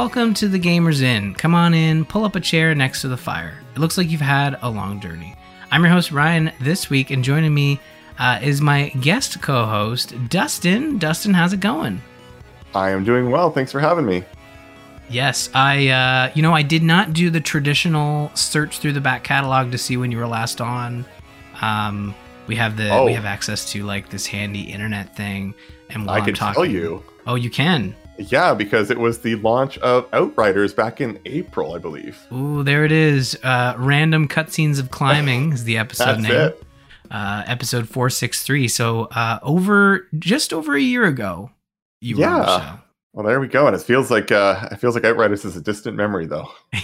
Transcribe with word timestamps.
welcome 0.00 0.32
to 0.32 0.48
the 0.48 0.58
Gamers 0.58 1.02
Inn. 1.02 1.34
Come 1.34 1.54
on 1.54 1.74
in, 1.74 2.06
pull 2.06 2.24
up 2.24 2.34
a 2.34 2.40
chair 2.40 2.74
next 2.74 3.02
to 3.02 3.08
the 3.08 3.18
fire. 3.18 3.58
It 3.74 3.78
looks 3.78 3.98
like 3.98 4.08
you've 4.08 4.22
had 4.22 4.58
a 4.62 4.70
long 4.70 4.98
journey. 4.98 5.36
I'm 5.70 5.82
your 5.82 5.92
host, 5.92 6.10
Ryan, 6.10 6.50
this 6.58 6.88
week, 6.88 7.10
and 7.10 7.22
joining 7.22 7.52
me 7.52 7.78
uh, 8.18 8.40
is 8.42 8.62
my 8.62 8.88
guest 9.02 9.42
co 9.42 9.66
host, 9.66 10.14
Dustin. 10.30 10.96
Dustin, 10.96 11.34
how's 11.34 11.52
it 11.52 11.60
going? 11.60 12.00
I 12.74 12.88
am 12.88 13.04
doing 13.04 13.30
well. 13.30 13.50
Thanks 13.50 13.72
for 13.72 13.78
having 13.78 14.06
me. 14.06 14.24
Yes, 15.10 15.50
I, 15.52 15.88
uh, 15.88 16.32
you 16.34 16.40
know, 16.40 16.54
I 16.54 16.62
did 16.62 16.82
not 16.82 17.12
do 17.12 17.28
the 17.28 17.42
traditional 17.42 18.34
search 18.34 18.78
through 18.78 18.94
the 18.94 19.02
back 19.02 19.22
catalog 19.22 19.70
to 19.72 19.76
see 19.76 19.98
when 19.98 20.10
you 20.10 20.16
were 20.16 20.26
last 20.26 20.62
on. 20.62 21.04
Um, 21.60 22.14
we 22.46 22.56
have 22.56 22.78
the 22.78 22.88
Oh. 22.88 23.04
we 23.04 23.12
have 23.12 23.26
access 23.26 23.70
to 23.72 23.84
like 23.84 24.08
this 24.08 24.24
handy 24.24 24.62
internet 24.62 25.14
thing, 25.14 25.52
and 25.90 26.06
while 26.06 26.14
I 26.16 26.18
am 26.20 26.24
can 26.24 26.34
talking, 26.34 26.54
tell 26.54 26.64
you. 26.64 27.02
Oh, 27.26 27.34
you 27.34 27.50
can. 27.50 27.94
Yeah, 28.20 28.54
because 28.54 28.90
it 28.90 28.98
was 28.98 29.20
the 29.20 29.36
launch 29.36 29.78
of 29.78 30.06
Outriders 30.12 30.74
back 30.74 31.00
in 31.00 31.18
April, 31.24 31.74
I 31.74 31.78
believe. 31.78 32.20
Ooh, 32.32 32.62
there 32.62 32.84
it 32.84 32.92
is. 32.92 33.38
Uh, 33.42 33.74
random 33.78 34.28
cutscenes 34.28 34.78
of 34.78 34.90
climbing 34.90 35.52
is 35.52 35.64
the 35.64 35.78
episode 35.78 36.04
That's 36.04 36.22
name. 36.22 36.32
it. 36.32 36.62
Uh, 37.10 37.42
episode 37.46 37.88
four 37.88 38.08
six 38.10 38.42
three. 38.44 38.68
So 38.68 39.04
uh, 39.06 39.38
over 39.42 40.06
just 40.18 40.52
over 40.52 40.76
a 40.76 40.80
year 40.80 41.04
ago, 41.06 41.50
you 42.00 42.18
were 42.18 42.24
on 42.26 42.40
the 42.40 42.46
Yeah. 42.46 42.76
Well, 43.12 43.26
there 43.26 43.40
we 43.40 43.48
go. 43.48 43.66
And 43.66 43.74
it 43.74 43.82
feels 43.82 44.10
like 44.10 44.30
uh, 44.30 44.68
it 44.70 44.76
feels 44.76 44.94
like 44.94 45.04
Outriders 45.04 45.44
is 45.44 45.56
a 45.56 45.60
distant 45.60 45.96
memory, 45.96 46.26
though. 46.26 46.50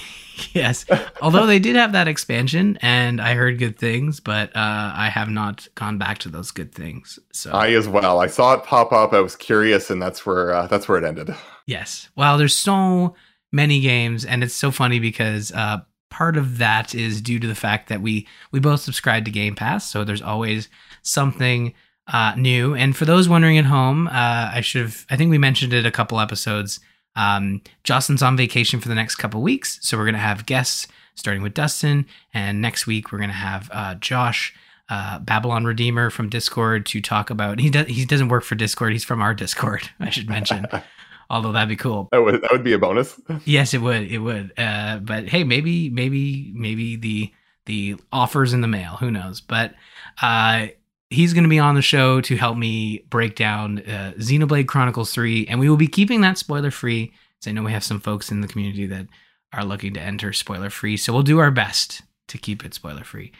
yes. 0.52 0.84
Although 1.20 1.46
they 1.46 1.58
did 1.58 1.76
have 1.76 1.92
that 1.92 2.08
expansion, 2.08 2.78
and 2.82 3.20
I 3.20 3.34
heard 3.34 3.58
good 3.58 3.78
things, 3.78 4.20
but 4.20 4.54
uh, 4.56 4.92
I 4.94 5.08
have 5.08 5.28
not 5.28 5.68
gone 5.74 5.98
back 5.98 6.18
to 6.18 6.28
those 6.28 6.50
good 6.50 6.74
things. 6.74 7.18
So 7.32 7.52
I 7.52 7.70
as 7.72 7.88
well. 7.88 8.20
I 8.20 8.26
saw 8.26 8.54
it 8.54 8.64
pop 8.64 8.92
up. 8.92 9.12
I 9.12 9.20
was 9.20 9.36
curious, 9.36 9.90
and 9.90 10.00
that's 10.00 10.26
where 10.26 10.52
uh, 10.52 10.66
that's 10.66 10.88
where 10.88 10.98
it 10.98 11.04
ended. 11.04 11.34
Yes. 11.66 12.08
Well, 12.16 12.38
there's 12.38 12.54
so 12.54 13.14
many 13.52 13.80
games, 13.80 14.24
and 14.24 14.42
it's 14.42 14.54
so 14.54 14.70
funny 14.70 14.98
because 14.98 15.52
uh, 15.52 15.78
part 16.10 16.36
of 16.36 16.58
that 16.58 16.94
is 16.94 17.20
due 17.20 17.38
to 17.38 17.46
the 17.46 17.54
fact 17.54 17.88
that 17.88 18.00
we 18.02 18.26
we 18.52 18.60
both 18.60 18.80
subscribe 18.80 19.24
to 19.24 19.30
Game 19.30 19.54
Pass, 19.54 19.88
so 19.88 20.04
there's 20.04 20.22
always 20.22 20.68
something 21.02 21.72
uh, 22.08 22.34
new. 22.36 22.74
And 22.74 22.96
for 22.96 23.04
those 23.04 23.28
wondering 23.28 23.58
at 23.58 23.64
home, 23.64 24.06
uh, 24.08 24.50
I 24.52 24.60
should 24.60 24.82
have 24.82 25.06
I 25.10 25.16
think 25.16 25.30
we 25.30 25.38
mentioned 25.38 25.72
it 25.72 25.86
a 25.86 25.90
couple 25.90 26.20
episodes. 26.20 26.80
Um, 27.16 27.62
Jocelyn's 27.84 28.22
on 28.22 28.36
vacation 28.36 28.80
for 28.80 28.88
the 28.88 28.94
next 28.94 29.16
couple 29.16 29.42
weeks, 29.42 29.78
so 29.82 29.96
we're 29.96 30.06
gonna 30.06 30.18
have 30.18 30.46
guests 30.46 30.86
starting 31.14 31.42
with 31.42 31.54
Dustin, 31.54 32.06
and 32.32 32.60
next 32.60 32.86
week 32.86 33.10
we're 33.10 33.18
gonna 33.18 33.32
have 33.32 33.70
uh, 33.72 33.94
Josh. 33.96 34.54
Uh, 34.88 35.18
Babylon 35.18 35.64
Redeemer 35.64 36.10
from 36.10 36.28
Discord 36.28 36.86
to 36.86 37.00
talk 37.00 37.28
about. 37.28 37.58
He 37.58 37.70
does. 37.70 37.88
He 37.88 38.04
doesn't 38.04 38.28
work 38.28 38.44
for 38.44 38.54
Discord. 38.54 38.92
He's 38.92 39.02
from 39.02 39.20
our 39.20 39.34
Discord. 39.34 39.90
I 39.98 40.10
should 40.10 40.28
mention 40.28 40.64
although 41.30 41.52
that'd 41.52 41.68
be 41.68 41.76
cool. 41.76 42.08
That 42.12 42.22
would 42.22 42.42
that 42.42 42.52
would 42.52 42.64
be 42.64 42.72
a 42.72 42.78
bonus. 42.78 43.20
Yes, 43.44 43.74
it 43.74 43.78
would. 43.78 44.10
It 44.10 44.18
would. 44.18 44.52
Uh, 44.56 44.98
but 44.98 45.28
hey, 45.28 45.44
maybe, 45.44 45.90
maybe, 45.90 46.52
maybe 46.54 46.96
the 46.96 47.32
the 47.66 47.96
offers 48.12 48.52
in 48.52 48.60
the 48.60 48.68
mail. 48.68 48.96
Who 48.96 49.10
knows? 49.10 49.40
But 49.40 49.74
uh, 50.22 50.68
he's 51.10 51.32
going 51.32 51.44
to 51.44 51.50
be 51.50 51.58
on 51.58 51.74
the 51.74 51.82
show 51.82 52.20
to 52.22 52.36
help 52.36 52.56
me 52.56 53.04
break 53.10 53.36
down 53.36 53.78
uh, 53.80 54.12
Xenoblade 54.18 54.66
Chronicles 54.66 55.12
Three, 55.12 55.46
and 55.46 55.60
we 55.60 55.68
will 55.68 55.76
be 55.76 55.88
keeping 55.88 56.20
that 56.22 56.38
spoiler 56.38 56.70
free. 56.70 57.12
So 57.40 57.50
I 57.50 57.54
know 57.54 57.62
we 57.62 57.72
have 57.72 57.84
some 57.84 58.00
folks 58.00 58.30
in 58.30 58.40
the 58.40 58.48
community 58.48 58.86
that 58.86 59.06
are 59.52 59.64
looking 59.64 59.94
to 59.94 60.00
enter 60.00 60.32
spoiler 60.32 60.70
free. 60.70 60.96
So 60.96 61.12
we'll 61.12 61.22
do 61.22 61.38
our 61.38 61.50
best 61.50 62.02
to 62.28 62.38
keep 62.38 62.64
it 62.64 62.74
spoiler 62.74 63.04
free. 63.04 63.32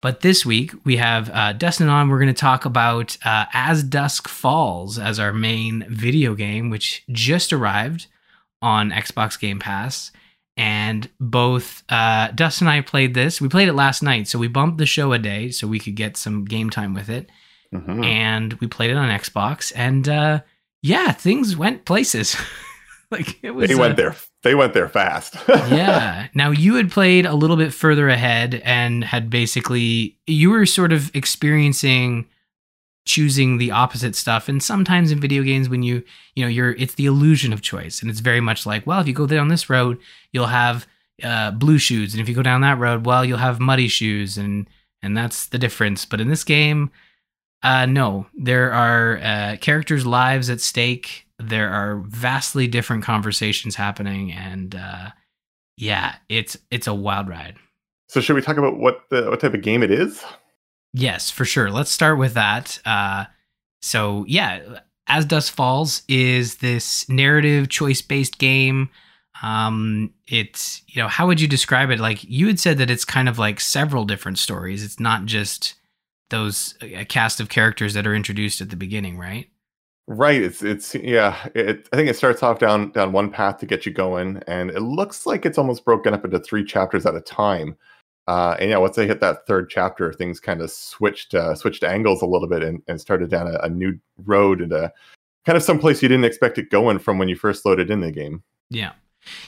But 0.00 0.20
this 0.20 0.44
week 0.44 0.72
we 0.84 0.96
have 0.96 1.30
uh, 1.30 1.52
Dustin 1.52 1.88
on. 1.88 2.08
We're 2.08 2.18
going 2.18 2.26
to 2.26 2.40
talk 2.40 2.64
about 2.64 3.16
uh, 3.24 3.46
As 3.52 3.84
Dusk 3.84 4.26
Falls 4.26 4.98
as 4.98 5.20
our 5.20 5.32
main 5.32 5.86
video 5.88 6.34
game, 6.34 6.70
which 6.70 7.04
just 7.10 7.52
arrived 7.52 8.08
on 8.60 8.90
Xbox 8.90 9.38
Game 9.38 9.60
Pass. 9.60 10.10
And 10.56 11.08
both 11.18 11.82
uh, 11.88 12.28
Dustin 12.32 12.66
and 12.66 12.76
I 12.76 12.80
played 12.82 13.14
this. 13.14 13.40
We 13.40 13.48
played 13.48 13.68
it 13.68 13.72
last 13.74 14.02
night, 14.02 14.28
so 14.28 14.38
we 14.38 14.48
bumped 14.48 14.78
the 14.78 14.86
show 14.86 15.12
a 15.12 15.18
day 15.18 15.50
so 15.50 15.66
we 15.66 15.78
could 15.78 15.94
get 15.94 16.16
some 16.16 16.44
game 16.44 16.68
time 16.68 16.92
with 16.92 17.08
it. 17.08 17.30
Mhm. 17.74 18.04
And 18.04 18.52
we 18.54 18.66
played 18.66 18.90
it 18.90 18.96
on 18.96 19.08
Xbox, 19.08 19.72
and 19.74 20.06
uh, 20.08 20.40
yeah, 20.82 21.12
things 21.12 21.56
went 21.56 21.86
places. 21.86 22.36
like 23.10 23.38
it 23.42 23.52
was. 23.52 23.68
They 23.68 23.74
uh, 23.74 23.78
went 23.78 23.96
there. 23.96 24.14
They 24.42 24.54
went 24.54 24.74
there 24.74 24.88
fast. 24.88 25.36
yeah. 25.48 26.26
Now 26.34 26.50
you 26.50 26.74
had 26.74 26.90
played 26.90 27.26
a 27.26 27.34
little 27.34 27.56
bit 27.56 27.72
further 27.72 28.08
ahead 28.08 28.60
and 28.64 29.04
had 29.04 29.30
basically 29.30 30.18
you 30.26 30.50
were 30.50 30.66
sort 30.66 30.92
of 30.92 31.14
experiencing 31.14 32.26
choosing 33.04 33.58
the 33.58 33.70
opposite 33.70 34.14
stuff. 34.14 34.48
And 34.48 34.62
sometimes 34.62 35.10
in 35.10 35.20
video 35.20 35.42
games 35.42 35.68
when 35.68 35.82
you 35.82 36.02
you 36.34 36.44
know 36.44 36.48
you're 36.48 36.72
it's 36.72 36.94
the 36.94 37.06
illusion 37.06 37.52
of 37.52 37.62
choice. 37.62 38.00
And 38.00 38.10
it's 38.10 38.20
very 38.20 38.40
much 38.40 38.64
like 38.64 38.86
well 38.86 39.00
if 39.00 39.08
you 39.08 39.14
go 39.14 39.26
down 39.26 39.48
this 39.48 39.68
road 39.68 39.98
you'll 40.32 40.46
have 40.46 40.86
uh, 41.22 41.50
blue 41.50 41.78
shoes. 41.78 42.14
And 42.14 42.20
if 42.20 42.28
you 42.28 42.34
go 42.34 42.42
down 42.42 42.60
that 42.60 42.78
road 42.78 43.04
well 43.04 43.24
you'll 43.24 43.38
have 43.38 43.60
muddy 43.60 43.88
shoes. 43.88 44.38
And 44.38 44.68
and 45.02 45.16
that's 45.16 45.46
the 45.46 45.58
difference. 45.58 46.04
But 46.04 46.20
in 46.20 46.28
this 46.28 46.44
game 46.44 46.90
uh 47.64 47.86
no 47.86 48.26
there 48.34 48.72
are 48.72 49.18
uh 49.18 49.56
characters 49.60 50.06
lives 50.06 50.48
at 50.48 50.60
stake. 50.60 51.26
There 51.38 51.70
are 51.70 51.96
vastly 52.06 52.68
different 52.68 53.02
conversations 53.02 53.74
happening. 53.74 54.32
And 54.32 54.76
uh 54.76 55.10
yeah 55.76 56.16
it's 56.28 56.56
it's 56.70 56.86
a 56.86 56.94
wild 56.94 57.28
ride. 57.28 57.56
So 58.08 58.20
should 58.20 58.36
we 58.36 58.42
talk 58.42 58.58
about 58.58 58.78
what 58.78 59.04
the 59.10 59.28
what 59.28 59.40
type 59.40 59.54
of 59.54 59.62
game 59.62 59.82
it 59.82 59.90
is? 59.90 60.22
Yes, 60.92 61.30
for 61.30 61.44
sure. 61.44 61.70
Let's 61.70 61.90
start 61.90 62.18
with 62.18 62.34
that. 62.34 62.78
Uh, 62.84 63.24
so, 63.80 64.24
yeah, 64.28 64.78
As 65.06 65.24
Dusk 65.24 65.54
Falls 65.54 66.02
is 66.08 66.56
this 66.56 67.08
narrative 67.08 67.68
choice 67.68 68.02
based 68.02 68.38
game. 68.38 68.90
Um, 69.42 70.12
it's, 70.28 70.82
you 70.86 71.02
know, 71.02 71.08
how 71.08 71.26
would 71.26 71.40
you 71.40 71.48
describe 71.48 71.90
it? 71.90 71.98
Like, 71.98 72.22
you 72.24 72.46
had 72.46 72.60
said 72.60 72.78
that 72.78 72.90
it's 72.90 73.04
kind 73.04 73.28
of 73.28 73.38
like 73.38 73.58
several 73.58 74.04
different 74.04 74.38
stories. 74.38 74.84
It's 74.84 75.00
not 75.00 75.24
just 75.24 75.74
those 76.30 76.74
a 76.80 77.04
cast 77.04 77.40
of 77.40 77.48
characters 77.48 77.94
that 77.94 78.06
are 78.06 78.14
introduced 78.14 78.60
at 78.60 78.70
the 78.70 78.76
beginning, 78.76 79.18
right? 79.18 79.48
Right. 80.08 80.42
It's 80.42 80.62
it's 80.62 80.94
yeah. 80.96 81.36
It, 81.54 81.88
I 81.92 81.96
think 81.96 82.08
it 82.08 82.16
starts 82.16 82.42
off 82.42 82.58
down 82.58 82.90
down 82.90 83.12
one 83.12 83.30
path 83.30 83.58
to 83.58 83.66
get 83.66 83.86
you 83.86 83.92
going, 83.92 84.42
and 84.48 84.70
it 84.70 84.80
looks 84.80 85.26
like 85.26 85.46
it's 85.46 85.58
almost 85.58 85.84
broken 85.84 86.12
up 86.12 86.24
into 86.24 86.40
three 86.40 86.64
chapters 86.64 87.06
at 87.06 87.14
a 87.14 87.20
time. 87.20 87.76
Uh, 88.28 88.56
and 88.60 88.70
yeah, 88.70 88.78
once 88.78 88.96
they 88.96 89.06
hit 89.06 89.20
that 89.20 89.46
third 89.46 89.68
chapter, 89.68 90.12
things 90.12 90.38
kind 90.38 90.60
of 90.60 90.70
switched 90.70 91.34
uh, 91.34 91.54
switched 91.54 91.82
angles 91.82 92.22
a 92.22 92.26
little 92.26 92.48
bit 92.48 92.62
and, 92.62 92.82
and 92.86 93.00
started 93.00 93.30
down 93.30 93.48
a, 93.48 93.58
a 93.60 93.68
new 93.68 93.98
road 94.24 94.60
and 94.60 94.72
a 94.72 94.92
kind 95.44 95.56
of 95.56 95.62
someplace 95.62 96.02
you 96.02 96.08
didn't 96.08 96.24
expect 96.24 96.58
it 96.58 96.70
going 96.70 96.98
from 96.98 97.18
when 97.18 97.28
you 97.28 97.34
first 97.34 97.66
loaded 97.66 97.90
in 97.90 98.00
the 98.00 98.12
game. 98.12 98.42
Yeah. 98.70 98.92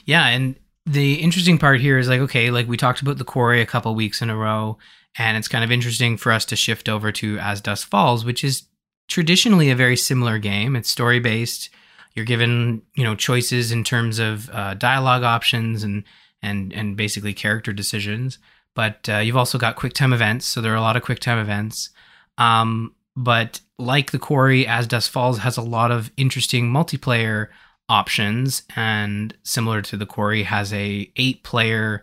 Yeah. 0.04 0.26
And 0.26 0.56
the 0.86 1.14
interesting 1.14 1.58
part 1.58 1.80
here 1.80 1.98
is 1.98 2.08
like, 2.08 2.20
okay, 2.20 2.50
like 2.50 2.68
we 2.68 2.76
talked 2.76 3.00
about 3.00 3.18
the 3.18 3.24
quarry 3.24 3.60
a 3.60 3.66
couple 3.66 3.94
weeks 3.94 4.20
in 4.20 4.28
a 4.28 4.36
row, 4.36 4.78
and 5.16 5.36
it's 5.36 5.48
kind 5.48 5.64
of 5.64 5.70
interesting 5.70 6.16
for 6.16 6.32
us 6.32 6.44
to 6.46 6.56
shift 6.56 6.88
over 6.88 7.12
to 7.12 7.38
As 7.38 7.60
Dusk 7.60 7.88
Falls, 7.88 8.24
which 8.24 8.44
is 8.44 8.64
traditionally 9.08 9.70
a 9.70 9.76
very 9.76 9.96
similar 9.96 10.38
game. 10.38 10.76
It's 10.76 10.90
story 10.90 11.20
based. 11.20 11.70
You're 12.14 12.24
given, 12.24 12.82
you 12.94 13.04
know, 13.04 13.14
choices 13.14 13.72
in 13.72 13.82
terms 13.82 14.18
of 14.18 14.50
uh, 14.50 14.74
dialogue 14.74 15.22
options 15.22 15.82
and 15.82 16.04
and 16.42 16.72
and 16.72 16.96
basically 16.96 17.32
character 17.32 17.72
decisions. 17.72 18.38
But 18.74 19.08
uh, 19.08 19.18
you've 19.18 19.36
also 19.36 19.58
got 19.58 19.76
quick 19.76 19.92
time 19.92 20.12
events, 20.12 20.46
so 20.46 20.60
there 20.60 20.72
are 20.72 20.76
a 20.76 20.80
lot 20.80 20.96
of 20.96 21.02
quick 21.02 21.20
time 21.20 21.38
events. 21.38 21.90
Um, 22.38 22.94
but 23.16 23.60
like 23.78 24.10
the 24.10 24.18
quarry, 24.18 24.66
As 24.66 24.86
Dusk 24.86 25.10
Falls 25.10 25.38
has 25.38 25.56
a 25.56 25.62
lot 25.62 25.90
of 25.90 26.10
interesting 26.16 26.70
multiplayer 26.70 27.48
options, 27.88 28.62
and 28.74 29.36
similar 29.42 29.82
to 29.82 29.96
the 29.96 30.06
quarry, 30.06 30.42
has 30.42 30.72
a 30.72 31.10
eight 31.16 31.42
player 31.44 32.02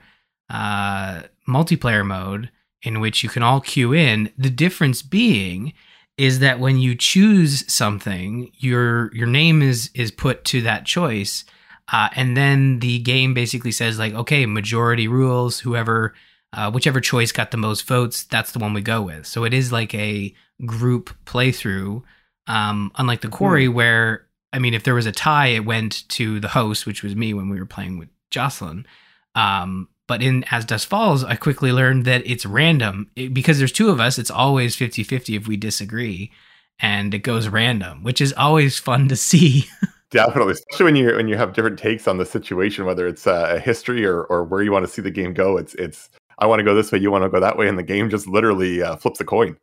uh, 0.49 1.23
multiplayer 1.47 2.05
mode 2.05 2.49
in 2.83 2.99
which 2.99 3.23
you 3.23 3.29
can 3.29 3.43
all 3.43 3.61
queue 3.61 3.93
in. 3.93 4.31
The 4.37 4.49
difference 4.49 5.01
being 5.01 5.73
is 6.17 6.39
that 6.39 6.59
when 6.59 6.77
you 6.77 6.95
choose 6.95 7.71
something, 7.71 8.51
your 8.57 9.13
your 9.13 9.27
name 9.27 9.61
is 9.61 9.89
is 9.93 10.11
put 10.11 10.45
to 10.45 10.61
that 10.61 10.85
choice, 10.85 11.43
uh, 11.91 12.09
and 12.15 12.37
then 12.37 12.79
the 12.79 12.99
game 12.99 13.33
basically 13.33 13.71
says 13.71 13.99
like, 13.99 14.13
okay, 14.13 14.45
majority 14.45 15.07
rules. 15.07 15.59
Whoever, 15.59 16.13
uh, 16.53 16.69
whichever 16.71 16.99
choice 16.99 17.31
got 17.31 17.51
the 17.51 17.57
most 17.57 17.87
votes, 17.87 18.23
that's 18.23 18.51
the 18.51 18.59
one 18.59 18.73
we 18.73 18.81
go 18.81 19.01
with. 19.01 19.25
So 19.25 19.43
it 19.43 19.53
is 19.53 19.71
like 19.71 19.93
a 19.95 20.33
group 20.65 21.09
playthrough, 21.25 22.03
um, 22.47 22.91
unlike 22.97 23.21
the 23.21 23.27
quarry 23.29 23.67
where 23.67 24.27
I 24.53 24.59
mean, 24.59 24.73
if 24.73 24.83
there 24.83 24.95
was 24.95 25.05
a 25.05 25.13
tie, 25.13 25.47
it 25.47 25.63
went 25.65 26.07
to 26.09 26.39
the 26.41 26.49
host, 26.49 26.85
which 26.85 27.03
was 27.03 27.15
me 27.15 27.33
when 27.33 27.49
we 27.49 27.57
were 27.57 27.65
playing 27.65 27.97
with 27.97 28.09
Jocelyn. 28.31 28.85
Um, 29.33 29.87
but 30.07 30.21
in 30.21 30.43
As 30.51 30.65
Dusk 30.65 30.89
Falls, 30.89 31.23
I 31.23 31.37
quickly 31.37 31.71
learned 31.71 32.03
that 32.03 32.23
it's 32.25 32.45
random 32.45 33.09
It- 33.15 33.33
because 33.33 33.59
there's 33.59 33.71
two 33.71 33.89
of 33.89 34.01
us. 34.01 34.19
It's 34.19 34.29
always 34.31 34.75
50 34.75 35.03
50 35.03 35.35
if 35.37 35.47
we 35.47 35.55
disagree, 35.55 36.31
and 36.79 37.13
it 37.13 37.19
goes 37.19 37.47
random, 37.47 38.03
which 38.03 38.19
is 38.19 38.33
always 38.33 38.77
fun 38.77 39.07
to 39.07 39.15
see. 39.15 39.65
Definitely, 40.11 40.51
especially 40.53 40.83
when 40.83 40.95
you 40.97 41.15
when 41.15 41.29
you 41.29 41.37
have 41.37 41.53
different 41.53 41.79
takes 41.79 42.05
on 42.05 42.17
the 42.17 42.25
situation, 42.25 42.83
whether 42.83 43.07
it's 43.07 43.25
uh, 43.25 43.53
a 43.55 43.59
history 43.59 44.05
or 44.05 44.23
or 44.23 44.43
where 44.43 44.61
you 44.61 44.73
want 44.73 44.85
to 44.85 44.91
see 44.91 45.01
the 45.01 45.09
game 45.11 45.33
go. 45.33 45.55
It's 45.55 45.73
it's 45.75 46.09
I 46.41 46.47
want 46.47 46.59
to 46.59 46.63
go 46.63 46.75
this 46.75 46.91
way, 46.91 46.99
you 46.99 47.11
want 47.11 47.23
to 47.23 47.29
go 47.29 47.39
that 47.39 47.57
way, 47.57 47.69
and 47.69 47.77
the 47.77 47.83
game 47.83 48.09
just 48.09 48.27
literally 48.27 48.81
uh, 48.81 48.97
flips 48.97 49.21
a 49.21 49.25
coin. 49.25 49.57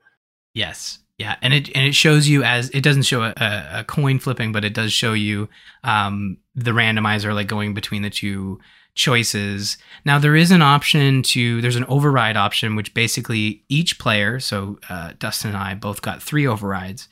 yes. 0.55 1.01
Yeah, 1.19 1.35
and 1.43 1.53
it 1.53 1.69
and 1.75 1.85
it 1.85 1.97
shows 1.97 2.29
you 2.29 2.45
as 2.45 2.71
it 2.71 2.83
doesn't 2.83 3.03
show 3.03 3.23
a, 3.23 3.33
a 3.73 3.85
coin 3.85 4.21
flipping, 4.21 4.53
but 4.53 4.65
it 4.65 4.73
does 4.73 4.93
show 4.93 5.15
you 5.15 5.49
um, 5.83 6.39
the 6.55 6.71
randomizer 6.71 7.35
like 7.35 7.49
going 7.49 7.75
between 7.75 8.03
the 8.03 8.11
two 8.11 8.61
choices. 8.95 9.79
Now 10.05 10.21
there 10.21 10.37
is 10.37 10.53
an 10.53 10.63
option 10.63 11.25
to 11.25 11.61
there's 11.61 11.75
an 11.75 11.87
override 11.87 12.37
option, 12.37 12.77
which 12.77 12.95
basically 12.95 13.65
each 13.69 13.99
player, 13.99 14.39
so 14.39 14.79
uh, 14.89 15.15
Dustin 15.19 15.51
and 15.51 15.59
I 15.59 15.75
both 15.75 16.03
got 16.03 16.23
three 16.23 16.47
overrides, 16.47 17.09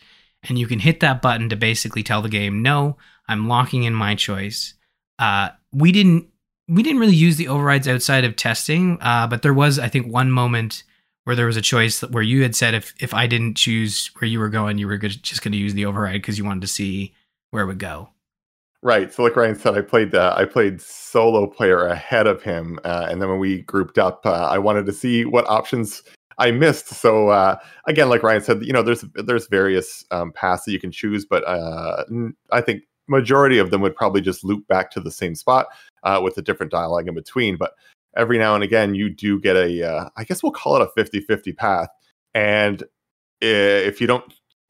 and 0.49 0.57
you 0.57 0.69
can 0.69 0.79
hit 0.79 1.01
that 1.01 1.21
button 1.21 1.49
to 1.49 1.57
basically 1.57 2.05
tell 2.05 2.23
the 2.23 2.29
game, 2.29 2.63
no, 2.63 2.97
I'm 3.27 3.49
locking 3.49 3.83
in 3.83 3.95
my 3.95 4.15
choice. 4.15 4.75
Uh, 5.19 5.49
we 5.73 5.91
didn't 5.91 6.29
we 6.69 6.83
didn't 6.83 7.01
really 7.01 7.15
use 7.15 7.37
the 7.37 7.49
overrides 7.49 7.89
outside 7.89 8.25
of 8.25 8.37
testing, 8.37 8.99
uh, 9.01 9.27
but 9.27 9.43
there 9.43 9.55
was 9.55 9.79
I 9.79 9.89
think 9.89 10.13
one 10.13 10.31
moment 10.31 10.83
where 11.25 11.37
there 11.37 11.47
was 11.47 11.57
a 11.57 11.63
choice 11.63 12.01
where 12.03 12.23
you 12.23 12.43
had 12.43 12.55
said 12.55 12.75
if 12.75 12.95
if 13.01 13.15
I 13.15 13.27
didn't 13.27 13.57
choose 13.57 14.11
where 14.19 14.29
you 14.29 14.39
were 14.39 14.49
going, 14.49 14.79
you 14.79 14.87
were 14.87 14.99
just 14.99 15.43
going 15.43 15.53
to 15.53 15.59
use 15.59 15.75
the 15.75 15.87
override 15.87 16.23
because 16.23 16.39
you 16.39 16.45
wanted 16.45 16.63
to 16.63 16.69
see 16.69 17.15
where 17.51 17.63
it 17.63 17.67
would 17.67 17.79
go. 17.79 18.11
Right. 18.83 19.13
So, 19.13 19.23
like 19.23 19.35
Ryan 19.35 19.57
said, 19.57 19.75
I 19.75 19.81
played 19.81 20.15
uh, 20.15 20.35
I 20.37 20.45
played 20.45 20.81
solo 20.81 21.47
player 21.47 21.87
ahead 21.87 22.27
of 22.27 22.43
him, 22.43 22.79
uh, 22.85 23.09
and 23.11 23.21
then 23.21 23.29
when 23.29 23.39
we 23.39 23.63
grouped 23.63 23.99
up, 23.99 24.25
uh, 24.25 24.49
I 24.51 24.59
wanted 24.59 24.87
to 24.87 24.93
see 24.93 25.25
what 25.25 25.49
options 25.49 26.03
I 26.39 26.51
missed. 26.51 26.89
So 26.89 27.29
uh, 27.29 27.57
again, 27.87 28.09
like 28.09 28.23
Ryan 28.23 28.43
said, 28.43 28.65
you 28.65 28.73
know, 28.73 28.83
there's 28.83 29.05
there's 29.15 29.49
various 29.49 30.05
um, 30.11 30.33
paths 30.33 30.65
that 30.65 30.73
you 30.73 30.81
can 30.81 30.93
choose, 30.93 31.25
but 31.25 31.47
uh, 31.47 32.05
I 32.53 32.61
think 32.61 32.83
majority 33.09 33.59
of 33.59 33.71
them 33.71 33.81
would 33.81 33.97
probably 33.97 34.21
just 34.21 34.45
loop 34.45 34.67
back 34.69 34.91
to 34.93 35.01
the 35.01 35.11
same 35.11 35.35
spot 35.35 35.67
uh, 36.03 36.21
with 36.23 36.37
a 36.39 36.43
different 36.43 36.73
dialogue 36.73 37.09
in 37.09 37.15
between. 37.15 37.57
But 37.57 37.73
every 38.17 38.39
now 38.39 38.55
and 38.55 38.65
again 38.65 38.95
you 38.95 39.11
do 39.11 39.41
get 39.41 39.57
a 39.57 39.83
uh, 39.89 40.09
I 40.17 40.25
guess 40.25 40.43
we'll 40.43 40.53
call 40.53 40.77
it 40.77 40.83
a 40.83 41.01
50-50 41.01 41.57
path 41.57 41.89
and 42.35 42.83
if 43.41 44.01
you 44.01 44.07
don't 44.07 44.25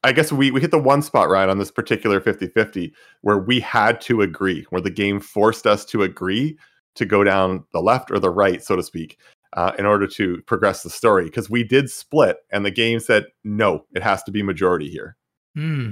I 0.05 0.13
guess 0.13 0.31
we, 0.31 0.53
we 0.53 0.61
hit 0.61 0.71
the 0.71 0.79
one 0.79 1.03
spot 1.03 1.29
right 1.29 1.49
on 1.49 1.59
this 1.59 1.71
particular 1.71 2.21
50-50 2.21 2.93
where 3.23 3.39
we 3.39 3.59
had 3.59 4.01
to 4.03 4.23
agree, 4.23 4.65
where 4.71 4.81
the 4.81 4.91
game 4.91 5.19
forced 5.19 5.67
us 5.67 5.85
to 5.87 6.05
agree 6.05 6.57
to 6.95 7.05
go 7.05 7.25
down 7.25 7.65
the 7.73 7.81
left 7.81 8.13
or 8.13 8.21
the 8.21 8.31
right, 8.31 8.63
so 8.63 8.77
to 8.77 8.85
speak, 8.85 9.19
uh, 9.55 9.73
in 9.81 9.85
order 9.85 10.07
to 10.07 10.41
progress 10.43 10.85
the 10.85 10.91
story. 10.91 11.25
Because 11.25 11.51
we 11.51 11.65
did 11.65 11.91
split, 11.91 12.37
and 12.53 12.65
the 12.65 12.71
game 12.71 13.01
said, 13.01 13.25
no, 13.43 13.85
it 13.97 14.03
has 14.03 14.23
to 14.25 14.31
be 14.31 14.45
majority 14.45 14.89
here. 14.89 15.17
Hmm. 15.57 15.91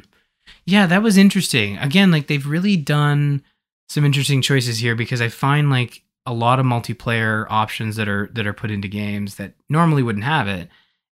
Yeah, 0.67 0.87
that 0.87 1.02
was 1.02 1.17
interesting. 1.17 1.79
Again, 1.79 2.11
like 2.11 2.26
they've 2.26 2.46
really 2.46 2.76
done 2.76 3.43
some 3.88 4.05
interesting 4.05 4.43
choices 4.43 4.79
here 4.79 4.94
because 4.94 5.20
I 5.20 5.29
find 5.29 5.70
like 5.70 6.02
a 6.26 6.32
lot 6.32 6.58
of 6.58 6.67
multiplayer 6.67 7.46
options 7.50 7.96
that 7.96 8.08
are 8.08 8.31
that 8.32 8.46
are 8.46 8.55
put 8.55 8.70
into 8.70 8.88
games 8.88 9.35
that 9.37 9.55
normally 9.69 10.02
wouldn't 10.02 10.25
have 10.25 10.49
it. 10.49 10.69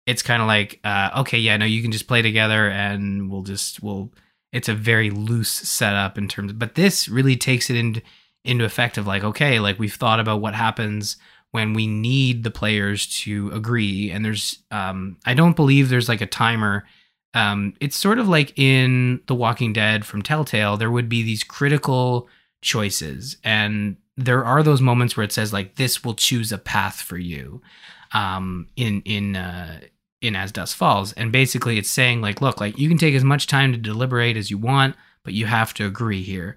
It's 0.07 0.23
kind 0.23 0.43
of 0.43 0.49
like, 0.49 0.81
uh, 0.85 1.11
okay, 1.19 1.39
yeah, 1.39 1.57
no, 1.57 1.65
you 1.65 1.83
can 1.83 1.93
just 1.93 2.09
play 2.09 2.23
together, 2.23 2.69
and 2.69 3.31
we'll 3.31 3.43
just 3.43 3.83
we'll. 3.83 4.13
It's 4.53 4.69
a 4.69 4.75
very 4.75 5.11
loose 5.11 5.51
setup 5.51 6.19
in 6.19 6.29
terms, 6.29 6.51
of, 6.51 6.59
but 6.59 6.75
this 6.75 7.09
really 7.09 7.37
takes 7.37 7.71
it 7.71 7.77
into 7.77 8.03
into 8.45 8.65
effect 8.65 8.99
of 8.99 9.07
like, 9.07 9.23
okay, 9.23 9.61
like 9.61 9.79
we've 9.79 9.95
thought 9.95 10.21
about 10.21 10.41
what 10.41 10.55
happens 10.55 11.17
when 11.53 11.75
we 11.75 11.87
need 11.87 12.43
the 12.43 12.51
players 12.51 13.07
to 13.21 13.51
agree, 13.53 14.11
and 14.11 14.25
there's, 14.25 14.59
um, 14.71 15.19
I 15.25 15.35
don't 15.35 15.57
believe 15.57 15.89
there's 15.89 16.09
like 16.09 16.23
a 16.23 16.27
timer. 16.27 16.85
Um, 17.35 17.75
it's 17.81 17.97
sort 17.97 18.19
of 18.19 18.29
like 18.29 18.59
in 18.59 19.21
The 19.27 19.35
Walking 19.35 19.73
Dead 19.73 20.05
from 20.05 20.23
Telltale, 20.23 20.77
there 20.77 20.91
would 20.91 21.09
be 21.09 21.23
these 21.23 21.43
critical 21.43 22.29
choices, 22.61 23.39
and 23.43 23.97
there 24.17 24.45
are 24.45 24.63
those 24.63 24.81
moments 24.81 25.17
where 25.17 25.25
it 25.25 25.33
says 25.33 25.53
like 25.53 25.77
this 25.77 26.05
will 26.05 26.15
choose 26.15 26.53
a 26.53 26.59
path 26.59 27.01
for 27.01 27.17
you 27.17 27.63
um, 28.13 28.69
in 28.77 29.03
in 29.03 29.37
uh, 29.37 29.81
in 30.21 30.37
as 30.37 30.53
Dusk 30.53 30.77
falls. 30.77 31.13
And 31.15 31.33
basically 31.33 31.79
it's 31.79 31.91
saying 31.91 32.21
like 32.21 32.41
look 32.41 32.61
like 32.61 32.79
you 32.79 32.89
can 32.89 32.99
take 32.99 33.15
as 33.15 33.25
much 33.25 33.47
time 33.47 33.73
to 33.73 33.79
deliberate 33.79 34.37
as 34.37 34.51
you 34.51 34.59
want 34.59 34.95
but 35.25 35.35
you 35.35 35.47
have 35.47 35.75
to 35.75 35.87
agree 35.87 36.23
here 36.23 36.57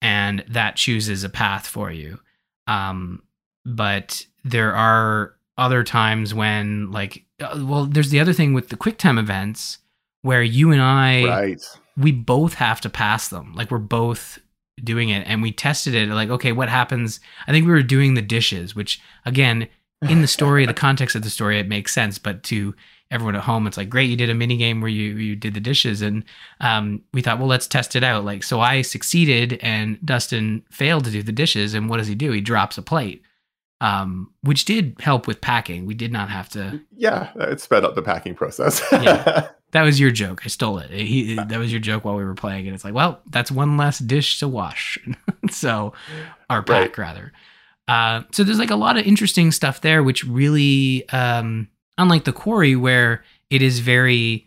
and 0.00 0.44
that 0.48 0.76
chooses 0.76 1.24
a 1.24 1.28
path 1.28 1.66
for 1.66 1.90
you. 1.90 2.18
Um, 2.66 3.22
but 3.64 4.26
there 4.44 4.74
are 4.74 5.34
other 5.58 5.82
times 5.82 6.34
when 6.34 6.90
like 6.92 7.24
uh, 7.40 7.58
well 7.64 7.86
there's 7.86 8.10
the 8.10 8.20
other 8.20 8.32
thing 8.32 8.52
with 8.52 8.68
the 8.68 8.76
quick 8.76 8.98
time 8.98 9.18
events 9.18 9.78
where 10.26 10.42
you 10.42 10.72
and 10.72 10.82
i 10.82 11.24
right. 11.24 11.78
we 11.96 12.10
both 12.10 12.54
have 12.54 12.80
to 12.80 12.90
pass 12.90 13.28
them. 13.28 13.54
Like 13.54 13.70
we're 13.70 13.78
both 13.78 14.40
doing 14.82 15.08
it. 15.08 15.24
And 15.26 15.40
we 15.40 15.52
tested 15.52 15.94
it. 15.94 16.08
Like 16.08 16.30
okay 16.30 16.52
what 16.52 16.68
happens? 16.68 17.20
I 17.46 17.52
think 17.52 17.64
we 17.64 17.72
were 17.72 17.82
doing 17.82 18.14
the 18.14 18.22
dishes 18.22 18.74
which 18.74 19.00
again 19.24 19.68
in 20.02 20.20
the 20.20 20.26
story 20.26 20.66
the 20.66 20.74
context 20.74 21.16
of 21.16 21.22
the 21.22 21.30
story 21.30 21.60
it 21.60 21.68
makes 21.68 21.94
sense. 21.94 22.18
But 22.18 22.42
to 22.44 22.74
everyone 23.12 23.36
at 23.36 23.44
home 23.44 23.68
it's 23.68 23.76
like 23.76 23.88
great 23.88 24.10
you 24.10 24.16
did 24.16 24.28
a 24.28 24.34
mini 24.34 24.56
game 24.56 24.80
where 24.80 24.90
you 24.90 25.16
you 25.16 25.36
did 25.36 25.54
the 25.54 25.60
dishes. 25.60 26.02
And 26.02 26.24
um, 26.60 27.02
we 27.14 27.22
thought 27.22 27.38
well 27.38 27.48
let's 27.48 27.68
test 27.68 27.94
it 27.94 28.02
out. 28.02 28.24
Like 28.24 28.42
so 28.42 28.60
i 28.60 28.82
succeeded 28.82 29.60
and 29.62 29.96
dustin 30.04 30.64
failed 30.70 31.04
to 31.04 31.12
do 31.12 31.22
the 31.22 31.30
dishes. 31.30 31.72
And 31.72 31.88
what 31.88 31.98
does 31.98 32.08
he 32.08 32.16
do? 32.16 32.32
He 32.32 32.40
drops 32.40 32.76
a 32.76 32.82
plate 32.82 33.22
um, 33.80 34.32
which 34.42 34.64
did 34.64 34.96
help 35.00 35.26
with 35.26 35.40
packing 35.40 35.84
we 35.86 35.94
did 35.94 36.12
not 36.12 36.30
have 36.30 36.48
to 36.48 36.80
yeah 36.96 37.30
it 37.36 37.60
sped 37.60 37.84
up 37.84 37.94
the 37.94 38.02
packing 38.02 38.34
process 38.34 38.82
yeah. 38.92 39.48
That 39.72 39.82
was 39.82 39.98
your 39.98 40.10
joke. 40.10 40.42
I 40.44 40.48
stole 40.48 40.78
it. 40.78 40.90
He, 40.90 41.34
that 41.34 41.58
was 41.58 41.70
your 41.72 41.80
joke 41.80 42.04
while 42.04 42.16
we 42.16 42.24
were 42.24 42.34
playing, 42.34 42.66
and 42.66 42.74
it's 42.74 42.84
like, 42.84 42.94
well, 42.94 43.20
that's 43.26 43.50
one 43.50 43.76
less 43.76 43.98
dish 43.98 44.38
to 44.38 44.48
wash. 44.48 44.98
so, 45.50 45.92
our 46.48 46.62
pack 46.62 46.96
right. 46.96 46.98
rather. 46.98 47.32
Uh, 47.88 48.22
so 48.32 48.42
there's 48.42 48.58
like 48.58 48.70
a 48.70 48.76
lot 48.76 48.96
of 48.96 49.04
interesting 49.04 49.52
stuff 49.52 49.80
there, 49.80 50.02
which 50.02 50.24
really, 50.24 51.06
um, 51.10 51.68
unlike 51.98 52.24
the 52.24 52.32
quarry, 52.32 52.76
where 52.76 53.24
it 53.50 53.60
is 53.60 53.80
very, 53.80 54.46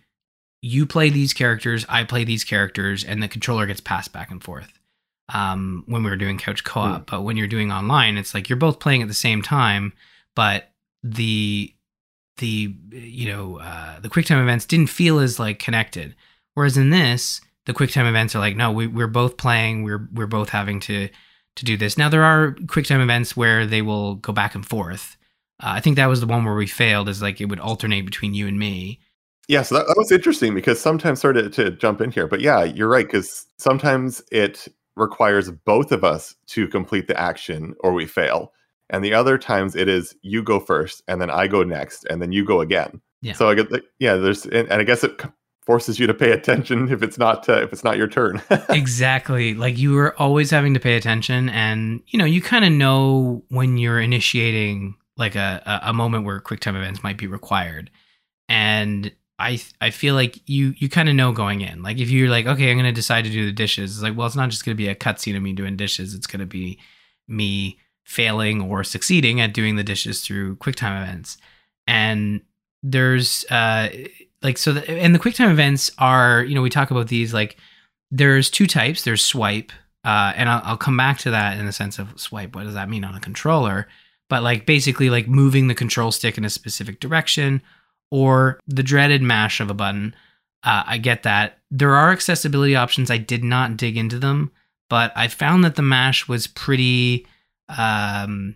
you 0.61 0.85
play 0.85 1.09
these 1.09 1.33
characters, 1.33 1.85
I 1.87 2.05
play 2.05 2.23
these 2.23 2.43
characters, 2.43 3.03
and 3.03 3.21
the 3.21 3.27
controller 3.27 3.65
gets 3.65 3.81
passed 3.81 4.11
back 4.11 4.31
and 4.31 4.43
forth. 4.43 4.78
Um, 5.31 5.83
when 5.85 6.03
we 6.03 6.09
were 6.09 6.15
doing 6.15 6.39
couch 6.39 6.63
co-op, 6.63 7.01
mm. 7.01 7.05
but 7.05 7.21
when 7.21 7.37
you're 7.37 7.47
doing 7.47 7.71
online, 7.71 8.17
it's 8.17 8.33
like 8.33 8.49
you're 8.49 8.57
both 8.57 8.79
playing 8.79 9.03
at 9.03 9.07
the 9.07 9.13
same 9.13 9.43
time, 9.43 9.93
but 10.35 10.71
the 11.03 11.73
the 12.39 12.75
you 12.91 13.31
know 13.31 13.59
uh, 13.59 13.99
the 13.99 14.09
QuickTime 14.09 14.41
events 14.41 14.65
didn't 14.65 14.89
feel 14.89 15.19
as 15.19 15.39
like 15.39 15.59
connected. 15.59 16.15
Whereas 16.55 16.77
in 16.77 16.89
this, 16.89 17.41
the 17.65 17.73
QuickTime 17.73 18.09
events 18.09 18.35
are 18.35 18.39
like, 18.39 18.55
no, 18.55 18.71
we, 18.71 18.87
we're 18.87 19.07
both 19.07 19.37
playing. 19.37 19.83
We're 19.83 20.09
we're 20.13 20.27
both 20.27 20.49
having 20.49 20.79
to 20.81 21.09
to 21.55 21.65
do 21.65 21.77
this. 21.77 21.97
Now 21.97 22.09
there 22.09 22.23
are 22.23 22.53
QuickTime 22.53 23.01
events 23.01 23.37
where 23.37 23.65
they 23.65 23.81
will 23.81 24.15
go 24.15 24.33
back 24.33 24.55
and 24.55 24.65
forth. 24.65 25.17
Uh, 25.61 25.73
I 25.75 25.79
think 25.81 25.97
that 25.97 26.07
was 26.07 26.21
the 26.21 26.27
one 26.27 26.45
where 26.45 26.55
we 26.55 26.67
failed. 26.67 27.09
Is 27.09 27.21
like 27.21 27.39
it 27.39 27.45
would 27.45 27.59
alternate 27.59 28.05
between 28.05 28.33
you 28.33 28.47
and 28.47 28.57
me. 28.57 28.99
Yeah, 29.47 29.63
so 29.63 29.75
that, 29.75 29.87
that 29.87 29.97
was 29.97 30.11
interesting 30.11 30.53
because 30.53 30.79
sometimes, 30.79 31.19
sort 31.19 31.35
of 31.35 31.51
to 31.53 31.71
jump 31.71 32.01
in 32.01 32.11
here, 32.11 32.27
but 32.27 32.39
yeah, 32.39 32.63
you're 32.63 32.87
right 32.87 33.07
because 33.07 33.47
sometimes 33.57 34.21
it 34.31 34.67
requires 34.99 35.49
both 35.49 35.91
of 35.91 36.03
us 36.03 36.35
to 36.47 36.67
complete 36.67 37.07
the 37.07 37.19
action 37.19 37.73
or 37.79 37.93
we 37.93 38.05
fail 38.05 38.51
and 38.89 39.03
the 39.03 39.13
other 39.13 39.37
times 39.37 39.75
it 39.75 39.87
is 39.87 40.15
you 40.21 40.41
go 40.41 40.59
first 40.59 41.03
and 41.07 41.21
then 41.21 41.29
I 41.29 41.47
go 41.47 41.63
next 41.63 42.05
and 42.09 42.21
then 42.21 42.31
you 42.31 42.43
go 42.43 42.61
again. 42.61 43.01
Yeah. 43.21 43.33
So 43.33 43.49
I 43.49 43.55
get 43.55 43.69
the, 43.69 43.83
yeah, 43.99 44.15
there's 44.15 44.45
and, 44.45 44.69
and 44.69 44.81
I 44.81 44.83
guess 44.83 45.03
it 45.03 45.21
forces 45.61 45.99
you 45.99 46.07
to 46.07 46.13
pay 46.13 46.31
attention 46.31 46.91
if 46.91 47.03
it's 47.03 47.17
not 47.17 47.47
uh, 47.47 47.61
if 47.61 47.71
it's 47.71 47.83
not 47.83 47.97
your 47.97 48.07
turn. 48.07 48.41
exactly. 48.69 49.53
Like 49.53 49.77
you 49.77 49.93
were 49.93 50.19
always 50.19 50.49
having 50.49 50.73
to 50.73 50.79
pay 50.79 50.95
attention 50.95 51.49
and 51.49 52.01
you 52.07 52.17
know, 52.17 52.25
you 52.25 52.41
kind 52.41 52.65
of 52.65 52.71
know 52.71 53.43
when 53.49 53.77
you're 53.77 53.99
initiating 53.99 54.95
like 55.17 55.35
a 55.35 55.81
a 55.83 55.93
moment 55.93 56.25
where 56.25 56.39
quick 56.39 56.59
time 56.59 56.75
events 56.75 57.03
might 57.03 57.17
be 57.17 57.27
required. 57.27 57.91
And 58.47 59.11
I 59.39 59.61
I 59.79 59.89
feel 59.89 60.15
like 60.15 60.39
you 60.47 60.73
you 60.77 60.89
kind 60.89 61.09
of 61.09 61.15
know 61.15 61.31
going 61.31 61.61
in. 61.61 61.81
Like 61.81 61.97
if 61.97 62.09
you're 62.09 62.29
like, 62.29 62.45
okay, 62.45 62.69
I'm 62.69 62.77
gonna 62.77 62.91
decide 62.91 63.23
to 63.23 63.31
do 63.31 63.45
the 63.45 63.51
dishes. 63.51 63.93
It's 63.93 64.03
like, 64.03 64.15
well, 64.15 64.27
it's 64.27 64.35
not 64.35 64.49
just 64.49 64.65
gonna 64.65 64.75
be 64.75 64.87
a 64.87 64.95
cutscene 64.95 65.35
of 65.35 65.41
me 65.41 65.53
doing 65.53 65.77
dishes. 65.77 66.13
It's 66.13 66.27
gonna 66.27 66.45
be 66.45 66.79
me 67.27 67.79
failing 68.03 68.61
or 68.61 68.83
succeeding 68.83 69.39
at 69.39 69.53
doing 69.53 69.75
the 69.75 69.83
dishes 69.83 70.21
through 70.21 70.57
QuickTime 70.57 71.01
events. 71.03 71.37
And 71.87 72.41
there's 72.83 73.45
uh 73.45 73.89
like 74.41 74.57
so 74.57 74.73
the, 74.73 74.89
and 74.89 75.13
the 75.13 75.19
QuickTime 75.19 75.51
events 75.51 75.91
are, 75.97 76.43
you 76.43 76.55
know, 76.55 76.61
we 76.61 76.69
talk 76.69 76.91
about 76.91 77.07
these 77.07 77.33
like 77.33 77.57
there's 78.11 78.49
two 78.49 78.67
types. 78.67 79.03
There's 79.03 79.23
swipe, 79.23 79.71
uh, 80.03 80.33
and 80.35 80.49
I'll, 80.49 80.61
I'll 80.63 80.77
come 80.77 80.97
back 80.97 81.19
to 81.19 81.31
that 81.31 81.57
in 81.57 81.65
the 81.65 81.71
sense 81.71 81.99
of 81.99 82.19
swipe. 82.19 82.55
What 82.55 82.63
does 82.63 82.73
that 82.73 82.89
mean 82.89 83.03
on 83.03 83.15
a 83.15 83.19
controller? 83.19 83.87
But 84.29 84.43
like 84.43 84.65
basically 84.65 85.09
like 85.09 85.27
moving 85.27 85.67
the 85.67 85.75
control 85.75 86.11
stick 86.11 86.37
in 86.37 86.45
a 86.45 86.49
specific 86.49 86.99
direction 86.99 87.61
or 88.11 88.59
the 88.67 88.83
dreaded 88.83 89.21
mash 89.21 89.59
of 89.59 89.69
a 89.69 89.73
button. 89.73 90.15
Uh, 90.63 90.83
I 90.85 90.97
get 90.97 91.23
that. 91.23 91.59
There 91.71 91.95
are 91.95 92.11
accessibility 92.11 92.75
options. 92.75 93.09
I 93.09 93.17
did 93.17 93.43
not 93.43 93.77
dig 93.77 93.97
into 93.97 94.19
them, 94.19 94.51
but 94.89 95.11
I 95.15 95.27
found 95.27 95.63
that 95.63 95.75
the 95.75 95.81
mash 95.81 96.27
was 96.27 96.47
pretty 96.47 97.25
um, 97.69 98.55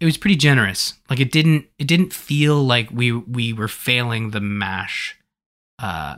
it 0.00 0.04
was 0.04 0.16
pretty 0.16 0.36
generous. 0.36 0.94
Like 1.08 1.20
it 1.20 1.30
didn't 1.30 1.66
it 1.78 1.86
didn't 1.86 2.12
feel 2.12 2.62
like 2.62 2.90
we 2.90 3.12
we 3.12 3.52
were 3.52 3.68
failing 3.68 4.30
the 4.30 4.40
mash 4.40 5.16
uh, 5.78 6.16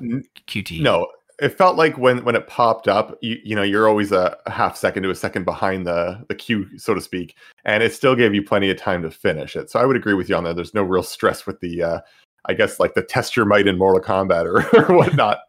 QT. 0.48 0.80
No, 0.80 1.06
it 1.38 1.56
felt 1.58 1.76
like 1.76 1.98
when 1.98 2.24
when 2.24 2.34
it 2.34 2.46
popped 2.46 2.88
up, 2.88 3.18
you 3.20 3.38
you 3.44 3.54
know 3.54 3.62
you're 3.62 3.88
always 3.88 4.10
a, 4.10 4.36
a, 4.46 4.50
half 4.50 4.76
second 4.76 5.02
to 5.02 5.10
a 5.10 5.14
second 5.14 5.44
behind 5.44 5.86
the 5.86 6.24
the 6.28 6.34
queue, 6.34 6.66
so 6.78 6.94
to 6.94 7.00
speak, 7.00 7.36
and 7.64 7.82
it 7.82 7.92
still 7.92 8.16
gave 8.16 8.34
you 8.34 8.42
plenty 8.42 8.70
of 8.70 8.78
time 8.78 9.02
to 9.02 9.10
finish 9.10 9.54
it. 9.54 9.70
So 9.70 9.78
I 9.78 9.84
would 9.84 9.96
agree 9.96 10.14
with 10.14 10.28
you 10.28 10.36
on 10.36 10.44
that. 10.44 10.56
There's 10.56 10.74
no 10.74 10.82
real 10.82 11.02
stress 11.02 11.46
with 11.46 11.60
the 11.60 11.82
uh, 11.82 12.00
I 12.46 12.54
guess 12.54 12.78
like 12.78 12.94
the 12.94 13.02
test 13.02 13.36
your 13.36 13.46
might 13.46 13.66
in 13.66 13.78
Mortal 13.78 14.00
Kombat 14.00 14.44
or, 14.46 14.78
or 14.92 14.96
whatnot. 14.96 15.40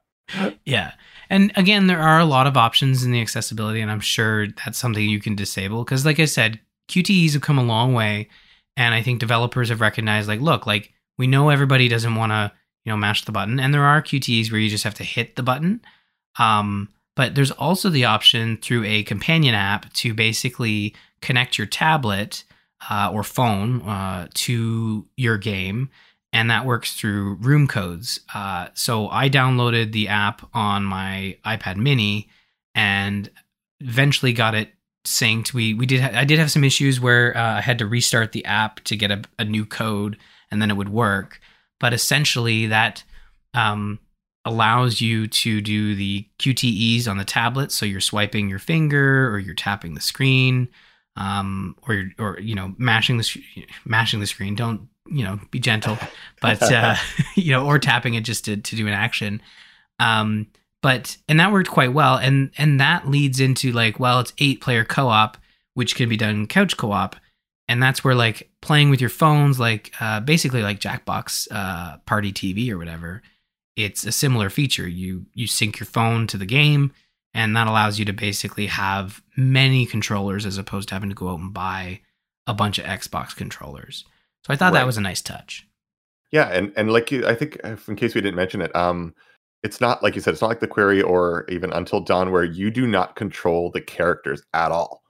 Yeah. 0.66 0.94
And 1.30 1.52
again, 1.56 1.88
there 1.88 2.00
are 2.00 2.20
a 2.20 2.26
lot 2.26 2.48
of 2.48 2.58
options 2.58 3.04
in 3.04 3.12
the 3.12 3.22
accessibility, 3.22 3.82
and 3.82 3.92
I'm 3.92 4.00
sure 4.00 4.48
that's 4.48 4.78
something 4.78 5.08
you 5.08 5.20
can 5.20 5.36
disable. 5.36 5.84
Because, 5.84 6.06
like 6.06 6.20
I 6.20 6.26
said, 6.26 6.60
QTEs 6.90 7.34
have 7.34 7.42
come 7.42 7.58
a 7.58 7.64
long 7.64 7.94
way, 7.94 8.30
and 8.78 8.94
I 8.94 9.02
think 9.02 9.20
developers 9.20 9.70
have 9.70 9.82
recognized, 9.82 10.28
like, 10.28 10.42
look, 10.42 10.68
like 10.68 10.94
we 11.18 11.28
know 11.28 11.50
everybody 11.50 11.88
doesn't 11.88 12.16
want 12.16 12.32
to, 12.32 12.52
you 12.84 12.92
know, 12.92 12.98
mash 12.98 13.26
the 13.26 13.32
button, 13.32 13.60
and 13.60 13.74
there 13.74 13.84
are 13.84 14.02
QTEs 14.02 14.52
where 14.52 14.62
you 14.62 14.70
just 14.70 14.84
have 14.84 14.94
to 14.96 15.04
hit 15.04 15.36
the 15.36 15.44
button. 15.44 15.82
Um, 16.38 16.90
but 17.16 17.34
there's 17.34 17.52
also 17.52 17.90
the 17.90 18.06
option 18.06 18.58
through 18.58 18.84
a 18.84 19.04
companion 19.04 19.56
app 19.56 19.92
to 19.94 20.14
basically 20.14 20.96
connect 21.22 21.58
your 21.58 21.66
tablet 21.66 22.44
uh, 22.90 23.10
or 23.12 23.24
phone 23.24 23.82
uh, 23.82 24.28
to 24.34 25.08
your 25.16 25.38
game 25.38 25.90
and 26.36 26.52
that 26.52 26.66
works 26.66 26.94
through 26.94 27.36
room 27.36 27.66
codes. 27.66 28.20
Uh, 28.34 28.68
so 28.74 29.08
I 29.08 29.30
downloaded 29.30 29.94
the 29.94 30.10
app 30.10 30.46
on 30.54 30.84
my 30.84 31.38
iPad 31.46 31.78
Mini 31.78 32.28
and 32.76 33.32
eventually 33.80 34.34
got 34.34 34.54
it 34.54 34.74
synced. 35.06 35.54
We 35.54 35.74
we 35.74 35.86
did 35.86 36.02
ha- 36.02 36.12
I 36.14 36.26
did 36.26 36.38
have 36.40 36.52
some 36.52 36.66
issues 36.66 37.00
where 37.00 37.36
uh, 37.38 37.60
I 37.60 37.62
had 37.62 37.80
to 37.80 37.88
restart 37.88 38.34
the 38.34 38.44
app 38.44 38.82
to 38.82 38.98
get 38.98 39.12
a, 39.12 39.22
a, 39.40 39.46
new 39.46 39.66
code 39.66 40.18
and 40.52 40.62
then 40.62 40.70
it 40.70 40.76
would 40.76 40.90
work. 40.90 41.40
But 41.80 41.94
essentially, 41.94 42.66
that 42.68 43.06
um, 43.54 44.00
allows 44.44 45.00
you 45.00 45.28
to 45.28 45.62
do 45.62 45.96
the 45.96 46.28
QTEs 46.40 47.08
on 47.08 47.18
the 47.18 47.24
tablet. 47.24 47.72
So 47.72 47.86
you're 47.86 48.02
swiping 48.02 48.50
your 48.50 48.60
finger 48.60 49.30
or 49.30 49.40
you're 49.40 49.56
tapping 49.56 49.94
the 49.94 50.02
screen. 50.02 50.68
Um, 51.16 51.78
or 51.88 51.94
you're, 51.94 52.10
or 52.20 52.40
you 52.42 52.56
know 52.56 52.76
mashing 52.78 53.16
the 53.16 53.42
mashing 53.86 54.20
the 54.20 54.28
screen. 54.28 54.54
Don't 54.54 54.90
you 55.08 55.24
know 55.24 55.40
be 55.52 55.60
gentle 55.60 55.98
but 56.42 56.62
uh 56.72 56.96
you 57.36 57.52
know 57.52 57.66
or 57.66 57.80
tapping 57.80 58.16
it 58.16 58.22
just 58.22 58.46
to, 58.46 58.58
to 58.58 58.76
do 58.76 58.88
an 58.88 58.94
action. 58.94 59.42
Um 60.00 60.48
but 60.82 61.18
and 61.28 61.40
that 61.40 61.52
worked 61.52 61.70
quite 61.70 61.94
well. 61.94 62.18
And 62.18 62.52
and 62.58 62.80
that 62.80 63.08
leads 63.08 63.40
into 63.40 63.72
like 63.72 64.00
well 64.00 64.20
it's 64.20 64.34
eight 64.40 64.62
player 64.62 64.86
co-op 64.86 65.38
which 65.74 65.96
can 65.96 66.10
be 66.10 66.18
done 66.18 66.48
couch 66.48 66.78
co-op. 66.78 67.16
And 67.68 67.82
that's 67.82 68.04
where 68.04 68.16
like 68.16 68.50
playing 68.62 68.90
with 68.90 69.02
your 69.02 69.10
phones 69.10 69.60
like 69.60 69.94
uh 70.00 70.20
basically 70.20 70.62
like 70.62 70.80
jackbox 70.80 71.48
uh 71.52 71.98
party 72.06 72.32
tv 72.32 72.70
or 72.72 72.78
whatever 72.78 73.22
it's 73.76 74.06
a 74.06 74.12
similar 74.12 74.50
feature. 74.50 74.88
You 74.88 75.26
you 75.34 75.48
sync 75.48 75.80
your 75.80 75.88
phone 75.88 76.28
to 76.28 76.38
the 76.38 76.46
game 76.46 76.94
and 77.36 77.56
that 77.58 77.68
allows 77.68 78.00
you 78.00 78.06
to 78.06 78.14
basically 78.14 78.68
have 78.68 79.22
many 79.36 79.86
controllers 79.86 80.46
as 80.46 80.58
opposed 80.58 80.88
to 80.90 80.96
having 80.96 81.10
to 81.10 81.16
go 81.16 81.30
out 81.30 81.40
and 81.40 81.54
buy 81.54 82.00
a 82.48 82.54
bunch 82.54 82.80
of 82.80 82.86
xbox 82.86 83.36
controllers 83.36 84.06
so 84.46 84.54
I 84.54 84.56
thought 84.56 84.74
right. 84.74 84.82
that 84.82 84.86
was 84.86 84.98
a 84.98 85.02
nice 85.02 85.24
touch. 85.24 85.68
Yeah, 86.32 86.50
and 86.50 86.72
and 86.76 86.92
like 86.92 87.12
you, 87.12 87.26
I 87.26 87.34
think 87.34 87.58
in 87.88 87.96
case 87.96 88.14
we 88.14 88.22
didn't 88.22 88.36
mention 88.36 88.62
it, 88.62 88.76
um, 88.76 89.16
it's 89.64 89.82
not 89.82 90.04
like 90.04 90.14
you 90.14 90.22
said, 90.22 90.34
it's 90.34 90.42
not 90.42 90.50
like 90.50 90.60
the 90.60 90.68
Quarry 90.68 91.02
or 91.02 91.46
even 91.50 91.74
Until 91.74 92.00
Dawn 92.00 92.32
where 92.32 92.44
you 92.44 92.70
do 92.70 92.86
not 92.86 93.16
control 93.16 93.72
the 93.72 93.82
characters 93.82 94.44
at 94.54 94.72
all, 94.72 95.02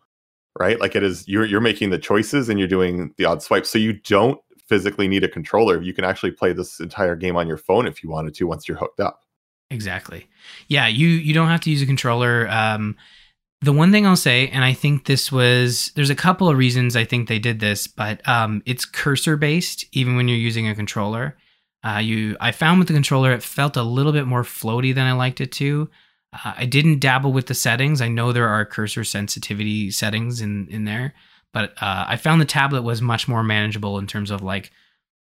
right? 0.57 0.79
Like 0.79 0.95
it 0.95 1.03
is 1.03 1.27
you're 1.27 1.43
you're 1.45 1.59
making 1.59 1.89
the 1.89 1.99
choices 1.99 2.47
and 2.47 2.59
you're 2.59 2.67
doing 2.67 3.13
the 3.17 3.25
odd 3.25 3.43
swipes, 3.43 3.69
so 3.69 3.77
you 3.77 3.93
don't 3.93 4.39
physically 4.67 5.09
need 5.09 5.25
a 5.25 5.27
controller. 5.29 5.81
You 5.81 5.93
can 5.93 6.05
actually 6.05 6.31
play 6.31 6.53
this 6.53 6.79
entire 6.79 7.17
game 7.17 7.35
on 7.35 7.47
your 7.47 7.57
phone 7.57 7.87
if 7.87 8.01
you 8.01 8.09
wanted 8.09 8.33
to 8.35 8.47
once 8.47 8.67
you're 8.67 8.77
hooked 8.77 9.01
up. 9.01 9.23
Exactly. 9.69 10.29
Yeah, 10.69 10.87
you 10.87 11.07
you 11.07 11.33
don't 11.33 11.49
have 11.49 11.61
to 11.61 11.69
use 11.69 11.81
a 11.81 11.85
controller. 11.85 12.47
Um, 12.49 12.95
the 13.61 13.73
one 13.73 13.91
thing 13.91 14.05
I'll 14.05 14.15
say, 14.15 14.47
and 14.49 14.63
I 14.63 14.73
think 14.73 15.05
this 15.05 15.31
was 15.31 15.91
there's 15.95 16.09
a 16.09 16.15
couple 16.15 16.49
of 16.49 16.57
reasons 16.57 16.95
I 16.95 17.03
think 17.03 17.27
they 17.27 17.39
did 17.39 17.59
this, 17.59 17.87
but 17.87 18.27
um, 18.27 18.61
it's 18.65 18.85
cursor 18.85 19.37
based 19.37 19.85
even 19.91 20.15
when 20.15 20.27
you're 20.27 20.37
using 20.37 20.67
a 20.67 20.75
controller. 20.75 21.37
Uh, 21.83 21.99
you 21.99 22.35
I 22.39 22.51
found 22.51 22.79
with 22.79 22.87
the 22.87 22.93
controller 22.93 23.31
it 23.31 23.43
felt 23.43 23.77
a 23.77 23.83
little 23.83 24.11
bit 24.11 24.27
more 24.27 24.43
floaty 24.43 24.93
than 24.93 25.05
I 25.05 25.13
liked 25.13 25.41
it 25.41 25.51
to. 25.53 25.89
Uh, 26.33 26.53
I 26.57 26.65
didn't 26.65 26.99
dabble 26.99 27.31
with 27.31 27.47
the 27.47 27.53
settings. 27.53 28.01
I 28.01 28.07
know 28.07 28.31
there 28.31 28.47
are 28.47 28.65
cursor 28.65 29.03
sensitivity 29.03 29.89
settings 29.91 30.41
in 30.41 30.67
in 30.69 30.85
there, 30.85 31.13
but 31.53 31.71
uh, 31.81 32.05
I 32.07 32.17
found 32.17 32.41
the 32.41 32.45
tablet 32.45 32.81
was 32.81 33.01
much 33.01 33.27
more 33.27 33.43
manageable 33.43 33.97
in 33.99 34.07
terms 34.07 34.31
of 34.31 34.41
like 34.41 34.71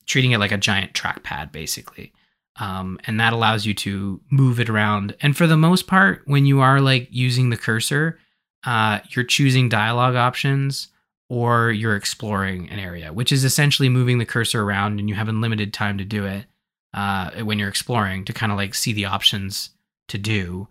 treating 0.07 0.33
it 0.33 0.39
like 0.39 0.53
a 0.53 0.59
giant 0.59 0.93
trackpad 0.93 1.53
basically. 1.53 2.13
Um, 2.57 3.01
and 3.05 3.19
that 3.19 3.33
allows 3.33 3.67
you 3.67 3.75
to 3.75 4.21
move 4.31 4.61
it 4.61 4.71
around. 4.71 5.17
And 5.21 5.37
for 5.37 5.47
the 5.47 5.57
most 5.57 5.87
part, 5.87 6.23
when 6.27 6.47
you 6.47 6.61
are 6.61 6.81
like 6.81 7.09
using 7.11 7.51
the 7.51 7.57
cursor, 7.57 8.19
uh, 8.65 9.01
you're 9.11 9.25
choosing 9.25 9.69
dialogue 9.69 10.15
options 10.15 10.89
or 11.29 11.73
you're 11.73 11.97
exploring 11.97 12.71
an 12.71 12.79
area, 12.79 13.13
which 13.13 13.33
is 13.33 13.45
essentially 13.45 13.89
moving 13.89 14.19
the 14.19 14.25
cursor 14.25 14.63
around 14.63 15.01
and 15.01 15.09
you 15.09 15.15
have 15.15 15.29
unlimited 15.29 15.73
time 15.73 15.99
to 15.99 16.05
do 16.05 16.25
it 16.27 16.47
uh, 16.93 17.31
when 17.43 17.59
you're 17.59 17.69
exploring 17.69 18.25
to 18.25 18.33
kind 18.33 18.53
of 18.53 18.59
like 18.59 18.75
see 18.75 18.93
the 18.93 19.07
options 19.07 19.71
to 20.09 20.19
do. 20.19 20.69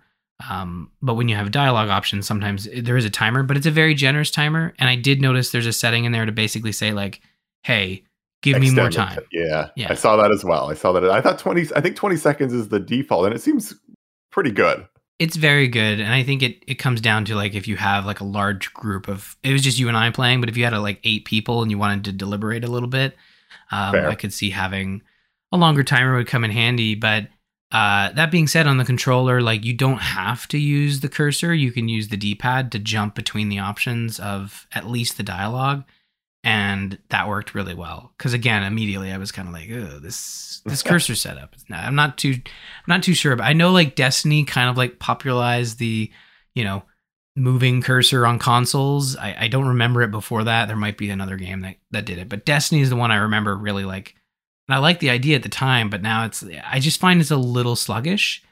Um, 0.50 0.92
but 1.02 1.16
when 1.16 1.28
you 1.28 1.36
have 1.36 1.52
dialogue 1.52 1.90
options, 1.90 2.25
sometimes 2.25 2.68
there 2.75 2.98
is 2.98 3.06
a 3.06 3.10
timer, 3.10 3.44
but 3.44 3.58
it's 3.58 3.66
a 3.66 3.72
very 3.72 3.94
generous 3.94 4.32
timer. 4.32 4.74
And 4.80 4.90
I 4.90 4.96
did 4.96 5.22
notice 5.22 5.52
there's 5.52 5.66
a 5.66 5.74
setting 5.74 6.06
in 6.06 6.12
there 6.12 6.25
to 6.25 6.32
basically 6.32 6.72
say 6.72 6.92
like, 6.92 7.22
"Hey, 7.63 8.04
give 8.44 8.60
me 8.60 8.70
more 8.70 8.92
time." 8.92 9.24
Yeah, 9.32 9.70
yeah, 9.76 9.88
I 9.90 9.96
saw 9.96 10.16
that 10.18 10.32
as 10.32 10.46
well. 10.46 10.70
I 10.70 10.76
saw 10.76 10.92
that. 10.92 11.04
I 11.06 11.22
thought 11.22 11.40
twenty. 11.40 11.66
I 11.76 11.82
think 11.82 11.96
twenty 11.96 12.18
seconds 12.18 12.54
is 12.54 12.70
the 12.70 12.80
default, 12.80 13.26
and 13.26 13.34
it 13.34 13.42
seems 13.42 13.74
pretty 14.32 14.52
good. 14.52 14.88
It's 15.20 15.36
very 15.36 15.68
good, 15.68 16.00
and 16.00 16.14
I 16.14 16.24
think 16.24 16.44
it 16.44 16.64
it 16.68 16.76
comes 16.76 17.02
down 17.02 17.26
to 17.26 17.36
like 17.36 17.56
if 17.56 17.68
you 17.68 17.78
have 17.78 18.06
like 18.06 18.20
a 18.20 18.26
large 18.26 18.74
group 18.74 19.08
of 19.08 19.36
it 19.44 19.52
was 19.52 19.64
just 19.64 19.80
you 19.80 19.88
and 19.88 19.98
I 19.98 20.12
playing, 20.12 20.42
but 20.42 20.50
if 20.50 20.58
you 20.58 20.64
had 20.64 20.74
a, 20.74 20.80
like 20.80 21.00
eight 21.04 21.26
people 21.26 21.62
and 21.62 21.72
you 21.72 21.78
wanted 21.78 22.06
to 22.06 22.12
deliberate 22.12 22.64
a 22.64 22.72
little 22.72 22.90
bit, 22.90 23.16
um, 23.72 23.96
I 23.96 24.16
could 24.16 24.34
see 24.34 24.50
having 24.50 25.02
a 25.52 25.58
longer 25.58 25.84
timer 25.84 26.18
would 26.18 26.28
come 26.28 26.44
in 26.44 26.52
handy. 26.52 26.96
But 26.96 27.28
uh, 27.72 28.12
that 28.12 28.32
being 28.32 28.48
said, 28.48 28.68
on 28.68 28.78
the 28.78 28.86
controller, 28.86 29.42
like 29.42 29.64
you 29.64 29.74
don't 29.74 30.00
have 30.00 30.48
to 30.50 30.58
use 30.58 31.00
the 31.00 31.10
cursor; 31.10 31.54
you 31.54 31.72
can 31.72 31.88
use 31.88 32.10
the 32.10 32.18
D 32.18 32.36
pad 32.36 32.72
to 32.72 32.80
jump 32.80 33.16
between 33.16 33.50
the 33.50 33.60
options 33.60 34.20
of 34.20 34.68
at 34.74 34.88
least 34.88 35.18
the 35.18 35.24
dialogue 35.24 35.84
and 36.44 36.98
that 37.10 37.28
worked 37.28 37.56
really 37.56 37.74
well. 37.74 38.12
Because 38.18 38.34
again 38.34 38.64
immediately 38.64 39.12
i 39.12 39.18
was 39.18 39.32
kind 39.32 39.48
of 39.48 39.54
like 39.54 39.70
oh 39.72 40.00
this 40.00 40.62
this 40.66 40.84
cursor 40.84 41.16
setup 41.16 41.56
i'm 41.72 41.96
not 41.96 42.18
too 42.18 42.34
i'm 42.34 42.44
not 42.88 43.04
too 43.04 43.14
sure 43.14 43.36
but 43.36 43.44
i 43.44 43.54
know 43.54 43.72
like 43.72 43.96
destiny 43.96 44.44
kind 44.46 44.70
of 44.70 44.78
like 44.78 45.00
popularized 45.00 45.78
the 45.80 46.12
you 46.56 46.64
know 46.64 46.84
moving 47.36 47.82
cursor 47.82 48.28
on 48.28 48.38
consoles. 48.38 49.18
I, 49.18 49.36
I 49.40 49.48
don't 49.48 49.68
remember 49.68 50.04
it 50.04 50.12
before 50.12 50.44
that. 50.44 50.68
There 50.68 50.78
might 50.78 51.00
be 51.00 51.10
another 51.10 51.36
game 51.36 51.62
that, 51.62 51.78
that 51.92 52.06
did 52.06 52.20
it 52.20 52.30
but 52.30 52.46
destiny 52.46 52.82
is 52.82 52.90
the 52.90 52.96
one 52.96 53.12
i 53.12 53.16
remember 53.16 53.56
really 53.56 53.86
like 53.86 54.16
and 54.68 54.76
i 54.76 54.78
like 54.78 55.00
the 55.00 55.10
idea 55.10 55.36
at 55.36 55.44
the 55.44 55.50
time 55.50 55.90
but 55.90 56.02
now 56.02 56.26
it's 56.26 56.44
i 56.66 56.80
just 56.80 57.00
find 57.00 57.22
it's 57.22 57.32
a 57.32 57.38
little 57.38 57.76
sluggish 57.76 58.44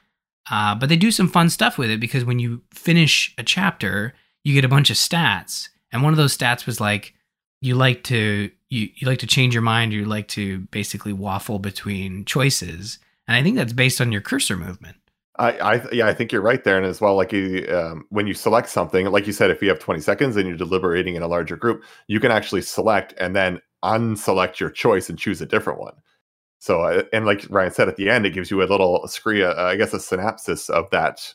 uh, 0.50 0.74
but 0.74 0.88
they 0.88 0.96
do 0.96 1.12
some 1.12 1.28
fun 1.28 1.48
stuff 1.48 1.78
with 1.78 1.88
it 1.88 2.00
because 2.00 2.24
when 2.24 2.40
you 2.40 2.62
finish 2.72 3.32
a 3.38 3.44
chapter 3.44 4.12
you 4.42 4.54
get 4.54 4.64
a 4.64 4.68
bunch 4.68 4.90
of 4.90 4.96
stats 4.96 5.68
and 5.92 6.02
one 6.02 6.12
of 6.12 6.16
those 6.16 6.36
stats 6.36 6.66
was 6.66 6.80
like 6.80 7.14
you 7.62 7.76
like 7.76 8.02
to 8.04 8.50
you, 8.68 8.88
you 8.96 9.06
like 9.06 9.20
to 9.20 9.26
change 9.26 9.54
your 9.54 9.62
mind 9.62 9.92
you 9.92 10.04
like 10.04 10.28
to 10.28 10.58
basically 10.70 11.12
waffle 11.12 11.58
between 11.58 12.26
choices. 12.26 12.98
And 13.26 13.36
i 13.36 13.42
think 13.42 13.56
that's 13.56 13.72
based 13.72 14.00
on 14.00 14.12
your 14.12 14.20
cursor 14.20 14.56
movement. 14.56 14.96
I, 15.38 15.52
I 15.52 15.88
yeah 15.92 16.06
i 16.06 16.12
think 16.12 16.32
you're 16.32 16.42
right 16.42 16.62
there. 16.62 16.76
And 16.76 16.84
as 16.84 17.00
well 17.00 17.16
like 17.16 17.32
you 17.32 17.66
um, 17.74 18.04
when 18.10 18.26
you 18.26 18.34
select 18.34 18.68
something 18.68 19.06
like 19.06 19.26
you 19.26 19.32
said 19.32 19.50
if 19.50 19.62
you 19.62 19.68
have 19.70 19.78
20 19.78 20.00
seconds 20.00 20.36
and 20.36 20.46
you're 20.46 20.58
deliberating 20.58 21.14
in 21.14 21.22
a 21.22 21.28
larger 21.28 21.56
group 21.56 21.84
you 22.08 22.20
can 22.20 22.32
actually 22.32 22.62
select 22.62 23.14
and 23.18 23.34
then 23.34 23.60
unselect 23.82 24.60
your 24.60 24.70
choice 24.70 25.08
and 25.08 25.18
choose 25.18 25.40
a 25.40 25.46
different 25.46 25.80
one. 25.80 25.94
So 26.58 26.82
uh, 26.82 27.04
and 27.12 27.24
like 27.24 27.46
ryan 27.48 27.72
said 27.72 27.88
at 27.88 27.96
the 27.96 28.10
end 28.10 28.26
it 28.26 28.34
gives 28.34 28.50
you 28.50 28.60
a 28.62 28.64
little 28.64 29.06
scree 29.06 29.42
uh, 29.44 29.54
i 29.54 29.76
guess 29.76 29.94
a 29.94 30.00
synopsis 30.00 30.68
of 30.68 30.90
that 30.90 31.32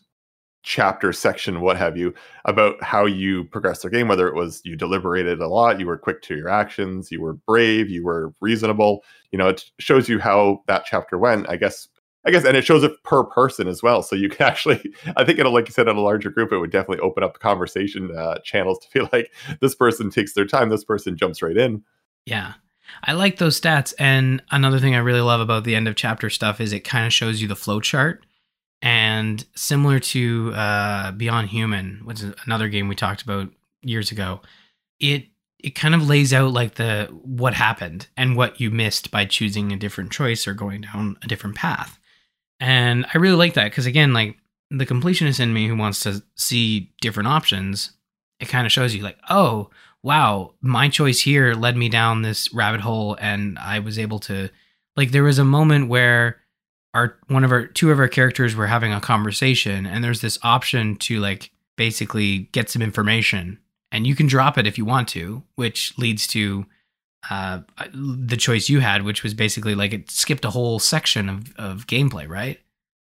chapter 0.68 1.14
section 1.14 1.62
what 1.62 1.78
have 1.78 1.96
you 1.96 2.14
about 2.44 2.84
how 2.84 3.06
you 3.06 3.46
progressed 3.46 3.84
their 3.84 3.90
game 3.90 4.10
whether 4.10 4.28
it 4.28 4.36
was 4.36 4.62
you 4.66 4.76
deliberated 4.76 5.40
a 5.40 5.48
lot 5.48 5.80
you 5.80 5.86
were 5.86 5.98
quick 5.98 6.22
to 6.22 6.36
your 6.36 6.50
actions 6.50 7.10
you 7.10 7.22
were 7.22 7.32
brave 7.32 7.90
you 7.90 8.04
were 8.04 8.34
reasonable. 8.42 9.02
You 9.32 9.40
know 9.40 9.48
it 9.48 9.64
shows 9.80 10.10
you 10.10 10.20
how 10.20 10.64
that 10.68 10.84
chapter 10.86 11.18
went 11.18 11.50
i 11.50 11.56
guess 11.56 11.88
i 12.26 12.32
guess 12.32 12.44
and 12.44 12.58
it 12.58 12.66
shows 12.66 12.84
it 12.84 13.02
per 13.04 13.24
person 13.24 13.70
as 13.70 13.82
well. 13.82 14.04
So 14.04 14.18
you 14.18 14.28
can 14.28 14.46
actually 14.46 14.84
i 15.16 15.24
think 15.24 15.40
it'll 15.40 15.54
like 15.54 15.70
you 15.70 15.74
said 15.74 15.88
in 15.88 15.96
a 15.96 16.02
larger 16.02 16.30
group 16.30 16.52
it 16.52 16.60
would 16.60 16.72
definitely 16.72 17.00
open 17.00 17.24
up 17.24 17.40
conversation 17.40 18.14
uh, 18.14 18.40
channels 18.40 18.80
to 18.80 18.90
feel 18.90 19.08
like 19.14 19.32
this 19.62 19.74
person 19.74 20.10
takes 20.10 20.34
their 20.34 20.46
time 20.46 20.68
this 20.68 20.84
person 20.84 21.16
jumps 21.16 21.42
right 21.42 21.56
in. 21.56 21.82
Yeah. 22.26 22.56
I 23.04 23.14
like 23.14 23.38
those 23.38 23.60
stats. 23.60 23.94
And 24.00 24.42
another 24.52 24.80
thing 24.80 24.96
I 24.96 25.00
really 25.00 25.22
love 25.22 25.42
about 25.42 25.66
the 25.66 25.76
end 25.76 25.88
of 25.88 25.96
chapter 25.96 26.30
stuff 26.30 26.60
is 26.60 26.74
it 26.74 26.82
kind 26.82 27.06
of 27.06 27.14
shows 27.14 27.42
you 27.42 27.48
the 27.48 27.56
flow 27.56 27.80
chart 27.80 28.26
and 28.82 29.44
similar 29.56 30.00
to 30.00 30.54
uh, 30.54 31.12
Beyond 31.12 31.50
Human, 31.50 32.02
which 32.04 32.22
is 32.22 32.34
another 32.46 32.70
game 32.70 32.88
we 32.88 32.96
talked 32.96 33.22
about 33.22 33.50
years 33.82 34.12
ago, 34.12 34.42
it 35.00 35.26
it 35.60 35.72
kind 35.72 35.96
of 35.96 36.08
lays 36.08 36.34
out 36.34 36.52
like 36.52 36.76
the 36.76 37.08
what 37.24 37.56
happened 37.56 38.08
and 38.16 38.36
what 38.36 38.62
you 38.62 38.70
missed 38.70 39.10
by 39.10 39.26
choosing 39.26 39.72
a 39.72 39.78
different 39.78 40.12
choice 40.12 40.48
or 40.48 40.54
going 40.54 40.82
down 40.82 41.18
a 41.24 41.28
different 41.28 41.56
path. 41.56 42.00
And 42.60 43.06
I 43.14 43.18
really 43.18 43.36
like 43.36 43.56
that 43.56 43.66
because 43.66 43.88
again, 43.88 44.14
like 44.14 44.38
the 44.70 44.86
completionist 44.86 45.40
in 45.40 45.54
me 45.54 45.68
who 45.68 45.76
wants 45.76 46.02
to 46.02 46.24
see 46.36 46.92
different 47.02 47.30
options, 47.30 47.92
it 48.40 48.50
kind 48.50 48.68
of 48.68 48.72
shows 48.72 48.94
you 48.94 49.02
like, 49.02 49.18
oh, 49.30 49.70
wow, 50.04 50.54
my 50.62 50.90
choice 50.90 51.22
here 51.22 51.54
led 51.54 51.76
me 51.76 51.90
down 51.90 52.22
this 52.22 52.54
rabbit 52.54 52.82
hole 52.82 53.18
and 53.20 53.58
I 53.58 53.80
was 53.80 53.98
able 53.98 54.20
to 54.22 54.50
like 54.96 55.12
there 55.12 55.24
was 55.24 55.40
a 55.40 55.46
moment 55.46 55.90
where 55.90 56.42
our 56.98 57.16
one 57.28 57.44
of 57.44 57.52
our 57.52 57.68
two 57.68 57.92
of 57.92 58.00
our 58.00 58.08
characters 58.08 58.56
were 58.56 58.66
having 58.66 58.92
a 58.92 59.00
conversation 59.00 59.86
and 59.86 60.04
there's 60.04 60.22
this 60.22 60.40
option 60.42 60.96
to 60.96 61.20
like 61.20 61.52
basically 61.76 62.50
get 62.52 62.70
some 62.70 62.82
information. 62.82 63.60
And 63.92 64.06
you 64.06 64.16
can 64.16 64.28
drop 64.28 64.58
it 64.58 64.66
if 64.66 64.78
you 64.78 64.86
want 64.86 65.08
to 65.10 65.44
which 65.56 65.98
leads 65.98 66.26
to 66.28 66.66
uh, 67.30 67.60
the 67.94 68.38
choice 68.38 68.68
you 68.68 68.80
had 68.80 69.04
which 69.04 69.22
was 69.22 69.34
basically 69.34 69.76
like 69.76 69.94
it 69.94 70.10
skipped 70.10 70.44
a 70.44 70.50
whole 70.50 70.80
section 70.80 71.30
of, 71.30 71.56
of 71.58 71.86
gameplay 71.88 72.28
right? 72.28 72.60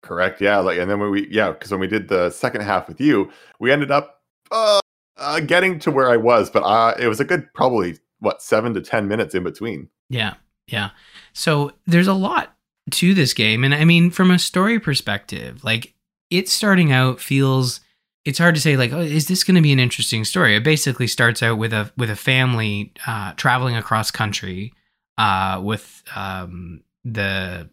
Correct. 0.01 0.39
Yeah 0.39 0.59
like 0.59 0.79
and 0.79 0.89
then 0.89 0.99
when 0.99 1.11
we 1.11 1.27
yeah 1.29 1.51
because 1.51 1.69
when 1.69 1.81
we 1.81 1.87
did 1.87 2.07
the 2.07 2.29
second 2.29 2.61
half 2.61 2.87
with 2.87 3.01
you 3.01 3.31
we 3.59 3.71
ended 3.71 3.91
up 3.91 4.21
uh, 4.49 4.79
uh, 5.17 5.39
getting 5.41 5.77
to 5.79 5.91
where 5.91 6.09
i 6.09 6.17
was 6.17 6.49
but 6.49 6.61
uh, 6.61 6.93
it 6.97 7.07
was 7.07 7.19
a 7.19 7.25
good 7.25 7.53
probably 7.53 7.97
what 8.19 8.41
seven 8.41 8.73
to 8.73 8.81
ten 8.81 9.09
minutes 9.09 9.35
in 9.35 9.43
between. 9.43 9.89
Yeah 10.09 10.35
yeah. 10.67 10.91
So 11.33 11.71
there's 11.85 12.07
a 12.07 12.13
lot 12.13 12.55
to 12.91 13.13
this 13.13 13.33
game. 13.33 13.63
And 13.63 13.73
I 13.73 13.85
mean, 13.85 14.11
from 14.11 14.31
a 14.31 14.39
story 14.39 14.79
perspective, 14.79 15.63
like 15.63 15.93
it 16.29 16.49
starting 16.49 16.91
out 16.91 17.19
feels 17.19 17.79
it's 18.25 18.39
hard 18.39 18.55
to 18.55 18.61
say 18.61 18.77
like 18.77 18.93
oh, 18.93 18.99
is 18.99 19.27
this 19.27 19.43
going 19.43 19.55
to 19.55 19.61
be 19.61 19.73
an 19.73 19.79
interesting 19.79 20.23
story? 20.25 20.55
It 20.55 20.63
basically 20.63 21.07
starts 21.07 21.43
out 21.43 21.57
with 21.57 21.73
a 21.73 21.91
with 21.97 22.09
a 22.09 22.15
family 22.15 22.91
uh, 23.05 23.33
traveling 23.33 23.75
across 23.75 24.11
country 24.11 24.73
uh, 25.17 25.61
with 25.63 26.03
um, 26.15 26.81
the, 27.03 27.69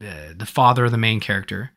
the 0.00 0.34
the 0.36 0.46
father 0.46 0.84
of 0.84 0.92
the 0.92 0.98
main 0.98 1.20
character 1.20 1.72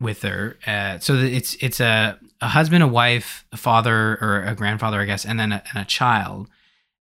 with 0.00 0.22
her. 0.22 0.58
Uh, 0.66 0.98
so 0.98 1.14
it's 1.14 1.54
it's 1.60 1.80
a, 1.80 2.18
a 2.40 2.48
husband 2.48 2.82
a 2.82 2.88
wife 2.88 3.46
a 3.52 3.56
father 3.56 4.18
or 4.20 4.42
a 4.42 4.54
grandfather 4.54 5.00
i 5.00 5.04
guess 5.04 5.24
and 5.24 5.38
then 5.40 5.52
a, 5.52 5.62
and 5.72 5.82
a 5.82 5.86
child. 5.86 6.48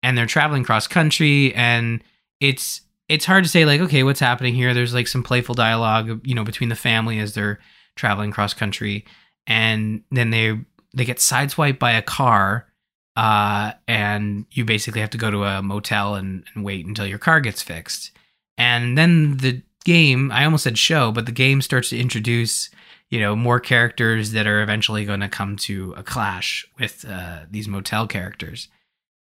And 0.01 0.17
they're 0.17 0.25
traveling 0.25 0.63
cross 0.63 0.87
country 0.87 1.53
and 1.55 2.01
it's 2.39 2.81
it's 3.09 3.25
hard 3.25 3.43
to 3.43 3.49
say 3.49 3.65
like 3.65 3.81
okay 3.81 4.03
what's 4.03 4.19
happening 4.19 4.55
here? 4.55 4.73
There's 4.73 4.93
like 4.93 5.07
some 5.07 5.23
playful 5.23 5.55
dialogue 5.55 6.21
you 6.25 6.35
know 6.35 6.43
between 6.43 6.69
the 6.69 6.75
family 6.75 7.19
as 7.19 7.33
they're 7.33 7.59
traveling 7.95 8.31
cross 8.31 8.53
country 8.53 9.05
and 9.47 10.03
then 10.11 10.29
they 10.29 10.57
they 10.93 11.05
get 11.05 11.17
sideswiped 11.17 11.79
by 11.79 11.91
a 11.91 12.01
car 12.01 12.67
uh, 13.15 13.73
and 13.87 14.45
you 14.51 14.63
basically 14.63 15.01
have 15.01 15.09
to 15.09 15.17
go 15.17 15.29
to 15.29 15.43
a 15.43 15.61
motel 15.61 16.15
and, 16.15 16.45
and 16.55 16.63
wait 16.63 16.85
until 16.85 17.05
your 17.05 17.19
car 17.19 17.41
gets 17.41 17.61
fixed. 17.61 18.11
And 18.57 18.97
then 18.97 19.37
the 19.37 19.61
game 19.85 20.31
i 20.31 20.43
almost 20.43 20.65
said 20.65 20.77
show 20.77 21.11
but 21.11 21.25
the 21.25 21.31
game 21.31 21.61
starts 21.61 21.89
to 21.89 21.97
introduce 21.97 22.69
you 23.09 23.19
know 23.19 23.35
more 23.35 23.59
characters 23.59 24.31
that 24.31 24.45
are 24.45 24.61
eventually 24.61 25.05
going 25.05 25.21
to 25.21 25.29
come 25.29 25.55
to 25.55 25.93
a 25.97 26.03
clash 26.03 26.67
with 26.79 27.05
uh, 27.07 27.39
these 27.49 27.67
motel 27.67 28.05
characters 28.05 28.67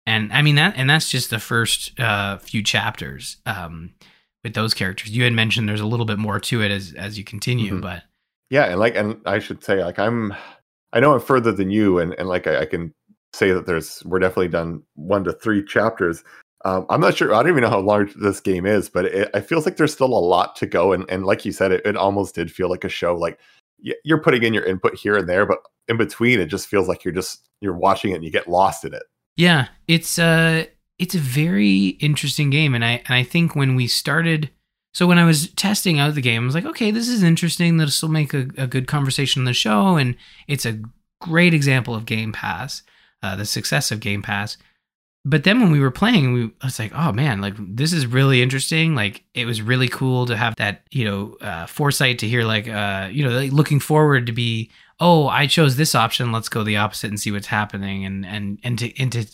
and 0.07 0.33
I 0.33 0.41
mean 0.41 0.55
that, 0.55 0.73
and 0.77 0.89
that's 0.89 1.11
just 1.11 1.29
the 1.29 1.37
first 1.37 1.99
uh, 1.99 2.37
few 2.37 2.63
chapters 2.63 3.37
um, 3.45 3.93
with 4.43 4.55
those 4.55 4.73
characters. 4.73 5.11
You 5.11 5.23
had 5.25 5.33
mentioned 5.33 5.67
there's 5.67 5.81
a 5.81 5.85
little 5.85 6.05
bit 6.05 6.17
more 6.17 6.39
to 6.39 6.63
it 6.63 6.71
as 6.71 6.93
as 6.93 7.17
you 7.17 7.23
continue, 7.23 7.73
mm-hmm. 7.73 7.81
but 7.81 8.03
yeah, 8.49 8.65
and 8.65 8.79
like, 8.79 8.95
and 8.95 9.19
I 9.25 9.39
should 9.39 9.63
say, 9.63 9.83
like, 9.83 9.99
I'm, 9.99 10.33
I 10.93 11.01
know 11.01 11.13
I'm 11.13 11.19
further 11.19 11.51
than 11.51 11.69
you, 11.69 11.99
and 11.99 12.13
and 12.17 12.29
like 12.29 12.47
I, 12.47 12.61
I 12.61 12.65
can 12.65 12.93
say 13.33 13.51
that 13.51 13.65
there's 13.65 14.01
we're 14.05 14.19
definitely 14.19 14.47
done 14.47 14.81
one 14.95 15.25
to 15.25 15.33
three 15.33 15.63
chapters. 15.63 16.23
Um, 16.63 16.85
I'm 16.89 17.01
not 17.01 17.15
sure. 17.15 17.33
I 17.33 17.43
don't 17.43 17.51
even 17.51 17.63
know 17.63 17.69
how 17.69 17.81
large 17.81 18.13
this 18.15 18.39
game 18.39 18.65
is, 18.65 18.89
but 18.89 19.05
it, 19.05 19.29
it 19.33 19.41
feels 19.41 19.65
like 19.65 19.77
there's 19.77 19.93
still 19.93 20.07
a 20.07 20.19
lot 20.19 20.55
to 20.57 20.65
go. 20.65 20.93
And 20.93 21.05
and 21.09 21.25
like 21.25 21.43
you 21.43 21.51
said, 21.51 21.73
it, 21.73 21.85
it 21.85 21.97
almost 21.97 22.33
did 22.33 22.49
feel 22.49 22.69
like 22.69 22.85
a 22.85 22.89
show. 22.89 23.13
Like 23.13 23.39
you're 24.03 24.21
putting 24.21 24.43
in 24.43 24.53
your 24.53 24.65
input 24.65 24.95
here 24.95 25.17
and 25.17 25.27
there, 25.27 25.45
but 25.45 25.59
in 25.89 25.97
between, 25.97 26.39
it 26.39 26.47
just 26.47 26.67
feels 26.67 26.87
like 26.87 27.03
you're 27.03 27.13
just 27.13 27.49
you're 27.59 27.77
watching 27.77 28.11
it 28.11 28.15
and 28.15 28.23
you 28.23 28.31
get 28.31 28.47
lost 28.47 28.85
in 28.85 28.93
it. 28.93 29.03
Yeah, 29.37 29.67
it's 29.87 30.17
a 30.17 30.23
uh, 30.23 30.63
it's 30.99 31.13
a 31.13 31.19
very 31.19 31.89
interesting 31.99 32.49
game, 32.49 32.73
and 32.73 32.83
I 32.83 33.03
and 33.05 33.13
I 33.15 33.23
think 33.23 33.55
when 33.55 33.75
we 33.75 33.87
started, 33.87 34.49
so 34.93 35.05
when 35.05 35.19
I 35.19 35.25
was 35.25 35.49
testing 35.51 35.99
out 35.99 36.15
the 36.15 36.21
game, 36.21 36.41
I 36.41 36.45
was 36.45 36.55
like, 36.55 36.65
okay, 36.65 36.89
this 36.89 37.07
is 37.07 37.21
interesting. 37.21 37.77
This 37.77 38.01
will 38.01 38.09
make 38.09 38.33
a, 38.33 38.47
a 38.57 38.67
good 38.67 38.87
conversation 38.87 39.41
on 39.41 39.45
the 39.45 39.53
show, 39.53 39.95
and 39.95 40.15
it's 40.47 40.65
a 40.65 40.81
great 41.21 41.53
example 41.53 41.93
of 41.93 42.05
Game 42.05 42.31
Pass, 42.31 42.81
uh, 43.21 43.35
the 43.35 43.45
success 43.45 43.91
of 43.91 43.99
Game 43.99 44.23
Pass. 44.23 44.57
But 45.23 45.43
then 45.43 45.59
when 45.59 45.71
we 45.71 45.81
were 45.81 45.91
playing, 45.91 46.33
we 46.33 46.45
I 46.61 46.65
was 46.65 46.79
like, 46.79 46.93
oh 46.95 47.11
man, 47.11 47.39
like 47.39 47.53
this 47.57 47.93
is 47.93 48.07
really 48.07 48.41
interesting. 48.41 48.95
Like 48.95 49.23
it 49.35 49.45
was 49.45 49.61
really 49.61 49.87
cool 49.89 50.25
to 50.25 50.37
have 50.37 50.55
that, 50.55 50.83
you 50.89 51.05
know, 51.05 51.37
uh, 51.41 51.67
foresight 51.67 52.19
to 52.19 52.27
hear 52.27 52.43
like, 52.43 52.67
uh, 52.67 53.09
you 53.11 53.23
know, 53.23 53.35
like 53.35 53.51
looking 53.51 53.79
forward 53.79 54.25
to 54.27 54.31
be 54.31 54.71
oh, 54.99 55.27
I 55.27 55.47
chose 55.47 55.75
this 55.75 55.95
option. 55.95 56.31
Let's 56.31 56.49
go 56.49 56.63
the 56.63 56.77
opposite 56.77 57.09
and 57.09 57.19
see 57.19 57.31
what's 57.31 57.47
happening. 57.47 58.05
And 58.05 58.25
and 58.25 58.59
and 58.63 58.79
to 58.79 58.99
and 58.99 59.11
to 59.11 59.25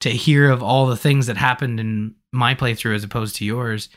to 0.00 0.10
hear 0.10 0.50
of 0.50 0.62
all 0.62 0.86
the 0.86 0.96
things 0.96 1.26
that 1.26 1.36
happened 1.36 1.78
in 1.78 2.14
my 2.32 2.54
playthrough 2.54 2.94
as 2.94 3.04
opposed 3.04 3.36
to 3.36 3.44
yours, 3.44 3.88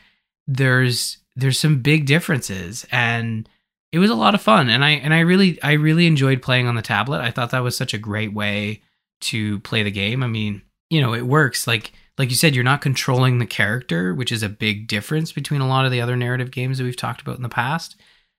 there's 0.46 1.18
there's 1.34 1.58
some 1.58 1.80
big 1.80 2.06
differences 2.06 2.86
and 2.90 3.48
it 3.92 3.98
was 3.98 4.10
a 4.10 4.14
lot 4.14 4.34
of 4.34 4.42
fun 4.42 4.68
and 4.68 4.84
I 4.84 4.90
and 4.90 5.12
I 5.12 5.20
really 5.20 5.60
I 5.62 5.72
really 5.72 6.06
enjoyed 6.06 6.42
playing 6.42 6.66
on 6.66 6.76
the 6.76 6.82
tablet. 6.82 7.20
I 7.20 7.30
thought 7.30 7.50
that 7.50 7.62
was 7.62 7.76
such 7.76 7.94
a 7.94 7.98
great 7.98 8.32
way 8.32 8.82
to 9.22 9.58
play 9.60 9.82
the 9.82 9.90
game. 9.90 10.22
I 10.22 10.26
mean, 10.26 10.62
you 10.90 11.00
know, 11.00 11.14
it 11.14 11.26
works 11.26 11.66
like 11.66 11.92
like 12.18 12.30
you 12.30 12.36
said 12.36 12.54
you're 12.54 12.64
not 12.64 12.80
controlling 12.80 13.38
the 13.38 13.46
character, 13.46 14.14
which 14.14 14.32
is 14.32 14.42
a 14.42 14.48
big 14.48 14.86
difference 14.88 15.32
between 15.32 15.60
a 15.60 15.68
lot 15.68 15.84
of 15.84 15.92
the 15.92 16.00
other 16.00 16.16
narrative 16.16 16.50
games 16.50 16.78
that 16.78 16.84
we've 16.84 16.96
talked 16.96 17.20
about 17.20 17.36
in 17.36 17.42
the 17.42 17.48
past. 17.48 17.96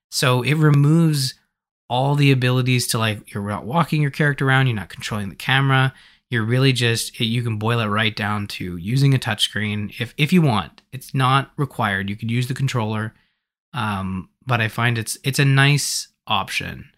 So 0.10 0.42
it 0.42 0.56
removes 0.56 1.34
all 1.89 2.15
the 2.15 2.32
abilities 2.32 2.88
to 2.88 2.97
like 2.97 3.34
you're 3.34 3.47
not 3.47 3.65
walking 3.65 4.02
your 4.02 4.12
character 4.12 4.47
around, 4.47 4.67
you're 4.67 4.76
not 4.76 4.89
controlling 4.89 5.30
the 5.30 5.36
camera. 5.36 5.93
You're 6.30 6.43
really 6.43 6.73
just 6.73 7.19
you 7.19 7.41
can 7.41 7.58
boil 7.58 7.80
it 7.80 7.86
right 7.86 8.15
down 8.15 8.47
to 8.47 8.76
using 8.78 9.13
a 9.13 9.19
touchscreen 9.19 9.93
if 10.00 10.13
if 10.17 10.34
you 10.34 10.41
want. 10.41 10.82
It's 10.91 11.13
not 11.13 11.52
required. 11.56 12.10
You 12.10 12.17
could 12.17 12.32
use 12.32 12.47
the 12.47 12.54
controller, 12.54 13.13
um, 13.73 14.30
but 14.45 14.60
I 14.60 14.67
find 14.67 14.97
it's 14.97 15.17
it's 15.23 15.39
a 15.39 15.45
nice 15.45 16.10
option. 16.28 16.89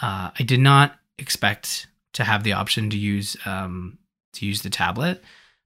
Uh, 0.00 0.30
I 0.38 0.42
did 0.44 0.60
not 0.60 0.96
expect 1.18 1.88
to 2.12 2.24
have 2.24 2.44
the 2.44 2.52
option 2.52 2.90
to 2.90 2.96
use 2.96 3.36
um, 3.44 3.98
to 4.34 4.46
use 4.46 4.62
the 4.62 4.70
tablet, 4.70 5.22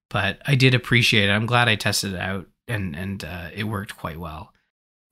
but 0.09 0.41
I 0.47 0.55
did 0.55 0.75
appreciate 0.75 1.29
it. 1.29 1.33
I'm 1.33 1.47
glad 1.47 1.69
I 1.69 1.75
tested 1.77 2.15
it 2.15 2.21
out 2.21 2.47
and 2.67 2.97
and 2.97 3.23
uh, 3.23 3.49
it 3.55 3.65
worked 3.65 3.99
quite 3.99 4.19
well. 4.19 4.50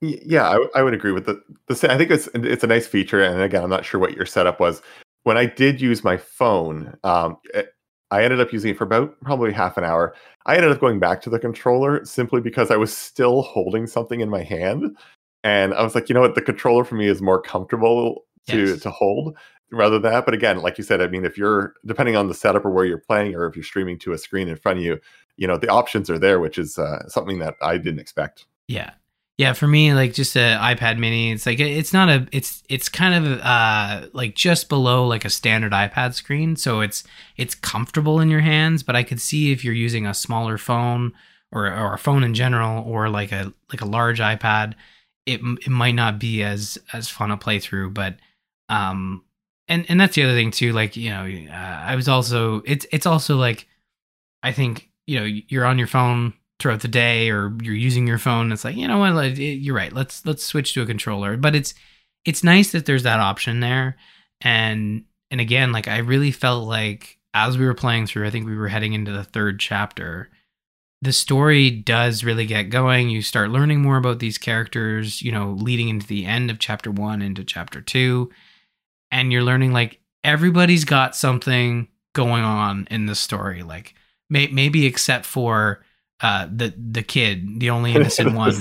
Yeah, 0.00 0.48
I, 0.48 0.66
I 0.76 0.82
would 0.82 0.94
agree 0.94 1.12
with 1.12 1.26
the, 1.26 1.42
the. 1.66 1.92
I 1.92 1.98
think 1.98 2.10
it's 2.10 2.28
it's 2.34 2.62
a 2.62 2.68
nice 2.68 2.86
feature, 2.86 3.20
and 3.22 3.40
again, 3.42 3.64
I'm 3.64 3.70
not 3.70 3.84
sure 3.84 3.98
what 3.98 4.14
your 4.14 4.26
setup 4.26 4.60
was. 4.60 4.80
When 5.24 5.36
I 5.36 5.46
did 5.46 5.80
use 5.80 6.04
my 6.04 6.16
phone, 6.16 6.96
um, 7.02 7.36
it, 7.52 7.56
eh, 7.56 7.68
I 8.10 8.22
ended 8.22 8.40
up 8.40 8.52
using 8.52 8.70
it 8.70 8.78
for 8.78 8.84
about 8.84 9.20
probably 9.22 9.52
half 9.52 9.76
an 9.76 9.84
hour. 9.84 10.14
I 10.46 10.56
ended 10.56 10.70
up 10.70 10.80
going 10.80 10.98
back 10.98 11.20
to 11.22 11.30
the 11.30 11.38
controller 11.38 12.04
simply 12.04 12.40
because 12.40 12.70
I 12.70 12.76
was 12.76 12.96
still 12.96 13.42
holding 13.42 13.86
something 13.86 14.20
in 14.20 14.30
my 14.30 14.42
hand, 14.42 14.96
and 15.42 15.74
I 15.74 15.82
was 15.82 15.96
like, 15.96 16.08
you 16.08 16.14
know 16.14 16.20
what, 16.20 16.36
the 16.36 16.42
controller 16.42 16.84
for 16.84 16.94
me 16.94 17.08
is 17.08 17.20
more 17.20 17.42
comfortable 17.42 18.24
to 18.46 18.66
yes. 18.66 18.80
to 18.80 18.90
hold 18.90 19.36
rather 19.72 19.98
than 19.98 20.12
that. 20.12 20.24
But 20.24 20.34
again, 20.34 20.58
like 20.62 20.78
you 20.78 20.84
said, 20.84 21.02
I 21.02 21.08
mean, 21.08 21.24
if 21.24 21.36
you're 21.36 21.74
depending 21.86 22.14
on 22.14 22.28
the 22.28 22.34
setup 22.34 22.64
or 22.64 22.70
where 22.70 22.84
you're 22.84 22.98
playing, 22.98 23.34
or 23.34 23.46
if 23.46 23.56
you're 23.56 23.64
streaming 23.64 23.98
to 24.00 24.12
a 24.12 24.18
screen 24.18 24.46
in 24.46 24.56
front 24.56 24.78
of 24.78 24.84
you, 24.84 25.00
you 25.36 25.48
know, 25.48 25.58
the 25.58 25.68
options 25.68 26.08
are 26.08 26.20
there, 26.20 26.38
which 26.38 26.56
is 26.56 26.78
uh, 26.78 27.06
something 27.08 27.40
that 27.40 27.56
I 27.60 27.78
didn't 27.78 28.00
expect. 28.00 28.46
Yeah, 28.68 28.92
yeah, 29.38 29.52
for 29.52 29.68
me, 29.68 29.94
like 29.94 30.14
just 30.14 30.36
an 30.36 30.60
iPad 30.60 30.98
Mini, 30.98 31.30
it's 31.30 31.46
like 31.46 31.60
it's 31.60 31.92
not 31.92 32.08
a, 32.08 32.26
it's 32.32 32.64
it's 32.68 32.88
kind 32.88 33.24
of 33.24 33.40
uh 33.40 34.08
like 34.12 34.34
just 34.34 34.68
below 34.68 35.06
like 35.06 35.24
a 35.24 35.30
standard 35.30 35.70
iPad 35.70 36.14
screen, 36.14 36.56
so 36.56 36.80
it's 36.80 37.04
it's 37.36 37.54
comfortable 37.54 38.18
in 38.18 38.30
your 38.30 38.40
hands. 38.40 38.82
But 38.82 38.96
I 38.96 39.04
could 39.04 39.20
see 39.20 39.52
if 39.52 39.64
you're 39.64 39.74
using 39.74 40.06
a 40.06 40.12
smaller 40.12 40.58
phone 40.58 41.12
or 41.52 41.66
or 41.66 41.94
a 41.94 41.98
phone 41.98 42.24
in 42.24 42.34
general, 42.34 42.82
or 42.82 43.08
like 43.08 43.30
a 43.30 43.52
like 43.70 43.80
a 43.80 43.86
large 43.86 44.18
iPad, 44.18 44.74
it 45.24 45.40
it 45.64 45.70
might 45.70 45.94
not 45.94 46.18
be 46.18 46.42
as 46.42 46.76
as 46.92 47.08
fun 47.08 47.30
a 47.30 47.36
playthrough. 47.38 47.94
But 47.94 48.16
um, 48.68 49.24
and 49.68 49.86
and 49.88 50.00
that's 50.00 50.16
the 50.16 50.24
other 50.24 50.34
thing 50.34 50.50
too. 50.50 50.72
Like 50.72 50.96
you 50.96 51.10
know, 51.10 51.24
uh, 51.48 51.54
I 51.54 51.94
was 51.94 52.08
also 52.08 52.62
it's 52.66 52.86
it's 52.90 53.06
also 53.06 53.36
like 53.36 53.68
I 54.42 54.50
think 54.50 54.90
you 55.06 55.20
know 55.20 55.26
you're 55.26 55.64
on 55.64 55.78
your 55.78 55.86
phone 55.86 56.34
throughout 56.58 56.80
the 56.80 56.88
day 56.88 57.30
or 57.30 57.52
you're 57.62 57.74
using 57.74 58.06
your 58.06 58.18
phone 58.18 58.50
it's 58.50 58.64
like 58.64 58.76
you 58.76 58.88
know 58.88 58.98
what? 58.98 59.36
You're 59.36 59.76
right. 59.76 59.92
Let's 59.92 60.24
let's 60.26 60.44
switch 60.44 60.74
to 60.74 60.82
a 60.82 60.86
controller. 60.86 61.36
But 61.36 61.54
it's 61.54 61.74
it's 62.24 62.42
nice 62.42 62.72
that 62.72 62.84
there's 62.86 63.04
that 63.04 63.20
option 63.20 63.60
there. 63.60 63.96
And 64.40 65.04
and 65.30 65.40
again 65.40 65.72
like 65.72 65.88
i 65.88 65.98
really 65.98 66.30
felt 66.30 66.66
like 66.66 67.18
as 67.34 67.58
we 67.58 67.66
were 67.66 67.74
playing 67.74 68.06
through 68.06 68.26
i 68.26 68.30
think 68.30 68.46
we 68.46 68.56
were 68.56 68.68
heading 68.68 68.92
into 68.92 69.12
the 69.12 69.24
third 69.24 69.60
chapter 69.60 70.30
the 71.00 71.12
story 71.12 71.70
does 71.70 72.24
really 72.24 72.44
get 72.44 72.70
going. 72.70 73.08
You 73.08 73.22
start 73.22 73.50
learning 73.50 73.80
more 73.80 73.98
about 73.98 74.18
these 74.18 74.36
characters 74.36 75.22
you 75.22 75.30
know 75.30 75.52
leading 75.52 75.88
into 75.88 76.06
the 76.06 76.26
end 76.26 76.50
of 76.50 76.58
chapter 76.58 76.90
1 76.90 77.22
into 77.22 77.44
chapter 77.44 77.80
2 77.80 78.28
and 79.12 79.32
you're 79.32 79.44
learning 79.44 79.72
like 79.72 80.00
everybody's 80.24 80.84
got 80.84 81.14
something 81.14 81.86
going 82.14 82.42
on 82.42 82.88
in 82.90 83.06
the 83.06 83.14
story 83.14 83.62
like 83.62 83.94
may, 84.28 84.48
maybe 84.48 84.86
except 84.86 85.24
for 85.24 85.84
uh, 86.20 86.48
the 86.54 86.74
the 86.76 87.02
kid, 87.02 87.60
the 87.60 87.70
only 87.70 87.92
innocent 87.94 88.34
one. 88.34 88.54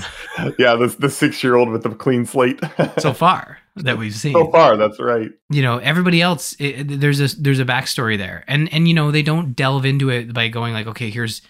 yeah, 0.58 0.74
the 0.76 0.94
the 0.98 1.10
six 1.10 1.42
year 1.42 1.56
old 1.56 1.68
with 1.70 1.82
the 1.82 1.90
clean 1.90 2.24
slate. 2.24 2.60
so 2.98 3.12
far 3.12 3.58
that 3.76 3.98
we've 3.98 4.14
seen. 4.14 4.32
So 4.32 4.50
far, 4.50 4.76
that's 4.76 5.00
right. 5.00 5.30
You 5.50 5.62
know, 5.62 5.78
everybody 5.78 6.20
else. 6.22 6.54
It, 6.58 6.84
there's 7.00 7.20
a 7.20 7.40
there's 7.40 7.60
a 7.60 7.64
backstory 7.64 8.16
there, 8.18 8.44
and 8.48 8.72
and 8.72 8.86
you 8.88 8.94
know 8.94 9.10
they 9.10 9.22
don't 9.22 9.54
delve 9.54 9.84
into 9.84 10.08
it 10.10 10.32
by 10.32 10.48
going 10.48 10.72
like, 10.72 10.86
okay, 10.86 11.10
here's, 11.10 11.42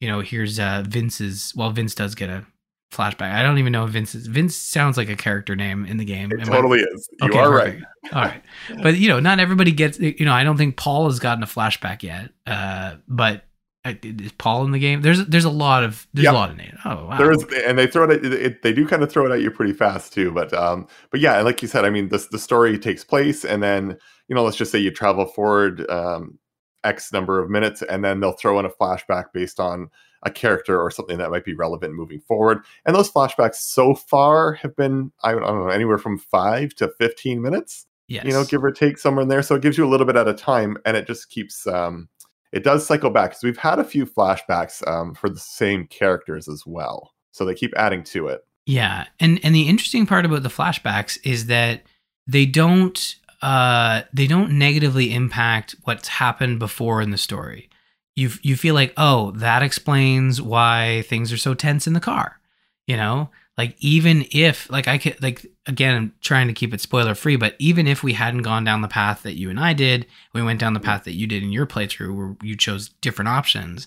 you 0.00 0.08
know, 0.08 0.20
here's 0.20 0.58
uh, 0.58 0.82
Vince's. 0.86 1.52
Well, 1.56 1.70
Vince 1.70 1.94
does 1.94 2.14
get 2.16 2.28
a 2.30 2.44
flashback. 2.92 3.32
I 3.32 3.42
don't 3.42 3.58
even 3.58 3.72
know 3.72 3.84
if 3.84 3.90
Vince 3.90 4.14
is. 4.16 4.26
Vince 4.26 4.56
sounds 4.56 4.96
like 4.96 5.08
a 5.08 5.16
character 5.16 5.54
name 5.56 5.86
in 5.86 5.96
the 5.96 6.04
game. 6.04 6.30
It 6.32 6.40
Am 6.40 6.48
I- 6.52 6.56
totally 6.56 6.80
is. 6.80 7.08
You 7.20 7.28
Okay, 7.28 7.38
are 7.38 7.50
perfect. 7.50 7.84
right. 8.04 8.12
All 8.14 8.22
right, 8.22 8.42
but 8.82 8.96
you 8.96 9.08
know, 9.08 9.20
not 9.20 9.38
everybody 9.38 9.70
gets. 9.72 9.98
You 10.00 10.24
know, 10.24 10.32
I 10.32 10.42
don't 10.44 10.56
think 10.56 10.76
Paul 10.76 11.04
has 11.06 11.20
gotten 11.20 11.42
a 11.44 11.46
flashback 11.46 12.02
yet. 12.02 12.30
Uh, 12.46 12.96
but 13.06 13.44
is 13.84 14.32
Paul 14.32 14.64
in 14.64 14.70
the 14.70 14.78
game? 14.78 15.02
There's 15.02 15.24
there's 15.26 15.44
a 15.44 15.50
lot 15.50 15.82
of 15.84 16.06
there's 16.14 16.24
Yep. 16.24 16.32
a 16.32 16.36
lot 16.36 16.50
of 16.50 16.56
names. 16.56 16.78
Oh 16.84 17.06
wow, 17.06 17.18
There 17.18 17.32
is, 17.32 17.44
and 17.66 17.78
they 17.78 17.86
throw 17.86 18.08
it, 18.10 18.24
it. 18.24 18.62
They 18.62 18.72
do 18.72 18.86
kind 18.86 19.02
of 19.02 19.10
throw 19.10 19.26
it 19.26 19.34
at 19.34 19.40
you 19.42 19.50
pretty 19.50 19.72
fast 19.72 20.12
too. 20.12 20.30
But 20.30 20.52
um, 20.54 20.86
but 21.10 21.20
yeah, 21.20 21.40
like 21.42 21.62
you 21.62 21.68
said, 21.68 21.84
I 21.84 21.90
mean, 21.90 22.08
this 22.08 22.26
the 22.28 22.38
story 22.38 22.78
takes 22.78 23.02
place, 23.04 23.44
and 23.44 23.62
then 23.62 23.96
you 24.28 24.34
know, 24.34 24.44
let's 24.44 24.56
just 24.56 24.70
say 24.72 24.78
you 24.78 24.90
travel 24.92 25.26
forward 25.26 25.88
um, 25.90 26.38
X 26.84 27.12
number 27.12 27.42
of 27.42 27.50
minutes, 27.50 27.82
and 27.82 28.04
then 28.04 28.20
they'll 28.20 28.32
throw 28.32 28.58
in 28.58 28.64
a 28.66 28.70
flashback 28.70 29.26
based 29.34 29.58
on 29.58 29.88
a 30.24 30.30
character 30.30 30.80
or 30.80 30.88
something 30.88 31.18
that 31.18 31.32
might 31.32 31.44
be 31.44 31.54
relevant 31.54 31.94
moving 31.94 32.20
forward. 32.20 32.58
And 32.86 32.94
those 32.94 33.10
flashbacks 33.10 33.56
so 33.56 33.94
far 33.96 34.52
have 34.52 34.76
been, 34.76 35.10
I 35.24 35.32
don't 35.32 35.42
know, 35.42 35.66
anywhere 35.68 35.98
from 35.98 36.18
five 36.18 36.74
to 36.76 36.88
fifteen 36.98 37.42
minutes. 37.42 37.86
yes. 38.06 38.24
you 38.24 38.30
know, 38.32 38.44
give 38.44 38.62
or 38.62 38.70
take 38.70 38.98
somewhere 38.98 39.22
in 39.24 39.28
there. 39.28 39.42
So 39.42 39.56
it 39.56 39.62
gives 39.62 39.76
you 39.76 39.84
a 39.84 39.90
little 39.90 40.06
bit 40.06 40.14
at 40.16 40.28
a 40.28 40.34
time, 40.34 40.76
and 40.84 40.96
it 40.96 41.08
just 41.08 41.28
keeps. 41.30 41.66
Um, 41.66 42.08
it 42.52 42.64
does 42.64 42.86
cycle 42.86 43.10
back 43.10 43.30
because 43.30 43.42
we've 43.42 43.56
had 43.56 43.78
a 43.78 43.84
few 43.84 44.06
flashbacks 44.06 44.86
um, 44.86 45.14
for 45.14 45.28
the 45.28 45.40
same 45.40 45.86
characters 45.86 46.48
as 46.48 46.64
well. 46.66 47.12
So 47.32 47.44
they 47.44 47.54
keep 47.54 47.72
adding 47.76 48.04
to 48.04 48.28
it. 48.28 48.44
Yeah, 48.66 49.06
and 49.18 49.40
and 49.42 49.54
the 49.54 49.68
interesting 49.68 50.06
part 50.06 50.24
about 50.24 50.42
the 50.42 50.48
flashbacks 50.48 51.18
is 51.24 51.46
that 51.46 51.82
they 52.26 52.46
don't 52.46 53.16
uh 53.40 54.02
they 54.12 54.28
don't 54.28 54.56
negatively 54.56 55.12
impact 55.12 55.74
what's 55.82 56.06
happened 56.06 56.58
before 56.58 57.02
in 57.02 57.10
the 57.10 57.18
story. 57.18 57.68
You 58.14 58.30
you 58.42 58.56
feel 58.56 58.74
like 58.74 58.92
oh 58.96 59.32
that 59.32 59.62
explains 59.62 60.40
why 60.40 61.02
things 61.08 61.32
are 61.32 61.38
so 61.38 61.54
tense 61.54 61.86
in 61.86 61.94
the 61.94 62.00
car, 62.00 62.38
you 62.86 62.96
know. 62.96 63.30
Like 63.58 63.76
even 63.80 64.24
if 64.32 64.70
like 64.70 64.88
I 64.88 64.98
could 64.98 65.22
like 65.22 65.44
again 65.66 65.94
I'm 65.94 66.14
trying 66.22 66.46
to 66.48 66.54
keep 66.54 66.72
it 66.72 66.80
spoiler 66.80 67.14
free, 67.14 67.36
but 67.36 67.54
even 67.58 67.86
if 67.86 68.02
we 68.02 68.14
hadn't 68.14 68.42
gone 68.42 68.64
down 68.64 68.80
the 68.80 68.88
path 68.88 69.22
that 69.22 69.36
you 69.38 69.50
and 69.50 69.60
I 69.60 69.72
did, 69.74 70.06
we 70.32 70.42
went 70.42 70.58
down 70.60 70.72
the 70.74 70.80
path 70.80 71.04
that 71.04 71.12
you 71.14 71.26
did 71.26 71.42
in 71.42 71.52
your 71.52 71.66
playthrough 71.66 72.14
where 72.16 72.36
you 72.42 72.56
chose 72.56 72.88
different 73.00 73.28
options. 73.28 73.86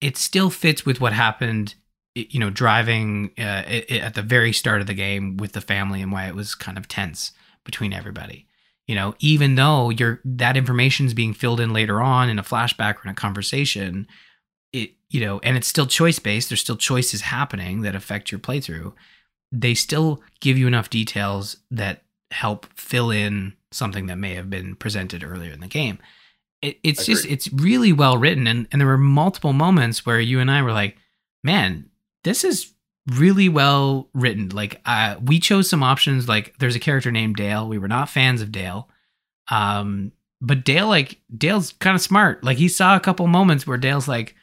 It 0.00 0.16
still 0.16 0.50
fits 0.50 0.84
with 0.84 1.00
what 1.00 1.12
happened 1.12 1.74
you 2.14 2.40
know 2.40 2.48
driving 2.50 3.30
uh, 3.38 3.42
i- 3.66 3.84
i- 3.90 3.98
at 3.98 4.14
the 4.14 4.22
very 4.22 4.52
start 4.52 4.80
of 4.80 4.86
the 4.86 4.94
game 4.94 5.36
with 5.36 5.52
the 5.52 5.60
family 5.60 6.00
and 6.00 6.10
why 6.10 6.26
it 6.26 6.34
was 6.34 6.54
kind 6.54 6.78
of 6.78 6.88
tense 6.88 7.32
between 7.62 7.92
everybody 7.92 8.46
you 8.86 8.94
know 8.94 9.14
even 9.18 9.54
though 9.56 9.90
you're 9.90 10.20
that 10.24 10.56
information 10.56 11.04
is 11.04 11.12
being 11.12 11.34
filled 11.34 11.60
in 11.60 11.74
later 11.74 12.00
on 12.00 12.30
in 12.30 12.38
a 12.38 12.42
flashback 12.42 12.94
or 12.96 13.00
in 13.04 13.10
a 13.10 13.14
conversation 13.14 14.06
it 14.08 14.08
you 15.10 15.20
know 15.20 15.38
and 15.42 15.56
it's 15.56 15.68
still 15.68 15.86
choice 15.86 16.18
based 16.18 16.48
there's 16.48 16.60
still 16.60 16.76
choices 16.76 17.22
happening 17.22 17.82
that 17.82 17.94
affect 17.94 18.30
your 18.30 18.38
playthrough 18.38 18.92
they 19.52 19.74
still 19.74 20.22
give 20.40 20.58
you 20.58 20.66
enough 20.66 20.90
details 20.90 21.58
that 21.70 22.02
help 22.30 22.66
fill 22.74 23.10
in 23.10 23.52
something 23.70 24.06
that 24.06 24.16
may 24.16 24.34
have 24.34 24.50
been 24.50 24.74
presented 24.74 25.22
earlier 25.22 25.52
in 25.52 25.60
the 25.60 25.66
game 25.66 25.98
it, 26.62 26.78
it's 26.82 27.06
just 27.06 27.26
it's 27.26 27.52
really 27.52 27.92
well 27.92 28.16
written 28.16 28.46
and, 28.46 28.66
and 28.72 28.80
there 28.80 28.88
were 28.88 28.98
multiple 28.98 29.52
moments 29.52 30.04
where 30.04 30.20
you 30.20 30.40
and 30.40 30.50
i 30.50 30.62
were 30.62 30.72
like 30.72 30.96
man 31.44 31.88
this 32.24 32.42
is 32.42 32.72
really 33.06 33.48
well 33.48 34.08
written. 34.14 34.48
Like 34.48 34.80
uh, 34.84 35.16
we 35.22 35.38
chose 35.38 35.70
some 35.70 35.82
options. 35.82 36.28
Like 36.28 36.54
there's 36.58 36.76
a 36.76 36.80
character 36.80 37.10
named 37.12 37.36
Dale. 37.36 37.68
We 37.68 37.78
were 37.78 37.88
not 37.88 38.08
fans 38.08 38.42
of 38.42 38.52
Dale, 38.52 38.88
um, 39.50 40.12
but 40.40 40.64
Dale 40.64 40.88
like 40.88 41.20
Dale's 41.36 41.72
kind 41.72 41.94
of 41.94 42.00
smart. 42.00 42.42
Like 42.44 42.58
he 42.58 42.68
saw 42.68 42.96
a 42.96 43.00
couple 43.00 43.26
moments 43.26 43.66
where 43.66 43.78
Dale's 43.78 44.08
like, 44.08 44.34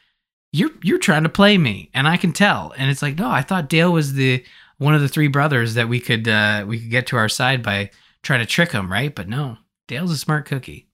"You're 0.54 0.70
you're 0.82 0.98
trying 0.98 1.24
to 1.24 1.28
play 1.28 1.58
me," 1.58 1.90
and 1.94 2.06
I 2.06 2.16
can 2.16 2.32
tell. 2.32 2.72
And 2.78 2.90
it's 2.90 3.02
like, 3.02 3.18
no, 3.18 3.28
I 3.30 3.42
thought 3.42 3.68
Dale 3.68 3.92
was 3.92 4.14
the 4.14 4.44
one 4.78 4.94
of 4.94 5.00
the 5.00 5.08
three 5.08 5.28
brothers 5.28 5.74
that 5.74 5.88
we 5.88 6.00
could 6.00 6.28
uh, 6.28 6.64
we 6.66 6.78
could 6.80 6.90
get 6.90 7.06
to 7.08 7.16
our 7.16 7.28
side 7.28 7.62
by 7.62 7.90
trying 8.22 8.40
to 8.40 8.46
trick 8.46 8.72
him, 8.72 8.90
right? 8.90 9.14
But 9.14 9.28
no, 9.28 9.58
Dale's 9.88 10.10
a 10.12 10.16
smart 10.16 10.46
cookie. 10.46 10.88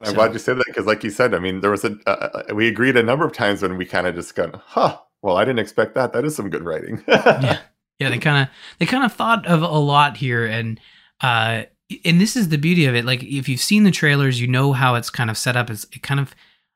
I'm 0.00 0.08
So- 0.10 0.14
glad 0.14 0.32
you 0.32 0.38
said 0.38 0.58
that 0.58 0.64
because, 0.66 0.86
like 0.86 1.02
you 1.02 1.10
said, 1.10 1.34
I 1.34 1.38
mean, 1.38 1.60
there 1.60 1.70
was 1.70 1.84
a. 1.84 1.96
Uh, 2.06 2.42
we 2.54 2.68
agreed 2.68 2.96
a 2.96 3.02
number 3.02 3.24
of 3.24 3.32
times 3.32 3.62
when 3.62 3.76
we 3.76 3.84
kind 3.84 4.06
of 4.06 4.14
just 4.14 4.34
gone, 4.34 4.60
huh? 4.64 4.98
Well, 5.22 5.36
I 5.36 5.44
didn't 5.44 5.58
expect 5.58 5.94
that. 5.96 6.12
That 6.12 6.24
is 6.24 6.36
some 6.36 6.50
good 6.50 6.62
writing. 6.64 7.02
yeah 7.08 7.58
yeah 7.98 8.10
they 8.10 8.18
kind 8.18 8.44
of 8.44 8.54
they 8.78 8.86
kind 8.86 9.04
of 9.04 9.12
thought 9.12 9.44
of 9.46 9.60
a 9.60 9.66
lot 9.78 10.16
here 10.16 10.46
and 10.46 10.78
uh 11.20 11.62
and 12.04 12.20
this 12.20 12.36
is 12.36 12.48
the 12.48 12.56
beauty 12.56 12.84
of 12.86 12.94
it 12.94 13.04
like 13.04 13.24
if 13.24 13.48
you've 13.48 13.60
seen 13.60 13.82
the 13.82 13.90
trailers 13.90 14.40
you 14.40 14.46
know 14.46 14.72
how 14.72 14.94
it's 14.94 15.10
kind 15.10 15.28
of 15.30 15.36
set 15.36 15.56
up 15.56 15.68
it's 15.68 15.82
it 15.92 16.00
kind 16.00 16.20
of 16.20 16.32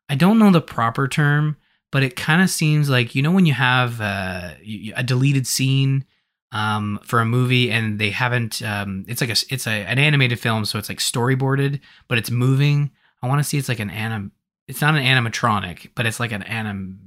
i 0.08 0.16
don't 0.16 0.36
know 0.40 0.50
the 0.50 0.60
proper 0.60 1.06
term 1.06 1.56
but 1.92 2.02
it 2.02 2.16
kind 2.16 2.42
of 2.42 2.50
seems 2.50 2.90
like 2.90 3.14
you 3.14 3.22
know 3.22 3.30
when 3.30 3.46
you 3.46 3.52
have 3.52 4.00
uh, 4.00 4.54
a 4.96 5.04
deleted 5.04 5.46
scene 5.46 6.04
um, 6.50 6.98
for 7.04 7.20
a 7.20 7.24
movie 7.24 7.70
and 7.70 8.00
they 8.00 8.10
haven't 8.10 8.60
um, 8.62 9.04
it's 9.06 9.20
like 9.20 9.30
a 9.30 9.36
it's 9.50 9.68
a, 9.68 9.84
an 9.84 10.00
animated 10.00 10.40
film 10.40 10.64
so 10.64 10.78
it's 10.78 10.88
like 10.88 10.98
storyboarded 10.98 11.78
but 12.08 12.18
it's 12.18 12.30
moving 12.30 12.90
i 13.22 13.28
want 13.28 13.38
to 13.38 13.44
see 13.44 13.58
it's 13.58 13.68
like 13.68 13.78
an 13.78 13.90
anim 13.90 14.32
it's 14.66 14.80
not 14.80 14.96
an 14.96 15.04
animatronic 15.04 15.90
but 15.94 16.06
it's 16.06 16.18
like 16.18 16.32
an 16.32 16.42
anim 16.42 16.98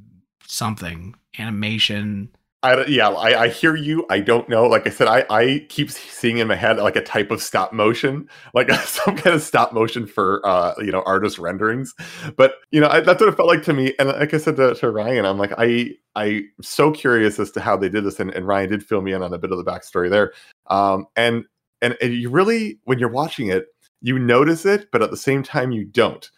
something 0.48 1.16
animation 1.38 2.30
I, 2.66 2.86
yeah, 2.88 3.10
I, 3.10 3.44
I 3.44 3.48
hear 3.50 3.76
you. 3.76 4.06
I 4.10 4.20
don't 4.20 4.50
know. 4.50 4.66
Like 4.66 4.88
I 4.88 4.90
said, 4.90 5.08
I, 5.08 5.26
I 5.30 5.66
keep 5.70 5.92
seeing 5.92 6.40
in 6.40 6.48
my 6.48 6.56
head 6.56 6.78
like 6.78 6.96
a 6.96 7.02
type 7.02 7.30
of 7.30 7.42
stop 7.42 7.72
motion, 7.74 8.28
like 8.54 8.72
some 8.86 9.16
kind 9.16 9.36
of 9.36 9.42
stop 9.42 9.74
motion 9.74 10.08
for 10.08 10.46
uh, 10.46 10.74
you 10.80 10.92
know 10.92 11.04
artist 11.06 11.38
renderings. 11.38 11.94
But 12.36 12.56
you 12.72 12.82
know 12.82 12.90
I, 12.90 13.02
that's 13.02 13.20
what 13.20 13.30
it 13.30 13.38
felt 13.38 13.50
like 13.50 13.64
to 13.64 13.74
me. 13.74 13.94
And 14.00 14.10
like 14.10 14.34
I 14.34 14.38
said 14.38 14.56
to, 14.56 14.74
to 14.74 14.90
Ryan, 14.90 15.26
I'm 15.26 15.38
like 15.38 15.54
I 15.58 15.92
I'm 16.16 16.50
so 16.62 16.92
curious 16.92 17.40
as 17.40 17.52
to 17.52 17.62
how 17.62 17.78
they 17.78 17.90
did 17.90 18.04
this. 18.04 18.20
And, 18.20 18.32
and 18.32 18.48
Ryan 18.48 18.70
did 18.70 18.86
fill 18.86 19.02
me 19.02 19.14
in 19.14 19.22
on 19.22 19.34
a 19.34 19.38
bit 19.38 19.52
of 19.52 19.58
the 19.58 19.64
backstory 19.64 20.10
there. 20.10 20.34
Um, 20.68 21.06
and 21.16 21.46
and 21.82 21.96
and 22.02 22.14
you 22.14 22.30
really 22.30 22.80
when 22.86 23.00
you're 23.00 23.10
watching 23.10 23.48
it, 23.48 23.68
you 24.02 24.18
notice 24.18 24.66
it, 24.66 24.90
but 24.92 25.02
at 25.02 25.12
the 25.12 25.18
same 25.18 25.44
time 25.44 25.72
you 25.72 25.86
don't. 25.86 26.30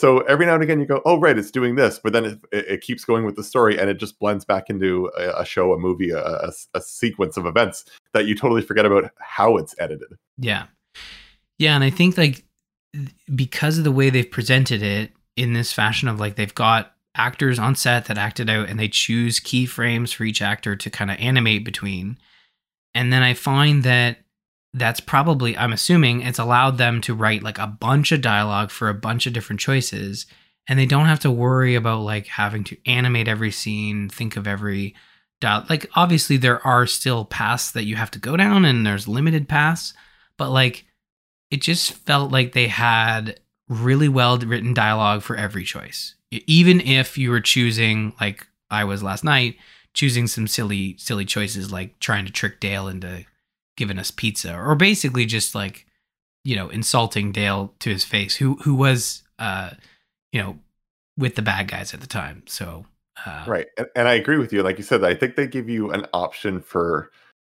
So 0.00 0.20
every 0.20 0.46
now 0.46 0.54
and 0.54 0.62
again 0.62 0.80
you 0.80 0.86
go, 0.86 1.02
oh 1.04 1.18
right, 1.18 1.36
it's 1.36 1.50
doing 1.50 1.74
this, 1.74 2.00
but 2.02 2.14
then 2.14 2.24
it, 2.24 2.38
it, 2.52 2.80
keeps 2.80 3.04
going 3.04 3.26
with 3.26 3.36
the 3.36 3.44
story, 3.44 3.78
and 3.78 3.90
it 3.90 3.98
just 3.98 4.18
blends 4.18 4.46
back 4.46 4.70
into 4.70 5.10
a, 5.18 5.42
a 5.42 5.44
show, 5.44 5.74
a 5.74 5.78
movie, 5.78 6.08
a, 6.08 6.24
a, 6.24 6.52
a 6.72 6.80
sequence 6.80 7.36
of 7.36 7.44
events 7.44 7.84
that 8.14 8.24
you 8.24 8.34
totally 8.34 8.62
forget 8.62 8.86
about 8.86 9.10
how 9.18 9.58
it's 9.58 9.74
edited. 9.78 10.08
Yeah. 10.38 10.68
Yeah, 11.58 11.74
and 11.74 11.84
I 11.84 11.90
think 11.90 12.16
like 12.16 12.44
because 13.34 13.76
of 13.76 13.84
the 13.84 13.92
way 13.92 14.08
they've 14.08 14.30
presented 14.30 14.82
it 14.82 15.12
in 15.36 15.52
this 15.52 15.70
fashion 15.70 16.08
of 16.08 16.18
like 16.18 16.36
they've 16.36 16.54
got 16.54 16.94
actors 17.14 17.58
on 17.58 17.74
set 17.74 18.06
that 18.06 18.16
acted 18.16 18.48
out 18.48 18.70
and 18.70 18.80
they 18.80 18.88
choose 18.88 19.38
keyframes 19.38 20.14
for 20.14 20.24
each 20.24 20.40
actor 20.40 20.76
to 20.76 20.88
kind 20.88 21.10
of 21.10 21.18
animate 21.18 21.62
between. 21.62 22.16
And 22.94 23.12
then 23.12 23.22
I 23.22 23.34
find 23.34 23.82
that 23.82 24.16
that's 24.72 25.00
probably 25.00 25.56
I'm 25.56 25.72
assuming 25.72 26.22
it's 26.22 26.38
allowed 26.38 26.78
them 26.78 27.00
to 27.02 27.14
write 27.14 27.42
like 27.42 27.58
a 27.58 27.66
bunch 27.66 28.12
of 28.12 28.20
dialogue 28.20 28.70
for 28.70 28.88
a 28.88 28.94
bunch 28.94 29.26
of 29.26 29.32
different 29.32 29.60
choices 29.60 30.26
and 30.68 30.78
they 30.78 30.86
don't 30.86 31.06
have 31.06 31.20
to 31.20 31.30
worry 31.30 31.74
about 31.74 32.02
like 32.02 32.28
having 32.28 32.62
to 32.64 32.76
animate 32.86 33.26
every 33.26 33.50
scene, 33.50 34.08
think 34.08 34.36
of 34.36 34.46
every 34.46 34.94
dial 35.40 35.64
like 35.68 35.90
obviously 35.94 36.36
there 36.36 36.64
are 36.66 36.86
still 36.86 37.24
paths 37.24 37.72
that 37.72 37.84
you 37.84 37.96
have 37.96 38.10
to 38.12 38.18
go 38.18 38.36
down 38.36 38.64
and 38.64 38.86
there's 38.86 39.08
limited 39.08 39.48
paths, 39.48 39.92
but 40.36 40.50
like 40.50 40.84
it 41.50 41.60
just 41.60 41.92
felt 41.92 42.30
like 42.30 42.52
they 42.52 42.68
had 42.68 43.40
really 43.68 44.08
well 44.08 44.38
written 44.38 44.72
dialogue 44.72 45.22
for 45.22 45.36
every 45.36 45.64
choice. 45.64 46.14
Even 46.30 46.80
if 46.80 47.18
you 47.18 47.30
were 47.30 47.40
choosing 47.40 48.12
like 48.20 48.46
I 48.70 48.84
was 48.84 49.02
last 49.02 49.24
night, 49.24 49.56
choosing 49.94 50.28
some 50.28 50.46
silly 50.46 50.96
silly 50.98 51.24
choices 51.24 51.72
like 51.72 51.98
trying 51.98 52.26
to 52.26 52.32
trick 52.32 52.60
Dale 52.60 52.86
into 52.86 53.24
giving 53.76 53.98
us 53.98 54.10
pizza 54.10 54.54
or 54.54 54.74
basically 54.74 55.26
just 55.26 55.54
like 55.54 55.86
you 56.44 56.56
know 56.56 56.68
insulting 56.68 57.32
Dale 57.32 57.74
to 57.80 57.90
his 57.90 58.04
face 58.04 58.36
who 58.36 58.56
who 58.56 58.74
was 58.74 59.22
uh 59.38 59.70
you 60.32 60.40
know 60.40 60.58
with 61.16 61.34
the 61.34 61.42
bad 61.42 61.68
guys 61.68 61.94
at 61.94 62.00
the 62.00 62.06
time. 62.06 62.42
So 62.46 62.86
uh 63.26 63.44
Right. 63.46 63.66
And, 63.78 63.86
and 63.96 64.08
I 64.08 64.14
agree 64.14 64.38
with 64.38 64.52
you. 64.52 64.62
Like 64.62 64.78
you 64.78 64.84
said, 64.84 65.04
I 65.04 65.14
think 65.14 65.36
they 65.36 65.46
give 65.46 65.68
you 65.68 65.90
an 65.90 66.06
option 66.12 66.60
for 66.60 67.10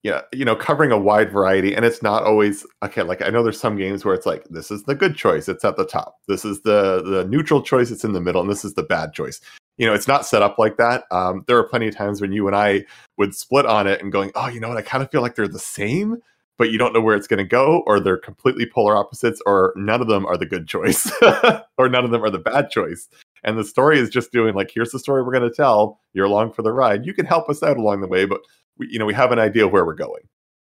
yeah, 0.03 0.23
you 0.33 0.46
know, 0.46 0.57
covering 0.57 0.92
a 0.92 0.99
wide 0.99 1.31
variety. 1.31 1.75
And 1.75 1.85
it's 1.85 2.03
not 2.03 2.23
always 2.23 2.66
okay, 2.83 3.03
like 3.03 3.23
I 3.23 3.29
know 3.29 3.42
there's 3.42 3.61
some 3.61 3.77
games 3.77 4.05
where 4.05 4.14
it's 4.14 4.27
like 4.27 4.44
this 4.49 4.70
is 4.70 4.85
the 4.85 4.94
good 4.94 5.14
choice, 5.14 5.49
it's 5.49 5.64
at 5.64 5.77
the 5.77 5.85
top. 5.85 6.16
This 6.27 6.44
is 6.44 6.62
the 6.62 7.03
the 7.03 7.25
neutral 7.27 7.62
choice, 7.62 7.90
it's 7.90 8.05
in 8.05 8.12
the 8.12 8.20
middle, 8.20 8.40
and 8.40 8.51
this 8.51 8.64
is 8.64 8.75
the 8.75 8.83
bad 8.83 9.12
choice. 9.12 9.40
You 9.81 9.87
know, 9.87 9.95
it's 9.95 10.07
not 10.07 10.27
set 10.27 10.43
up 10.43 10.59
like 10.59 10.77
that. 10.77 11.05
Um, 11.11 11.43
there 11.47 11.57
are 11.57 11.64
plenty 11.64 11.88
of 11.88 11.97
times 11.97 12.21
when 12.21 12.33
you 12.33 12.47
and 12.47 12.55
I 12.55 12.85
would 13.16 13.35
split 13.35 13.64
on 13.64 13.87
it 13.87 14.03
and 14.03 14.12
going, 14.12 14.31
oh, 14.35 14.47
you 14.47 14.61
know 14.61 14.69
what, 14.69 14.77
I 14.77 14.83
kind 14.83 15.03
of 15.03 15.11
feel 15.11 15.23
like 15.23 15.37
they're 15.37 15.49
the 15.49 15.59
same, 15.59 16.19
but 16.59 16.71
you 16.71 16.77
don't 16.77 16.93
know 16.93 17.01
where 17.01 17.16
it's 17.16 17.27
going 17.27 17.38
to 17.38 17.45
go, 17.45 17.83
or 17.87 17.99
they're 17.99 18.19
completely 18.19 18.66
polar 18.66 18.95
opposites, 18.95 19.40
or 19.47 19.73
none 19.77 20.03
of 20.03 20.07
them 20.07 20.27
are 20.27 20.37
the 20.37 20.45
good 20.45 20.69
choice, 20.69 21.11
or 21.79 21.88
none 21.88 22.05
of 22.05 22.11
them 22.11 22.23
are 22.23 22.29
the 22.29 22.38
bad 22.38 22.69
choice. 22.69 23.09
And 23.43 23.57
the 23.57 23.64
story 23.64 23.99
is 23.99 24.11
just 24.11 24.33
doing 24.33 24.55
like 24.55 24.71
here's 24.71 24.90
the 24.90 24.99
story 24.99 25.23
we're 25.23 25.33
going 25.33 25.49
to 25.49 25.57
tell. 25.57 25.99
You're 26.12 26.27
along 26.27 26.53
for 26.53 26.61
the 26.61 26.73
ride. 26.73 27.07
You 27.07 27.14
can 27.14 27.25
help 27.25 27.49
us 27.49 27.62
out 27.62 27.79
along 27.79 28.03
the 28.03 28.07
way 28.07 28.27
but 28.27 28.43
we, 28.77 28.88
you 28.90 28.99
know 28.99 29.07
we 29.07 29.14
have 29.14 29.33
an 29.33 29.38
idea 29.38 29.66
where 29.66 29.87
we're 29.87 29.95
going. 29.95 30.29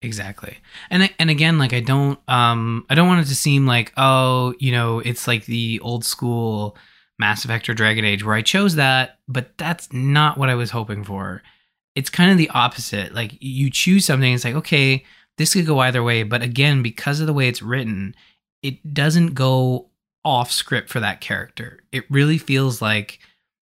Exactly. 0.01 0.59
And 0.91 1.11
and 1.19 1.29
again 1.29 1.59
like 1.59 1.73
I 1.73 1.81
don't 1.81 2.21
um 2.29 2.87
I 2.89 2.95
don't 2.95 3.09
want 3.09 3.27
it 3.27 3.29
to 3.31 3.35
seem 3.35 3.67
like 3.67 3.93
oh, 3.97 4.55
you 4.61 4.71
know, 4.71 5.01
it's 5.01 5.27
like 5.27 5.47
the 5.47 5.81
old 5.81 6.05
school 6.05 6.77
Mass 7.19 7.45
Effect 7.45 7.69
or 7.69 7.75
Dragon 7.75 8.05
Age 8.05 8.25
where 8.25 8.35
I 8.35 8.43
chose 8.43 8.75
that, 8.77 9.19
but 9.29 9.57
that's 9.59 9.93
not 9.93 10.39
what 10.39 10.49
I 10.49 10.55
was 10.55 10.71
hoping 10.71 11.05
for. 11.05 11.43
it's 11.95 12.11
kind 12.11 12.31
of 12.31 12.39
the 12.39 12.51
opposite. 12.51 13.15
Like 13.15 13.37
you 13.41 13.71
choose 13.71 14.05
something, 14.05 14.33
it's 14.33 14.45
like, 14.45 14.55
okay, 14.55 15.05
this 15.39 15.53
could 15.55 15.67
go 15.67 15.81
either 15.81 16.03
way. 16.03 16.23
But 16.23 16.43
again, 16.43 16.83
because 16.83 17.21
of 17.21 17.27
the 17.27 17.33
way 17.33 17.49
it's 17.49 17.63
written, 17.63 18.15
it 18.63 18.95
doesn't 18.95 19.35
go 19.35 19.89
off 20.25 20.51
script 20.51 20.89
for 20.89 21.01
that 21.01 21.21
character. 21.21 21.83
It 21.93 22.11
really 22.11 22.39
feels 22.39 22.81
like 22.81 23.19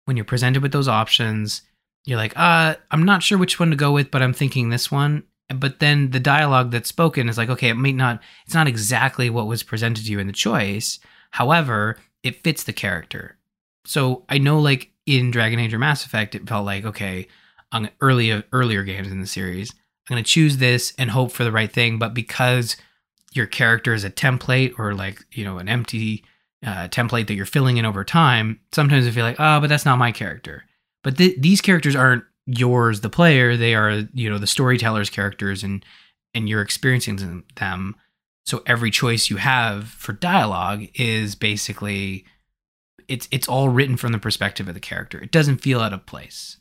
when 0.05 0.17
you're 0.17 0.25
presented 0.25 0.61
with 0.61 0.71
those 0.71 0.87
options, 0.87 1.61
you're 2.05 2.17
like, 2.17 2.33
uh, 2.37 2.75
I'm 2.91 3.03
not 3.03 3.23
sure 3.23 3.37
which 3.37 3.59
one 3.59 3.69
to 3.71 3.75
go 3.75 3.91
with, 3.91 4.11
but 4.11 4.21
I'm 4.21 4.33
thinking 4.33 4.69
this 4.69 4.91
one. 4.91 5.23
But 5.53 5.79
then 5.79 6.11
the 6.11 6.19
dialogue 6.19 6.71
that's 6.71 6.89
spoken 6.89 7.29
is 7.29 7.37
like, 7.37 7.49
okay, 7.49 7.69
it 7.69 7.75
may 7.75 7.91
not, 7.91 8.21
it's 8.45 8.53
not 8.53 8.67
exactly 8.67 9.29
what 9.29 9.47
was 9.47 9.63
presented 9.63 10.05
to 10.05 10.11
you 10.11 10.19
in 10.19 10.27
the 10.27 10.33
choice. 10.33 10.99
However, 11.31 11.97
it 12.21 12.43
fits 12.43 12.63
the 12.63 12.73
character. 12.73 13.37
So 13.89 14.23
I 14.29 14.37
know, 14.37 14.59
like 14.59 14.91
in 15.07 15.31
Dragon 15.31 15.57
Age 15.57 15.73
or 15.73 15.79
Mass 15.79 16.05
Effect, 16.05 16.35
it 16.35 16.47
felt 16.47 16.63
like, 16.63 16.85
okay, 16.85 17.27
on 17.71 17.89
early 18.01 18.43
earlier 18.53 18.83
games 18.83 19.11
in 19.11 19.19
the 19.19 19.25
series, 19.25 19.73
I'm 20.07 20.17
to 20.17 20.23
choose 20.23 20.57
this 20.57 20.93
and 20.99 21.09
hope 21.09 21.31
for 21.31 21.43
the 21.43 21.51
right 21.51 21.71
thing. 21.71 21.97
But 21.97 22.13
because 22.13 22.77
your 23.33 23.47
character 23.47 23.95
is 23.95 24.03
a 24.03 24.11
template 24.11 24.77
or 24.77 24.93
like 24.93 25.25
you 25.31 25.43
know 25.43 25.57
an 25.57 25.67
empty 25.67 26.23
uh, 26.63 26.87
template 26.89 27.25
that 27.27 27.33
you're 27.33 27.47
filling 27.47 27.77
in 27.77 27.85
over 27.85 28.03
time, 28.03 28.59
sometimes 28.71 29.07
I 29.07 29.11
feel 29.11 29.25
like, 29.25 29.39
oh, 29.39 29.59
but 29.59 29.69
that's 29.69 29.85
not 29.85 29.97
my 29.97 30.11
character. 30.11 30.65
But 31.03 31.17
th- 31.17 31.39
these 31.39 31.59
characters 31.59 31.95
aren't 31.95 32.25
yours, 32.45 33.01
the 33.01 33.09
player. 33.09 33.57
They 33.57 33.73
are 33.73 34.03
you 34.13 34.29
know 34.29 34.37
the 34.37 34.45
storyteller's 34.45 35.09
characters, 35.09 35.63
and 35.63 35.83
and 36.35 36.47
you're 36.47 36.61
experiencing 36.61 37.43
them. 37.55 37.95
So 38.45 38.61
every 38.67 38.91
choice 38.91 39.31
you 39.31 39.37
have 39.37 39.87
for 39.87 40.13
dialogue 40.13 40.85
is 40.93 41.33
basically 41.33 42.25
it's 43.07 43.27
it's 43.31 43.47
all 43.47 43.69
written 43.69 43.97
from 43.97 44.11
the 44.11 44.19
perspective 44.19 44.67
of 44.67 44.73
the 44.73 44.79
character. 44.79 45.19
It 45.21 45.31
doesn't 45.31 45.57
feel 45.57 45.79
out 45.79 45.93
of 45.93 46.05
place. 46.05 46.57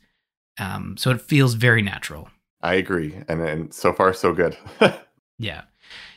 Um, 0.59 0.97
so 0.97 1.11
it 1.11 1.21
feels 1.21 1.53
very 1.53 1.81
natural. 1.81 2.29
I 2.61 2.75
agree, 2.75 3.15
and 3.27 3.41
and 3.41 3.73
so 3.73 3.93
far 3.93 4.13
so 4.13 4.33
good. 4.33 4.57
yeah, 5.39 5.63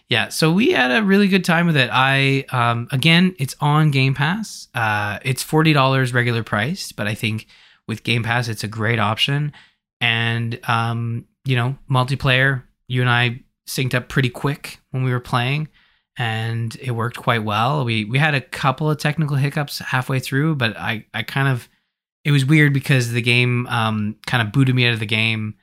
yeah. 0.08 0.28
So 0.28 0.52
we 0.52 0.72
had 0.72 0.90
a 0.90 1.04
really 1.04 1.28
good 1.28 1.44
time 1.44 1.66
with 1.66 1.76
it. 1.76 1.90
I 1.92 2.44
um, 2.50 2.88
again, 2.90 3.37
it's 3.38 3.54
on 3.61 3.90
Game 3.90 4.14
Pass. 4.14 4.68
Uh, 4.74 5.18
it's 5.24 5.42
forty 5.42 5.72
dollars 5.72 6.12
regular 6.12 6.42
priced, 6.42 6.96
but 6.96 7.06
I 7.06 7.14
think 7.14 7.46
with 7.87 8.02
Game 8.02 8.22
Pass, 8.22 8.48
it's 8.48 8.64
a 8.64 8.68
great 8.68 8.98
option. 8.98 9.52
And 10.00 10.58
um, 10.68 11.26
you 11.44 11.56
know, 11.56 11.76
multiplayer. 11.90 12.64
You 12.88 13.00
and 13.00 13.11
I 13.11 13.42
synced 13.66 13.94
up 13.94 14.08
pretty 14.08 14.28
quick 14.28 14.80
when 14.90 15.04
we 15.04 15.12
were 15.12 15.20
playing, 15.20 15.68
and 16.18 16.77
it 16.81 16.92
worked 16.92 17.16
quite 17.16 17.44
well. 17.44 17.85
We 17.85 18.05
we 18.05 18.18
had 18.18 18.35
a 18.35 18.40
couple 18.40 18.90
of 18.90 18.98
technical 18.98 19.37
hiccups 19.37 19.79
halfway 19.79 20.20
through, 20.20 20.57
but 20.57 20.77
I 20.77 21.07
I 21.14 21.22
kind 21.22 21.48
of 21.48 21.68
it 22.25 22.31
was 22.31 22.44
weird 22.44 22.72
because 22.72 23.12
the 23.12 23.22
game 23.22 23.66
um, 23.66 24.16
kind 24.27 24.46
of 24.46 24.53
booted 24.53 24.75
me 24.75 24.87
out 24.87 24.94
of 24.94 25.01
the 25.01 25.07
game 25.07 25.57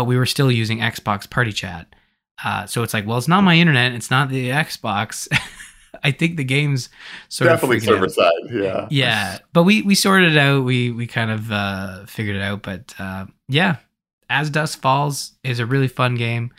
but 0.00 0.04
we 0.04 0.16
were 0.16 0.26
still 0.26 0.50
using 0.50 0.78
Xbox 0.78 1.28
Party 1.28 1.52
Chat. 1.52 1.94
Uh, 2.42 2.66
so 2.66 2.82
it's 2.82 2.94
like, 2.94 3.06
well, 3.06 3.18
it's 3.18 3.28
not 3.28 3.42
my 3.42 3.56
internet. 3.56 3.92
It's 3.92 4.10
not 4.10 4.30
the 4.30 4.48
Xbox. 4.48 5.28
I 6.02 6.10
think 6.10 6.38
the 6.38 6.44
game's 6.44 6.88
sort 7.28 7.50
definitely 7.50 7.76
of 7.78 7.82
server 7.82 8.08
side. 8.08 8.32
Yeah, 8.50 8.86
yeah. 8.90 9.38
But 9.52 9.64
we 9.64 9.82
we 9.82 9.94
sorted 9.94 10.32
it 10.32 10.38
out. 10.38 10.64
We 10.64 10.90
we 10.90 11.06
kind 11.06 11.30
of 11.30 11.52
uh, 11.52 12.06
figured 12.06 12.36
it 12.36 12.42
out. 12.42 12.62
But 12.62 12.94
uh, 12.98 13.26
yeah, 13.48 13.76
As 14.30 14.48
Dusk 14.48 14.80
Falls 14.80 15.32
is 15.44 15.58
a 15.58 15.66
really 15.66 15.88
fun 15.88 16.14
game. 16.14 16.50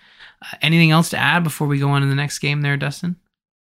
Uh, 0.43 0.57
anything 0.61 0.91
else 0.91 1.09
to 1.11 1.17
add 1.17 1.43
before 1.43 1.67
we 1.67 1.79
go 1.79 1.89
on 1.89 2.01
to 2.01 2.07
the 2.07 2.15
next 2.15 2.39
game, 2.39 2.61
there, 2.61 2.77
Dustin? 2.77 3.15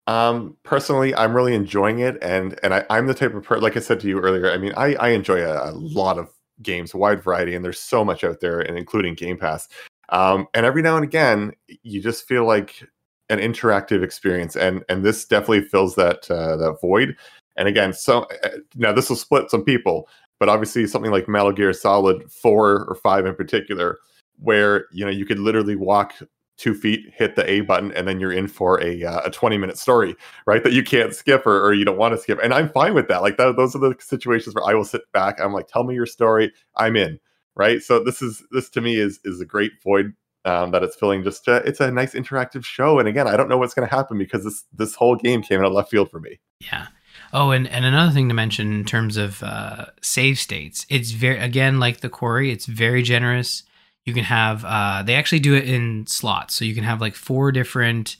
Um, 0.08 0.56
personally, 0.62 1.14
I'm 1.14 1.34
really 1.36 1.54
enjoying 1.54 1.98
it, 1.98 2.16
and 2.22 2.58
and 2.62 2.72
I, 2.72 2.84
am 2.88 3.06
the 3.06 3.14
type 3.14 3.34
of 3.34 3.44
person, 3.44 3.62
like 3.62 3.76
I 3.76 3.80
said 3.80 4.00
to 4.00 4.08
you 4.08 4.18
earlier. 4.18 4.50
I 4.50 4.56
mean, 4.56 4.72
I 4.74 4.94
I 4.94 5.10
enjoy 5.10 5.42
a, 5.44 5.70
a 5.70 5.72
lot 5.72 6.18
of 6.18 6.30
games, 6.62 6.94
wide 6.94 7.22
variety, 7.22 7.54
and 7.54 7.62
there's 7.62 7.78
so 7.78 8.06
much 8.06 8.24
out 8.24 8.40
there, 8.40 8.58
and 8.58 8.78
including 8.78 9.14
Game 9.14 9.36
Pass. 9.36 9.68
Um, 10.08 10.46
and 10.54 10.64
every 10.64 10.80
now 10.80 10.96
and 10.96 11.04
again, 11.04 11.52
you 11.82 12.00
just 12.02 12.26
feel 12.26 12.46
like 12.46 12.88
an 13.28 13.38
interactive 13.38 14.02
experience, 14.02 14.56
and 14.56 14.82
and 14.88 15.04
this 15.04 15.26
definitely 15.26 15.60
fills 15.60 15.94
that 15.96 16.30
uh, 16.30 16.56
that 16.56 16.80
void. 16.80 17.14
And 17.58 17.68
again, 17.68 17.92
so 17.92 18.22
uh, 18.44 18.48
now 18.76 18.92
this 18.92 19.10
will 19.10 19.16
split 19.16 19.50
some 19.50 19.62
people, 19.62 20.08
but 20.40 20.48
obviously 20.48 20.86
something 20.86 21.10
like 21.10 21.28
Metal 21.28 21.52
Gear 21.52 21.74
Solid 21.74 22.32
Four 22.32 22.86
or 22.86 22.94
Five 22.94 23.26
in 23.26 23.34
particular, 23.34 23.98
where 24.38 24.86
you 24.90 25.04
know 25.04 25.10
you 25.10 25.26
could 25.26 25.38
literally 25.38 25.76
walk 25.76 26.14
two 26.58 26.74
feet, 26.74 27.10
hit 27.14 27.36
the 27.36 27.48
A 27.48 27.60
button, 27.60 27.92
and 27.92 28.06
then 28.06 28.20
you're 28.20 28.32
in 28.32 28.48
for 28.48 28.82
a 28.82 29.04
uh, 29.04 29.20
a 29.24 29.30
20 29.30 29.56
minute 29.56 29.78
story, 29.78 30.14
right? 30.46 30.62
That 30.62 30.72
you 30.72 30.82
can't 30.82 31.14
skip 31.14 31.46
or, 31.46 31.64
or 31.64 31.72
you 31.72 31.84
don't 31.84 31.96
want 31.96 32.14
to 32.14 32.18
skip. 32.18 32.38
And 32.42 32.52
I'm 32.52 32.68
fine 32.68 32.94
with 32.94 33.08
that. 33.08 33.22
Like 33.22 33.36
that, 33.38 33.56
those 33.56 33.74
are 33.74 33.78
the 33.78 33.94
situations 34.00 34.54
where 34.54 34.64
I 34.64 34.74
will 34.74 34.84
sit 34.84 35.10
back. 35.12 35.40
I'm 35.40 35.52
like, 35.52 35.68
tell 35.68 35.84
me 35.84 35.94
your 35.94 36.06
story. 36.06 36.52
I'm 36.76 36.96
in, 36.96 37.18
right? 37.56 37.80
So 37.80 38.02
this 38.02 38.20
is 38.20 38.42
this 38.50 38.68
to 38.70 38.80
me 38.80 38.96
is 38.96 39.20
is 39.24 39.40
a 39.40 39.46
great 39.46 39.72
void 39.82 40.12
um, 40.44 40.72
that 40.72 40.82
it's 40.82 40.96
filling. 40.96 41.22
Just 41.22 41.48
uh, 41.48 41.62
it's 41.64 41.80
a 41.80 41.90
nice 41.90 42.14
interactive 42.14 42.64
show. 42.64 42.98
And 42.98 43.08
again, 43.08 43.26
I 43.26 43.36
don't 43.36 43.48
know 43.48 43.58
what's 43.58 43.74
going 43.74 43.88
to 43.88 43.94
happen 43.94 44.18
because 44.18 44.44
this 44.44 44.64
this 44.72 44.94
whole 44.94 45.16
game 45.16 45.42
came 45.42 45.60
out 45.60 45.66
of 45.66 45.72
left 45.72 45.90
field 45.90 46.10
for 46.10 46.20
me. 46.20 46.40
Yeah. 46.60 46.88
Oh, 47.32 47.50
and, 47.50 47.68
and 47.68 47.84
another 47.84 48.12
thing 48.12 48.28
to 48.28 48.34
mention 48.34 48.72
in 48.72 48.84
terms 48.84 49.16
of 49.16 49.42
uh, 49.42 49.86
save 50.00 50.38
states, 50.38 50.86
it's 50.88 51.10
very 51.10 51.38
again 51.38 51.78
like 51.78 52.00
the 52.00 52.08
quarry, 52.08 52.50
it's 52.50 52.66
very 52.66 53.02
generous 53.02 53.64
you 54.08 54.14
can 54.14 54.24
have 54.24 54.64
uh, 54.64 55.02
they 55.02 55.14
actually 55.14 55.40
do 55.40 55.54
it 55.54 55.68
in 55.68 56.06
slots. 56.06 56.54
So 56.54 56.64
you 56.64 56.74
can 56.74 56.82
have 56.82 56.98
like 56.98 57.14
four 57.14 57.52
different 57.52 58.16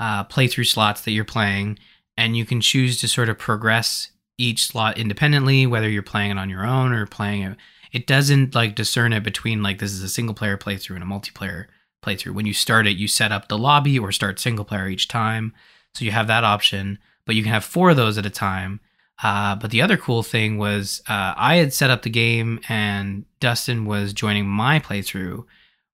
uh, 0.00 0.24
playthrough 0.24 0.66
slots 0.66 1.02
that 1.02 1.12
you're 1.12 1.24
playing 1.24 1.78
and 2.16 2.36
you 2.36 2.44
can 2.44 2.60
choose 2.60 2.98
to 2.98 3.08
sort 3.08 3.28
of 3.28 3.38
progress 3.38 4.10
each 4.36 4.66
slot 4.66 4.98
independently 4.98 5.64
whether 5.64 5.88
you're 5.88 6.02
playing 6.02 6.32
it 6.32 6.38
on 6.38 6.50
your 6.50 6.66
own 6.66 6.92
or 6.92 7.06
playing 7.06 7.42
it. 7.42 7.56
It 7.92 8.08
doesn't 8.08 8.56
like 8.56 8.74
discern 8.74 9.12
it 9.12 9.22
between 9.22 9.62
like 9.62 9.78
this 9.78 9.92
is 9.92 10.02
a 10.02 10.08
single 10.08 10.34
player 10.34 10.58
playthrough 10.58 10.96
and 10.96 11.04
a 11.04 11.06
multiplayer 11.06 11.66
playthrough. 12.04 12.34
When 12.34 12.46
you 12.46 12.52
start 12.52 12.88
it 12.88 12.96
you 12.96 13.06
set 13.06 13.30
up 13.30 13.46
the 13.46 13.56
lobby 13.56 13.96
or 13.96 14.10
start 14.10 14.40
single 14.40 14.64
player 14.64 14.88
each 14.88 15.06
time. 15.06 15.54
So 15.94 16.04
you 16.04 16.10
have 16.10 16.26
that 16.26 16.42
option 16.42 16.98
but 17.26 17.36
you 17.36 17.44
can 17.44 17.52
have 17.52 17.64
four 17.64 17.90
of 17.90 17.96
those 17.96 18.18
at 18.18 18.26
a 18.26 18.30
time 18.30 18.80
uh, 19.22 19.56
but 19.56 19.70
the 19.70 19.82
other 19.82 19.96
cool 19.96 20.22
thing 20.22 20.58
was 20.58 21.02
uh, 21.08 21.34
I 21.36 21.56
had 21.56 21.72
set 21.72 21.90
up 21.90 22.02
the 22.02 22.10
game 22.10 22.60
and 22.68 23.24
Dustin 23.40 23.84
was 23.84 24.12
joining 24.12 24.46
my 24.46 24.78
playthrough. 24.78 25.44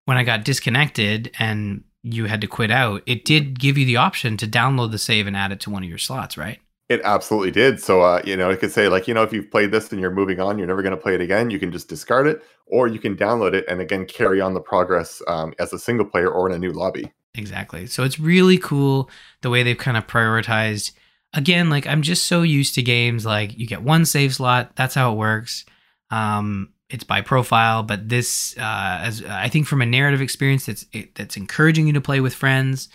When 0.04 0.16
I 0.18 0.24
got 0.24 0.44
disconnected 0.44 1.30
and 1.38 1.84
you 2.02 2.26
had 2.26 2.42
to 2.42 2.46
quit 2.46 2.70
out, 2.70 3.02
it 3.06 3.24
did 3.24 3.58
give 3.58 3.78
you 3.78 3.87
the 3.87 3.96
option 3.96 4.37
to 4.37 4.46
download 4.46 4.90
the 4.90 4.98
save 4.98 5.26
and 5.26 5.37
add 5.37 5.52
it 5.52 5.60
to 5.60 5.70
one 5.70 5.82
of 5.82 5.88
your 5.88 5.98
slots, 5.98 6.37
right? 6.37 6.58
It 6.90 7.00
absolutely 7.02 7.50
did. 7.50 7.80
So, 7.80 8.02
uh, 8.02 8.20
you 8.26 8.37
know, 8.37 8.50
it 8.50 8.60
could 8.60 8.70
say, 8.70 8.88
like, 8.88 9.08
you 9.08 9.14
know, 9.14 9.22
if 9.22 9.32
you've 9.32 9.50
played 9.50 9.70
this 9.70 9.90
and 9.90 9.98
you're 9.98 10.10
moving 10.10 10.38
on, 10.38 10.58
you're 10.58 10.66
never 10.66 10.82
going 10.82 10.94
to 10.94 11.00
play 11.00 11.14
it 11.14 11.22
again, 11.22 11.48
you 11.48 11.58
can 11.58 11.72
just 11.72 11.88
discard 11.88 12.26
it, 12.26 12.42
or 12.66 12.88
you 12.88 12.98
can 12.98 13.16
download 13.16 13.54
it 13.54 13.64
and 13.68 13.80
again 13.80 14.04
carry 14.04 14.42
on 14.42 14.52
the 14.52 14.60
progress 14.60 15.22
um, 15.26 15.54
as 15.58 15.72
a 15.72 15.78
single 15.78 16.04
player 16.04 16.28
or 16.28 16.46
in 16.46 16.54
a 16.54 16.58
new 16.58 16.72
lobby. 16.72 17.10
Exactly. 17.34 17.87
So 17.87 18.04
it's 18.04 18.20
really 18.20 18.58
cool 18.58 19.08
the 19.40 19.48
way 19.48 19.62
they've 19.62 19.78
kind 19.78 19.96
of 19.96 20.06
prioritized 20.06 20.92
again, 21.35 21.68
like 21.68 21.87
I'm 21.87 22.03
just 22.03 22.25
so 22.25 22.42
used 22.42 22.75
to 22.77 22.83
games 22.83 23.27
like 23.27 23.59
you 23.59 23.66
get 23.66 23.83
one 23.83 24.07
save 24.07 24.35
slot. 24.35 24.75
That's 24.77 24.94
how 24.94 25.12
it 25.12 25.16
works. 25.16 25.66
Um, 26.11 26.70
it's 26.88 27.05
by 27.05 27.23
profile, 27.23 27.83
but 27.83 28.09
this, 28.09 28.57
uh, 28.57 29.01
as 29.03 29.25
I 29.25 29.49
think 29.49 29.66
from 29.66 29.83
a 29.83 29.87
narrative 29.87 30.20
experience 30.20 30.66
that's 30.66 30.87
it, 30.92 31.14
that's 31.14 31.37
encouraging 31.37 31.87
you 31.87 31.92
to 31.94 32.01
play 32.01 32.20
with 32.20 32.35
friends, 32.35 32.88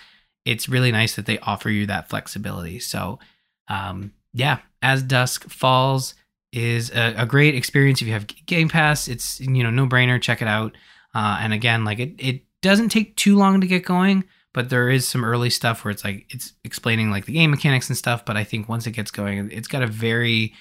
it's 0.46 0.70
really 0.70 0.92
nice 0.92 1.16
that 1.16 1.26
they 1.26 1.38
offer 1.40 1.70
you 1.70 1.86
that 1.88 2.10
flexibility. 2.10 2.80
So, 2.80 3.20
um, 3.68 4.14
yeah, 4.34 4.60
as 4.82 5.04
dusk 5.04 5.50
falls 5.50 6.16
is 6.54 6.92
a, 6.92 7.16
a, 7.18 7.26
great 7.26 7.56
experience 7.56 8.02
if 8.02 8.08
you 8.08 8.14
have 8.14 8.28
Game 8.46 8.70
Pass. 8.70 9.08
It's 9.08 9.40
you 9.40 9.64
know 9.64 9.70
no 9.70 9.86
brainer. 9.86 10.22
Check 10.22 10.42
it 10.42 10.48
out. 10.48 10.76
Uh, 11.14 11.40
and 11.42 11.54
again, 11.54 11.84
like 11.84 12.00
it, 12.00 12.14
it 12.20 12.44
doesn't 12.62 12.90
take 12.90 13.16
too 13.16 13.36
long 13.36 13.62
to 13.62 13.68
get 13.68 13.86
going 13.86 14.24
but 14.54 14.70
there 14.70 14.90
is 14.90 15.08
some 15.08 15.24
early 15.24 15.50
stuff 15.50 15.84
where 15.84 15.92
it's 15.92 16.04
like 16.04 16.26
it's 16.30 16.54
explaining 16.64 17.12
like 17.12 17.26
the 17.26 17.34
game 17.34 17.52
mechanics 17.52 17.90
and 17.90 17.98
stuff 17.98 18.26
but 18.26 18.38
i 18.38 18.44
think 18.44 18.68
once 18.68 18.88
it 18.88 18.92
gets 18.92 19.12
going 19.12 19.50
it's 19.52 19.68
got 19.68 19.84
a 19.84 19.88
very 19.88 20.54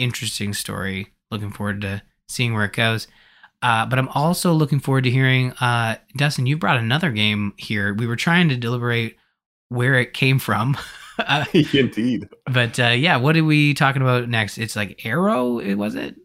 interesting 0.00 0.54
story. 0.54 1.08
Looking 1.30 1.52
forward 1.52 1.82
to 1.82 2.02
seeing 2.28 2.54
where 2.54 2.64
it 2.64 2.72
goes. 2.72 3.06
Uh, 3.62 3.84
but 3.84 3.98
i'm 3.98 4.08
also 4.14 4.54
looking 4.54 4.80
forward 4.80 5.04
to 5.04 5.10
hearing 5.10 5.52
uh, 5.60 5.94
dustin 6.16 6.46
you 6.46 6.56
brought 6.56 6.78
another 6.78 7.10
game 7.10 7.52
here. 7.58 7.92
We 7.92 8.06
were 8.06 8.16
trying 8.16 8.48
to 8.48 8.56
deliberate 8.56 9.16
where 9.68 9.94
it 10.00 10.14
came 10.14 10.38
from. 10.38 10.76
Uh, 11.18 11.44
indeed. 11.74 12.26
but 12.46 12.80
uh, 12.80 12.86
yeah 12.86 13.18
what 13.18 13.36
are 13.36 13.44
we 13.44 13.74
talking 13.74 14.00
about 14.00 14.26
next? 14.30 14.56
It's 14.56 14.74
like 14.74 15.04
arrow 15.04 15.60
was 15.76 15.94
it? 15.94 16.16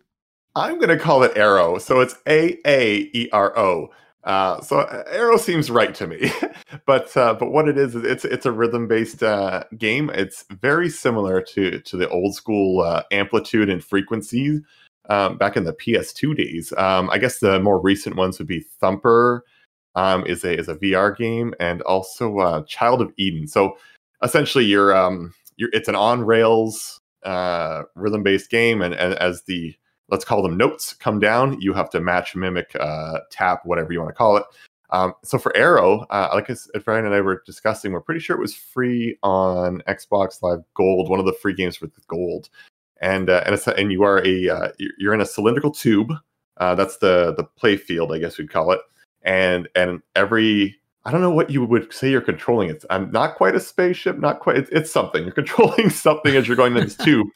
I'm 0.55 0.75
going 0.75 0.87
to 0.87 0.97
call 0.97 1.23
it 1.23 1.35
arrow. 1.35 1.77
So 1.79 1.99
it's 1.99 2.15
a-a-e-r-o 2.25 3.89
uh, 4.25 4.59
so 4.61 4.79
uh, 4.79 5.03
Arrow 5.07 5.37
seems 5.37 5.69
right 5.69 5.93
to 5.95 6.07
me, 6.07 6.31
but 6.87 7.15
uh, 7.15 7.35
but 7.35 7.51
what 7.51 7.69
it 7.69 7.77
is 7.77 7.95
is 7.95 8.03
it's 8.03 8.25
it's 8.25 8.45
a 8.47 8.51
rhythm 8.51 8.87
based 8.87 9.21
uh, 9.21 9.63
game. 9.77 10.09
It's 10.13 10.45
very 10.49 10.89
similar 10.89 11.41
to 11.53 11.79
to 11.79 11.97
the 11.97 12.09
old 12.09 12.33
school 12.33 12.81
uh, 12.81 13.03
amplitude 13.11 13.69
and 13.69 13.83
frequencies 13.83 14.61
um, 15.09 15.37
back 15.37 15.55
in 15.55 15.63
the 15.63 15.73
PS2 15.73 16.35
days. 16.35 16.73
Um, 16.75 17.09
I 17.11 17.19
guess 17.19 17.37
the 17.37 17.59
more 17.59 17.79
recent 17.79 18.15
ones 18.15 18.39
would 18.39 18.47
be 18.47 18.65
Thumper, 18.81 19.43
um, 19.93 20.25
is 20.25 20.43
a 20.43 20.57
is 20.57 20.69
a 20.69 20.75
VR 20.75 21.15
game, 21.15 21.53
and 21.59 21.83
also 21.83 22.39
uh, 22.39 22.63
Child 22.63 23.01
of 23.01 23.13
Eden. 23.17 23.47
So 23.47 23.77
essentially, 24.23 24.65
you're 24.65 24.95
um 24.95 25.35
you're 25.57 25.69
it's 25.71 25.87
an 25.87 25.95
on 25.95 26.21
rails 26.25 26.99
rhythm 27.95 28.23
based 28.23 28.49
game, 28.49 28.81
and, 28.81 28.95
and 28.95 29.13
as 29.15 29.43
the 29.43 29.75
let's 30.09 30.25
call 30.25 30.41
them 30.41 30.57
notes 30.57 30.93
come 30.93 31.19
down. 31.19 31.59
You 31.61 31.73
have 31.73 31.89
to 31.91 31.99
match, 31.99 32.35
mimic, 32.35 32.75
uh, 32.79 33.19
tap, 33.31 33.61
whatever 33.65 33.93
you 33.93 33.99
want 33.99 34.09
to 34.09 34.17
call 34.17 34.37
it. 34.37 34.43
Um, 34.91 35.13
so 35.23 35.37
for 35.37 35.51
Aaero, 35.53 36.05
uh, 36.09 36.29
like 36.33 36.49
Brian 36.85 37.05
and 37.05 37.13
I 37.13 37.21
were 37.21 37.41
discussing, 37.45 37.91
we're 37.91 38.01
pretty 38.01 38.19
sure 38.19 38.35
it 38.35 38.41
was 38.41 38.55
free 38.55 39.17
on 39.23 39.81
Xbox 39.87 40.41
Live 40.41 40.63
Gold, 40.75 41.09
one 41.09 41.19
of 41.19 41.25
the 41.25 41.33
free 41.33 41.53
games 41.53 41.81
with 41.81 41.91
Gold, 42.07 42.49
and 43.01 43.29
uh, 43.29 43.43
and, 43.45 43.59
and 43.77 43.91
you 43.91 44.03
are 44.03 44.25
a 44.25 44.49
uh, 44.49 44.69
you're 44.97 45.13
in 45.13 45.21
a 45.21 45.25
cylindrical 45.25 45.71
tube. 45.71 46.13
Uh, 46.57 46.75
that's 46.75 46.97
the 46.97 47.33
the 47.35 47.43
play 47.43 47.77
field, 47.77 48.13
I 48.13 48.19
guess 48.19 48.37
we'd 48.37 48.51
call 48.51 48.71
it, 48.71 48.79
and 49.23 49.67
and 49.75 50.01
every 50.15 50.79
I 51.05 51.11
don't 51.11 51.21
know 51.21 51.29
what 51.29 51.51
you 51.51 51.63
would 51.63 51.93
say 51.93 52.09
you're 52.09 52.19
controlling. 52.19 52.69
It's 52.69 52.85
I'm 52.89 53.11
not 53.11 53.35
quite 53.35 53.55
a 53.55 53.59
spaceship, 53.59 54.17
not 54.17 54.39
quite. 54.39 54.57
It's, 54.57 54.69
it's 54.71 54.91
something. 54.91 55.23
You're 55.23 55.31
controlling 55.43 55.89
something 55.89 56.35
as 56.35 56.47
you're 56.47 56.57
going 56.57 56.75
in 56.75 56.83
this 56.83 56.97
tube, 56.97 57.27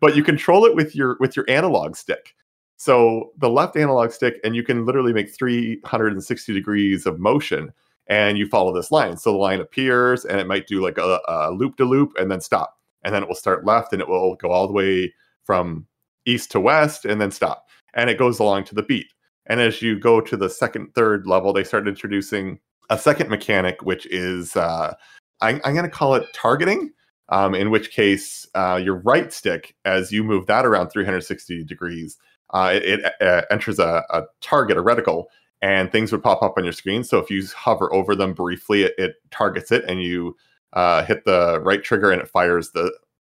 but 0.00 0.16
you 0.16 0.24
control 0.24 0.64
it 0.64 0.74
with 0.74 0.96
your 0.96 1.16
with 1.20 1.36
your 1.36 1.44
analog 1.48 1.94
stick. 1.96 2.34
So 2.78 3.32
the 3.36 3.50
left 3.50 3.76
analog 3.76 4.12
stick, 4.12 4.36
and 4.44 4.54
you 4.54 4.62
can 4.62 4.86
literally 4.86 5.12
make 5.12 5.34
360 5.34 6.54
degrees 6.54 7.06
of 7.06 7.18
motion, 7.18 7.72
and 8.06 8.38
you 8.38 8.46
follow 8.46 8.72
this 8.72 8.90
line. 8.90 9.16
So 9.16 9.32
the 9.32 9.38
line 9.38 9.60
appears, 9.60 10.24
and 10.24 10.40
it 10.40 10.46
might 10.46 10.68
do 10.68 10.80
like 10.80 10.96
a, 10.96 11.20
a 11.28 11.50
loop 11.50 11.76
to 11.78 11.84
loop, 11.84 12.12
and 12.18 12.30
then 12.30 12.40
stop, 12.40 12.78
and 13.02 13.14
then 13.14 13.22
it 13.22 13.28
will 13.28 13.34
start 13.34 13.66
left, 13.66 13.92
and 13.92 14.00
it 14.00 14.08
will 14.08 14.36
go 14.36 14.52
all 14.52 14.66
the 14.66 14.72
way 14.72 15.12
from 15.44 15.86
east 16.24 16.52
to 16.52 16.60
west, 16.60 17.04
and 17.04 17.20
then 17.20 17.32
stop, 17.32 17.66
and 17.94 18.08
it 18.08 18.18
goes 18.18 18.38
along 18.38 18.64
to 18.64 18.74
the 18.74 18.82
beat. 18.82 19.12
And 19.46 19.60
as 19.60 19.82
you 19.82 19.98
go 19.98 20.20
to 20.20 20.36
the 20.36 20.48
second, 20.48 20.94
third 20.94 21.26
level, 21.26 21.52
they 21.52 21.64
start 21.64 21.88
introducing 21.88 22.60
a 22.90 22.98
second 22.98 23.28
mechanic, 23.28 23.82
which 23.82 24.06
is 24.06 24.56
uh, 24.56 24.94
I, 25.40 25.60
I'm 25.64 25.74
going 25.74 25.84
to 25.84 25.88
call 25.88 26.14
it 26.14 26.26
targeting. 26.32 26.92
Um, 27.30 27.54
in 27.54 27.70
which 27.70 27.90
case, 27.90 28.46
uh, 28.54 28.80
your 28.82 29.00
right 29.00 29.30
stick, 29.30 29.76
as 29.84 30.10
you 30.10 30.24
move 30.24 30.46
that 30.46 30.64
around 30.64 30.88
360 30.88 31.62
degrees, 31.64 32.16
uh, 32.54 32.70
it, 32.74 33.00
it 33.00 33.12
uh, 33.20 33.42
enters 33.50 33.78
a, 33.78 34.02
a, 34.08 34.22
target, 34.40 34.78
a 34.78 34.82
reticle, 34.82 35.26
and 35.60 35.92
things 35.92 36.10
would 36.10 36.22
pop 36.22 36.42
up 36.42 36.54
on 36.56 36.64
your 36.64 36.72
screen. 36.72 37.04
So 37.04 37.18
if 37.18 37.30
you 37.30 37.46
hover 37.54 37.92
over 37.92 38.14
them 38.14 38.32
briefly, 38.32 38.84
it, 38.84 38.94
it 38.96 39.16
targets 39.30 39.70
it, 39.70 39.84
and 39.86 40.02
you 40.02 40.36
uh, 40.72 41.04
hit 41.04 41.26
the 41.26 41.60
right 41.60 41.82
trigger, 41.82 42.10
and 42.10 42.22
it 42.22 42.28
fires 42.28 42.70
the, 42.70 42.90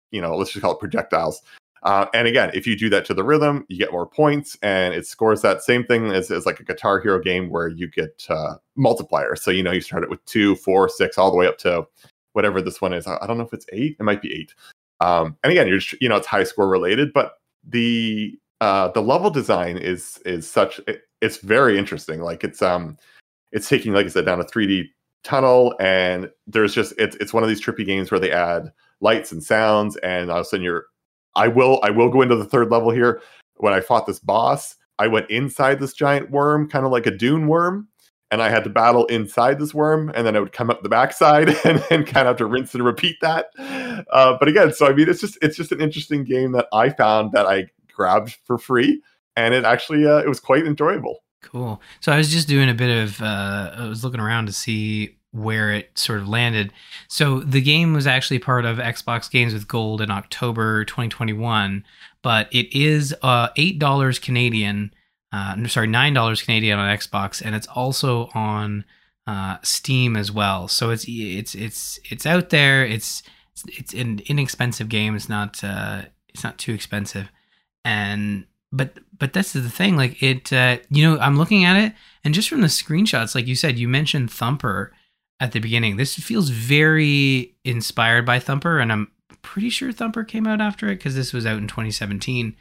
you 0.09 0.21
know, 0.21 0.35
let's 0.35 0.51
just 0.51 0.63
call 0.63 0.73
it 0.73 0.79
projectiles. 0.79 1.43
Uh, 1.83 2.05
and 2.13 2.27
again, 2.27 2.49
if 2.53 2.65
you 2.65 2.77
do 2.77 2.89
that 2.89 3.05
to 3.05 3.13
the 3.13 3.23
rhythm, 3.23 3.65
you 3.67 3.77
get 3.77 3.91
more 3.91 4.07
points, 4.07 4.57
and 4.61 4.93
it 4.93 5.05
scores 5.05 5.41
that 5.41 5.61
same 5.61 5.83
thing 5.83 6.07
as, 6.11 6.31
as 6.31 6.45
like 6.45 6.59
a 6.59 6.63
Guitar 6.63 6.99
Hero 7.01 7.19
game 7.19 7.49
where 7.49 7.67
you 7.67 7.87
get 7.87 8.25
uh, 8.29 8.55
multipliers. 8.77 9.39
So 9.39 9.51
you 9.51 9.63
know 9.63 9.71
you 9.71 9.81
start 9.81 10.03
it 10.03 10.09
with 10.09 10.23
two, 10.25 10.55
four, 10.55 10.87
six, 10.87 11.17
all 11.17 11.29
the 11.29 11.37
way 11.37 11.45
up 11.45 11.57
to 11.59 11.85
whatever 12.31 12.61
this 12.61 12.81
one 12.81 12.93
is. 12.93 13.05
I 13.05 13.25
don't 13.27 13.37
know 13.37 13.43
if 13.43 13.53
it's 13.53 13.65
eight. 13.73 13.97
It 13.99 14.03
might 14.03 14.21
be 14.21 14.33
eight. 14.33 14.53
Um, 15.01 15.37
and 15.43 15.51
again, 15.51 15.67
you're 15.67 15.79
just, 15.79 16.01
you 16.01 16.07
know 16.07 16.15
it's 16.15 16.27
high 16.27 16.45
score 16.45 16.69
related, 16.69 17.11
but 17.11 17.33
the 17.67 18.37
uh, 18.61 18.87
the 18.89 19.01
level 19.01 19.29
design 19.29 19.77
is 19.77 20.19
is 20.25 20.49
such 20.49 20.79
it, 20.87 21.01
it's 21.19 21.37
very 21.37 21.77
interesting. 21.77 22.21
Like 22.21 22.45
it's 22.45 22.61
um 22.61 22.97
it's 23.51 23.67
taking 23.67 23.93
like 23.93 24.05
I 24.05 24.09
said 24.09 24.25
down 24.25 24.39
a 24.39 24.45
3D 24.45 24.85
tunnel, 25.25 25.75
and 25.81 26.29
there's 26.47 26.73
just 26.73 26.93
it's 26.97 27.17
it's 27.17 27.33
one 27.33 27.43
of 27.43 27.49
these 27.49 27.61
trippy 27.61 27.85
games 27.85 28.09
where 28.09 28.21
they 28.21 28.31
add 28.31 28.71
lights 29.01 29.33
and 29.33 29.43
sounds, 29.43 29.97
and 29.97 30.31
all 30.31 30.37
of 30.37 30.41
a 30.41 30.45
sudden 30.45 30.63
you're 30.63 30.85
I 31.35 31.47
will 31.47 31.79
I 31.83 31.89
will 31.89 32.09
go 32.09 32.21
into 32.21 32.35
the 32.35 32.45
third 32.45 32.71
level 32.71 32.91
here. 32.91 33.21
When 33.57 33.73
I 33.73 33.81
fought 33.81 34.05
this 34.05 34.19
boss, 34.19 34.75
I 34.99 35.07
went 35.07 35.29
inside 35.29 35.79
this 35.79 35.93
giant 35.93 36.31
worm, 36.31 36.69
kind 36.69 36.85
of 36.85 36.91
like 36.91 37.05
a 37.05 37.11
dune 37.11 37.47
worm, 37.47 37.87
and 38.31 38.41
I 38.41 38.49
had 38.49 38.63
to 38.63 38.69
battle 38.69 39.05
inside 39.05 39.59
this 39.59 39.73
worm, 39.73 40.11
and 40.15 40.25
then 40.25 40.35
I 40.35 40.39
would 40.39 40.53
come 40.53 40.69
up 40.69 40.81
the 40.81 40.89
backside 40.89 41.49
and 41.65 41.83
then 41.89 42.03
kind 42.05 42.27
of 42.27 42.31
have 42.31 42.37
to 42.37 42.45
rinse 42.45 42.73
and 42.73 42.83
repeat 42.83 43.17
that. 43.21 43.47
Uh, 43.57 44.37
but 44.39 44.47
again, 44.47 44.73
so 44.73 44.87
I 44.87 44.93
mean, 44.93 45.09
it's 45.09 45.21
just 45.21 45.37
it's 45.41 45.55
just 45.55 45.71
an 45.71 45.81
interesting 45.81 46.23
game 46.23 46.51
that 46.53 46.67
I 46.73 46.89
found 46.89 47.31
that 47.33 47.45
I 47.45 47.67
grabbed 47.93 48.37
for 48.45 48.57
free, 48.57 49.01
and 49.35 49.53
it 49.53 49.65
actually 49.65 50.05
uh, 50.05 50.17
it 50.17 50.27
was 50.27 50.39
quite 50.39 50.65
enjoyable. 50.65 51.19
Cool. 51.41 51.81
So 51.99 52.11
I 52.11 52.17
was 52.17 52.31
just 52.31 52.47
doing 52.47 52.69
a 52.69 52.73
bit 52.73 53.03
of 53.03 53.21
uh, 53.21 53.71
I 53.77 53.87
was 53.87 54.03
looking 54.03 54.19
around 54.19 54.47
to 54.47 54.53
see 54.53 55.17
where 55.33 55.73
it 55.73 55.97
sort 55.97 56.19
of 56.19 56.27
landed. 56.29 56.71
So 57.07 57.39
the 57.39 57.61
game 57.61 57.93
was 57.93 58.07
actually 58.07 58.39
part 58.39 58.65
of 58.65 58.77
Xbox 58.77 59.29
Games 59.29 59.53
with 59.53 59.67
Gold 59.67 59.99
in 59.99 60.11
October 60.11 60.85
2021, 60.85 61.83
but 62.21 62.47
it 62.53 62.73
is 62.73 63.13
uh, 63.21 63.49
eight 63.57 63.79
dollars 63.79 64.19
Canadian. 64.19 64.93
Uh, 65.31 65.67
sorry, 65.67 65.87
nine 65.87 66.13
dollars 66.13 66.41
Canadian 66.43 66.77
on 66.77 66.95
Xbox, 66.95 67.41
and 67.43 67.55
it's 67.55 67.67
also 67.67 68.29
on 68.35 68.85
uh, 69.25 69.57
Steam 69.63 70.15
as 70.15 70.31
well. 70.31 70.67
So 70.67 70.91
it's 70.91 71.05
it's 71.07 71.55
it's 71.55 71.99
it's 72.09 72.25
out 72.25 72.49
there. 72.49 72.85
It's 72.85 73.23
it's 73.67 73.93
an 73.93 74.21
inexpensive 74.27 74.87
game. 74.87 75.15
It's 75.15 75.29
not 75.29 75.63
uh, 75.63 76.03
it's 76.29 76.43
not 76.43 76.59
too 76.59 76.73
expensive, 76.73 77.29
and 77.83 78.45
but 78.71 78.99
but 79.17 79.33
that's 79.33 79.53
the 79.53 79.67
thing. 79.67 79.97
Like 79.97 80.21
it, 80.21 80.53
uh, 80.53 80.77
you 80.91 81.03
know, 81.03 81.19
I'm 81.19 81.37
looking 81.37 81.65
at 81.65 81.77
it, 81.77 81.93
and 82.23 82.35
just 82.35 82.49
from 82.49 82.61
the 82.61 82.67
screenshots, 82.67 83.33
like 83.33 83.47
you 83.47 83.55
said, 83.55 83.79
you 83.79 83.87
mentioned 83.87 84.31
Thumper 84.31 84.93
at 85.39 85.51
the 85.51 85.59
beginning. 85.59 85.97
This 85.97 86.15
feels 86.15 86.49
very 86.49 87.55
inspired 87.63 88.25
by 88.25 88.39
Thumper, 88.39 88.79
and 88.79 88.91
I'm 88.91 89.11
pretty 89.41 89.69
sure 89.69 89.91
Thumper 89.91 90.23
came 90.23 90.47
out 90.47 90.61
after 90.61 90.87
it 90.87 90.95
because 90.95 91.15
this 91.15 91.33
was 91.33 91.45
out 91.45 91.57
in 91.57 91.67
2017. 91.67 92.55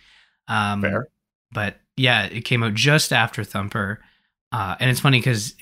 Um, 0.48 0.82
Fair. 0.82 1.08
But 1.52 1.76
yeah, 1.96 2.24
it 2.24 2.44
came 2.44 2.62
out 2.62 2.74
just 2.74 3.12
after 3.12 3.44
Thumper. 3.44 4.00
Uh, 4.50 4.76
and 4.80 4.90
it's 4.90 5.00
funny 5.00 5.18
because 5.18 5.54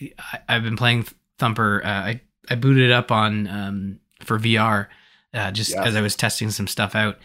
I've 0.48 0.64
been 0.64 0.76
playing 0.76 1.06
Thumper. 1.38 1.82
Uh, 1.84 1.88
I, 1.88 2.20
I 2.48 2.54
booted 2.54 2.90
it 2.90 2.92
up 2.92 3.12
on 3.12 3.46
um, 3.46 4.00
for 4.24 4.38
VR 4.38 4.88
uh, 5.34 5.50
just 5.50 5.74
as 5.74 5.96
I 5.96 6.00
was 6.00 6.16
testing 6.16 6.50
some 6.50 6.66
stuff 6.66 6.94
out. 6.94 7.18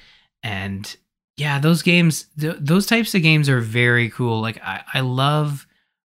And 0.44 0.96
yeah, 1.38 1.60
those 1.60 1.82
games, 1.82 2.28
th- 2.40 2.58
those 2.60 2.86
types 2.86 3.16
of 3.16 3.22
games 3.22 3.50
are 3.50 3.62
very 3.62 4.10
cool. 4.10 4.42
Like 4.42 4.62
I, 4.64 4.84
I 4.94 5.00
love 5.02 5.66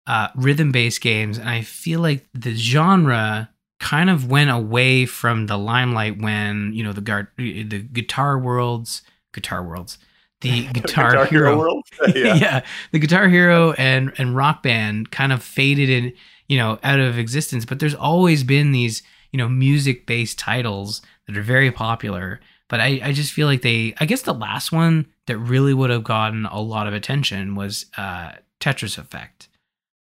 uh, 0.06 0.28
rhythm 0.36 0.72
based 0.72 1.00
games, 1.00 1.38
and 1.38 1.48
I 1.48 1.62
feel 1.62 2.00
like 2.00 2.26
the 2.34 2.54
genre 2.54 3.50
kind 3.78 4.08
of 4.08 4.30
went 4.30 4.50
away 4.50 5.06
from 5.06 5.46
the 5.46 5.56
limelight 5.56 6.20
when 6.20 6.72
you 6.72 6.82
know 6.82 6.92
the 6.92 7.00
gar- 7.00 7.32
the 7.36 7.62
guitar 7.92 8.38
worlds 8.38 9.02
guitar 9.32 9.62
worlds 9.62 9.98
the 10.40 10.66
guitar, 10.72 11.10
guitar 11.10 11.26
hero, 11.26 11.56
hero 11.56 11.82
yeah. 12.14 12.34
yeah. 12.34 12.64
the 12.92 12.98
guitar 12.98 13.28
hero 13.28 13.72
and 13.72 14.12
and 14.18 14.36
rock 14.36 14.62
band 14.62 15.10
kind 15.10 15.32
of 15.32 15.42
faded 15.42 15.90
in 15.90 16.12
you 16.48 16.56
know 16.56 16.78
out 16.82 17.00
of 17.00 17.18
existence 17.18 17.64
but 17.64 17.78
there's 17.78 17.94
always 17.94 18.44
been 18.44 18.72
these 18.72 19.02
you 19.30 19.38
know 19.38 19.48
music 19.48 20.06
based 20.06 20.38
titles 20.38 21.02
that 21.26 21.36
are 21.36 21.42
very 21.42 21.70
popular 21.70 22.40
but 22.68 22.80
I, 22.80 23.00
I 23.02 23.12
just 23.12 23.32
feel 23.32 23.46
like 23.46 23.62
they 23.62 23.94
i 23.98 24.06
guess 24.06 24.22
the 24.22 24.34
last 24.34 24.72
one 24.72 25.06
that 25.26 25.38
really 25.38 25.74
would 25.74 25.90
have 25.90 26.04
gotten 26.04 26.46
a 26.46 26.60
lot 26.60 26.86
of 26.86 26.94
attention 26.94 27.54
was 27.54 27.86
uh 27.96 28.32
tetris 28.60 28.96
effect 28.96 29.48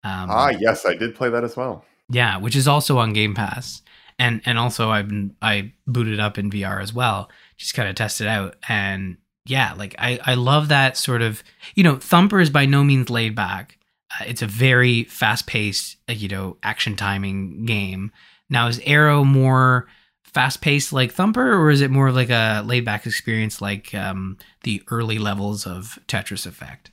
um, 0.02 0.28
ah 0.30 0.48
yes 0.48 0.84
i 0.86 0.94
did 0.94 1.14
play 1.14 1.28
that 1.28 1.44
as 1.44 1.56
well 1.56 1.84
yeah, 2.10 2.36
which 2.38 2.56
is 2.56 2.68
also 2.68 2.98
on 2.98 3.12
Game 3.12 3.34
Pass. 3.34 3.82
And 4.18 4.42
and 4.44 4.58
also 4.58 4.90
I've 4.90 5.08
been 5.08 5.34
I 5.40 5.72
booted 5.86 6.20
up 6.20 6.36
in 6.36 6.50
VR 6.50 6.82
as 6.82 6.92
well, 6.92 7.30
just 7.56 7.74
kind 7.74 7.88
of 7.88 7.94
test 7.94 8.20
it 8.20 8.26
out. 8.26 8.56
And 8.68 9.16
yeah, 9.46 9.72
like 9.72 9.94
I 9.98 10.18
I 10.24 10.34
love 10.34 10.68
that 10.68 10.96
sort 10.96 11.22
of 11.22 11.42
you 11.74 11.82
know 11.82 11.96
Thumper 11.96 12.40
is 12.40 12.50
by 12.50 12.66
no 12.66 12.84
means 12.84 13.08
laid 13.08 13.34
back. 13.34 13.78
Uh, 14.12 14.24
it's 14.26 14.42
a 14.42 14.46
very 14.46 15.04
fast 15.04 15.46
paced 15.46 15.96
uh, 16.08 16.12
you 16.12 16.28
know 16.28 16.58
action 16.62 16.96
timing 16.96 17.64
game. 17.64 18.12
Now 18.50 18.66
is 18.66 18.78
Aaero 18.80 19.24
more 19.24 19.88
fast 20.24 20.60
paced 20.60 20.92
like 20.92 21.12
Thumper, 21.12 21.54
or 21.54 21.70
is 21.70 21.80
it 21.80 21.90
more 21.90 22.08
of 22.08 22.14
like 22.14 22.30
a 22.30 22.62
laid 22.64 22.84
back 22.84 23.06
experience 23.06 23.62
like 23.62 23.94
um, 23.94 24.36
the 24.64 24.82
early 24.88 25.18
levels 25.18 25.66
of 25.66 25.98
Tetris 26.06 26.44
Effect? 26.44 26.90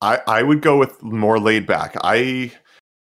I 0.00 0.20
I 0.28 0.42
would 0.44 0.60
go 0.60 0.78
with 0.78 1.02
more 1.02 1.40
laid 1.40 1.66
back. 1.66 1.96
I 2.04 2.52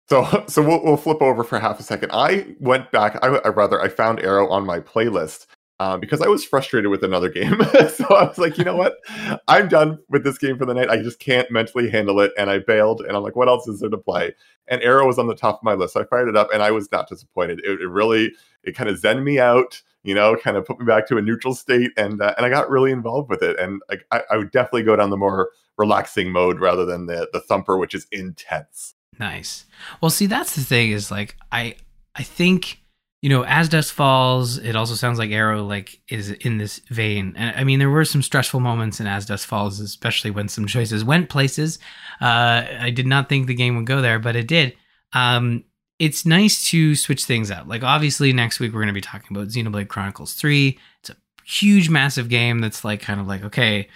so, 0.09 0.45
so 0.49 0.63
we'll, 0.63 0.83
we'll 0.85 0.97
flip 0.97 1.23
over 1.23 1.45
for 1.45 1.59
half 1.59 1.81
a 1.81 1.83
second. 1.83 2.11
I 2.13 2.55
went 2.61 2.91
back. 2.93 3.19
I, 3.23 3.29
I 3.29 3.49
rather 3.49 3.81
I 3.81 3.89
found 3.89 4.21
Aaero 4.21 4.51
on 4.51 4.65
my 4.65 4.81
playlist 4.81 5.47
uh, 5.79 5.97
because 5.97 6.23
I 6.23 6.29
was 6.29 6.45
frustrated 6.45 6.91
with 6.91 7.05
another 7.05 7.29
game. 7.29 7.61
so 7.95 8.05
I 8.07 8.25
was 8.25 8.39
like, 8.39 8.57
you 8.57 8.65
know 8.65 8.77
what? 8.77 8.97
I'm 9.49 9.69
done 9.69 9.99
with 10.09 10.25
this 10.25 10.39
game 10.39 10.57
for 10.59 10.65
the 10.65 10.75
night. 10.75 10.89
I 10.89 11.03
just 11.03 11.19
can't 11.19 11.51
mentally 11.51 11.91
handle 11.91 12.21
it, 12.21 12.33
and 12.39 12.51
I 12.51 12.59
bailed. 12.59 13.03
And 13.03 13.17
I'm 13.17 13.23
like, 13.23 13.37
what 13.37 13.49
else 13.49 13.69
is 13.69 13.81
there 13.81 13.91
to 13.91 13.99
play? 13.99 14.35
And 14.69 14.81
Aaero 14.81 15.07
was 15.07 15.19
on 15.19 15.27
the 15.27 15.35
top 15.35 15.57
of 15.57 15.65
my 15.65 15.75
list. 15.75 15.95
So 15.95 16.01
I 16.01 16.05
fired 16.05 16.29
it 16.29 16.37
up, 16.37 16.49
and 16.53 16.63
I 16.63 16.71
was 16.71 16.91
not 16.93 17.09
disappointed. 17.09 17.61
It, 17.65 17.81
it 17.81 17.89
really, 17.89 18.33
it 18.65 18.75
kind 18.75 18.89
of 18.89 18.99
zen 18.99 19.23
me 19.23 19.39
out. 19.39 19.83
You 20.03 20.15
know, 20.15 20.37
kind 20.37 20.57
of 20.57 20.65
put 20.65 20.79
me 20.79 20.87
back 20.87 21.09
to 21.09 21.19
a 21.19 21.23
neutral 21.23 21.55
state, 21.55 21.91
and 21.97 22.23
uh, 22.23 22.33
and 22.37 22.47
I 22.47 22.49
got 22.49 22.71
really 22.71 22.93
involved 22.93 23.29
with 23.29 23.43
it. 23.43 23.59
And 23.59 23.83
I, 24.13 24.23
I 24.31 24.37
would 24.37 24.53
definitely 24.53 24.85
go 24.85 24.95
down 24.95 25.11
the 25.11 25.17
more 25.17 25.51
relaxing 25.77 26.31
mode 26.31 26.61
rather 26.61 26.87
than 26.87 27.07
the 27.07 27.29
the 27.33 27.41
thumper, 27.41 27.77
which 27.77 27.95
is 27.95 28.07
intense. 28.13 28.95
Nice. 29.19 29.65
Well, 30.01 30.11
see, 30.11 30.27
that's 30.27 30.55
the 30.55 30.63
thing 30.63 30.91
is 30.91 31.11
like 31.11 31.37
I 31.51 31.77
I 32.15 32.23
think 32.23 32.81
you 33.23 33.29
know 33.29 33.45
as 33.45 33.69
Dusk 33.69 33.95
falls, 33.95 34.59
it 34.59 34.77
also 34.77 34.95
sounds 34.95 35.19
like 35.19 35.31
Aaero 35.31 35.67
like 35.67 36.01
is 36.09 36.31
in 36.31 36.59
this 36.59 36.81
vein. 36.91 37.35
And 37.37 37.57
I 37.57 37.65
mean, 37.65 37.79
there 37.79 37.91
were 37.91 38.05
some 38.05 38.23
stressful 38.23 38.61
moments 38.61 39.01
in 39.01 39.07
as 39.07 39.27
Dusk 39.27 39.49
falls, 39.49 39.81
especially 39.81 40.31
when 40.31 40.49
some 40.49 40.67
choices 40.67 41.05
went 41.05 41.29
places. 41.31 41.79
Uh, 42.21 42.65
I 42.81 42.91
did 42.91 43.07
not 43.07 43.29
think 43.29 43.47
the 43.47 43.55
game 43.55 43.77
would 43.77 43.87
go 43.87 44.01
there, 44.01 44.19
but 44.19 44.37
it 44.37 44.49
did. 44.49 44.75
Um, 45.13 45.65
it's 45.99 46.27
nice 46.27 46.69
to 46.71 46.95
switch 46.95 47.25
things 47.25 47.51
up. 47.51 47.67
Like 47.67 47.83
obviously, 47.83 48.33
next 48.33 48.61
week 48.61 48.73
we're 48.73 48.81
going 48.81 48.89
to 48.89 48.93
be 48.93 49.01
talking 49.01 49.35
about 49.37 49.49
Xenoblade 49.49 49.89
Chronicles 49.89 50.35
Three. 50.35 50.79
It's 51.01 51.11
a 51.11 51.17
huge, 51.45 51.89
massive 51.89 52.29
game 52.29 52.61
that's 52.61 52.85
like 52.85 53.01
kind 53.01 53.21
of 53.21 53.27
like 53.27 53.45
okay 53.45 53.89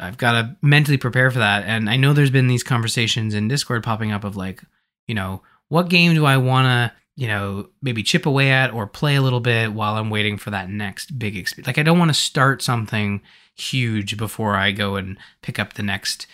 I've 0.00 0.18
got 0.18 0.32
to 0.32 0.56
mentally 0.62 0.96
prepare 0.96 1.30
for 1.30 1.38
that. 1.38 1.64
And 1.64 1.88
I 1.88 1.96
know 1.96 2.12
there's 2.12 2.30
been 2.30 2.46
these 2.46 2.64
conversations 2.64 3.34
in 3.34 3.48
Discord 3.48 3.82
popping 3.82 4.12
up 4.12 4.24
of 4.24 4.36
like, 4.36 4.62
you 5.06 5.14
know, 5.14 5.42
what 5.68 5.88
game 5.88 6.14
do 6.14 6.24
I 6.24 6.36
want 6.36 6.66
to, 6.66 6.92
you 7.16 7.28
know, 7.28 7.68
maybe 7.82 8.02
chip 8.02 8.26
away 8.26 8.50
at 8.50 8.72
or 8.72 8.86
play 8.86 9.16
a 9.16 9.22
little 9.22 9.40
bit 9.40 9.72
while 9.72 9.96
I'm 9.96 10.10
waiting 10.10 10.38
for 10.38 10.50
that 10.50 10.70
next 10.70 11.18
big 11.18 11.36
experience. 11.36 11.66
Like 11.66 11.78
I 11.78 11.82
don't 11.82 11.98
want 11.98 12.10
to 12.10 12.14
start 12.14 12.62
something 12.62 13.20
huge 13.54 14.16
before 14.16 14.56
I 14.56 14.72
go 14.72 14.96
and 14.96 15.18
pick 15.42 15.58
up 15.58 15.74
the 15.74 15.82
next 15.82 16.26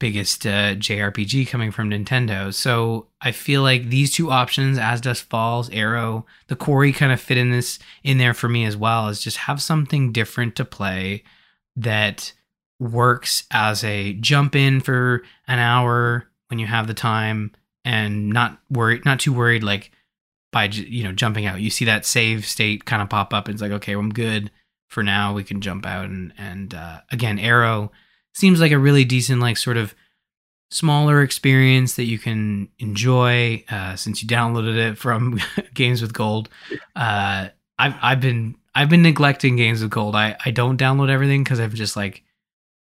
biggest 0.00 0.46
uh, 0.46 0.74
JRPG 0.74 1.46
coming 1.46 1.70
from 1.70 1.90
Nintendo. 1.90 2.52
So 2.52 3.08
I 3.20 3.32
feel 3.32 3.62
like 3.62 3.90
these 3.90 4.12
two 4.12 4.30
options, 4.30 4.78
As 4.78 5.00
Dusk 5.00 5.28
Falls, 5.28 5.68
Aaero, 5.68 6.24
the 6.48 6.56
Quarry, 6.56 6.92
kind 6.92 7.12
of 7.12 7.20
fit 7.20 7.36
in 7.36 7.50
this 7.50 7.78
in 8.02 8.18
there 8.18 8.34
for 8.34 8.48
me 8.48 8.64
as 8.64 8.76
well. 8.76 9.08
Is 9.08 9.22
just 9.22 9.36
have 9.36 9.62
something 9.62 10.10
different 10.10 10.56
to 10.56 10.64
play 10.64 11.22
that 11.76 12.32
works 12.80 13.44
as 13.52 13.84
a 13.84 14.14
jump 14.14 14.56
in 14.56 14.80
for 14.80 15.22
an 15.46 15.58
hour 15.58 16.26
when 16.48 16.58
you 16.58 16.66
have 16.66 16.86
the 16.86 16.94
time 16.94 17.52
and 17.84 18.30
not 18.30 18.58
worried, 18.70 19.04
not 19.04 19.20
too 19.20 19.32
worried 19.32 19.62
like 19.62 19.92
by 20.52 20.64
you 20.64 21.04
know 21.04 21.12
jumping 21.12 21.46
out. 21.46 21.60
You 21.60 21.70
see 21.70 21.84
that 21.84 22.04
save 22.04 22.46
state 22.46 22.84
kind 22.84 23.02
of 23.02 23.08
pop 23.08 23.32
up. 23.32 23.46
And 23.46 23.54
it's 23.54 23.62
like 23.62 23.72
okay, 23.72 23.94
well, 23.94 24.04
I'm 24.04 24.10
good 24.10 24.50
for 24.88 25.02
now. 25.02 25.32
We 25.32 25.44
can 25.44 25.60
jump 25.60 25.86
out 25.86 26.06
and 26.06 26.32
and 26.36 26.74
uh, 26.74 27.00
again, 27.12 27.38
Aaero 27.38 27.90
seems 28.34 28.60
like 28.60 28.72
a 28.72 28.78
really 28.78 29.04
decent 29.04 29.40
like 29.40 29.56
sort 29.56 29.76
of 29.76 29.94
smaller 30.70 31.20
experience 31.22 31.96
that 31.96 32.04
you 32.04 32.18
can 32.18 32.68
enjoy 32.78 33.64
uh, 33.70 33.96
since 33.96 34.22
you 34.22 34.28
downloaded 34.28 34.76
it 34.76 34.98
from 34.98 35.40
Games 35.74 36.00
with 36.00 36.12
Gold. 36.12 36.48
Uh, 36.96 37.48
I've 37.78 37.94
I've 38.00 38.20
been 38.20 38.56
I've 38.74 38.88
been 38.88 39.02
neglecting 39.02 39.56
Games 39.56 39.82
with 39.82 39.90
Gold. 39.90 40.16
I 40.16 40.36
I 40.44 40.50
don't 40.50 40.80
download 40.80 41.10
everything 41.10 41.44
because 41.44 41.60
I've 41.60 41.74
just 41.74 41.96
like 41.96 42.22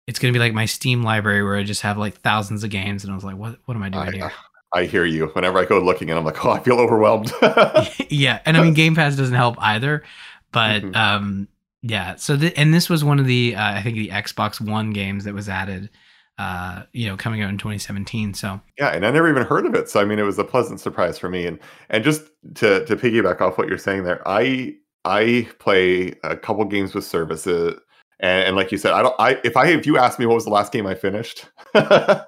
it's 0.08 0.18
gonna 0.18 0.32
be 0.32 0.38
like 0.38 0.54
my 0.54 0.64
Steam 0.64 1.02
library 1.02 1.44
where 1.44 1.56
I 1.56 1.62
just 1.62 1.82
have 1.82 1.98
like 1.98 2.22
thousands 2.22 2.64
of 2.64 2.70
games, 2.70 3.04
and 3.04 3.12
I 3.12 3.14
was 3.14 3.24
like, 3.24 3.36
what 3.36 3.58
what 3.66 3.76
am 3.76 3.82
I 3.82 3.90
doing 3.90 4.08
I, 4.08 4.10
here? 4.10 4.32
I 4.72 4.84
hear 4.86 5.04
you. 5.04 5.26
Whenever 5.28 5.58
I 5.58 5.66
go 5.66 5.78
looking, 5.78 6.08
and 6.08 6.18
I'm 6.18 6.24
like, 6.24 6.42
oh, 6.46 6.50
I 6.50 6.60
feel 6.60 6.80
overwhelmed. 6.80 7.30
yeah, 8.08 8.40
and 8.46 8.56
I 8.56 8.62
mean, 8.62 8.72
Game 8.74 8.94
Pass 8.94 9.16
doesn't 9.16 9.34
help 9.34 9.56
either, 9.58 10.02
but 10.50 10.82
mm-hmm. 10.82 10.96
um, 10.96 11.48
yeah. 11.82 12.16
So 12.16 12.38
th- 12.38 12.54
and 12.56 12.72
this 12.72 12.88
was 12.88 13.04
one 13.04 13.18
of 13.18 13.26
the 13.26 13.54
uh, 13.54 13.74
I 13.74 13.82
think 13.82 13.96
the 13.96 14.08
Xbox 14.08 14.62
One 14.62 14.94
games 14.94 15.24
that 15.24 15.34
was 15.34 15.48
added. 15.48 15.90
Uh, 16.38 16.84
you 16.92 17.08
know, 17.08 17.16
coming 17.16 17.42
out 17.42 17.50
in 17.50 17.58
2017. 17.58 18.32
So 18.32 18.60
yeah, 18.78 18.90
and 18.90 19.04
I 19.04 19.10
never 19.10 19.28
even 19.28 19.44
heard 19.44 19.66
of 19.66 19.74
it. 19.74 19.90
So 19.90 20.00
I 20.00 20.06
mean, 20.06 20.18
it 20.18 20.22
was 20.22 20.38
a 20.38 20.44
pleasant 20.44 20.80
surprise 20.80 21.18
for 21.18 21.28
me. 21.28 21.46
And 21.46 21.58
and 21.90 22.02
just 22.02 22.22
to 22.54 22.86
to 22.86 22.96
piggyback 22.96 23.42
off 23.42 23.58
what 23.58 23.68
you're 23.68 23.76
saying 23.76 24.04
there, 24.04 24.26
I 24.26 24.76
I 25.04 25.48
play 25.58 26.14
a 26.22 26.34
couple 26.34 26.64
games 26.64 26.94
with 26.94 27.04
services, 27.04 27.78
and, 28.20 28.48
and 28.48 28.56
like 28.56 28.72
you 28.72 28.78
said, 28.78 28.92
I 28.92 29.02
don't. 29.02 29.14
I 29.18 29.40
if 29.44 29.56
I 29.56 29.68
if 29.68 29.86
you 29.86 29.98
ask 29.98 30.18
me 30.18 30.26
what 30.26 30.34
was 30.34 30.44
the 30.44 30.50
last 30.50 30.72
game 30.72 30.86
I 30.86 30.94
finished, 30.94 31.46
I 31.74 32.24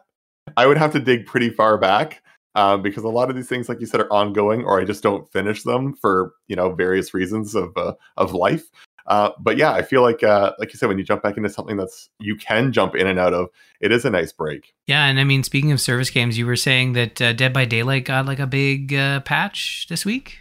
would 0.67 0.79
have 0.79 0.93
to 0.93 1.01
dig 1.01 1.27
pretty 1.27 1.51
far 1.51 1.79
back. 1.79 2.23
Um, 2.57 2.83
because 2.83 3.05
a 3.05 3.09
lot 3.09 3.31
of 3.31 3.37
these 3.37 3.49
things, 3.49 3.69
like 3.69 3.79
you 3.79 3.87
said, 3.87 4.01
are 4.01 4.13
ongoing, 4.13 4.65
or 4.65 4.81
I 4.81 4.85
just 4.85 5.05
don't 5.05 5.31
finish 5.33 5.63
them 5.63 5.95
for 5.95 6.33
you 6.49 6.57
know 6.57 6.73
various 6.73 7.15
reasons 7.15 7.55
of 7.55 7.77
uh, 7.77 7.95
of 8.17 8.33
life. 8.33 8.71
Uh, 9.07 9.31
but 9.41 9.57
yeah, 9.57 9.73
I 9.73 9.83
feel 9.83 10.03
like, 10.03 10.23
uh, 10.23 10.53
like 10.59 10.73
you 10.73 10.79
said, 10.79 10.89
when 10.89 10.99
you 10.99 11.05
jump 11.05 11.23
back 11.23 11.37
into 11.37 11.49
something 11.49 11.77
that's 11.77 12.11
you 12.21 12.37
can 12.37 12.73
jump 12.73 12.95
in 12.95 13.07
and 13.07 13.19
out 13.19 13.35
of, 13.35 13.49
it 13.81 13.91
is 13.91 14.05
a 14.05 14.11
nice 14.11 14.33
break. 14.33 14.73
Yeah, 14.87 15.07
and 15.07 15.19
I 15.19 15.25
mean, 15.25 15.43
speaking 15.43 15.73
of 15.73 15.81
service 15.81 16.11
games, 16.11 16.39
you 16.39 16.47
were 16.47 16.57
saying 16.57 16.93
that 16.93 17.21
uh, 17.21 17.33
Dead 17.33 17.53
by 17.53 17.65
Daylight 17.65 18.05
got 18.05 18.27
like 18.27 18.39
a 18.39 18.47
big 18.47 18.95
uh, 18.95 19.21
patch 19.21 19.87
this 19.89 20.05
week. 20.05 20.39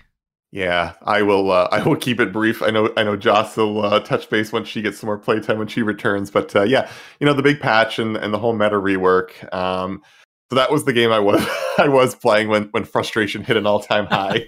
Yeah, 0.52 0.94
I 1.04 1.22
will. 1.22 1.52
Uh, 1.52 1.68
I 1.72 1.84
will 1.84 1.96
keep 1.96 2.20
it 2.20 2.34
brief. 2.34 2.62
I 2.62 2.70
know. 2.70 2.92
I 2.98 3.04
know. 3.04 3.16
Joss 3.16 3.58
will 3.58 3.86
uh, 3.86 4.00
touch 4.00 4.30
base 4.30 4.52
once 4.52 4.68
she 4.68 4.82
gets 4.82 5.00
some 5.00 5.08
more 5.08 5.18
playtime 5.18 5.60
when 5.60 5.68
she 5.68 5.82
returns. 5.82 6.32
But 6.32 6.56
uh, 6.56 6.64
yeah, 6.64 6.90
you 7.20 7.26
know 7.26 7.34
the 7.34 7.44
big 7.44 7.60
patch 7.60 8.00
and, 8.00 8.18
and 8.18 8.34
the 8.34 8.40
whole 8.40 8.54
meta 8.54 8.76
rework. 8.76 9.54
Um, 9.54 10.02
so 10.50 10.56
that 10.56 10.72
was 10.72 10.86
the 10.86 10.94
game 10.94 11.12
I 11.12 11.20
was 11.20 11.46
I 11.78 11.88
was 11.88 12.16
playing 12.16 12.48
when 12.50 12.66
when 12.72 12.84
frustration 12.84 13.44
hit 13.44 13.58
an 13.58 13.66
all 13.66 13.80
time 13.80 14.08
high. 14.08 14.46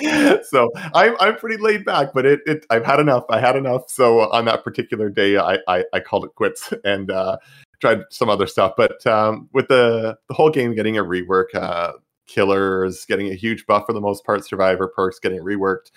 so 0.42 0.70
I'm 0.92 1.14
I'm 1.20 1.36
pretty 1.36 1.62
laid 1.62 1.84
back, 1.84 2.12
but 2.12 2.26
it, 2.26 2.40
it 2.46 2.66
I've 2.70 2.84
had 2.84 2.98
enough. 2.98 3.24
I 3.30 3.38
had 3.38 3.54
enough. 3.54 3.88
So 3.88 4.30
on 4.32 4.46
that 4.46 4.64
particular 4.64 5.08
day, 5.08 5.36
I 5.36 5.58
I, 5.68 5.84
I 5.92 6.00
called 6.00 6.24
it 6.24 6.34
quits 6.34 6.72
and 6.84 7.10
uh, 7.10 7.38
tried 7.80 8.00
some 8.10 8.28
other 8.28 8.48
stuff. 8.48 8.72
But 8.76 9.06
um, 9.06 9.48
with 9.52 9.68
the 9.68 10.18
the 10.28 10.34
whole 10.34 10.50
game 10.50 10.74
getting 10.74 10.98
a 10.98 11.04
rework, 11.04 11.54
uh, 11.54 11.92
killers 12.26 13.04
getting 13.04 13.28
a 13.28 13.34
huge 13.34 13.66
buff 13.66 13.84
for 13.86 13.92
the 13.92 14.00
most 14.00 14.24
part, 14.24 14.44
survivor 14.44 14.88
perks 14.88 15.18
getting 15.18 15.40
reworked. 15.40 15.90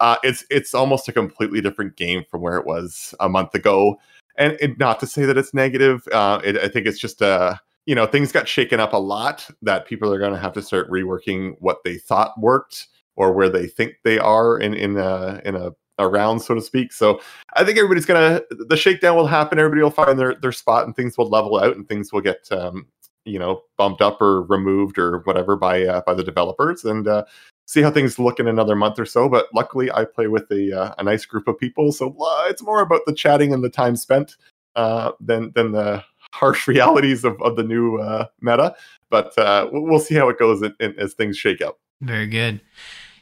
Uh, 0.00 0.16
it's 0.22 0.44
it's 0.50 0.74
almost 0.74 1.08
a 1.08 1.12
completely 1.12 1.60
different 1.60 1.96
game 1.96 2.24
from 2.30 2.42
where 2.42 2.58
it 2.58 2.66
was 2.66 3.14
a 3.20 3.28
month 3.28 3.54
ago. 3.54 3.96
And 4.38 4.56
it, 4.60 4.78
not 4.78 5.00
to 5.00 5.06
say 5.06 5.24
that 5.24 5.38
it's 5.38 5.54
negative. 5.54 6.06
Uh, 6.12 6.40
it, 6.44 6.58
I 6.58 6.68
think 6.68 6.86
it's 6.86 6.98
just 6.98 7.22
uh, 7.22 7.56
you 7.86 7.94
know 7.94 8.06
things 8.06 8.32
got 8.32 8.48
shaken 8.48 8.80
up 8.80 8.92
a 8.92 8.98
lot 8.98 9.48
that 9.62 9.86
people 9.86 10.12
are 10.12 10.18
going 10.18 10.32
to 10.32 10.38
have 10.38 10.52
to 10.54 10.62
start 10.62 10.90
reworking 10.90 11.56
what 11.60 11.78
they 11.84 11.96
thought 11.96 12.38
worked 12.38 12.88
or 13.16 13.32
where 13.32 13.48
they 13.48 13.66
think 13.66 13.94
they 14.04 14.18
are 14.18 14.58
in 14.58 14.74
in 14.74 14.98
a 14.98 15.40
in 15.44 15.56
a, 15.56 15.70
a 15.98 16.06
round, 16.06 16.42
so 16.42 16.54
to 16.54 16.60
speak. 16.60 16.92
So 16.92 17.20
I 17.54 17.64
think 17.64 17.78
everybody's 17.78 18.04
gonna 18.04 18.42
the 18.50 18.76
shakedown 18.76 19.16
will 19.16 19.26
happen. 19.26 19.58
Everybody 19.58 19.82
will 19.82 19.90
find 19.90 20.18
their 20.18 20.34
their 20.34 20.52
spot, 20.52 20.84
and 20.84 20.94
things 20.94 21.16
will 21.16 21.30
level 21.30 21.58
out, 21.58 21.76
and 21.76 21.88
things 21.88 22.12
will 22.12 22.20
get 22.20 22.46
um, 22.52 22.86
you 23.26 23.38
know 23.38 23.62
bumped 23.76 24.00
up 24.00 24.22
or 24.22 24.42
removed 24.42 24.98
or 24.98 25.18
whatever 25.20 25.56
by 25.56 25.84
uh, 25.84 26.00
by 26.06 26.14
the 26.14 26.24
developers, 26.24 26.84
and 26.84 27.06
uh, 27.06 27.24
see 27.66 27.82
how 27.82 27.90
things 27.90 28.18
look 28.18 28.40
in 28.40 28.46
another 28.48 28.76
month 28.76 28.98
or 28.98 29.04
so. 29.04 29.28
But 29.28 29.48
luckily, 29.52 29.90
I 29.90 30.04
play 30.04 30.28
with 30.28 30.50
a 30.50 30.78
uh, 30.78 30.94
a 30.98 31.02
nice 31.02 31.26
group 31.26 31.48
of 31.48 31.58
people, 31.58 31.92
so 31.92 32.08
uh, 32.08 32.46
it's 32.48 32.62
more 32.62 32.80
about 32.80 33.02
the 33.06 33.12
chatting 33.12 33.52
and 33.52 33.62
the 33.62 33.70
time 33.70 33.96
spent 33.96 34.36
uh, 34.76 35.12
than 35.20 35.52
than 35.54 35.72
the 35.72 36.04
harsh 36.32 36.66
realities 36.66 37.24
of, 37.24 37.40
of 37.42 37.56
the 37.56 37.64
new 37.64 37.98
uh, 37.98 38.26
meta. 38.40 38.74
But 39.10 39.32
we'll 39.72 40.00
see 40.00 40.14
how 40.14 40.28
it 40.28 40.38
goes 40.38 40.62
in, 40.62 40.74
in, 40.80 40.98
as 40.98 41.14
things 41.14 41.36
shake 41.36 41.60
out 41.60 41.78
Very 42.00 42.26
good. 42.26 42.60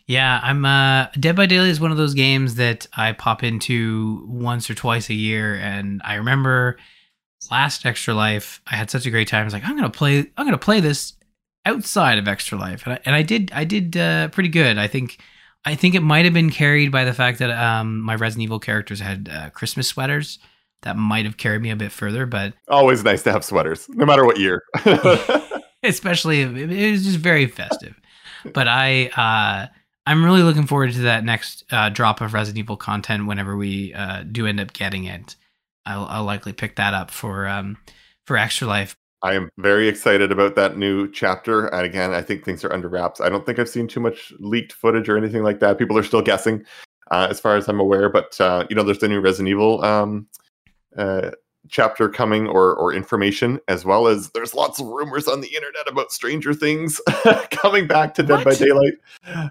Yeah, 0.07 0.39
I'm 0.43 0.65
uh 0.67 1.07
Dead 1.19 1.35
by 1.35 1.47
Daylight 1.47 1.71
is 1.71 1.81
one 1.81 1.91
of 1.91 1.97
those 1.97 2.15
games 2.15 2.57
that 2.57 2.87
I 2.95 3.13
pop 3.13 3.43
into 3.43 4.25
once 4.29 4.69
or 4.69 4.75
twice 4.75 5.09
a 5.09 5.15
year 5.15 5.55
and 5.55 6.03
I 6.05 6.17
remember 6.17 6.79
last 7.51 7.87
Extra 7.87 8.15
Life, 8.15 8.61
I 8.67 8.77
had 8.77 8.91
such 8.91 9.07
a 9.07 9.11
great 9.11 9.29
time. 9.29 9.43
I 9.43 9.45
was 9.45 9.53
like, 9.53 9.65
I'm 9.65 9.77
gonna 9.77 9.91
play 9.91 10.19
I'm 10.37 10.47
gonna 10.47 10.59
play 10.59 10.81
this 10.81 11.15
outside 11.67 12.19
of 12.19 12.29
Extra 12.29 12.59
Life. 12.59 12.85
And 12.87 12.95
I, 12.95 12.99
and 13.05 13.15
I 13.15 13.23
did 13.23 13.51
I 13.55 13.65
did 13.65 13.97
uh, 13.97 14.29
pretty 14.29 14.49
good. 14.49 14.79
I 14.79 14.87
think 14.87 15.19
I 15.65 15.75
think 15.75 15.95
it 15.95 16.01
might 16.01 16.25
have 16.25 16.35
been 16.35 16.51
carried 16.51 16.93
by 16.93 17.05
the 17.05 17.15
fact 17.15 17.39
that 17.39 17.51
um 17.51 18.01
my 18.01 18.15
Resident 18.15 18.45
Evil 18.45 18.61
characters 18.61 19.01
had 19.01 19.29
uh, 19.33 19.51
Christmas 19.51 19.89
sweaters. 19.89 20.39
That 20.83 20.99
might 20.99 21.25
have 21.25 21.39
carried 21.39 21.63
me 21.63 21.71
a 21.71 21.77
bit 21.77 21.93
further, 21.93 22.27
but 22.27 22.53
always 22.69 23.03
nice 23.03 23.23
to 23.23 23.33
have 23.33 23.43
sweaters, 23.43 23.89
no 23.89 24.05
matter 24.05 24.27
what 24.27 24.39
year. 24.39 24.63
Especially, 25.83 26.43
it 26.43 26.91
was 26.91 27.05
just 27.05 27.19
very 27.19 27.47
festive. 27.47 27.99
But 28.53 28.69
I, 28.69 29.07
uh, 29.17 29.69
I'm 30.07 30.25
really 30.25 30.43
looking 30.43 30.67
forward 30.67 30.93
to 30.93 31.03
that 31.03 31.25
next 31.25 31.65
uh, 31.71 31.89
drop 31.89 32.21
of 32.21 32.35
Resident 32.35 32.59
Evil 32.59 32.77
content 32.77 33.27
whenever 33.27 33.57
we 33.57 33.95
uh, 33.95 34.25
do 34.31 34.47
end 34.47 34.61
up 34.61 34.73
getting 34.73 35.05
it. 35.05 35.37
I'll, 35.87 36.07
I'll, 36.07 36.25
likely 36.25 36.53
pick 36.53 36.77
that 36.77 36.95
up 36.95 37.11
for 37.11 37.47
um, 37.47 37.77
for 38.27 38.37
Extra 38.37 38.67
Life. 38.67 38.97
I 39.23 39.35
am 39.35 39.49
very 39.59 39.89
excited 39.89 40.31
about 40.31 40.55
that 40.57 40.77
new 40.77 41.11
chapter. 41.11 41.67
And 41.69 41.87
again, 41.87 42.13
I 42.13 42.21
think 42.21 42.45
things 42.45 42.63
are 42.65 42.73
under 42.73 42.89
wraps. 42.89 43.21
I 43.21 43.31
don't 43.31 43.47
think 43.47 43.59
I've 43.59 43.69
seen 43.69 43.89
too 43.89 44.01
much 44.01 44.33
leaked 44.39 44.73
footage 44.73 45.09
or 45.09 45.17
anything 45.17 45.43
like 45.43 45.61
that. 45.61 45.79
People 45.79 45.97
are 45.97 46.03
still 46.03 46.21
guessing, 46.21 46.65
uh, 47.11 47.27
as 47.31 47.41
far 47.41 47.57
as 47.57 47.69
I'm 47.69 47.81
aware. 47.81 48.11
But 48.11 48.39
uh, 48.41 48.67
you 48.69 48.77
know, 48.77 48.83
there's 48.83 48.99
the 48.99 49.09
new 49.09 49.21
Resident 49.21 49.49
Evil 49.49 49.83
um, 49.83 50.27
uh, 50.97 51.31
chapter 51.69 52.09
coming 52.09 52.47
or 52.47 52.75
or 52.75 52.93
information 52.93 53.59
as 53.69 53.85
well 53.85 54.07
as 54.07 54.31
there's 54.31 54.55
lots 54.55 54.81
of 54.81 54.87
rumors 54.87 55.27
on 55.27 55.41
the 55.41 55.49
internet 55.49 55.89
about 55.89 56.13
stranger 56.13 56.53
things 56.53 57.01
coming 57.51 57.87
back 57.87 58.15
to 58.15 58.23
dead 58.23 58.45
by 58.45 58.55
daylight 58.55 58.93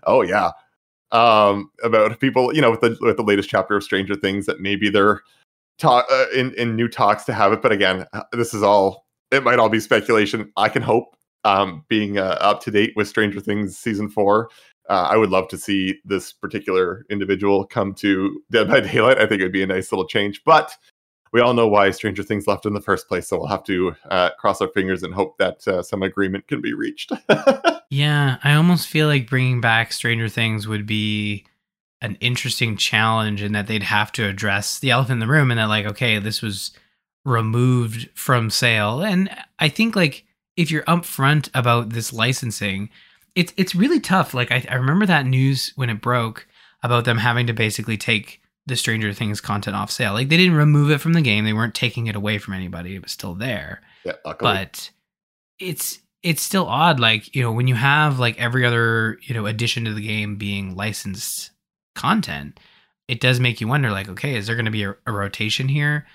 oh 0.03 0.21
yeah 0.21 0.51
um 1.11 1.71
about 1.83 2.19
people 2.19 2.53
you 2.53 2.61
know 2.61 2.69
with 2.69 2.81
the 2.81 2.95
with 3.01 3.17
the 3.17 3.23
latest 3.23 3.49
chapter 3.49 3.75
of 3.75 3.83
stranger 3.83 4.15
things 4.15 4.45
that 4.45 4.59
maybe 4.59 4.89
they're 4.89 5.21
talk 5.77 6.05
uh, 6.11 6.25
in 6.35 6.53
in 6.55 6.75
new 6.75 6.87
talks 6.87 7.23
to 7.23 7.33
have 7.33 7.51
it 7.53 7.61
but 7.61 7.71
again 7.71 8.05
uh, 8.13 8.23
this 8.31 8.53
is 8.53 8.63
all 8.63 9.05
it 9.31 9.43
might 9.43 9.59
all 9.59 9.69
be 9.69 9.79
speculation 9.79 10.51
i 10.57 10.69
can 10.69 10.81
hope 10.81 11.15
um 11.43 11.83
being 11.87 12.17
uh, 12.17 12.37
up 12.39 12.61
to 12.61 12.71
date 12.71 12.93
with 12.95 13.07
stranger 13.07 13.39
things 13.39 13.77
season 13.77 14.09
4 14.09 14.49
uh, 14.89 15.07
I 15.09 15.17
would 15.17 15.29
love 15.29 15.47
to 15.49 15.57
see 15.57 15.99
this 16.03 16.33
particular 16.33 17.05
individual 17.09 17.65
come 17.65 17.93
to 17.95 18.41
Dead 18.51 18.67
by 18.67 18.79
Daylight. 18.81 19.17
I 19.17 19.25
think 19.25 19.39
it 19.39 19.45
would 19.45 19.53
be 19.53 19.63
a 19.63 19.67
nice 19.67 19.91
little 19.91 20.07
change. 20.07 20.43
But 20.43 20.75
we 21.31 21.41
all 21.41 21.53
know 21.53 21.67
why 21.67 21.91
Stranger 21.91 22.23
Things 22.23 22.47
left 22.47 22.65
in 22.65 22.73
the 22.73 22.81
first 22.81 23.07
place. 23.07 23.27
So 23.27 23.37
we'll 23.37 23.47
have 23.47 23.63
to 23.65 23.95
uh, 24.09 24.31
cross 24.37 24.61
our 24.61 24.67
fingers 24.67 25.01
and 25.01 25.13
hope 25.13 25.37
that 25.37 25.67
uh, 25.67 25.81
some 25.81 26.03
agreement 26.03 26.47
can 26.47 26.61
be 26.61 26.73
reached. 26.73 27.11
yeah, 27.89 28.37
I 28.43 28.53
almost 28.53 28.87
feel 28.87 29.07
like 29.07 29.29
bringing 29.29 29.61
back 29.61 29.93
Stranger 29.93 30.29
Things 30.29 30.67
would 30.67 30.85
be 30.85 31.45
an 32.03 32.17
interesting 32.19 32.77
challenge 32.77 33.41
in 33.41 33.53
that 33.53 33.65
they'd 33.65 33.83
have 33.83 34.11
to 34.11 34.27
address 34.27 34.77
the 34.77 34.91
elephant 34.91 35.13
in 35.13 35.19
the 35.19 35.33
room 35.33 35.49
and 35.49 35.59
that, 35.59 35.65
like, 35.69 35.87
okay, 35.87 36.19
this 36.19 36.43
was 36.43 36.71
removed 37.25 38.09
from 38.13 38.51
sale. 38.51 39.01
And 39.01 39.29
I 39.57 39.69
think, 39.69 39.95
like, 39.95 40.25
if 40.55 40.69
you're 40.69 40.83
upfront 40.83 41.49
about 41.53 41.89
this 41.89 42.13
licensing, 42.13 42.89
it's 43.35 43.53
it's 43.57 43.75
really 43.75 43.99
tough. 43.99 44.33
Like 44.33 44.51
I, 44.51 44.65
I 44.69 44.75
remember 44.75 45.05
that 45.05 45.25
news 45.25 45.71
when 45.75 45.89
it 45.89 46.01
broke 46.01 46.47
about 46.83 47.05
them 47.05 47.17
having 47.17 47.47
to 47.47 47.53
basically 47.53 47.97
take 47.97 48.41
the 48.65 48.75
Stranger 48.75 49.13
Things 49.13 49.41
content 49.41 49.75
off 49.75 49.91
sale. 49.91 50.13
Like 50.13 50.29
they 50.29 50.37
didn't 50.37 50.55
remove 50.55 50.91
it 50.91 51.01
from 51.01 51.13
the 51.13 51.21
game. 51.21 51.45
They 51.45 51.53
weren't 51.53 51.75
taking 51.75 52.07
it 52.07 52.15
away 52.15 52.37
from 52.37 52.53
anybody. 52.53 52.95
It 52.95 53.01
was 53.01 53.11
still 53.11 53.35
there. 53.35 53.81
Yeah, 54.05 54.13
luckily. 54.25 54.53
But 54.53 54.91
it's 55.59 55.99
it's 56.21 56.41
still 56.41 56.67
odd 56.67 56.99
like, 56.99 57.35
you 57.35 57.41
know, 57.41 57.51
when 57.51 57.67
you 57.67 57.75
have 57.75 58.19
like 58.19 58.39
every 58.39 58.65
other, 58.65 59.17
you 59.23 59.33
know, 59.33 59.45
addition 59.45 59.85
to 59.85 59.93
the 59.93 60.05
game 60.05 60.37
being 60.37 60.75
licensed 60.75 61.51
content, 61.95 62.59
it 63.07 63.19
does 63.19 63.39
make 63.39 63.61
you 63.61 63.67
wonder 63.67 63.91
like, 63.91 64.09
okay, 64.09 64.35
is 64.35 64.47
there 64.47 64.55
going 64.55 64.65
to 64.65 64.71
be 64.71 64.83
a, 64.83 64.95
a 65.05 65.11
rotation 65.11 65.67
here? 65.67 66.05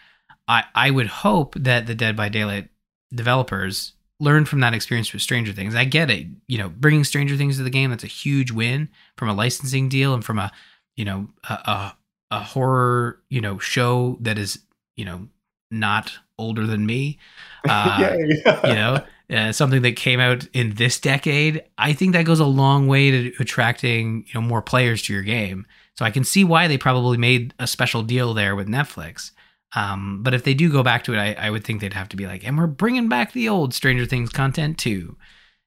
I 0.46 0.64
I 0.74 0.90
would 0.90 1.06
hope 1.08 1.54
that 1.56 1.86
the 1.86 1.94
Dead 1.94 2.16
by 2.16 2.28
Daylight 2.28 2.68
developers 3.14 3.92
learn 4.20 4.44
from 4.44 4.60
that 4.60 4.74
experience 4.74 5.12
with 5.12 5.22
Stranger 5.22 5.52
Things. 5.52 5.74
I 5.74 5.84
get 5.84 6.10
it. 6.10 6.26
You 6.46 6.58
know, 6.58 6.68
bringing 6.68 7.04
Stranger 7.04 7.36
Things 7.36 7.56
to 7.58 7.62
the 7.62 7.70
game, 7.70 7.90
that's 7.90 8.04
a 8.04 8.08
huge 8.08 8.50
win 8.50 8.88
from 9.16 9.28
a 9.28 9.34
licensing 9.34 9.88
deal 9.88 10.14
and 10.14 10.24
from 10.24 10.38
a, 10.38 10.50
you 10.96 11.04
know, 11.04 11.28
a, 11.48 11.52
a, 11.52 11.96
a 12.32 12.40
horror, 12.40 13.20
you 13.28 13.40
know, 13.40 13.58
show 13.58 14.18
that 14.20 14.38
is, 14.38 14.60
you 14.96 15.04
know, 15.04 15.28
not 15.70 16.18
older 16.38 16.66
than 16.66 16.86
me. 16.86 17.18
Uh, 17.68 18.14
you 18.16 18.74
know, 18.74 19.04
uh, 19.32 19.52
something 19.52 19.82
that 19.82 19.96
came 19.96 20.20
out 20.20 20.46
in 20.52 20.74
this 20.74 20.98
decade. 21.00 21.62
I 21.76 21.92
think 21.92 22.12
that 22.12 22.24
goes 22.24 22.40
a 22.40 22.46
long 22.46 22.86
way 22.86 23.10
to 23.10 23.32
attracting, 23.40 24.24
you 24.26 24.34
know, 24.34 24.46
more 24.46 24.62
players 24.62 25.02
to 25.02 25.12
your 25.12 25.22
game. 25.22 25.66
So 25.96 26.04
I 26.04 26.10
can 26.10 26.24
see 26.24 26.44
why 26.44 26.68
they 26.68 26.78
probably 26.78 27.18
made 27.18 27.54
a 27.58 27.66
special 27.66 28.02
deal 28.02 28.32
there 28.32 28.54
with 28.54 28.68
Netflix. 28.68 29.32
Um, 29.76 30.22
but 30.22 30.32
if 30.32 30.44
they 30.44 30.54
do 30.54 30.72
go 30.72 30.82
back 30.82 31.04
to 31.04 31.14
it, 31.14 31.18
I, 31.18 31.34
I 31.34 31.50
would 31.50 31.64
think 31.64 31.80
they'd 31.80 31.92
have 31.92 32.08
to 32.10 32.16
be 32.16 32.26
like, 32.26 32.46
and 32.46 32.56
we're 32.56 32.66
bringing 32.66 33.08
back 33.08 33.32
the 33.32 33.48
old 33.48 33.74
Stranger 33.74 34.06
Things 34.06 34.30
content 34.30 34.78
too, 34.78 35.16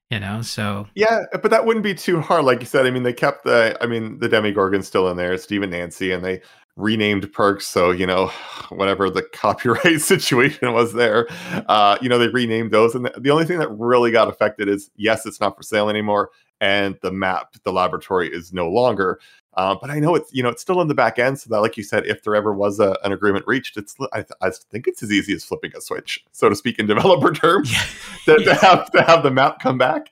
you 0.09 0.19
know. 0.19 0.41
So 0.41 0.87
yeah, 0.95 1.25
but 1.31 1.51
that 1.51 1.65
wouldn't 1.65 1.83
be 1.83 1.93
too 1.93 2.19
hard, 2.19 2.45
like 2.45 2.61
you 2.61 2.65
said. 2.65 2.87
I 2.87 2.91
mean, 2.91 3.03
they 3.03 3.13
kept 3.13 3.43
the, 3.43 3.77
I 3.79 3.85
mean, 3.85 4.17
the 4.17 4.27
Demogorgon's 4.27 4.87
still 4.87 5.07
in 5.09 5.17
there, 5.17 5.37
Steve 5.37 5.61
and 5.61 5.71
Nancy, 5.71 6.11
and 6.11 6.23
they 6.25 6.41
renamed 6.75 7.31
perks. 7.33 7.67
So 7.67 7.91
you 7.91 8.05
know, 8.05 8.27
whatever 8.69 9.09
the 9.09 9.23
copyright 9.23 10.01
situation 10.01 10.73
was 10.73 10.93
there, 10.93 11.27
uh, 11.67 11.97
you 12.01 12.09
know, 12.09 12.17
they 12.17 12.27
renamed 12.27 12.71
those, 12.71 12.95
and 12.95 13.05
the, 13.17 13.29
only 13.29 13.45
thing 13.45 13.59
that 13.59 13.69
really 13.69 14.11
got 14.11 14.27
affected 14.27 14.67
is 14.67 14.91
yes, 14.95 15.25
it's 15.25 15.39
not 15.39 15.55
for 15.55 15.63
sale 15.63 15.89
anymore, 15.89 16.29
and 16.59 16.97
the 17.01 17.11
map, 17.11 17.55
the 17.63 17.71
laboratory, 17.71 18.29
is 18.29 18.53
no 18.53 18.69
longer. 18.69 19.19
Uh, 19.55 19.75
but 19.79 19.89
I 19.89 19.99
know 19.99 20.15
it's 20.15 20.33
you 20.33 20.41
know 20.41 20.49
it's 20.49 20.61
still 20.61 20.79
in 20.81 20.87
the 20.87 20.95
back 20.95 21.19
end, 21.19 21.39
so 21.39 21.49
that 21.49 21.59
like 21.59 21.75
you 21.75 21.83
said, 21.83 22.05
if 22.05 22.23
there 22.23 22.35
ever 22.35 22.53
was 22.53 22.79
a, 22.79 22.97
an 23.03 23.11
agreement 23.11 23.45
reached, 23.47 23.75
it's 23.75 23.95
I, 24.13 24.23
I, 24.41 24.49
think 24.49 24.87
it's 24.87 25.03
as 25.03 25.11
easy 25.11 25.33
as 25.33 25.43
flipping 25.43 25.71
a 25.75 25.81
switch, 25.81 26.23
so 26.31 26.47
to 26.47 26.55
speak, 26.55 26.79
in 26.79 26.85
developer 26.87 27.33
terms, 27.33 27.71
yeah. 27.71 28.37
to, 28.37 28.43
to, 28.45 28.55
have 28.55 28.91
to 28.91 29.01
have 29.01 29.23
the 29.23 29.31
map 29.31 29.59
come 29.59 29.77
back. 29.77 30.11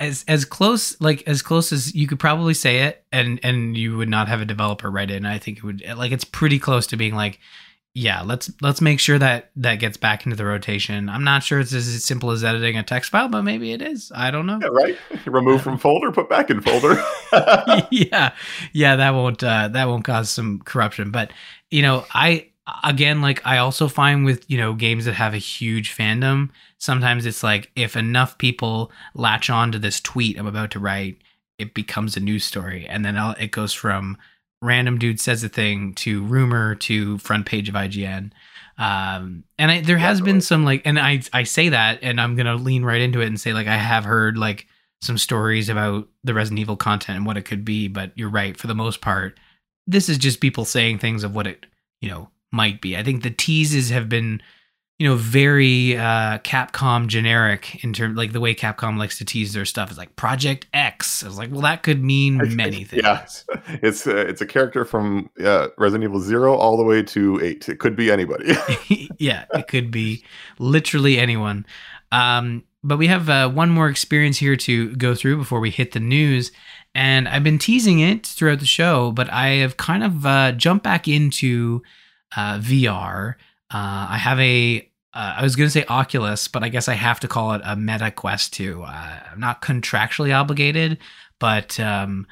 As 0.00 0.24
as 0.26 0.44
close 0.44 0.98
like 1.00 1.22
as 1.26 1.42
close 1.42 1.72
as 1.72 1.94
you 1.94 2.06
could 2.06 2.18
probably 2.18 2.54
say 2.54 2.84
it, 2.84 3.04
and 3.12 3.38
and 3.42 3.76
you 3.76 3.96
would 3.96 4.08
not 4.08 4.28
have 4.28 4.40
a 4.40 4.46
developer 4.46 4.90
write 4.90 5.10
in. 5.10 5.26
I 5.26 5.38
think 5.38 5.58
it 5.58 5.64
would 5.64 5.84
like 5.96 6.12
it's 6.12 6.24
pretty 6.24 6.58
close 6.58 6.86
to 6.88 6.96
being 6.96 7.14
like 7.14 7.38
yeah, 7.98 8.20
let's 8.20 8.50
let's 8.60 8.82
make 8.82 9.00
sure 9.00 9.18
that 9.18 9.50
that 9.56 9.76
gets 9.76 9.96
back 9.96 10.26
into 10.26 10.36
the 10.36 10.44
rotation. 10.44 11.08
I'm 11.08 11.24
not 11.24 11.42
sure 11.42 11.60
it's 11.60 11.72
as 11.72 12.04
simple 12.04 12.30
as 12.30 12.44
editing 12.44 12.76
a 12.76 12.82
text 12.82 13.10
file, 13.10 13.28
but 13.28 13.40
maybe 13.40 13.72
it 13.72 13.80
is. 13.80 14.12
I 14.14 14.30
don't 14.30 14.44
know. 14.44 14.58
Yeah, 14.60 14.68
right? 14.68 14.98
Remove 15.26 15.62
from 15.62 15.78
folder, 15.78 16.12
put 16.12 16.28
back 16.28 16.50
in 16.50 16.60
folder. 16.60 17.02
yeah, 17.90 18.34
yeah, 18.74 18.96
that 18.96 19.14
won't 19.14 19.42
uh, 19.42 19.68
that 19.68 19.88
won't 19.88 20.04
cause 20.04 20.28
some 20.28 20.58
corruption. 20.58 21.10
But 21.10 21.32
you 21.70 21.80
know, 21.80 22.04
I 22.12 22.48
again, 22.84 23.20
like 23.20 23.44
I 23.46 23.58
also 23.58 23.88
find 23.88 24.24
with 24.24 24.48
you 24.50 24.58
know 24.58 24.74
games 24.74 25.04
that 25.04 25.14
have 25.14 25.34
a 25.34 25.38
huge 25.38 25.96
fandom, 25.96 26.50
sometimes 26.78 27.26
it's 27.26 27.42
like 27.42 27.70
if 27.76 27.96
enough 27.96 28.38
people 28.38 28.90
latch 29.14 29.50
on 29.50 29.72
to 29.72 29.78
this 29.78 30.00
tweet 30.00 30.38
I'm 30.38 30.46
about 30.46 30.70
to 30.72 30.78
write, 30.78 31.18
it 31.58 31.74
becomes 31.74 32.16
a 32.16 32.20
news 32.20 32.44
story, 32.44 32.86
and 32.86 33.04
then 33.04 33.16
I'll, 33.16 33.32
it 33.38 33.50
goes 33.50 33.72
from 33.72 34.18
random 34.62 34.98
dude 34.98 35.20
says 35.20 35.44
a 35.44 35.48
thing 35.48 35.94
to 35.94 36.24
rumor 36.24 36.74
to 36.74 37.18
front 37.18 37.46
page 37.46 37.68
of 37.68 37.74
IGN. 37.74 38.32
Um, 38.78 39.44
and 39.58 39.70
I, 39.70 39.80
there 39.80 39.98
has 39.98 40.20
been 40.20 40.40
some 40.40 40.64
like, 40.64 40.82
and 40.84 40.98
I, 40.98 41.22
I 41.32 41.44
say 41.44 41.70
that, 41.70 41.98
and 42.02 42.20
I'm 42.20 42.36
going 42.36 42.46
to 42.46 42.56
lean 42.56 42.84
right 42.84 43.00
into 43.00 43.20
it 43.20 43.26
and 43.26 43.40
say, 43.40 43.52
like, 43.52 43.66
I 43.66 43.76
have 43.76 44.04
heard 44.04 44.36
like 44.36 44.66
some 45.00 45.18
stories 45.18 45.68
about 45.68 46.08
the 46.24 46.34
Resident 46.34 46.60
Evil 46.60 46.76
content 46.76 47.16
and 47.16 47.26
what 47.26 47.36
it 47.36 47.44
could 47.44 47.64
be, 47.64 47.88
but 47.88 48.12
you're 48.16 48.28
right. 48.28 48.56
For 48.56 48.66
the 48.66 48.74
most 48.74 49.00
part, 49.00 49.38
this 49.86 50.08
is 50.08 50.18
just 50.18 50.40
people 50.40 50.64
saying 50.64 50.98
things 50.98 51.24
of 51.24 51.34
what 51.34 51.46
it, 51.46 51.66
you 52.00 52.10
know, 52.10 52.28
might 52.52 52.80
be. 52.80 52.96
I 52.96 53.02
think 53.02 53.22
the 53.22 53.30
teases 53.30 53.90
have 53.90 54.08
been 54.08 54.40
you 54.98 55.06
know, 55.06 55.16
very 55.16 55.94
uh, 55.94 56.38
Capcom 56.38 57.06
generic 57.06 57.84
in 57.84 57.92
terms 57.92 58.16
like 58.16 58.32
the 58.32 58.40
way 58.40 58.54
Capcom 58.54 58.98
likes 58.98 59.18
to 59.18 59.26
tease 59.26 59.52
their 59.52 59.66
stuff 59.66 59.90
is 59.90 59.98
like 59.98 60.16
Project 60.16 60.66
X. 60.72 61.22
I 61.22 61.26
was 61.26 61.36
like, 61.36 61.50
well, 61.50 61.60
that 61.62 61.82
could 61.82 62.02
mean 62.02 62.56
many 62.56 62.84
things. 62.84 63.02
Yeah, 63.02 63.26
it's 63.82 64.06
uh, 64.06 64.16
it's 64.16 64.40
a 64.40 64.46
character 64.46 64.86
from 64.86 65.28
uh, 65.44 65.68
Resident 65.76 66.04
Evil 66.04 66.20
Zero 66.20 66.54
all 66.54 66.78
the 66.78 66.82
way 66.82 67.02
to 67.02 67.40
eight. 67.42 67.68
It 67.68 67.78
could 67.78 67.94
be 67.94 68.10
anybody. 68.10 68.54
yeah, 69.18 69.44
it 69.52 69.68
could 69.68 69.90
be 69.90 70.24
literally 70.58 71.18
anyone. 71.18 71.66
Um, 72.10 72.64
but 72.82 72.96
we 72.96 73.08
have 73.08 73.28
uh, 73.28 73.50
one 73.50 73.68
more 73.68 73.88
experience 73.88 74.38
here 74.38 74.56
to 74.56 74.94
go 74.96 75.14
through 75.14 75.36
before 75.36 75.60
we 75.60 75.70
hit 75.70 75.92
the 75.92 76.00
news. 76.00 76.52
And 76.94 77.28
I've 77.28 77.44
been 77.44 77.58
teasing 77.58 78.00
it 78.00 78.26
throughout 78.26 78.60
the 78.60 78.66
show, 78.66 79.10
but 79.10 79.30
I 79.30 79.48
have 79.56 79.76
kind 79.76 80.02
of 80.02 80.24
uh, 80.24 80.52
jumped 80.52 80.84
back 80.84 81.06
into 81.06 81.82
uh, 82.34 82.58
VR 82.58 83.34
uh, 83.70 84.06
I 84.10 84.16
have 84.18 84.38
a. 84.40 84.88
Uh, 85.12 85.36
I 85.38 85.42
was 85.42 85.56
going 85.56 85.66
to 85.66 85.70
say 85.70 85.84
Oculus, 85.86 86.46
but 86.46 86.62
I 86.62 86.68
guess 86.68 86.88
I 86.88 86.94
have 86.94 87.20
to 87.20 87.28
call 87.28 87.52
it 87.54 87.62
a 87.64 87.74
Meta 87.74 88.10
Quest 88.10 88.52
2. 88.52 88.82
Uh, 88.82 89.20
I'm 89.32 89.40
not 89.40 89.62
contractually 89.62 90.34
obligated, 90.34 90.98
but 91.38 91.80
um, 91.80 92.26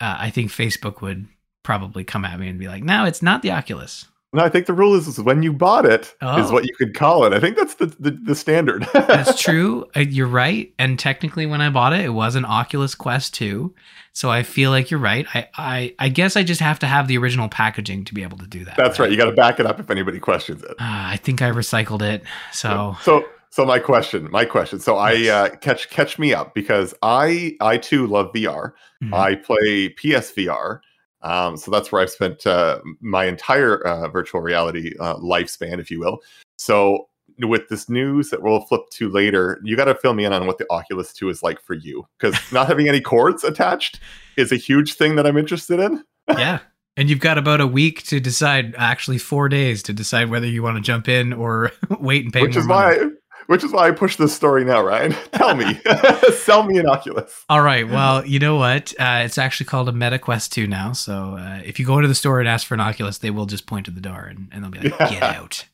uh, 0.00 0.16
I 0.18 0.30
think 0.30 0.50
Facebook 0.50 1.00
would 1.00 1.26
probably 1.62 2.04
come 2.04 2.26
at 2.26 2.38
me 2.38 2.48
and 2.48 2.58
be 2.58 2.68
like, 2.68 2.84
no, 2.84 3.06
it's 3.06 3.22
not 3.22 3.40
the 3.40 3.52
Oculus. 3.52 4.04
No, 4.36 4.44
I 4.44 4.50
think 4.50 4.66
the 4.66 4.74
rule 4.74 4.94
is, 4.94 5.08
is 5.08 5.18
when 5.18 5.42
you 5.42 5.50
bought 5.50 5.86
it 5.86 6.14
oh. 6.20 6.44
is 6.44 6.52
what 6.52 6.66
you 6.66 6.74
could 6.74 6.94
call 6.94 7.24
it. 7.24 7.32
I 7.32 7.40
think 7.40 7.56
that's 7.56 7.76
the 7.76 7.86
the, 7.86 8.10
the 8.10 8.34
standard. 8.34 8.86
that's 8.92 9.40
true. 9.42 9.86
You're 9.96 10.26
right. 10.26 10.72
And 10.78 10.98
technically, 10.98 11.46
when 11.46 11.62
I 11.62 11.70
bought 11.70 11.94
it, 11.94 12.04
it 12.04 12.10
was 12.10 12.34
an 12.34 12.44
Oculus 12.44 12.94
Quest 12.94 13.32
2. 13.32 13.74
So 14.12 14.30
I 14.30 14.42
feel 14.42 14.70
like 14.70 14.90
you're 14.90 15.00
right. 15.00 15.26
I, 15.34 15.48
I, 15.56 15.94
I 15.98 16.08
guess 16.10 16.36
I 16.36 16.42
just 16.42 16.60
have 16.60 16.78
to 16.80 16.86
have 16.86 17.08
the 17.08 17.16
original 17.16 17.48
packaging 17.48 18.04
to 18.04 18.14
be 18.14 18.22
able 18.22 18.36
to 18.38 18.46
do 18.46 18.64
that. 18.66 18.76
That's 18.76 18.98
right. 18.98 19.06
right. 19.06 19.10
You 19.10 19.16
got 19.16 19.26
to 19.26 19.32
back 19.32 19.58
it 19.58 19.64
up 19.64 19.80
if 19.80 19.90
anybody 19.90 20.18
questions 20.18 20.62
it. 20.62 20.70
Uh, 20.72 20.74
I 20.80 21.16
think 21.16 21.40
I 21.40 21.50
recycled 21.50 22.02
it. 22.02 22.22
So 22.52 22.94
so 23.02 23.24
so 23.48 23.64
my 23.64 23.78
question, 23.78 24.30
my 24.30 24.44
question. 24.44 24.80
So 24.80 24.98
I 24.98 25.28
uh, 25.28 25.56
catch 25.56 25.88
catch 25.88 26.18
me 26.18 26.34
up 26.34 26.54
because 26.54 26.94
I 27.02 27.56
I 27.62 27.78
too 27.78 28.06
love 28.06 28.32
VR. 28.34 28.72
Mm-hmm. 29.02 29.14
I 29.14 29.34
play 29.36 29.88
PSVR. 29.88 30.80
Um, 31.26 31.56
so 31.56 31.72
that's 31.72 31.90
where 31.90 32.00
I've 32.00 32.10
spent 32.10 32.46
uh, 32.46 32.80
my 33.00 33.24
entire 33.24 33.84
uh, 33.84 34.08
virtual 34.08 34.40
reality 34.40 34.92
uh, 35.00 35.16
lifespan, 35.16 35.80
if 35.80 35.90
you 35.90 35.98
will. 35.98 36.20
So 36.56 37.08
with 37.40 37.68
this 37.68 37.88
news 37.88 38.30
that 38.30 38.42
we'll 38.42 38.60
flip 38.60 38.82
to 38.92 39.10
later, 39.10 39.60
you 39.64 39.76
got 39.76 39.86
to 39.86 39.96
fill 39.96 40.14
me 40.14 40.24
in 40.24 40.32
on 40.32 40.46
what 40.46 40.58
the 40.58 40.66
Oculus 40.70 41.12
2 41.12 41.28
is 41.28 41.42
like 41.42 41.60
for 41.60 41.74
you 41.74 42.06
because 42.18 42.38
not 42.52 42.68
having 42.68 42.88
any 42.88 43.00
cords 43.00 43.42
attached 43.42 43.98
is 44.36 44.52
a 44.52 44.56
huge 44.56 44.94
thing 44.94 45.16
that 45.16 45.26
I'm 45.26 45.36
interested 45.36 45.80
in. 45.80 46.04
yeah. 46.28 46.60
And 46.96 47.10
you've 47.10 47.20
got 47.20 47.38
about 47.38 47.60
a 47.60 47.66
week 47.66 48.04
to 48.04 48.20
decide, 48.20 48.74
actually 48.78 49.18
four 49.18 49.50
days 49.50 49.82
to 49.82 49.92
decide 49.92 50.30
whether 50.30 50.46
you 50.46 50.62
want 50.62 50.76
to 50.76 50.82
jump 50.82 51.08
in 51.08 51.32
or 51.32 51.72
wait 52.00 52.24
and 52.24 52.32
pay. 52.32 52.42
Which 52.42 52.56
is 52.56 52.66
money. 52.66 52.98
why 52.98 53.10
which 53.46 53.64
is 53.64 53.72
why 53.72 53.88
I 53.88 53.90
push 53.90 54.16
this 54.16 54.34
story 54.34 54.64
now, 54.64 54.82
Ryan. 54.82 55.12
Tell 55.32 55.54
me, 55.54 55.80
sell 56.36 56.64
me 56.64 56.78
an 56.78 56.86
Oculus. 56.86 57.44
All 57.48 57.62
right. 57.62 57.88
Well, 57.88 58.24
you 58.26 58.38
know 58.38 58.56
what? 58.56 58.92
Uh, 58.98 59.22
it's 59.24 59.38
actually 59.38 59.66
called 59.66 59.88
a 59.88 59.92
Meta 59.92 60.18
Quest 60.18 60.52
2 60.52 60.66
now. 60.66 60.92
So 60.92 61.36
uh, 61.38 61.60
if 61.64 61.78
you 61.78 61.86
go 61.86 61.96
into 61.98 62.08
the 62.08 62.14
store 62.14 62.40
and 62.40 62.48
ask 62.48 62.66
for 62.66 62.74
an 62.74 62.80
Oculus, 62.80 63.18
they 63.18 63.30
will 63.30 63.46
just 63.46 63.66
point 63.66 63.86
to 63.86 63.90
the 63.90 64.00
door 64.00 64.24
and, 64.24 64.48
and 64.52 64.62
they'll 64.62 64.70
be 64.70 64.88
like, 64.88 64.98
"Get 65.10 65.22
out." 65.22 65.64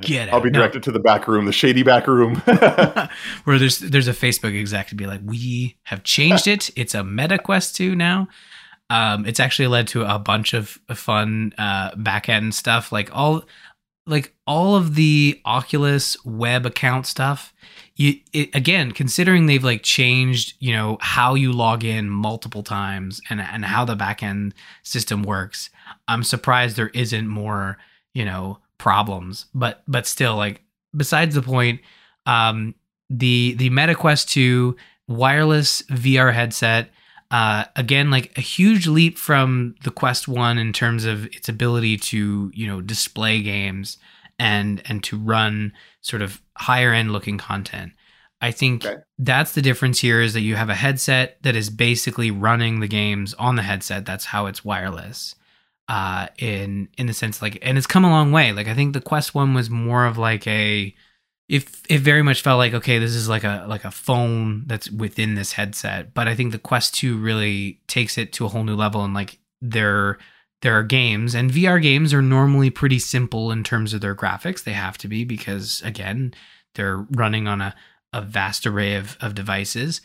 Get 0.00 0.28
out. 0.28 0.34
I'll 0.34 0.40
be 0.40 0.50
directed 0.50 0.78
no. 0.78 0.82
to 0.84 0.92
the 0.92 0.98
back 0.98 1.28
room, 1.28 1.44
the 1.44 1.52
shady 1.52 1.84
back 1.84 2.08
room. 2.08 2.36
Where 3.44 3.58
there's 3.58 3.78
there's 3.78 4.08
a 4.08 4.12
Facebook 4.12 4.58
exec 4.58 4.88
to 4.88 4.94
be 4.94 5.06
like, 5.06 5.20
we 5.24 5.76
have 5.84 6.02
changed 6.02 6.48
it. 6.48 6.70
It's 6.74 6.94
a 6.94 7.04
Meta 7.04 7.38
Quest 7.38 7.76
2 7.76 7.94
now. 7.94 8.28
Um, 8.90 9.24
it's 9.24 9.40
actually 9.40 9.68
led 9.68 9.88
to 9.88 10.02
a 10.02 10.18
bunch 10.18 10.52
of 10.52 10.78
fun 10.94 11.54
uh, 11.56 11.94
back 11.96 12.28
end 12.28 12.54
stuff. 12.54 12.92
Like 12.92 13.10
all 13.12 13.44
like 14.06 14.34
all 14.46 14.74
of 14.74 14.94
the 14.94 15.40
Oculus 15.44 16.16
web 16.24 16.66
account 16.66 17.06
stuff, 17.06 17.52
you 17.94 18.14
it, 18.32 18.54
again 18.54 18.92
considering 18.92 19.46
they've 19.46 19.62
like 19.62 19.82
changed, 19.82 20.54
you 20.58 20.72
know, 20.72 20.98
how 21.00 21.34
you 21.34 21.52
log 21.52 21.84
in 21.84 22.10
multiple 22.10 22.62
times 22.62 23.20
and 23.30 23.40
and 23.40 23.64
how 23.64 23.84
the 23.84 23.96
backend 23.96 24.52
system 24.82 25.22
works. 25.22 25.70
I'm 26.08 26.24
surprised 26.24 26.76
there 26.76 26.88
isn't 26.88 27.28
more, 27.28 27.78
you 28.12 28.24
know, 28.24 28.58
problems. 28.78 29.46
But 29.54 29.82
but 29.86 30.06
still, 30.06 30.36
like 30.36 30.62
besides 30.96 31.34
the 31.34 31.42
point, 31.42 31.80
um, 32.26 32.74
the 33.08 33.54
the 33.54 33.70
MetaQuest 33.70 34.28
2 34.30 34.76
wireless 35.08 35.82
VR 35.82 36.32
headset 36.32 36.90
uh, 37.32 37.64
again, 37.74 38.10
like 38.10 38.36
a 38.38 38.42
huge 38.42 38.86
leap 38.86 39.18
from 39.18 39.74
the 39.82 39.90
Quest 39.90 40.28
One 40.28 40.58
in 40.58 40.72
terms 40.72 41.04
of 41.04 41.26
its 41.26 41.48
ability 41.48 41.96
to 41.96 42.52
you 42.54 42.66
know 42.68 42.80
display 42.80 43.42
games 43.42 43.98
and 44.38 44.82
and 44.84 45.02
to 45.04 45.18
run 45.18 45.72
sort 46.02 46.22
of 46.22 46.40
higher 46.58 46.92
end 46.92 47.10
looking 47.10 47.38
content. 47.38 47.92
I 48.40 48.50
think 48.50 48.84
okay. 48.84 49.02
that's 49.18 49.52
the 49.52 49.62
difference 49.62 50.00
here 50.00 50.20
is 50.20 50.34
that 50.34 50.40
you 50.40 50.56
have 50.56 50.68
a 50.68 50.74
headset 50.74 51.38
that 51.42 51.56
is 51.56 51.70
basically 51.70 52.30
running 52.30 52.80
the 52.80 52.88
games 52.88 53.34
on 53.34 53.56
the 53.56 53.62
headset. 53.62 54.04
That's 54.04 54.26
how 54.26 54.46
it's 54.46 54.64
wireless. 54.64 55.34
uh, 55.88 56.28
in 56.38 56.88
in 56.96 57.06
the 57.06 57.12
sense 57.12 57.42
like, 57.42 57.58
and 57.62 57.76
it's 57.76 57.86
come 57.86 58.04
a 58.04 58.10
long 58.10 58.32
way. 58.32 58.52
Like 58.52 58.68
I 58.68 58.74
think 58.74 58.92
the 58.94 59.00
Quest 59.00 59.34
one 59.34 59.54
was 59.54 59.68
more 59.70 60.06
of 60.06 60.18
like 60.18 60.46
a, 60.46 60.94
if 61.48 61.82
it 61.88 62.00
very 62.00 62.22
much 62.22 62.42
felt 62.42 62.58
like 62.58 62.74
okay, 62.74 62.98
this 62.98 63.14
is 63.14 63.28
like 63.28 63.44
a 63.44 63.66
like 63.68 63.84
a 63.84 63.90
phone 63.90 64.64
that's 64.66 64.90
within 64.90 65.34
this 65.34 65.52
headset. 65.52 66.14
But 66.14 66.28
I 66.28 66.34
think 66.34 66.52
the 66.52 66.58
Quest 66.58 66.94
two 66.94 67.16
really 67.18 67.80
takes 67.86 68.18
it 68.18 68.32
to 68.34 68.46
a 68.46 68.48
whole 68.48 68.64
new 68.64 68.76
level, 68.76 69.04
and 69.04 69.14
like 69.14 69.38
there 69.60 70.18
there 70.62 70.78
are 70.78 70.84
games, 70.84 71.34
and 71.34 71.50
VR 71.50 71.82
games 71.82 72.14
are 72.14 72.22
normally 72.22 72.70
pretty 72.70 72.98
simple 72.98 73.50
in 73.50 73.64
terms 73.64 73.92
of 73.92 74.00
their 74.00 74.14
graphics. 74.14 74.64
They 74.64 74.72
have 74.72 74.96
to 74.98 75.08
be 75.08 75.24
because 75.24 75.82
again, 75.84 76.34
they're 76.74 76.98
running 77.10 77.48
on 77.48 77.60
a 77.60 77.74
a 78.12 78.20
vast 78.20 78.66
array 78.66 78.94
of, 78.94 79.16
of 79.20 79.34
devices. 79.34 80.00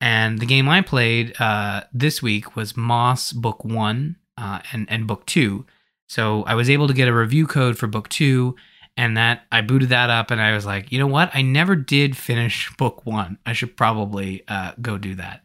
And 0.00 0.38
the 0.38 0.46
game 0.46 0.68
I 0.68 0.80
played 0.80 1.38
uh, 1.40 1.82
this 1.92 2.22
week 2.22 2.56
was 2.56 2.76
Moss 2.76 3.32
Book 3.32 3.64
One 3.64 4.16
uh, 4.36 4.60
and 4.72 4.90
and 4.90 5.06
Book 5.06 5.26
Two. 5.26 5.66
So 6.08 6.42
I 6.44 6.54
was 6.54 6.70
able 6.70 6.88
to 6.88 6.94
get 6.94 7.08
a 7.08 7.14
review 7.14 7.46
code 7.46 7.78
for 7.78 7.86
Book 7.86 8.08
Two, 8.08 8.56
and 8.96 9.16
that 9.16 9.42
I 9.50 9.60
booted 9.60 9.88
that 9.90 10.10
up, 10.10 10.30
and 10.30 10.40
I 10.40 10.54
was 10.54 10.66
like, 10.66 10.92
you 10.92 10.98
know 10.98 11.06
what? 11.06 11.30
I 11.34 11.42
never 11.42 11.76
did 11.76 12.16
finish 12.16 12.70
Book 12.76 13.04
One. 13.06 13.38
I 13.46 13.52
should 13.52 13.76
probably 13.76 14.42
uh, 14.48 14.72
go 14.80 14.98
do 14.98 15.14
that. 15.16 15.42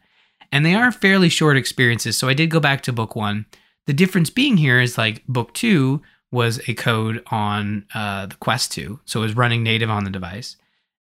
And 0.52 0.64
they 0.64 0.74
are 0.74 0.92
fairly 0.92 1.28
short 1.28 1.56
experiences, 1.56 2.16
so 2.16 2.28
I 2.28 2.34
did 2.34 2.50
go 2.50 2.60
back 2.60 2.82
to 2.82 2.92
Book 2.92 3.16
One. 3.16 3.46
The 3.86 3.92
difference 3.92 4.30
being 4.30 4.56
here 4.56 4.80
is 4.80 4.98
like 4.98 5.26
Book 5.26 5.54
Two 5.54 6.02
was 6.32 6.60
a 6.68 6.74
code 6.74 7.22
on 7.30 7.86
uh, 7.94 8.26
the 8.26 8.36
Quest 8.36 8.72
Two, 8.72 9.00
so 9.04 9.20
it 9.20 9.24
was 9.24 9.36
running 9.36 9.62
native 9.62 9.90
on 9.90 10.04
the 10.04 10.10
device. 10.10 10.56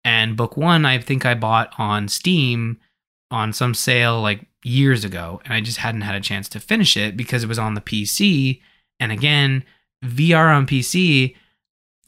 And 0.04 0.36
Book 0.36 0.58
One, 0.58 0.86
I 0.86 1.00
think 1.00 1.26
I 1.26 1.36
bought 1.36 1.74
on 1.78 2.08
Steam 2.08 2.80
on 3.30 3.54
some 3.54 3.74
sale 3.74 4.22
like 4.22 4.46
years 4.64 5.04
ago, 5.04 5.42
and 5.46 5.54
I 5.54 5.62
just 5.62 5.78
hadn't 5.78 6.02
had 6.02 6.16
a 6.16 6.22
chance 6.22 6.50
to 6.50 6.60
finish 6.60 6.98
it 6.98 7.16
because 7.16 7.44
it 7.44 7.48
was 7.48 7.60
on 7.60 7.76
the 7.76 7.82
PC. 7.82 8.62
And 9.00 9.12
again, 9.12 9.64
VR 10.04 10.56
on 10.56 10.68
PC 10.68 11.36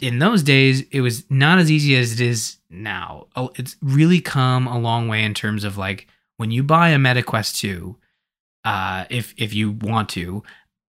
in 0.01 0.19
those 0.19 0.43
days, 0.43 0.81
it 0.91 1.01
was 1.01 1.29
not 1.29 1.59
as 1.59 1.71
easy 1.71 1.95
as 1.95 2.13
it 2.13 2.19
is 2.21 2.57
now. 2.69 3.27
Oh, 3.35 3.51
it's 3.55 3.75
really 3.81 4.21
come 4.21 4.67
a 4.67 4.79
long 4.79 5.07
way 5.07 5.23
in 5.23 5.33
terms 5.33 5.63
of 5.63 5.77
like 5.77 6.07
when 6.37 6.51
you 6.51 6.63
buy 6.63 6.89
a 6.89 6.97
MetaQuest 6.97 7.57
2, 7.57 7.95
uh, 8.65 9.05
if 9.09 9.33
if 9.37 9.53
you 9.53 9.71
want 9.71 10.09
to, 10.09 10.43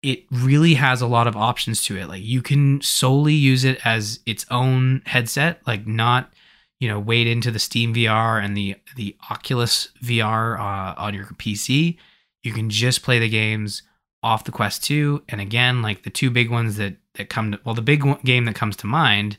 it 0.03 0.25
really 0.31 0.75
has 0.75 1.01
a 1.01 1.07
lot 1.07 1.27
of 1.27 1.35
options 1.35 1.83
to 1.85 1.97
it. 1.97 2.07
Like 2.07 2.23
you 2.23 2.41
can 2.41 2.81
solely 2.81 3.33
use 3.33 3.63
it 3.63 3.79
as 3.85 4.19
its 4.25 4.45
own 4.51 5.01
headset, 5.05 5.61
like 5.65 5.87
not 5.87 6.31
you 6.79 6.87
know 6.87 6.99
wade 6.99 7.27
into 7.27 7.51
the 7.51 7.59
Steam 7.59 7.93
VR 7.93 8.43
and 8.43 8.55
the 8.55 8.75
the 8.95 9.15
Oculus 9.29 9.89
VR 10.03 10.59
uh, 10.59 10.95
on 10.97 11.13
your 11.13 11.25
PC. 11.25 11.97
You 12.43 12.53
can 12.53 12.69
just 12.69 13.03
play 13.03 13.19
the 13.19 13.29
games 13.29 13.83
off 14.23 14.43
the 14.43 14.51
Quest 14.51 14.83
2. 14.83 15.23
And 15.29 15.41
again, 15.41 15.81
like 15.81 16.03
the 16.03 16.09
two 16.09 16.29
big 16.29 16.49
ones 16.49 16.77
that 16.77 16.95
that 17.15 17.29
come 17.29 17.51
to 17.51 17.59
well, 17.65 17.75
the 17.75 17.81
big 17.81 18.03
game 18.23 18.45
that 18.45 18.55
comes 18.55 18.75
to 18.77 18.87
mind 18.87 19.37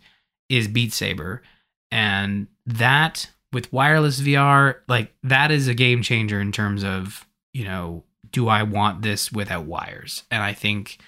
is 0.48 0.68
Beat 0.68 0.92
Saber, 0.92 1.42
and 1.90 2.46
that 2.66 3.30
with 3.52 3.72
wireless 3.72 4.20
VR, 4.20 4.76
like 4.88 5.12
that 5.22 5.50
is 5.50 5.68
a 5.68 5.74
game 5.74 6.02
changer 6.02 6.40
in 6.40 6.52
terms 6.52 6.84
of 6.84 7.26
you 7.52 7.64
know, 7.64 8.04
do 8.30 8.48
I 8.48 8.62
want 8.62 9.02
this 9.02 9.30
without 9.30 9.66
wires? 9.66 10.22
And 10.30 10.42
I 10.42 10.54
think 10.54 10.98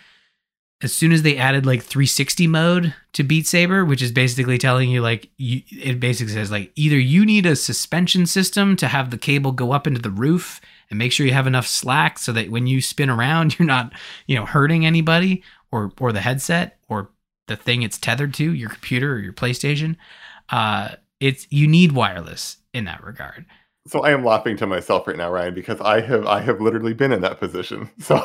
as 0.82 0.92
soon 0.92 1.12
as 1.12 1.22
they 1.22 1.38
added 1.38 1.64
like 1.64 1.82
360 1.82 2.46
mode 2.46 2.94
to 3.14 3.22
Beat 3.22 3.46
Saber, 3.46 3.84
which 3.86 4.02
is 4.02 4.12
basically 4.12 4.58
telling 4.58 4.90
you 4.90 5.00
like 5.00 5.30
you, 5.38 5.62
it 5.70 5.98
basically 5.98 6.34
says 6.34 6.50
like 6.50 6.72
either 6.74 6.98
you 6.98 7.24
need 7.24 7.46
a 7.46 7.56
suspension 7.56 8.26
system 8.26 8.76
to 8.76 8.88
have 8.88 9.10
the 9.10 9.16
cable 9.16 9.52
go 9.52 9.72
up 9.72 9.86
into 9.86 10.00
the 10.00 10.10
roof 10.10 10.60
and 10.90 10.98
make 10.98 11.10
sure 11.10 11.24
you 11.24 11.32
have 11.32 11.46
enough 11.46 11.66
slack 11.66 12.18
so 12.18 12.32
that 12.32 12.50
when 12.50 12.66
you 12.66 12.82
spin 12.82 13.08
around 13.08 13.56
you're 13.58 13.66
not 13.66 13.92
you 14.26 14.36
know 14.36 14.44
hurting 14.44 14.84
anybody 14.84 15.42
or 15.74 15.92
or 16.00 16.12
the 16.12 16.20
headset 16.20 16.78
or 16.88 17.10
the 17.48 17.56
thing 17.56 17.82
it's 17.82 17.98
tethered 17.98 18.32
to 18.34 18.54
your 18.54 18.70
computer 18.70 19.14
or 19.14 19.18
your 19.18 19.32
PlayStation. 19.32 19.96
Uh, 20.48 20.90
it's 21.20 21.46
you 21.50 21.66
need 21.66 21.92
wireless 21.92 22.58
in 22.72 22.84
that 22.84 23.02
regard 23.02 23.44
so 23.86 24.00
I 24.00 24.12
am 24.12 24.24
laughing 24.24 24.56
to 24.58 24.66
myself 24.66 25.06
right 25.06 25.16
now, 25.16 25.30
Ryan, 25.30 25.52
because 25.52 25.78
I 25.80 26.00
have 26.00 26.26
I 26.26 26.40
have 26.40 26.60
literally 26.60 26.94
been 26.94 27.12
in 27.12 27.20
that 27.20 27.38
position. 27.38 27.90
So 28.04 28.18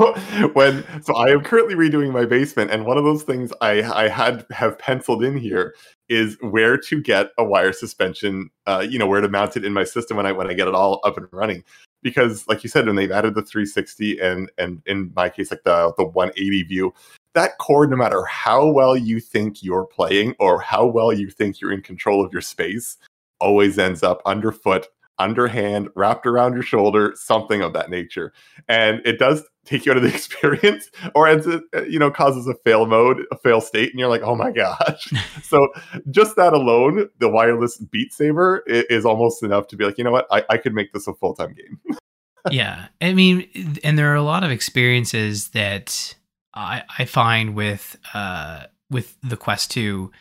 when 0.54 0.84
so 1.04 1.16
I 1.16 1.30
am 1.30 1.42
currently 1.42 1.76
redoing 1.76 2.12
my 2.12 2.26
basement, 2.26 2.72
and 2.72 2.86
one 2.86 2.98
of 2.98 3.04
those 3.04 3.24
things 3.24 3.52
I 3.62 3.82
I 3.82 4.08
had 4.08 4.46
have 4.52 4.78
penciled 4.78 5.24
in 5.24 5.38
here 5.38 5.76
is 6.08 6.38
where 6.42 6.78
to 6.78 7.02
get 7.02 7.32
a 7.38 7.44
wire 7.44 7.72
suspension, 7.74 8.50
uh, 8.68 8.86
you 8.90 9.00
know, 9.00 9.08
where 9.08 9.22
to 9.22 9.30
mount 9.30 9.56
it 9.58 9.66
in 9.66 9.74
my 9.74 9.84
system 9.84 10.18
when 10.18 10.26
I 10.26 10.32
when 10.32 10.50
I 10.50 10.54
get 10.54 10.68
it 10.68 10.76
all 10.76 11.02
up 11.04 11.18
and 11.18 11.28
running. 11.32 11.64
Because, 12.02 12.48
like 12.48 12.64
you 12.64 12.70
said, 12.70 12.86
when 12.86 12.96
they've 12.96 13.12
added 13.12 13.36
the 13.36 13.42
360 13.42 14.20
and 14.20 14.50
and 14.58 14.82
in 14.86 15.12
my 15.16 15.30
case, 15.30 15.52
like 15.52 15.64
the 15.64 15.94
the 15.98 16.06
180 16.06 16.64
view, 16.64 16.94
that 17.34 17.58
cord, 17.60 17.90
no 17.90 17.96
matter 17.96 18.24
how 18.26 18.68
well 18.70 18.96
you 18.96 19.20
think 19.20 19.64
you're 19.64 19.86
playing 19.86 20.36
or 20.40 20.60
how 20.62 20.86
well 20.86 21.14
you 21.14 21.30
think 21.30 21.62
you're 21.62 21.72
in 21.72 21.82
control 21.82 22.24
of 22.24 22.34
your 22.34 22.42
space, 22.42 22.98
always 23.40 23.78
ends 23.78 24.04
up 24.04 24.22
underfoot 24.26 24.88
underhand, 25.20 25.90
wrapped 25.96 26.26
around 26.26 26.54
your 26.54 26.64
shoulder, 26.64 27.14
something 27.16 27.62
of 27.62 27.74
that 27.74 27.90
nature. 27.90 28.34
And 28.68 29.02
it 29.06 29.20
does 29.20 29.44
take 29.66 29.86
you 29.86 29.92
out 29.92 29.98
of 29.98 30.04
the 30.04 30.10
experience 30.16 30.90
or 31.14 31.28
ends 31.28 31.46
it, 31.46 31.62
uh, 31.76 31.84
you 31.84 32.00
know, 32.00 32.10
causes 32.10 32.48
a 32.48 32.56
fail 32.66 32.86
mode, 32.88 33.26
a 33.32 33.38
fail 33.38 33.62
state, 33.62 33.92
and 33.92 34.00
you're 34.00 34.10
like, 34.10 34.24
oh 34.24 34.36
my 34.36 34.52
gosh. 34.52 35.14
so 35.44 35.68
just 36.10 36.36
that 36.38 36.54
alone, 36.54 37.10
the 37.20 37.30
wireless 37.30 37.78
Beat 37.78 38.14
Saber 38.14 38.64
is, 38.66 39.06
almost 39.06 39.44
enough 39.44 39.68
to 39.68 39.76
be 39.76 39.86
like, 39.86 39.98
you 39.98 40.04
know 40.04 40.12
what, 40.12 40.28
I, 40.32 40.44
I 40.50 40.58
could 40.58 40.74
make 40.74 40.94
this 40.94 41.08
a 41.08 41.14
full 41.14 41.34
time 41.34 41.54
game. 41.54 41.98
yeah. 42.52 42.88
I 43.02 43.14
mean, 43.14 43.80
and 43.84 43.98
there 43.98 44.12
are 44.12 44.16
a 44.16 44.22
lot 44.22 44.44
of 44.44 44.52
experiences 44.52 45.50
that 45.50 46.16
I, 46.60 46.84
I 46.98 47.06
find 47.06 47.56
with 47.56 47.98
uh 48.14 48.64
with 48.90 49.16
the 49.22 49.38
Quest 49.38 49.72
2. 49.72 50.12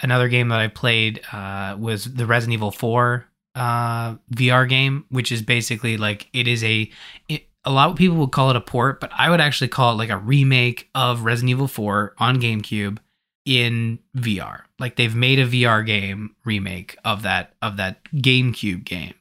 Another 0.00 0.28
game 0.28 0.48
that 0.48 0.58
I 0.60 0.68
played 0.68 1.20
uh, 1.32 1.76
was 1.78 2.12
the 2.12 2.26
Resident 2.26 2.54
Evil 2.54 2.72
4 2.72 3.24
uh, 3.54 4.16
VR 4.34 4.68
game, 4.68 5.04
which 5.10 5.30
is 5.32 5.42
basically 5.42 5.96
like 5.96 6.28
it 6.32 6.46
is 6.46 6.62
a. 6.64 6.90
It, 7.28 7.44
a 7.64 7.72
lot 7.72 7.90
of 7.90 7.96
people 7.96 8.16
would 8.18 8.30
call 8.30 8.50
it 8.50 8.56
a 8.56 8.60
port, 8.60 9.00
but 9.00 9.10
I 9.12 9.28
would 9.28 9.40
actually 9.40 9.66
call 9.66 9.92
it 9.92 9.96
like 9.96 10.10
a 10.10 10.18
remake 10.18 10.88
of 10.94 11.24
Resident 11.24 11.50
Evil 11.50 11.66
4 11.66 12.14
on 12.18 12.40
GameCube 12.40 12.98
in 13.44 13.98
VR. 14.16 14.62
Like 14.78 14.94
they've 14.94 15.14
made 15.14 15.40
a 15.40 15.48
VR 15.48 15.84
game 15.84 16.36
remake 16.44 16.96
of 17.04 17.22
that 17.22 17.54
of 17.62 17.76
that 17.78 18.04
GameCube 18.12 18.84
game. 18.84 19.14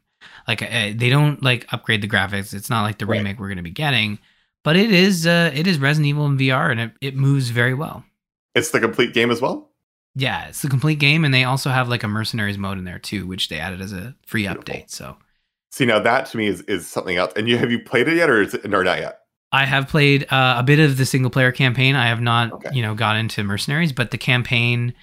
Like 0.48 0.62
uh, 0.62 0.92
they 0.96 1.10
don't 1.10 1.42
like 1.42 1.72
upgrade 1.74 2.04
the 2.04 2.08
graphics. 2.08 2.54
It's 2.54 2.70
not 2.70 2.84
like 2.84 3.00
the 3.00 3.08
right. 3.08 3.18
remake 3.18 3.40
we're 3.40 3.48
going 3.48 3.58
to 3.58 3.64
be 3.64 3.72
getting, 3.72 4.20
but 4.66 4.76
it 4.76 4.92
is 4.92 5.26
uh, 5.26 5.52
it 5.54 5.68
is 5.68 5.80
Resident 5.80 6.08
Evil 6.08 6.26
in 6.26 6.38
VR 6.38 6.72
and 6.72 6.82
it, 6.82 6.92
it 7.00 7.16
moves 7.16 7.50
very 7.50 7.74
well. 7.74 8.04
It's 8.56 8.72
the 8.72 8.82
complete 8.82 9.14
game 9.14 9.32
as 9.32 9.40
well. 9.40 9.70
Yeah, 10.16 10.48
it's 10.48 10.62
the 10.62 10.70
complete 10.70 10.98
game, 10.98 11.24
and 11.24 11.34
they 11.34 11.44
also 11.44 11.70
have 11.70 11.88
like 11.88 12.04
a 12.04 12.08
mercenaries 12.08 12.58
mode 12.58 12.78
in 12.78 12.86
there 12.86 13.00
too, 13.00 13.28
which 13.28 13.50
they 13.50 13.60
added 13.60 13.82
as 13.82 13.94
a 13.94 14.16
free 14.26 14.44
Beautiful. 14.44 14.64
update. 14.64 14.90
So, 14.90 15.18
see 15.72 15.86
now 15.86 16.00
that 16.00 16.26
to 16.28 16.38
me 16.38 16.48
is 16.48 16.62
is 16.62 16.88
something 16.88 17.16
else. 17.16 17.34
And 17.36 17.48
you 17.48 17.58
have 17.58 17.72
you 17.72 17.80
played 17.80 18.08
it 18.08 18.16
yet, 18.16 18.30
or 18.30 18.42
is 18.42 18.54
it 18.54 18.74
or 18.74 18.84
not 18.84 19.00
yet? 19.00 19.20
I 19.52 19.66
have 19.66 19.88
played 19.88 20.26
uh, 20.32 20.56
a 20.58 20.64
bit 20.64 20.80
of 20.80 20.98
the 20.98 21.06
single 21.06 21.30
player 21.30 21.52
campaign. 21.52 21.96
I 21.96 22.08
have 22.08 22.22
not, 22.22 22.52
okay. 22.52 22.70
you 22.74 22.82
know, 22.82 22.96
got 22.96 23.16
into 23.16 23.44
mercenaries, 23.44 23.94
but 23.94 24.12
the 24.12 24.18
campaign 24.18 24.94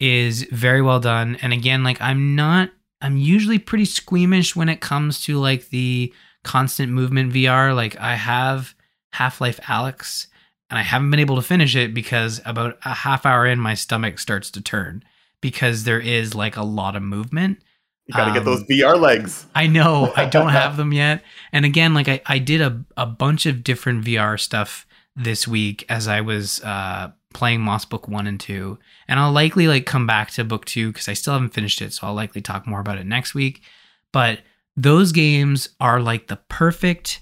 is 0.00 0.44
very 0.50 0.82
well 0.82 0.98
done. 0.98 1.36
And 1.42 1.52
again, 1.52 1.84
like 1.84 2.00
I'm 2.00 2.34
not, 2.34 2.70
I'm 3.00 3.16
usually 3.16 3.58
pretty 3.58 3.84
squeamish 3.84 4.56
when 4.56 4.68
it 4.68 4.80
comes 4.80 5.22
to 5.24 5.38
like 5.38 5.68
the 5.68 6.12
constant 6.42 6.90
movement 6.90 7.32
VR. 7.32 7.76
Like 7.76 7.96
I 8.00 8.14
have 8.14 8.74
Half 9.12 9.40
Life 9.40 9.60
Alyx 9.62 10.26
and 10.72 10.78
I 10.78 10.82
haven't 10.82 11.10
been 11.10 11.20
able 11.20 11.36
to 11.36 11.42
finish 11.42 11.76
it 11.76 11.92
because 11.92 12.40
about 12.46 12.78
a 12.82 12.94
half 12.94 13.26
hour 13.26 13.46
in, 13.46 13.60
my 13.60 13.74
stomach 13.74 14.18
starts 14.18 14.50
to 14.52 14.62
turn 14.62 15.04
because 15.42 15.84
there 15.84 16.00
is 16.00 16.34
like 16.34 16.56
a 16.56 16.62
lot 16.62 16.96
of 16.96 17.02
movement. 17.02 17.58
You 18.06 18.14
got 18.14 18.24
to 18.24 18.30
um, 18.30 18.34
get 18.38 18.44
those 18.46 18.60
um, 18.60 18.66
VR 18.68 18.98
legs. 18.98 19.44
I 19.54 19.66
know. 19.66 20.10
I 20.16 20.24
don't 20.24 20.48
have 20.48 20.78
them 20.78 20.94
yet. 20.94 21.22
And 21.52 21.66
again, 21.66 21.92
like 21.92 22.08
I, 22.08 22.22
I 22.24 22.38
did 22.38 22.62
a, 22.62 22.82
a 22.96 23.04
bunch 23.04 23.44
of 23.44 23.62
different 23.62 24.06
VR 24.06 24.40
stuff 24.40 24.86
this 25.14 25.46
week 25.46 25.84
as 25.90 26.08
I 26.08 26.22
was 26.22 26.62
uh, 26.62 27.12
playing 27.34 27.60
Moss 27.60 27.84
Book 27.84 28.08
1 28.08 28.26
and 28.26 28.40
2. 28.40 28.78
And 29.08 29.20
I'll 29.20 29.30
likely 29.30 29.68
like 29.68 29.84
come 29.84 30.06
back 30.06 30.30
to 30.30 30.42
Book 30.42 30.64
2 30.64 30.90
because 30.90 31.06
I 31.06 31.12
still 31.12 31.34
haven't 31.34 31.50
finished 31.50 31.82
it. 31.82 31.92
So 31.92 32.06
I'll 32.06 32.14
likely 32.14 32.40
talk 32.40 32.66
more 32.66 32.80
about 32.80 32.96
it 32.96 33.04
next 33.04 33.34
week. 33.34 33.60
But 34.10 34.38
those 34.74 35.12
games 35.12 35.68
are 35.80 36.00
like 36.00 36.28
the 36.28 36.36
perfect 36.48 37.20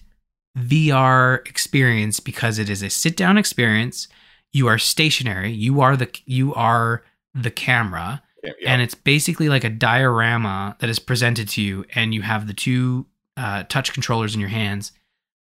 VR 0.59 1.47
experience 1.49 2.21
because 2.21 2.59
it 2.59 2.69
is 2.69 2.83
a 2.83 2.91
sit 2.91 3.17
down 3.17 3.39
experience. 3.39 4.09
You 4.53 4.67
are 4.67 4.79
stationary. 4.79 5.53
You 5.53 5.81
are 5.81 5.97
the 5.97 6.11
you 6.27 6.55
are 6.55 7.05
the 7.35 7.51
camera. 7.51 8.23
Yeah, 8.43 8.53
yeah. 8.61 8.73
And 8.73 8.83
it's 8.83 8.95
basically 8.95 9.49
like 9.49 9.65
a 9.65 9.71
diorama 9.71 10.77
that 10.81 10.91
is 10.91 10.99
presented 10.99 11.49
to 11.51 11.63
you, 11.63 11.85
and 11.95 12.15
you 12.15 12.23
have 12.23 12.47
the 12.47 12.55
two 12.55 13.07
uh, 13.37 13.65
touch 13.65 13.93
controllers 13.93 14.35
in 14.35 14.41
your 14.41 14.49
hands, 14.49 14.93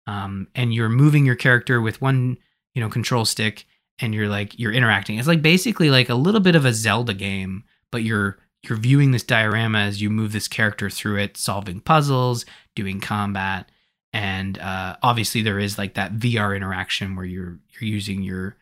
um, 0.06 0.48
and 0.54 0.72
you're 0.72 0.88
moving 0.88 1.26
your 1.26 1.34
character 1.34 1.80
with 1.80 2.00
one, 2.00 2.36
you 2.74 2.82
know, 2.82 2.88
control 2.88 3.24
stick, 3.24 3.66
and 3.98 4.14
you're 4.14 4.28
like 4.28 4.58
you're 4.58 4.72
interacting. 4.72 5.18
It's 5.18 5.28
like 5.28 5.42
basically 5.42 5.90
like 5.90 6.08
a 6.08 6.14
little 6.14 6.40
bit 6.40 6.54
of 6.54 6.64
a 6.64 6.72
Zelda 6.72 7.14
game, 7.14 7.64
but 7.90 8.02
you're 8.04 8.38
you're 8.62 8.78
viewing 8.78 9.10
this 9.10 9.22
diorama 9.22 9.78
as 9.78 10.02
you 10.02 10.10
move 10.10 10.32
this 10.32 10.48
character 10.48 10.90
through 10.90 11.16
it, 11.18 11.36
solving 11.36 11.80
puzzles, 11.80 12.44
doing 12.76 13.00
combat, 13.00 13.70
and 14.12 14.58
uh, 14.58 14.96
obviously 15.02 15.42
there 15.42 15.58
is 15.58 15.78
like 15.78 15.94
that 15.94 16.14
VR 16.14 16.56
interaction 16.56 17.16
where 17.16 17.24
you're 17.24 17.58
you're 17.70 17.88
using 17.88 18.22
your 18.22 18.56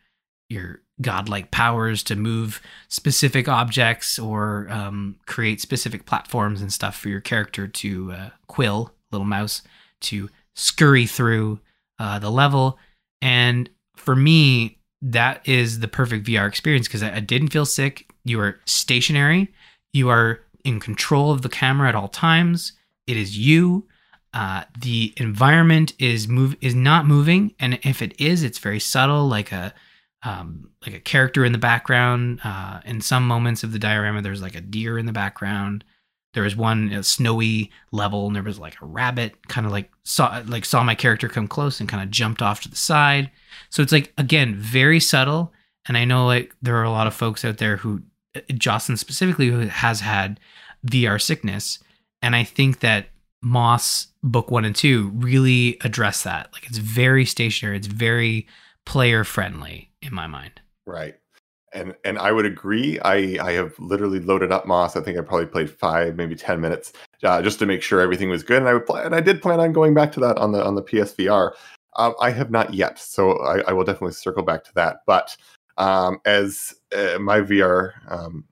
your 0.49 0.81
godlike 1.01 1.51
powers 1.51 2.03
to 2.03 2.15
move 2.15 2.61
specific 2.89 3.47
objects 3.47 4.19
or 4.19 4.67
um, 4.69 5.15
create 5.25 5.61
specific 5.61 6.05
platforms 6.05 6.61
and 6.61 6.73
stuff 6.73 6.95
for 6.95 7.09
your 7.09 7.21
character 7.21 7.67
to 7.67 8.11
uh, 8.11 8.29
quill 8.47 8.91
little 9.11 9.25
mouse 9.25 9.61
to 10.01 10.29
scurry 10.55 11.05
through 11.05 11.59
uh, 11.99 12.19
the 12.19 12.29
level. 12.29 12.77
And 13.21 13.69
for 13.95 14.15
me 14.15 14.77
that 15.01 15.47
is 15.47 15.79
the 15.79 15.87
perfect 15.87 16.27
vr 16.27 16.47
experience 16.47 16.87
because 16.87 17.03
I, 17.03 17.15
I 17.15 17.19
didn't 17.21 17.49
feel 17.49 17.65
sick. 17.65 18.11
You 18.25 18.39
are 18.41 18.59
stationary. 18.65 19.53
You 19.93 20.09
are 20.09 20.41
in 20.65 20.79
control 20.79 21.31
of 21.31 21.41
the 21.41 21.49
camera 21.49 21.87
at 21.87 21.95
all 21.95 22.09
times. 22.09 22.73
It 23.07 23.17
is 23.17 23.37
you 23.37 23.87
uh, 24.33 24.63
the 24.79 25.13
environment 25.17 25.93
is 25.99 26.27
move 26.27 26.55
is 26.61 26.75
not 26.75 27.05
moving 27.05 27.53
and 27.59 27.79
if 27.83 28.01
it 28.01 28.19
is 28.21 28.43
it's 28.43 28.59
very 28.59 28.79
subtle 28.79 29.27
like 29.27 29.51
a 29.51 29.73
um, 30.23 30.69
like 30.85 30.95
a 30.95 30.99
character 30.99 31.45
in 31.45 31.51
the 31.51 31.57
background. 31.57 32.39
Uh, 32.43 32.81
in 32.85 33.01
some 33.01 33.27
moments 33.27 33.63
of 33.63 33.71
the 33.71 33.79
diorama, 33.79 34.21
there's 34.21 34.41
like 34.41 34.55
a 34.55 34.61
deer 34.61 34.97
in 34.97 35.05
the 35.05 35.11
background. 35.11 35.83
There 36.33 36.43
was 36.43 36.55
one 36.55 37.01
snowy 37.03 37.71
level, 37.91 38.27
and 38.27 38.35
there 38.35 38.43
was 38.43 38.59
like 38.59 38.79
a 38.81 38.85
rabbit. 38.85 39.47
Kind 39.47 39.65
of 39.65 39.71
like 39.71 39.89
saw 40.03 40.43
like 40.47 40.65
saw 40.65 40.83
my 40.83 40.95
character 40.95 41.27
come 41.29 41.47
close 41.47 41.79
and 41.79 41.89
kind 41.89 42.03
of 42.03 42.11
jumped 42.11 42.41
off 42.41 42.61
to 42.61 42.69
the 42.69 42.75
side. 42.75 43.31
So 43.69 43.81
it's 43.81 43.91
like 43.91 44.13
again 44.17 44.55
very 44.55 44.99
subtle. 44.99 45.53
And 45.87 45.97
I 45.97 46.05
know 46.05 46.25
like 46.25 46.53
there 46.61 46.75
are 46.75 46.83
a 46.83 46.91
lot 46.91 47.07
of 47.07 47.15
folks 47.15 47.43
out 47.43 47.57
there 47.57 47.77
who, 47.77 48.03
uh, 48.35 48.41
Jocelyn 48.53 48.97
specifically, 48.97 49.47
who 49.47 49.61
has 49.61 50.01
had 50.01 50.39
VR 50.85 51.19
sickness, 51.19 51.79
and 52.21 52.35
I 52.35 52.43
think 52.43 52.81
that 52.81 53.07
Moss 53.41 54.07
book 54.23 54.51
one 54.51 54.65
and 54.65 54.75
two 54.75 55.09
really 55.15 55.77
address 55.81 56.23
that. 56.23 56.49
Like 56.53 56.65
it's 56.67 56.77
very 56.77 57.25
stationary. 57.25 57.77
It's 57.77 57.87
very 57.87 58.47
player 58.85 59.23
friendly 59.23 59.91
in 60.01 60.13
my 60.13 60.27
mind. 60.27 60.61
Right. 60.85 61.15
And 61.71 61.95
and 62.03 62.17
I 62.17 62.31
would 62.31 62.45
agree. 62.45 62.99
I 63.01 63.37
I 63.41 63.51
have 63.51 63.77
literally 63.79 64.19
loaded 64.19 64.51
up 64.51 64.65
Moss. 64.65 64.95
I 64.95 65.01
think 65.01 65.17
I 65.17 65.21
probably 65.21 65.45
played 65.45 65.69
five, 65.69 66.15
maybe 66.15 66.35
ten 66.35 66.59
minutes, 66.59 66.93
uh, 67.23 67.41
just 67.43 67.59
to 67.59 67.67
make 67.67 67.83
sure 67.83 68.01
everything 68.01 68.29
was 68.29 68.43
good. 68.43 68.57
And 68.57 68.67
I 68.67 68.73
would 68.73 68.87
play, 68.87 69.03
and 69.03 69.13
I 69.13 69.21
did 69.21 69.41
plan 69.41 69.59
on 69.59 69.71
going 69.71 69.93
back 69.93 70.11
to 70.13 70.19
that 70.21 70.37
on 70.37 70.51
the 70.51 70.65
on 70.65 70.73
the 70.73 70.81
PSVR. 70.81 71.51
Um, 71.95 72.15
I 72.19 72.31
have 72.31 72.49
not 72.49 72.73
yet, 72.73 72.97
so 72.97 73.37
I, 73.39 73.59
I, 73.61 73.73
will 73.73 73.83
definitely 73.83 74.13
circle 74.13 74.43
back 74.43 74.63
to 74.63 74.73
that. 74.75 74.97
But 75.05 75.35
um, 75.77 76.19
as 76.25 76.73
uh, 76.95 77.17
my 77.19 77.41
VR 77.41 77.93
um, 78.07 78.45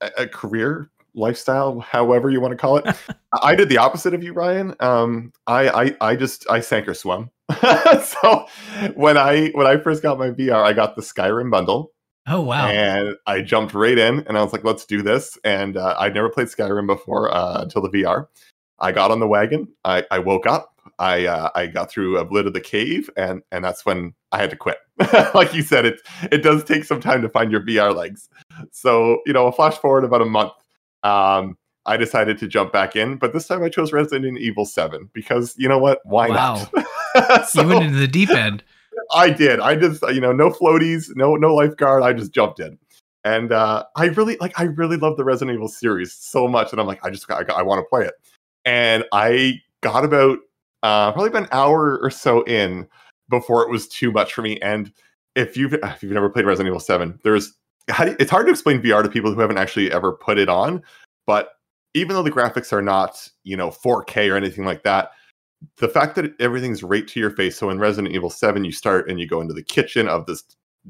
a, 0.00 0.10
a 0.18 0.26
career 0.28 0.90
lifestyle, 1.14 1.80
however 1.80 2.30
you 2.30 2.40
want 2.40 2.52
to 2.52 2.56
call 2.56 2.76
it. 2.76 2.96
I 3.42 3.54
did 3.54 3.68
the 3.68 3.78
opposite 3.78 4.14
of 4.14 4.22
you, 4.22 4.32
Ryan. 4.32 4.74
Um, 4.80 5.32
I, 5.46 5.68
I, 5.68 5.96
I 6.00 6.16
just 6.16 6.48
I 6.50 6.60
sank 6.60 6.88
or 6.88 6.94
swum. 6.94 7.30
so 8.02 8.46
when 8.94 9.16
I 9.16 9.48
when 9.54 9.66
I 9.66 9.78
first 9.78 10.02
got 10.02 10.18
my 10.18 10.30
VR, 10.30 10.62
I 10.62 10.72
got 10.72 10.96
the 10.96 11.02
Skyrim 11.02 11.50
bundle. 11.50 11.92
Oh 12.26 12.42
wow! 12.42 12.66
And 12.66 13.16
I 13.26 13.40
jumped 13.40 13.72
right 13.72 13.96
in, 13.96 14.20
and 14.26 14.36
I 14.36 14.42
was 14.42 14.52
like, 14.52 14.64
"Let's 14.64 14.84
do 14.84 15.00
this." 15.00 15.38
And 15.44 15.78
uh, 15.78 15.96
I'd 15.98 16.12
never 16.12 16.28
played 16.28 16.48
Skyrim 16.48 16.86
before 16.86 17.34
uh, 17.34 17.62
until 17.62 17.80
the 17.80 17.88
VR. 17.88 18.26
I 18.80 18.92
got 18.92 19.10
on 19.10 19.18
the 19.18 19.26
wagon. 19.26 19.68
I, 19.84 20.04
I 20.10 20.18
woke 20.18 20.46
up. 20.46 20.74
I 20.98 21.26
uh, 21.26 21.50
I 21.54 21.66
got 21.66 21.90
through 21.90 22.18
a 22.18 22.24
bit 22.24 22.46
of 22.46 22.52
the 22.52 22.60
cave, 22.60 23.08
and 23.16 23.42
and 23.52 23.64
that's 23.64 23.86
when 23.86 24.14
I 24.32 24.38
had 24.38 24.50
to 24.50 24.56
quit. 24.56 24.78
like 25.34 25.54
you 25.54 25.62
said, 25.62 25.86
it 25.86 26.00
it 26.30 26.42
does 26.42 26.64
take 26.64 26.84
some 26.84 27.00
time 27.00 27.22
to 27.22 27.28
find 27.28 27.52
your 27.52 27.60
VR 27.60 27.94
legs. 27.94 28.28
So 28.72 29.20
you 29.24 29.32
know, 29.32 29.46
a 29.46 29.52
flash 29.52 29.76
forward 29.76 30.04
about 30.04 30.22
a 30.22 30.26
month. 30.26 30.52
Um, 31.02 31.56
I 31.86 31.96
decided 31.96 32.38
to 32.38 32.48
jump 32.48 32.72
back 32.72 32.96
in, 32.96 33.16
but 33.16 33.32
this 33.32 33.46
time 33.46 33.62
I 33.62 33.68
chose 33.68 33.92
Resident 33.92 34.38
Evil 34.38 34.64
7 34.64 35.08
because 35.12 35.54
you 35.56 35.68
know 35.68 35.78
what? 35.78 36.00
Why 36.04 36.28
wow. 36.28 36.68
not? 37.14 37.48
so, 37.48 37.62
you 37.62 37.68
went 37.68 37.84
into 37.84 37.98
the 37.98 38.08
deep 38.08 38.30
end. 38.30 38.62
I 39.12 39.30
did. 39.30 39.60
I 39.60 39.74
just, 39.74 40.02
you 40.02 40.20
know, 40.20 40.32
no 40.32 40.50
floaties, 40.50 41.10
no 41.14 41.36
no 41.36 41.54
lifeguard. 41.54 42.02
I 42.02 42.12
just 42.12 42.32
jumped 42.32 42.60
in. 42.60 42.78
And 43.24 43.52
uh, 43.52 43.84
I 43.96 44.06
really 44.06 44.36
like 44.40 44.58
I 44.60 44.64
really 44.64 44.96
love 44.96 45.16
the 45.16 45.24
Resident 45.24 45.54
Evil 45.54 45.68
series 45.68 46.12
so 46.12 46.46
much 46.46 46.72
and 46.72 46.80
I'm 46.80 46.86
like 46.86 47.04
I 47.04 47.10
just 47.10 47.30
I, 47.30 47.42
I 47.54 47.62
want 47.62 47.78
to 47.78 47.88
play 47.88 48.04
it. 48.04 48.14
And 48.64 49.04
I 49.12 49.60
got 49.80 50.04
about 50.04 50.38
uh, 50.82 51.12
probably 51.12 51.30
about 51.30 51.44
an 51.44 51.48
hour 51.52 51.98
or 52.02 52.10
so 52.10 52.42
in 52.42 52.86
before 53.30 53.62
it 53.62 53.70
was 53.70 53.88
too 53.88 54.12
much 54.12 54.32
for 54.32 54.42
me 54.42 54.58
and 54.60 54.92
if 55.38 55.56
you've 55.56 55.72
if 55.72 56.02
you've 56.02 56.12
never 56.12 56.28
played 56.28 56.44
Resident 56.44 56.68
Evil 56.68 56.80
7, 56.80 57.18
there's 57.22 57.54
you, 57.88 58.16
it's 58.18 58.30
hard 58.30 58.46
to 58.46 58.52
explain 58.52 58.82
VR 58.82 59.02
to 59.02 59.08
people 59.08 59.32
who 59.32 59.40
haven't 59.40 59.58
actually 59.58 59.90
ever 59.92 60.12
put 60.12 60.38
it 60.38 60.48
on, 60.48 60.82
but 61.26 61.50
even 61.94 62.14
though 62.14 62.22
the 62.22 62.30
graphics 62.30 62.72
are 62.72 62.82
not, 62.82 63.28
you 63.44 63.56
know, 63.56 63.70
4K 63.70 64.30
or 64.30 64.36
anything 64.36 64.64
like 64.64 64.82
that, 64.82 65.10
the 65.78 65.88
fact 65.88 66.14
that 66.16 66.32
everything's 66.40 66.82
right 66.82 67.06
to 67.08 67.20
your 67.20 67.30
face. 67.30 67.58
So 67.58 67.70
in 67.70 67.78
Resident 67.78 68.14
Evil 68.14 68.30
7, 68.30 68.64
you 68.64 68.72
start 68.72 69.10
and 69.10 69.18
you 69.18 69.26
go 69.26 69.40
into 69.40 69.54
the 69.54 69.62
kitchen 69.62 70.08
of 70.08 70.26
this 70.26 70.44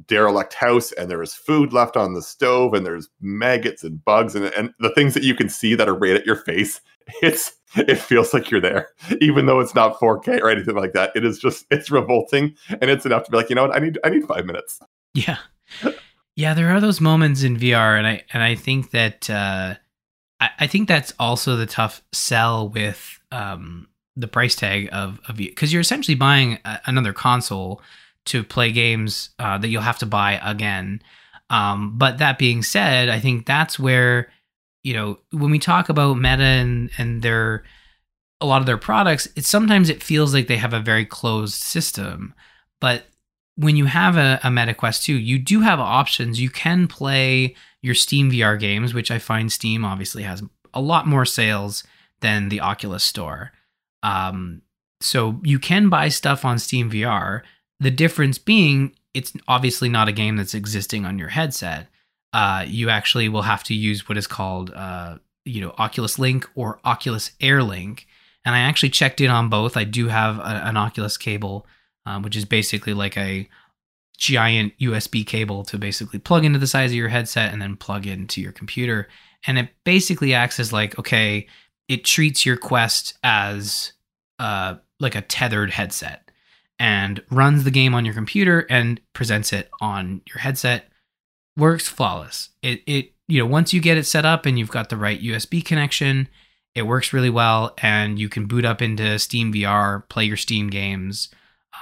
derelict 0.07 0.55
house 0.55 0.93
and 0.93 1.11
there 1.11 1.23
is 1.23 1.35
food 1.35 1.73
left 1.73 1.97
on 1.97 2.15
the 2.15 2.23
stove 2.23 2.75
and 2.75 2.85
there's 2.85 3.09
maggots 3.21 3.83
and 3.83 4.05
bugs 4.05 4.35
and, 4.35 4.47
and 4.47 4.73
the 4.79 4.93
things 4.95 5.15
that 5.15 5.23
you 5.23 5.35
can 5.35 5.49
see 5.49 5.75
that 5.75 5.89
are 5.89 5.99
right 5.99 6.17
at 6.17 6.27
your 6.27 6.37
face. 6.37 6.81
It's 7.23 7.55
it 7.75 7.97
feels 7.97 8.35
like 8.35 8.51
you're 8.51 8.61
there, 8.61 8.91
even 9.23 9.47
though 9.47 9.61
it's 9.61 9.75
not 9.75 9.99
4K 9.99 10.43
or 10.43 10.51
anything 10.51 10.75
like 10.75 10.93
that. 10.93 11.11
It 11.15 11.25
is 11.25 11.39
just 11.39 11.65
it's 11.71 11.91
revolting 11.91 12.55
and 12.69 12.91
it's 12.91 13.07
enough 13.07 13.25
to 13.25 13.31
be 13.31 13.39
like, 13.39 13.49
you 13.49 13.57
know 13.57 13.63
what, 13.63 13.75
I 13.75 13.79
need 13.79 13.99
I 14.05 14.11
need 14.11 14.27
five 14.27 14.45
minutes. 14.45 14.79
Yeah. 15.15 15.39
Yeah, 16.39 16.55
there 16.55 16.71
are 16.71 16.81
those 16.81 17.01
moments 17.01 17.43
in 17.43 17.57
VR 17.57 17.99
and 17.99 18.07
I 18.07 18.23
and 18.33 18.45
I 18.45 18.55
think 18.55 18.93
that 18.93 19.29
uh 19.29 19.75
I, 20.39 20.51
I 20.61 20.67
think 20.69 20.87
that's 20.87 21.13
also 21.19 21.57
the 21.57 21.67
tough 21.67 22.01
sell 22.13 22.69
with 22.69 23.19
um, 23.33 23.89
the 24.15 24.29
price 24.29 24.55
tag 24.55 24.89
of 24.93 25.21
because 25.35 25.73
you're 25.73 25.81
essentially 25.81 26.15
buying 26.15 26.61
a, 26.65 26.79
another 26.87 27.13
console 27.13 27.83
to 28.27 28.45
play 28.45 28.71
games 28.71 29.31
uh, 29.41 29.59
that 29.59 29.67
you'll 29.67 29.83
have 29.83 29.99
to 29.99 30.07
buy 30.07 30.41
again. 30.45 31.03
Um, 31.51 31.99
but 31.99 32.19
that 32.19 32.39
being 32.39 32.63
said, 32.63 33.09
I 33.09 33.19
think 33.19 33.45
that's 33.45 33.77
where 33.77 34.31
you 34.85 34.95
know 34.95 35.19
when 35.33 35.51
we 35.51 35.59
talk 35.59 35.89
about 35.89 36.19
Meta 36.19 36.45
and 36.45 36.89
and 36.99 37.21
their 37.21 37.65
a 38.41 38.47
lot 38.47 38.61
of 38.61 38.67
their 38.67 38.79
products, 38.79 39.27
it's 39.35 39.49
sometimes 39.49 39.91
it 39.91 40.05
feels 40.05 40.33
like 40.33 40.47
they 40.47 40.59
have 40.59 40.73
a 40.73 40.79
very 40.79 41.05
closed 41.05 41.55
system, 41.55 42.33
but 42.81 43.07
when 43.59 43.77
you 43.77 43.87
have 43.87 44.17
a, 44.17 44.39
a 44.45 44.51
Meta 44.53 44.73
Quest 44.73 45.05
2, 45.05 45.15
you 45.15 45.37
do 45.37 45.61
have 45.63 45.81
options. 45.81 46.41
You 46.41 46.49
can 46.49 46.87
play 46.87 47.57
your 47.83 47.95
Steam 47.95 48.31
VR 48.31 48.59
games, 48.59 48.95
which 48.95 49.11
I 49.11 49.19
find 49.19 49.51
Steam 49.51 49.85
obviously 49.85 50.23
has 50.23 50.45
a 50.73 50.81
lot 50.81 51.09
more 51.09 51.25
sales 51.25 51.83
than 52.21 52.51
the 52.51 52.61
Oculus 52.61 53.03
Store. 53.03 53.51
Um, 54.05 54.63
so 55.01 55.41
you 55.43 55.59
can 55.59 55.89
buy 55.89 56.09
stuff 56.09 56.45
on 56.45 56.61
Steam 56.61 56.89
VR. 56.89 57.43
The 57.81 57.91
difference 57.91 58.39
being, 58.39 58.95
it's 59.13 59.33
obviously 59.49 59.89
not 59.89 60.07
a 60.09 60.13
game 60.13 60.37
that's 60.37 60.55
existing 60.55 61.05
on 61.05 61.19
your 61.19 61.29
headset. 61.29 61.89
Uh, 62.33 62.65
you 62.65 62.91
actually 62.91 63.29
will 63.29 63.43
have 63.43 63.65
to 63.65 63.75
use 63.75 64.09
what 64.09 64.19
is 64.19 64.29
called, 64.29 64.73
uh, 64.73 65.19
you 65.45 65.61
know, 65.61 65.75
Oculus 65.79 66.17
Link 66.17 66.49
or 66.55 66.79
Oculus 66.85 67.33
Air 67.41 67.65
Link. 67.65 68.07
And 68.45 68.55
I 68.55 68.61
actually 68.61 68.91
checked 68.91 69.21
in 69.21 69.31
on 69.31 69.49
both. 69.49 69.77
I 69.77 69.83
do 69.83 70.07
have 70.07 70.39
a, 70.39 70.63
an 70.65 70.77
Oculus 70.77 71.17
cable, 71.17 71.67
um, 72.09 72.23
which 72.23 72.37
is 72.37 72.47
basically 72.47 72.95
like 72.95 73.19
a 73.19 73.47
giant 74.17 74.73
USB 74.81 75.27
cable 75.27 75.63
to 75.65 75.77
basically 75.77 76.19
plug 76.19 76.43
into 76.43 76.59
the 76.59 76.67
size 76.67 76.91
of 76.91 76.97
your 76.97 77.09
headset 77.09 77.53
and 77.53 77.61
then 77.61 77.77
plug 77.77 78.07
into 78.07 78.41
your 78.41 78.51
computer. 78.51 79.09
And 79.47 79.59
it 79.59 79.69
basically 79.85 80.33
acts 80.33 80.59
as 80.59 80.73
like, 80.73 80.99
okay, 80.99 81.47
it 81.87 82.05
treats 82.05 82.47
your 82.47 82.57
Quest 82.57 83.19
as 83.23 83.93
uh, 84.39 84.77
like 84.99 85.15
a 85.15 85.21
tethered 85.21 85.71
headset 85.71 86.31
and 86.79 87.23
runs 87.31 87.65
the 87.65 87.71
game 87.71 87.95
on 87.95 88.07
your 88.07 88.15
computer 88.15 88.67
and 88.71 89.01
presents 89.13 89.53
it 89.53 89.69
on 89.83 90.23
your 90.27 90.39
headset. 90.39 90.89
Works 91.59 91.89
flawless. 91.89 92.49
It, 92.63 92.83
it, 92.87 93.13
you 93.27 93.39
know, 93.39 93.47
once 93.47 93.75
you 93.75 93.83
get 93.83 93.99
it 93.99 94.05
set 94.05 94.25
up 94.25 94.47
and 94.47 94.59
you've 94.59 94.71
got 94.71 94.89
the 94.89 94.97
right 94.97 95.21
USB 95.21 95.63
connection, 95.63 96.29
it 96.75 96.83
works 96.83 97.13
really 97.13 97.31
well 97.31 97.75
and 97.79 98.19
you 98.19 98.31
can 98.31 98.47
boot 98.47 98.65
up 98.65 98.81
into 98.81 99.19
Steam 99.19 99.53
VR, 99.53 100.09
play 100.09 100.25
your 100.25 100.39
Steam 100.39 100.71
games 100.71 101.29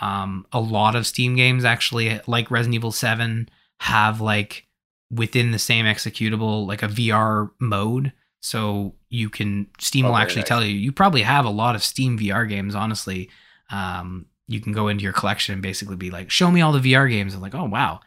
um, 0.00 0.46
a 0.52 0.60
lot 0.60 0.96
of 0.96 1.06
Steam 1.06 1.36
games 1.36 1.64
actually, 1.64 2.20
like 2.26 2.50
Resident 2.50 2.74
Evil 2.74 2.92
7, 2.92 3.48
have 3.80 4.20
like 4.20 4.66
within 5.10 5.50
the 5.50 5.58
same 5.58 5.84
executable, 5.86 6.66
like 6.66 6.82
a 6.82 6.88
VR 6.88 7.50
mode. 7.60 8.12
So 8.40 8.94
you 9.08 9.30
can, 9.30 9.68
Steam 9.78 10.06
oh, 10.06 10.10
will 10.10 10.16
actually 10.16 10.42
nice. 10.42 10.48
tell 10.48 10.64
you, 10.64 10.74
you 10.74 10.92
probably 10.92 11.22
have 11.22 11.44
a 11.44 11.50
lot 11.50 11.74
of 11.74 11.82
Steam 11.82 12.18
VR 12.18 12.48
games, 12.48 12.74
honestly. 12.74 13.30
Um, 13.70 14.26
you 14.48 14.60
can 14.60 14.72
go 14.72 14.88
into 14.88 15.02
your 15.02 15.12
collection 15.12 15.54
and 15.54 15.62
basically 15.62 15.96
be 15.96 16.10
like, 16.10 16.30
show 16.30 16.50
me 16.50 16.60
all 16.60 16.72
the 16.72 16.92
VR 16.92 17.10
games. 17.10 17.34
And 17.34 17.42
like, 17.42 17.54
oh, 17.54 17.64
wow. 17.64 18.00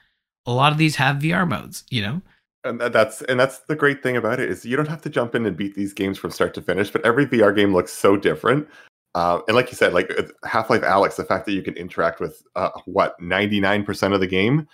A 0.45 0.53
lot 0.53 0.71
of 0.71 0.77
these 0.77 0.95
have 0.95 1.17
VR 1.17 1.47
modes, 1.47 1.83
you 1.89 2.01
know? 2.01 2.21
and 2.63 2.79
that's 2.79 3.21
and 3.23 3.39
that's 3.39 3.59
the 3.59 3.75
great 3.75 4.03
thing 4.03 4.17
about 4.17 4.39
it 4.39 4.49
is 4.49 4.65
you 4.65 4.75
don't 4.75 4.87
have 4.87 5.01
to 5.01 5.09
jump 5.09 5.33
in 5.33 5.45
and 5.45 5.55
beat 5.55 5.75
these 5.75 5.93
games 5.93 6.17
from 6.17 6.29
start 6.29 6.53
to 6.53 6.61
finish 6.61 6.91
but 6.91 7.03
every 7.05 7.25
vr 7.25 7.55
game 7.55 7.73
looks 7.73 7.93
so 7.93 8.17
different 8.17 8.67
uh, 9.15 9.41
and 9.47 9.55
like 9.55 9.71
you 9.71 9.75
said, 9.75 9.93
like 9.93 10.11
Half 10.43 10.69
Life 10.69 10.81
Alyx, 10.81 11.15
the 11.15 11.25
fact 11.25 11.45
that 11.45 11.53
you 11.53 11.63
can 11.63 11.75
interact 11.75 12.19
with 12.19 12.43
uh, 12.55 12.69
what 12.85 13.19
ninety 13.19 13.59
nine 13.59 13.83
percent 13.83 14.13
of 14.13 14.19
the 14.19 14.27
game 14.27 14.67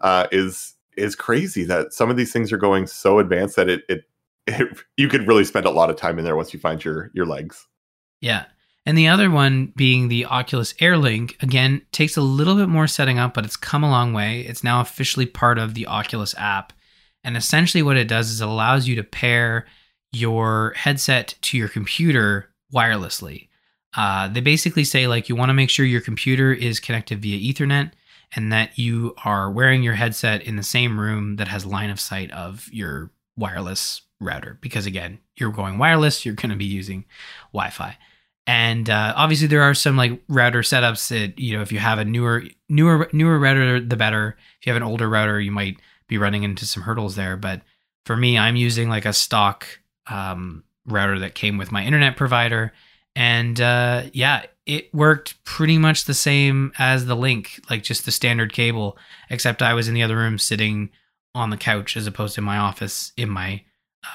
uh, 0.00 0.26
is 0.30 0.74
is 0.96 1.16
crazy. 1.16 1.64
That 1.64 1.92
some 1.92 2.10
of 2.10 2.16
these 2.16 2.32
things 2.32 2.52
are 2.52 2.58
going 2.58 2.86
so 2.86 3.18
advanced 3.18 3.56
that 3.56 3.68
it, 3.68 3.82
it 3.88 4.04
it 4.46 4.78
you 4.96 5.08
could 5.08 5.26
really 5.26 5.44
spend 5.44 5.66
a 5.66 5.70
lot 5.70 5.90
of 5.90 5.96
time 5.96 6.18
in 6.18 6.24
there 6.24 6.36
once 6.36 6.54
you 6.54 6.60
find 6.60 6.84
your 6.84 7.10
your 7.14 7.26
legs. 7.26 7.66
Yeah, 8.20 8.44
And 8.84 8.98
the 8.98 9.08
other 9.08 9.30
one 9.30 9.72
being 9.76 10.08
the 10.08 10.26
Oculus 10.26 10.74
Air 10.78 10.98
Link, 10.98 11.38
again, 11.40 11.80
takes 11.90 12.18
a 12.18 12.22
little 12.22 12.54
bit 12.54 12.68
more 12.68 12.86
setting 12.86 13.18
up, 13.18 13.32
but 13.32 13.46
it's 13.46 13.56
come 13.56 13.82
a 13.82 13.90
long 13.90 14.12
way. 14.12 14.42
It's 14.42 14.62
now 14.62 14.82
officially 14.82 15.24
part 15.24 15.58
of 15.58 15.72
the 15.72 15.86
Oculus 15.86 16.34
app. 16.36 16.74
And 17.24 17.36
essentially, 17.36 17.82
what 17.82 17.96
it 17.96 18.08
does 18.08 18.30
is 18.30 18.40
it 18.40 18.48
allows 18.48 18.86
you 18.86 18.94
to 18.96 19.02
pair 19.02 19.66
your 20.12 20.74
headset 20.76 21.34
to 21.42 21.58
your 21.58 21.68
computer 21.68 22.50
wirelessly. 22.74 23.48
Uh, 23.96 24.28
they 24.28 24.40
basically 24.40 24.84
say, 24.84 25.06
like, 25.06 25.28
you 25.28 25.36
want 25.36 25.48
to 25.48 25.54
make 25.54 25.70
sure 25.70 25.84
your 25.84 26.00
computer 26.00 26.52
is 26.52 26.80
connected 26.80 27.20
via 27.20 27.52
Ethernet 27.52 27.92
and 28.36 28.52
that 28.52 28.78
you 28.78 29.14
are 29.24 29.50
wearing 29.50 29.82
your 29.82 29.94
headset 29.94 30.42
in 30.42 30.56
the 30.56 30.62
same 30.62 31.00
room 31.00 31.36
that 31.36 31.48
has 31.48 31.66
line 31.66 31.90
of 31.90 31.98
sight 31.98 32.30
of 32.30 32.68
your 32.72 33.10
wireless 33.36 34.02
router. 34.20 34.58
Because 34.60 34.86
again, 34.86 35.18
you're 35.36 35.50
going 35.50 35.78
wireless, 35.78 36.24
you're 36.24 36.34
going 36.34 36.50
to 36.50 36.56
be 36.56 36.64
using 36.64 37.04
Wi 37.52 37.70
Fi. 37.70 37.96
And 38.46 38.88
uh, 38.88 39.14
obviously, 39.16 39.48
there 39.48 39.62
are 39.62 39.74
some 39.74 39.96
like 39.96 40.20
router 40.28 40.60
setups 40.62 41.08
that 41.08 41.38
you 41.38 41.56
know 41.56 41.62
if 41.62 41.72
you 41.72 41.78
have 41.78 41.98
a 41.98 42.04
newer, 42.04 42.44
newer, 42.68 43.08
newer 43.12 43.38
router, 43.38 43.80
the 43.80 43.96
better. 43.96 44.36
If 44.60 44.66
you 44.66 44.72
have 44.72 44.80
an 44.80 44.88
older 44.88 45.08
router, 45.08 45.40
you 45.40 45.52
might 45.52 45.78
be 46.08 46.18
running 46.18 46.42
into 46.42 46.66
some 46.66 46.82
hurdles 46.82 47.16
there. 47.16 47.36
But 47.36 47.62
for 48.04 48.16
me, 48.16 48.38
I'm 48.38 48.56
using 48.56 48.88
like 48.88 49.04
a 49.04 49.12
stock 49.12 49.66
um, 50.08 50.64
router 50.86 51.18
that 51.20 51.34
came 51.34 51.58
with 51.58 51.70
my 51.70 51.84
internet 51.84 52.16
provider, 52.16 52.72
and 53.16 53.60
uh, 53.60 54.04
yeah, 54.12 54.44
it 54.66 54.92
worked 54.94 55.42
pretty 55.44 55.78
much 55.78 56.04
the 56.04 56.14
same 56.14 56.72
as 56.78 57.06
the 57.06 57.16
link, 57.16 57.60
like 57.68 57.82
just 57.82 58.04
the 58.04 58.12
standard 58.12 58.52
cable, 58.52 58.96
except 59.28 59.62
I 59.62 59.74
was 59.74 59.88
in 59.88 59.94
the 59.94 60.02
other 60.02 60.16
room 60.16 60.38
sitting 60.38 60.90
on 61.34 61.50
the 61.50 61.56
couch 61.56 61.96
as 61.96 62.06
opposed 62.06 62.34
to 62.36 62.40
my 62.40 62.56
office 62.58 63.12
in 63.16 63.28
my 63.28 63.62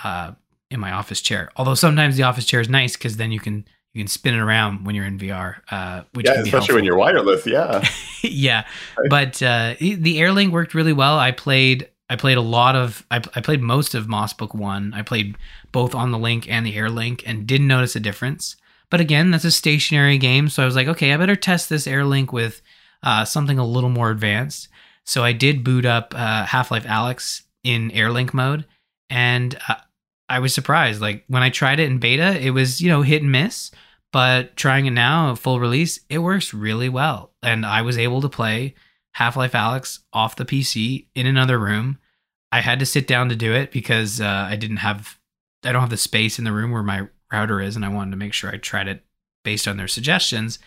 uh, 0.03 0.31
in 0.71 0.79
my 0.79 0.91
office 0.91 1.21
chair. 1.21 1.51
Although 1.55 1.75
sometimes 1.75 2.17
the 2.17 2.23
office 2.23 2.45
chair 2.45 2.61
is 2.61 2.69
nice 2.69 2.95
because 2.95 3.17
then 3.17 3.31
you 3.31 3.39
can 3.39 3.65
you 3.93 4.01
can 4.01 4.07
spin 4.07 4.33
it 4.33 4.39
around 4.39 4.85
when 4.85 4.95
you're 4.95 5.05
in 5.05 5.17
VR, 5.17 5.57
uh, 5.71 6.03
which 6.13 6.25
yeah, 6.25 6.33
especially 6.33 6.49
helpful. 6.51 6.75
when 6.75 6.83
you're 6.83 6.97
wireless. 6.97 7.45
Yeah, 7.45 7.87
yeah, 8.21 8.65
but 9.09 9.41
uh, 9.41 9.75
the 9.79 10.19
Airlink 10.19 10.51
worked 10.51 10.73
really 10.73 10.93
well. 10.93 11.17
I 11.17 11.31
played 11.31 11.89
I 12.09 12.15
played 12.15 12.37
a 12.37 12.41
lot 12.41 12.75
of 12.75 13.05
I, 13.09 13.17
I 13.35 13.41
played 13.41 13.61
most 13.61 13.95
of 13.95 14.07
Moss 14.07 14.33
Book 14.33 14.53
One. 14.53 14.93
I 14.93 15.01
played 15.01 15.37
both 15.71 15.95
on 15.95 16.11
the 16.11 16.19
Link 16.19 16.49
and 16.49 16.65
the 16.65 16.75
Airlink 16.75 17.23
and 17.25 17.47
didn't 17.47 17.67
notice 17.67 17.95
a 17.95 17.99
difference. 17.99 18.55
But 18.89 19.01
again, 19.01 19.31
that's 19.31 19.45
a 19.45 19.51
stationary 19.51 20.17
game, 20.17 20.49
so 20.49 20.63
I 20.63 20.65
was 20.65 20.75
like, 20.75 20.87
okay, 20.87 21.13
I 21.13 21.17
better 21.17 21.35
test 21.35 21.69
this 21.69 21.87
Airlink 21.87 22.31
with 22.31 22.61
uh, 23.03 23.25
something 23.25 23.59
a 23.59 23.65
little 23.65 23.89
more 23.89 24.11
advanced. 24.11 24.69
So 25.05 25.23
I 25.23 25.33
did 25.33 25.63
boot 25.63 25.85
up 25.85 26.13
uh, 26.15 26.45
Half 26.45 26.71
Life 26.71 26.85
Alyx 26.85 27.43
in 27.63 27.91
Airlink 27.91 28.33
mode, 28.33 28.65
and 29.09 29.57
uh, 29.67 29.75
I 30.29 30.39
was 30.39 30.53
surprised. 30.53 31.01
Like 31.01 31.23
when 31.27 31.43
I 31.43 31.49
tried 31.49 31.79
it 31.79 31.89
in 31.89 31.99
beta, 31.99 32.39
it 32.39 32.51
was 32.51 32.81
you 32.81 32.89
know 32.89 33.01
hit 33.01 33.21
and 33.21 33.31
miss 33.31 33.71
but 34.15 34.55
trying 34.55 34.85
it 34.85 34.91
now, 34.91 35.35
full 35.35 35.59
release, 35.59 35.99
it 36.09 36.19
works 36.19 36.53
really 36.53 36.87
well. 36.87 37.33
And 37.43 37.65
I 37.65 37.81
was 37.81 37.97
able 37.97 38.21
to 38.21 38.29
play 38.29 38.73
Half 39.11 39.35
Life 39.35 39.51
Alyx 39.51 39.99
off 40.13 40.37
the 40.37 40.45
PC 40.45 41.07
in 41.15 41.25
another 41.25 41.59
room. 41.59 41.99
I 42.49 42.61
had 42.61 42.79
to 42.79 42.85
sit 42.85 43.07
down 43.07 43.27
to 43.27 43.35
do 43.35 43.53
it 43.53 43.73
because 43.73 44.21
uh, 44.21 44.47
I 44.49 44.55
didn't 44.55 44.77
have, 44.77 45.19
I 45.65 45.73
don't 45.73 45.81
have 45.81 45.89
the 45.89 45.97
space 45.97 46.39
in 46.39 46.45
the 46.45 46.53
room 46.53 46.71
where 46.71 46.81
my 46.81 47.09
router 47.35 47.61
is, 47.61 47.75
and 47.75 47.85
I 47.85 47.89
wanted 47.89 48.11
to 48.11 48.17
make 48.17 48.33
sure 48.33 48.49
I 48.53 48.57
tried 48.57 48.87
it 48.87 49.03
based 49.43 49.67
on 49.67 49.77
their 49.77 49.87
suggestions. 49.87 50.59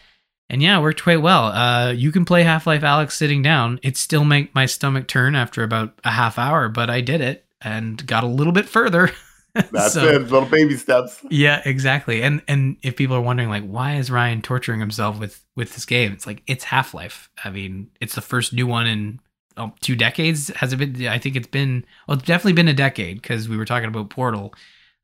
And 0.50 0.62
yeah, 0.62 0.78
it 0.78 0.82
worked 0.82 1.02
quite 1.02 1.20
well. 1.22 1.46
Uh, 1.46 1.92
you 1.92 2.10
can 2.12 2.24
play 2.24 2.42
Half 2.42 2.66
Life 2.66 2.82
Alyx 2.82 3.12
sitting 3.12 3.42
down. 3.42 3.78
It 3.82 3.96
still 3.96 4.24
make 4.24 4.54
my 4.54 4.66
stomach 4.66 5.06
turn 5.06 5.34
after 5.34 5.62
about 5.62 5.98
a 6.04 6.10
half 6.10 6.38
hour, 6.38 6.68
but 6.68 6.88
I 6.88 7.00
did 7.00 7.20
it 7.20 7.44
and 7.60 8.06
got 8.06 8.24
a 8.24 8.28
little 8.28 8.52
bit 8.52 8.66
further. 8.68 9.10
That's 9.72 9.92
So- 9.94 10.06
it. 10.06 10.22
Little 10.30 10.48
baby 10.48 10.76
steps. 10.76 11.20
yeah, 11.30 11.60
exactly. 11.64 12.22
And 12.22 12.42
and 12.48 12.76
if 12.82 12.96
people 12.96 13.16
are 13.16 13.20
wondering 13.20 13.48
like 13.48 13.64
why 13.64 13.96
is 13.96 14.10
Ryan 14.10 14.40
torturing 14.40 14.80
himself 14.80 15.18
with 15.18 15.44
with 15.56 15.74
this 15.74 15.84
game? 15.84 16.12
It's 16.12 16.26
like 16.26 16.42
it's 16.46 16.64
Half-Life. 16.64 17.28
I 17.44 17.50
mean, 17.50 17.90
it's 18.00 18.14
the 18.14 18.20
first 18.22 18.52
new 18.52 18.66
one 18.66 18.86
in 18.86 19.20
oh, 19.56 19.72
two 19.80 19.96
decades. 19.96 20.48
Has 20.56 20.72
it 20.72 20.76
been 20.76 21.06
I 21.08 21.18
think 21.18 21.34
it's 21.36 21.48
been 21.48 21.84
well, 22.06 22.16
it's 22.16 22.26
definitely 22.26 22.52
been 22.54 22.68
a 22.68 22.74
decade 22.74 23.22
cuz 23.22 23.48
we 23.48 23.56
were 23.56 23.64
talking 23.66 23.88
about 23.88 24.10
Portal. 24.10 24.54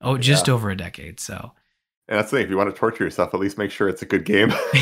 Oh, 0.04 0.18
just 0.18 0.48
over 0.48 0.70
a 0.70 0.76
decade. 0.76 1.20
So, 1.20 1.52
And 2.08 2.18
that's 2.18 2.30
the 2.30 2.38
thing. 2.38 2.44
If 2.44 2.50
you 2.50 2.56
want 2.56 2.74
to 2.74 2.78
torture 2.78 3.04
yourself, 3.04 3.34
at 3.34 3.40
least 3.40 3.58
make 3.58 3.70
sure 3.70 3.88
it's 3.88 4.02
a 4.02 4.06
good 4.06 4.24
game. 4.24 4.52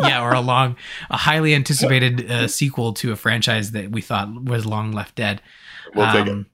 yeah, 0.00 0.22
or 0.22 0.32
a 0.32 0.40
long 0.40 0.76
a 1.10 1.16
highly 1.16 1.54
anticipated 1.54 2.30
uh, 2.30 2.48
sequel 2.48 2.92
to 2.94 3.12
a 3.12 3.16
franchise 3.16 3.72
that 3.72 3.90
we 3.90 4.00
thought 4.00 4.44
was 4.44 4.66
long 4.66 4.92
left 4.92 5.14
dead. 5.14 5.42
we'll 5.94 6.10
take 6.12 6.26
it. 6.26 6.30
Um, 6.30 6.46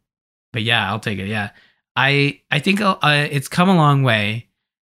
But 0.53 0.63
yeah, 0.63 0.89
I'll 0.91 1.01
take 1.01 1.19
it. 1.19 1.29
Yeah, 1.29 1.51
I 1.97 2.41
I 2.51 2.59
think 2.59 2.81
uh, 2.81 2.97
it's 3.31 3.49
come 3.49 3.69
a 3.69 3.77
long 3.77 4.03
way. 4.03 4.49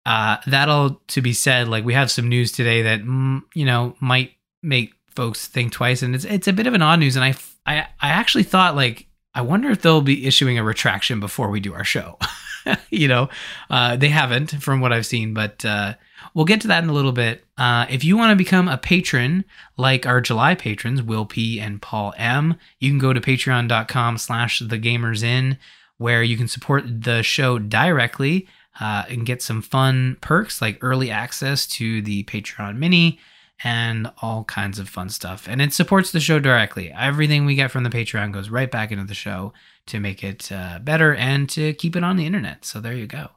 Uh, 0.05 0.37
that'll 0.47 1.01
to 1.07 1.21
be 1.21 1.33
said. 1.33 1.67
Like 1.67 1.83
we 1.83 1.93
have 1.93 2.11
some 2.11 2.29
news 2.29 2.51
today 2.51 2.81
that 2.83 3.01
mm, 3.01 3.41
you 3.53 3.65
know 3.65 3.95
might 3.99 4.31
make 4.63 4.93
folks 5.15 5.47
think 5.47 5.71
twice, 5.71 6.01
and 6.01 6.15
it's 6.15 6.25
it's 6.25 6.47
a 6.47 6.53
bit 6.53 6.67
of 6.67 6.73
an 6.73 6.81
odd 6.81 6.99
news. 6.99 7.15
And 7.15 7.25
I 7.25 7.35
I 7.65 7.87
I 7.99 8.09
actually 8.09 8.43
thought 8.43 8.75
like 8.75 9.07
I 9.33 9.41
wonder 9.41 9.69
if 9.69 9.81
they'll 9.81 10.01
be 10.01 10.25
issuing 10.25 10.57
a 10.57 10.63
retraction 10.63 11.19
before 11.19 11.49
we 11.49 11.59
do 11.59 11.73
our 11.73 11.83
show. 11.83 12.17
you 12.89 13.07
know, 13.07 13.29
uh, 13.69 13.95
they 13.95 14.09
haven't 14.09 14.51
from 14.61 14.81
what 14.81 14.93
I've 14.93 15.05
seen, 15.05 15.33
but 15.33 15.63
uh, 15.65 15.93
we'll 16.33 16.45
get 16.45 16.61
to 16.61 16.67
that 16.67 16.83
in 16.83 16.89
a 16.89 16.93
little 16.93 17.11
bit. 17.11 17.43
Uh, 17.57 17.85
if 17.89 18.03
you 18.03 18.17
want 18.17 18.31
to 18.31 18.35
become 18.35 18.67
a 18.67 18.77
patron, 18.77 19.45
like 19.77 20.05
our 20.05 20.21
July 20.21 20.55
patrons, 20.55 21.01
Will 21.01 21.25
P 21.25 21.59
and 21.59 21.81
Paul 21.81 22.13
M, 22.17 22.55
you 22.79 22.89
can 22.91 22.99
go 22.99 23.13
to 23.13 23.21
patreon.com 23.21 24.17
slash 24.17 24.59
the 24.59 24.79
gamers 24.79 25.23
inn, 25.23 25.57
where 25.97 26.23
you 26.23 26.37
can 26.37 26.47
support 26.47 26.83
the 27.03 27.23
show 27.23 27.59
directly 27.59 28.47
uh, 28.79 29.03
and 29.09 29.25
get 29.25 29.41
some 29.41 29.61
fun 29.61 30.17
perks 30.21 30.61
like 30.61 30.77
early 30.81 31.09
access 31.09 31.65
to 31.65 32.01
the 32.01 32.23
Patreon 32.25 32.77
mini 32.77 33.19
and 33.63 34.11
all 34.21 34.43
kinds 34.43 34.77
of 34.77 34.87
fun 34.87 35.09
stuff. 35.09 35.47
And 35.47 35.61
it 35.61 35.73
supports 35.73 36.11
the 36.11 36.19
show 36.19 36.39
directly. 36.39 36.91
Everything 36.91 37.45
we 37.45 37.55
get 37.55 37.71
from 37.71 37.83
the 37.83 37.89
Patreon 37.89 38.31
goes 38.31 38.49
right 38.49 38.69
back 38.69 38.91
into 38.91 39.05
the 39.05 39.15
show 39.15 39.51
to 39.87 39.99
make 39.99 40.23
it 40.23 40.51
uh, 40.51 40.79
better 40.79 41.15
and 41.15 41.49
to 41.49 41.73
keep 41.73 41.95
it 41.95 42.03
on 42.03 42.17
the 42.17 42.25
internet. 42.25 42.65
So 42.65 42.79
there 42.79 42.93
you 42.93 43.07
go. 43.07 43.29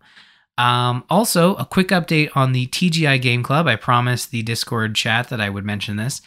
Um, 0.59 1.05
also, 1.09 1.55
a 1.55 1.65
quick 1.65 1.89
update 1.89 2.31
on 2.37 2.53
the 2.53 2.67
TGI 2.67 3.21
Game 3.23 3.43
Club. 3.43 3.67
I 3.67 3.77
promised 3.77 4.31
the 4.31 4.43
Discord 4.43 4.95
chat 4.95 5.31
that 5.31 5.41
I 5.41 5.49
would 5.49 5.65
mention 5.65 5.97
this. 5.97 6.21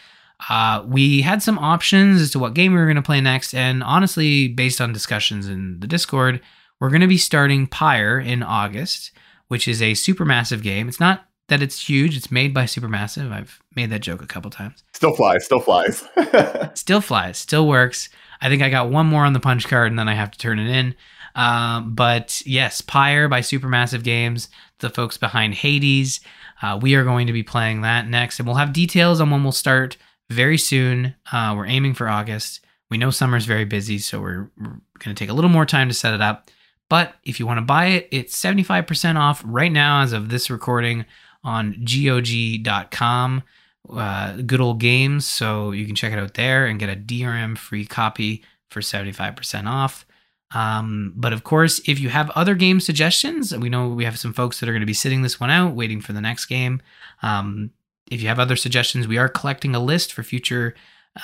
Uh, 0.50 0.84
we 0.88 1.22
had 1.22 1.44
some 1.44 1.60
options 1.60 2.20
as 2.20 2.32
to 2.32 2.40
what 2.40 2.54
game 2.56 2.74
we 2.74 2.80
were 2.80 2.86
going 2.86 2.96
to 2.96 3.02
play 3.02 3.22
next, 3.22 3.54
and 3.54 3.84
honestly, 3.84 4.48
based 4.48 4.82
on 4.82 4.92
discussions 4.92 5.48
in 5.48 5.80
the 5.80 5.88
Discord, 5.88 6.42
we're 6.80 6.90
going 6.90 7.02
to 7.02 7.08
be 7.08 7.18
starting 7.18 7.68
Pyre 7.68 8.20
in 8.20 8.44
August, 8.44 9.12
which 9.48 9.68
is 9.68 9.82
a 9.82 9.92
supermassive 9.92 10.64
game. 10.64 10.90
It's 10.90 11.00
not 11.00 11.26
that 11.48 11.62
it's 11.62 11.88
huge; 11.88 12.18
it's 12.18 12.32
made 12.32 12.54
by 12.54 12.64
Supermassive. 12.64 13.32
I've 13.32 13.62
made 13.76 13.92
that 13.92 14.02
joke 14.02 14.22
a 14.22 14.28
couple 14.28 14.50
times. 14.50 14.84
Still 14.94 15.16
flies. 15.16 15.46
Still 15.46 15.60
flies. 15.60 16.04
Still 16.74 17.02
flies, 17.02 17.38
still 17.38 17.68
works. 17.68 18.10
I 18.44 18.50
think 18.50 18.62
I 18.62 18.70
got 18.70 18.90
one 18.90 19.08
more 19.08 19.24
on 19.24 19.32
the 19.32 19.40
punch 19.40 19.70
card, 19.70 19.90
and 19.90 19.98
then 19.98 20.10
I 20.10 20.16
have 20.16 20.30
to 20.32 20.38
turn 20.38 20.60
it 20.60 20.70
in. 20.70 20.96
Um, 21.34 21.96
but 21.96 22.42
yes, 22.46 22.82
Pyre 22.82 23.30
by 23.30 23.40
Supermassive 23.40 24.04
Games, 24.04 24.50
the 24.80 24.90
folks 24.90 25.18
behind 25.18 25.56
Hades. 25.56 26.20
Uh, 26.62 26.78
we 26.82 26.96
are 26.96 27.06
going 27.06 27.28
to 27.28 27.34
be 27.34 27.42
playing 27.42 27.82
that 27.82 28.08
next, 28.08 28.40
and 28.40 28.48
we'll 28.48 28.58
have 28.58 28.74
details 28.74 29.22
on 29.22 29.32
when 29.32 29.44
we'll 29.44 29.54
start 29.54 29.96
very 30.30 30.58
soon. 30.58 31.16
Uh, 31.32 31.54
we're 31.56 31.66
aiming 31.68 31.94
for 31.94 32.10
August. 32.10 32.60
We 32.90 32.98
know 32.98 33.12
summer's 33.12 33.46
very 33.46 33.66
busy, 33.66 33.98
so 33.98 34.20
we're, 34.20 34.52
we're 34.60 34.82
going 35.00 35.16
to 35.16 35.16
take 35.16 35.30
a 35.30 35.34
little 35.34 35.50
more 35.50 35.66
time 35.66 35.88
to 35.88 35.94
set 35.94 36.14
it 36.14 36.22
up. 36.22 36.52
But 36.90 37.16
if 37.24 37.40
you 37.40 37.48
want 37.48 37.60
to 37.60 37.66
buy 37.66 37.86
it, 37.88 38.10
it's 38.12 38.40
75% 38.40 39.16
off 39.16 39.42
right 39.46 39.72
now 39.72 40.02
as 40.02 40.12
of 40.12 40.28
this 40.28 40.50
recording 40.50 41.06
on 41.46 41.84
GOG.com. 41.86 43.44
Uh, 43.90 44.38
good 44.38 44.62
old 44.62 44.80
games, 44.80 45.26
so 45.26 45.72
you 45.72 45.86
can 45.86 45.96
check 45.96 46.14
it 46.14 46.20
out 46.20 46.36
there 46.36 46.66
and 46.66 46.80
get 46.80 46.90
a 46.90 46.96
DRM 46.96 47.58
free 47.58 47.86
copy 47.86 48.44
for 48.70 48.80
75% 48.80 49.68
off. 49.68 50.06
Um, 50.54 51.14
but 51.16 51.34
of 51.34 51.44
course, 51.44 51.82
if 51.88 52.00
you 52.00 52.10
have 52.10 52.30
other 52.32 52.56
game 52.56 52.80
suggestions, 52.80 53.56
we 53.56 53.70
know 53.70 53.90
we 53.90 54.06
have 54.06 54.20
some 54.20 54.34
folks 54.34 54.60
that 54.60 54.70
are 54.70 54.72
going 54.72 54.82
to 54.82 54.88
be 54.88 54.94
sitting 54.94 55.22
this 55.22 55.40
one 55.40 55.50
out, 55.50 55.76
waiting 55.76 56.00
for 56.00 56.14
the 56.14 56.22
next 56.22 56.46
game. 56.46 56.82
Um, 57.22 57.72
if 58.10 58.22
you 58.22 58.28
have 58.28 58.40
other 58.40 58.56
suggestions, 58.56 59.08
we 59.08 59.18
are 59.18 59.30
collecting 59.30 59.76
a 59.76 59.80
list 59.80 60.14
for 60.14 60.24
future 60.24 60.76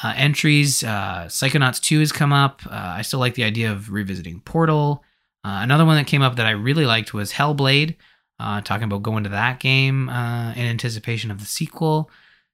uh, 0.03 0.13
entries. 0.15 0.83
Uh, 0.83 1.25
Psychonauts 1.27 1.79
2 1.81 1.99
has 1.99 2.11
come 2.11 2.33
up. 2.33 2.61
Uh, 2.65 2.95
I 2.97 3.01
still 3.03 3.19
like 3.19 3.35
the 3.35 3.43
idea 3.43 3.71
of 3.71 3.91
revisiting 3.91 4.41
Portal. 4.41 5.03
Uh, 5.43 5.59
another 5.61 5.85
one 5.85 5.95
that 5.97 6.07
came 6.07 6.21
up 6.21 6.35
that 6.35 6.45
I 6.45 6.51
really 6.51 6.85
liked 6.85 7.13
was 7.13 7.31
Hellblade, 7.33 7.95
uh, 8.39 8.61
talking 8.61 8.85
about 8.85 9.03
going 9.03 9.23
to 9.23 9.29
that 9.29 9.59
game 9.59 10.09
uh, 10.09 10.51
in 10.53 10.65
anticipation 10.65 11.31
of 11.31 11.39
the 11.39 11.45
sequel. 11.45 12.09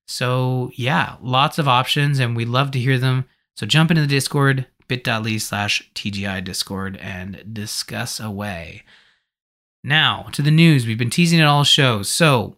So, 0.07 0.71
yeah, 0.75 1.15
lots 1.21 1.57
of 1.57 1.67
options, 1.67 2.19
and 2.19 2.35
we'd 2.35 2.47
love 2.47 2.71
to 2.71 2.79
hear 2.79 2.97
them. 2.97 3.25
So, 3.55 3.65
jump 3.65 3.91
into 3.91 4.01
the 4.01 4.07
Discord, 4.07 4.67
bit.ly 4.87 5.37
slash 5.37 5.89
TGI 5.95 6.43
Discord, 6.43 6.97
and 6.97 7.43
discuss 7.53 8.19
away. 8.19 8.83
Now, 9.83 10.27
to 10.33 10.41
the 10.41 10.51
news. 10.51 10.85
We've 10.85 10.97
been 10.97 11.09
teasing 11.09 11.39
it 11.39 11.45
all 11.45 11.63
shows. 11.63 12.09
So, 12.09 12.57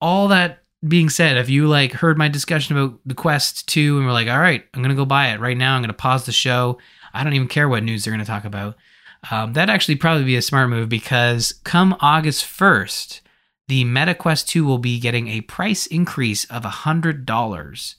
all 0.00 0.28
that 0.28 0.62
being 0.86 1.08
said, 1.08 1.36
if 1.36 1.48
you 1.48 1.68
like 1.68 1.92
heard 1.92 2.18
my 2.18 2.28
discussion 2.28 2.76
about 2.76 2.98
the 3.06 3.14
Quest 3.14 3.68
2 3.68 3.98
and 3.98 4.06
we're 4.06 4.12
like, 4.12 4.28
all 4.28 4.40
right, 4.40 4.64
I'm 4.74 4.82
gonna 4.82 4.94
go 4.94 5.04
buy 5.04 5.28
it 5.28 5.40
right 5.40 5.56
now, 5.56 5.76
I'm 5.76 5.82
gonna 5.82 5.92
pause 5.92 6.26
the 6.26 6.32
show. 6.32 6.78
I 7.14 7.22
don't 7.22 7.34
even 7.34 7.48
care 7.48 7.68
what 7.68 7.84
news 7.84 8.04
they're 8.04 8.12
gonna 8.12 8.24
talk 8.24 8.44
about. 8.44 8.76
Um, 9.30 9.52
that'd 9.52 9.72
actually 9.72 9.96
probably 9.96 10.24
be 10.24 10.36
a 10.36 10.42
smart 10.42 10.70
move 10.70 10.88
because 10.88 11.52
come 11.64 11.96
August 12.00 12.44
1st, 12.44 13.20
the 13.68 13.84
Meta 13.84 14.14
Quest 14.14 14.48
2 14.48 14.64
will 14.64 14.78
be 14.78 14.98
getting 14.98 15.28
a 15.28 15.40
price 15.42 15.86
increase 15.86 16.44
of 16.46 16.62
$100 16.62 17.94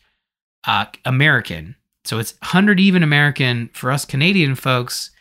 uh, 0.66 0.86
American. 1.06 1.76
So 2.06 2.20
it's 2.20 2.34
100 2.42 2.80
even 2.80 3.04
American 3.04 3.70
for 3.74 3.92
us 3.92 4.06
Canadian 4.06 4.56
folks. 4.56 5.12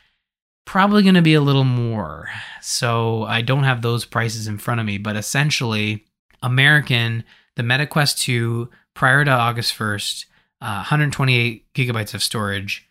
Probably 0.64 1.02
going 1.02 1.14
to 1.14 1.22
be 1.22 1.34
a 1.34 1.40
little 1.40 1.64
more. 1.64 2.28
So 2.60 3.24
I 3.24 3.42
don't 3.42 3.64
have 3.64 3.82
those 3.82 4.04
prices 4.04 4.46
in 4.46 4.58
front 4.58 4.80
of 4.80 4.86
me, 4.86 4.98
but 4.98 5.16
essentially, 5.16 6.04
American, 6.42 7.24
the 7.56 7.62
Meta 7.62 7.86
Quest 7.86 8.22
2 8.22 8.68
prior 8.94 9.24
to 9.24 9.30
August 9.30 9.76
1st, 9.76 10.26
uh, 10.60 10.86
128 10.86 11.72
gigabytes 11.74 12.14
of 12.14 12.22
storage, 12.22 12.88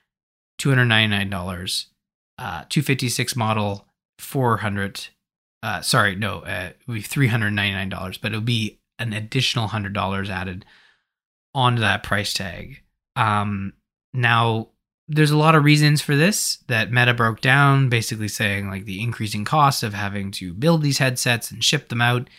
$299. 0.60 1.86
Uh, 2.38 2.64
256 2.70 3.36
model, 3.36 3.88
400 4.18 5.10
uh, 5.64 5.82
sorry, 5.82 6.16
no, 6.16 6.40
uh, 6.40 6.70
it 6.72 6.78
would 6.88 6.96
be 6.96 7.02
three 7.02 7.28
hundred 7.28 7.52
ninety 7.52 7.74
nine 7.74 7.90
dollars, 7.90 8.18
but 8.18 8.32
it'll 8.32 8.42
be 8.42 8.80
an 8.98 9.14
additional 9.14 9.68
hundred 9.68 9.94
dollars 9.94 10.30
added 10.30 10.66
onto 11.54 11.82
that 11.82 12.04
price 12.04 12.34
tag. 12.34 12.82
Um, 13.16 13.74
now, 14.14 14.70
there's 15.08 15.32
a 15.32 15.38
lot 15.38 15.56
of 15.56 15.64
reasons 15.64 16.02
for 16.02 16.16
this 16.16 16.58
that 16.68 16.92
Meta 16.92 17.14
broke 17.14 17.42
down, 17.42 17.90
basically 17.90 18.28
saying 18.28 18.70
like 18.70 18.86
the 18.86 19.02
increasing 19.02 19.46
cost 19.46 19.84
of 19.84 19.94
having 19.94 20.32
to 20.32 20.54
build 20.54 20.82
these 20.82 20.98
headsets 20.98 21.52
and 21.52 21.64
ship 21.64 21.90
them 21.90 22.02
out, 22.02 22.30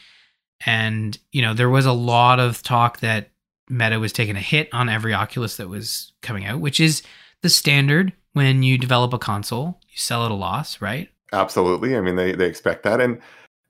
and 0.66 1.18
you 1.30 1.42
know 1.42 1.54
there 1.54 1.70
was 1.70 1.86
a 1.86 1.92
lot 1.92 2.40
of 2.40 2.62
talk 2.62 3.00
that 3.00 3.30
Meta 3.68 4.00
was 4.00 4.12
taking 4.12 4.36
a 4.36 4.40
hit 4.40 4.68
on 4.72 4.88
every 4.88 5.14
Oculus 5.14 5.56
that 5.58 5.68
was 5.68 6.12
coming 6.22 6.44
out, 6.44 6.60
which 6.60 6.80
is 6.80 7.02
the 7.42 7.48
standard 7.48 8.12
when 8.32 8.62
you 8.62 8.78
develop 8.78 9.12
a 9.12 9.18
console, 9.18 9.80
you 9.88 9.96
sell 9.96 10.24
at 10.24 10.30
a 10.30 10.34
loss, 10.34 10.80
right? 10.80 11.08
Absolutely. 11.32 11.96
I 11.96 12.00
mean, 12.00 12.16
they 12.16 12.32
they 12.32 12.46
expect 12.46 12.82
that, 12.84 13.00
and 13.00 13.20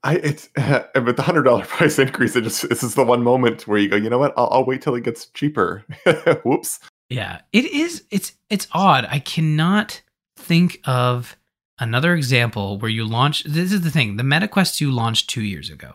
I 0.02 0.16
it's 0.16 0.48
but 0.56 1.16
the 1.16 1.22
hundred 1.22 1.44
dollar 1.44 1.64
price 1.66 1.98
increase. 1.98 2.36
It 2.36 2.42
just 2.42 2.68
this 2.68 2.82
is 2.82 2.94
the 2.94 3.04
one 3.04 3.22
moment 3.22 3.66
where 3.66 3.78
you 3.78 3.88
go, 3.88 3.96
you 3.96 4.10
know 4.10 4.18
what? 4.18 4.34
I'll, 4.36 4.48
I'll 4.50 4.64
wait 4.64 4.82
till 4.82 4.94
it 4.94 5.04
gets 5.04 5.26
cheaper. 5.26 5.84
Whoops. 6.44 6.80
Yeah, 7.08 7.40
it 7.52 7.66
is. 7.66 8.04
It's 8.10 8.32
it's 8.50 8.68
odd. 8.72 9.06
I 9.10 9.18
cannot 9.18 10.02
think 10.36 10.80
of 10.84 11.36
another 11.78 12.14
example 12.14 12.78
where 12.78 12.90
you 12.90 13.04
launch. 13.04 13.44
This 13.44 13.72
is 13.72 13.82
the 13.82 13.90
thing. 13.90 14.16
The 14.16 14.22
MetaQuest 14.22 14.76
2 14.76 14.90
launched 14.90 15.30
two 15.30 15.42
years 15.42 15.70
ago, 15.70 15.94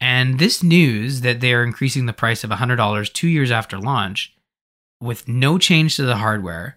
and 0.00 0.38
this 0.38 0.62
news 0.62 1.22
that 1.22 1.40
they 1.40 1.52
are 1.54 1.64
increasing 1.64 2.06
the 2.06 2.12
price 2.12 2.44
of 2.44 2.50
hundred 2.50 2.76
dollars 2.76 3.10
two 3.10 3.28
years 3.28 3.50
after 3.50 3.78
launch, 3.78 4.34
with 5.00 5.26
no 5.26 5.58
change 5.58 5.96
to 5.96 6.02
the 6.02 6.16
hardware. 6.16 6.76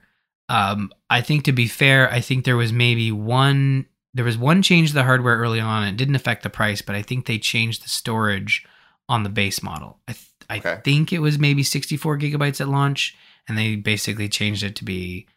Um, 0.49 0.91
I 1.09 1.21
think 1.21 1.45
to 1.45 1.53
be 1.53 1.67
fair, 1.67 2.11
I 2.11 2.19
think 2.19 2.43
there 2.43 2.57
was 2.57 2.73
maybe 2.73 3.11
one 3.11 3.85
there 4.13 4.25
was 4.25 4.37
one 4.37 4.61
change 4.61 4.89
to 4.89 4.93
the 4.93 5.03
hardware 5.03 5.37
early 5.37 5.59
on. 5.59 5.87
It 5.87 5.97
didn't 5.97 6.15
affect 6.15 6.43
the 6.43 6.49
price, 6.49 6.81
but 6.81 6.95
I 6.95 7.01
think 7.01 7.25
they 7.25 7.37
changed 7.37 7.83
the 7.83 7.89
storage 7.89 8.65
on 9.07 9.23
the 9.23 9.29
base 9.29 9.63
model. 9.63 9.99
I, 10.07 10.13
th- 10.13 10.27
I 10.49 10.57
okay. 10.57 10.81
think 10.83 11.13
it 11.13 11.19
was 11.19 11.39
maybe 11.39 11.63
64 11.63 12.17
gigabytes 12.17 12.61
at 12.61 12.67
launch, 12.67 13.15
and 13.47 13.57
they 13.57 13.75
basically 13.75 14.27
changed 14.27 14.63
it 14.63 14.75
to 14.77 14.83
be 14.83 15.27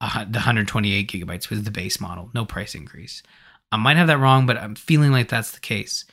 uh, 0.00 0.24
the 0.24 0.38
128 0.38 1.10
gigabytes 1.10 1.50
was 1.50 1.62
the 1.62 1.70
base 1.70 2.00
model, 2.00 2.30
no 2.32 2.44
price 2.44 2.74
increase. 2.74 3.22
I 3.72 3.76
might 3.76 3.96
have 3.96 4.06
that 4.06 4.18
wrong, 4.18 4.46
but 4.46 4.56
I'm 4.56 4.74
feeling 4.74 5.12
like 5.12 5.28
that's 5.28 5.52
the 5.52 5.60
case. 5.60 6.04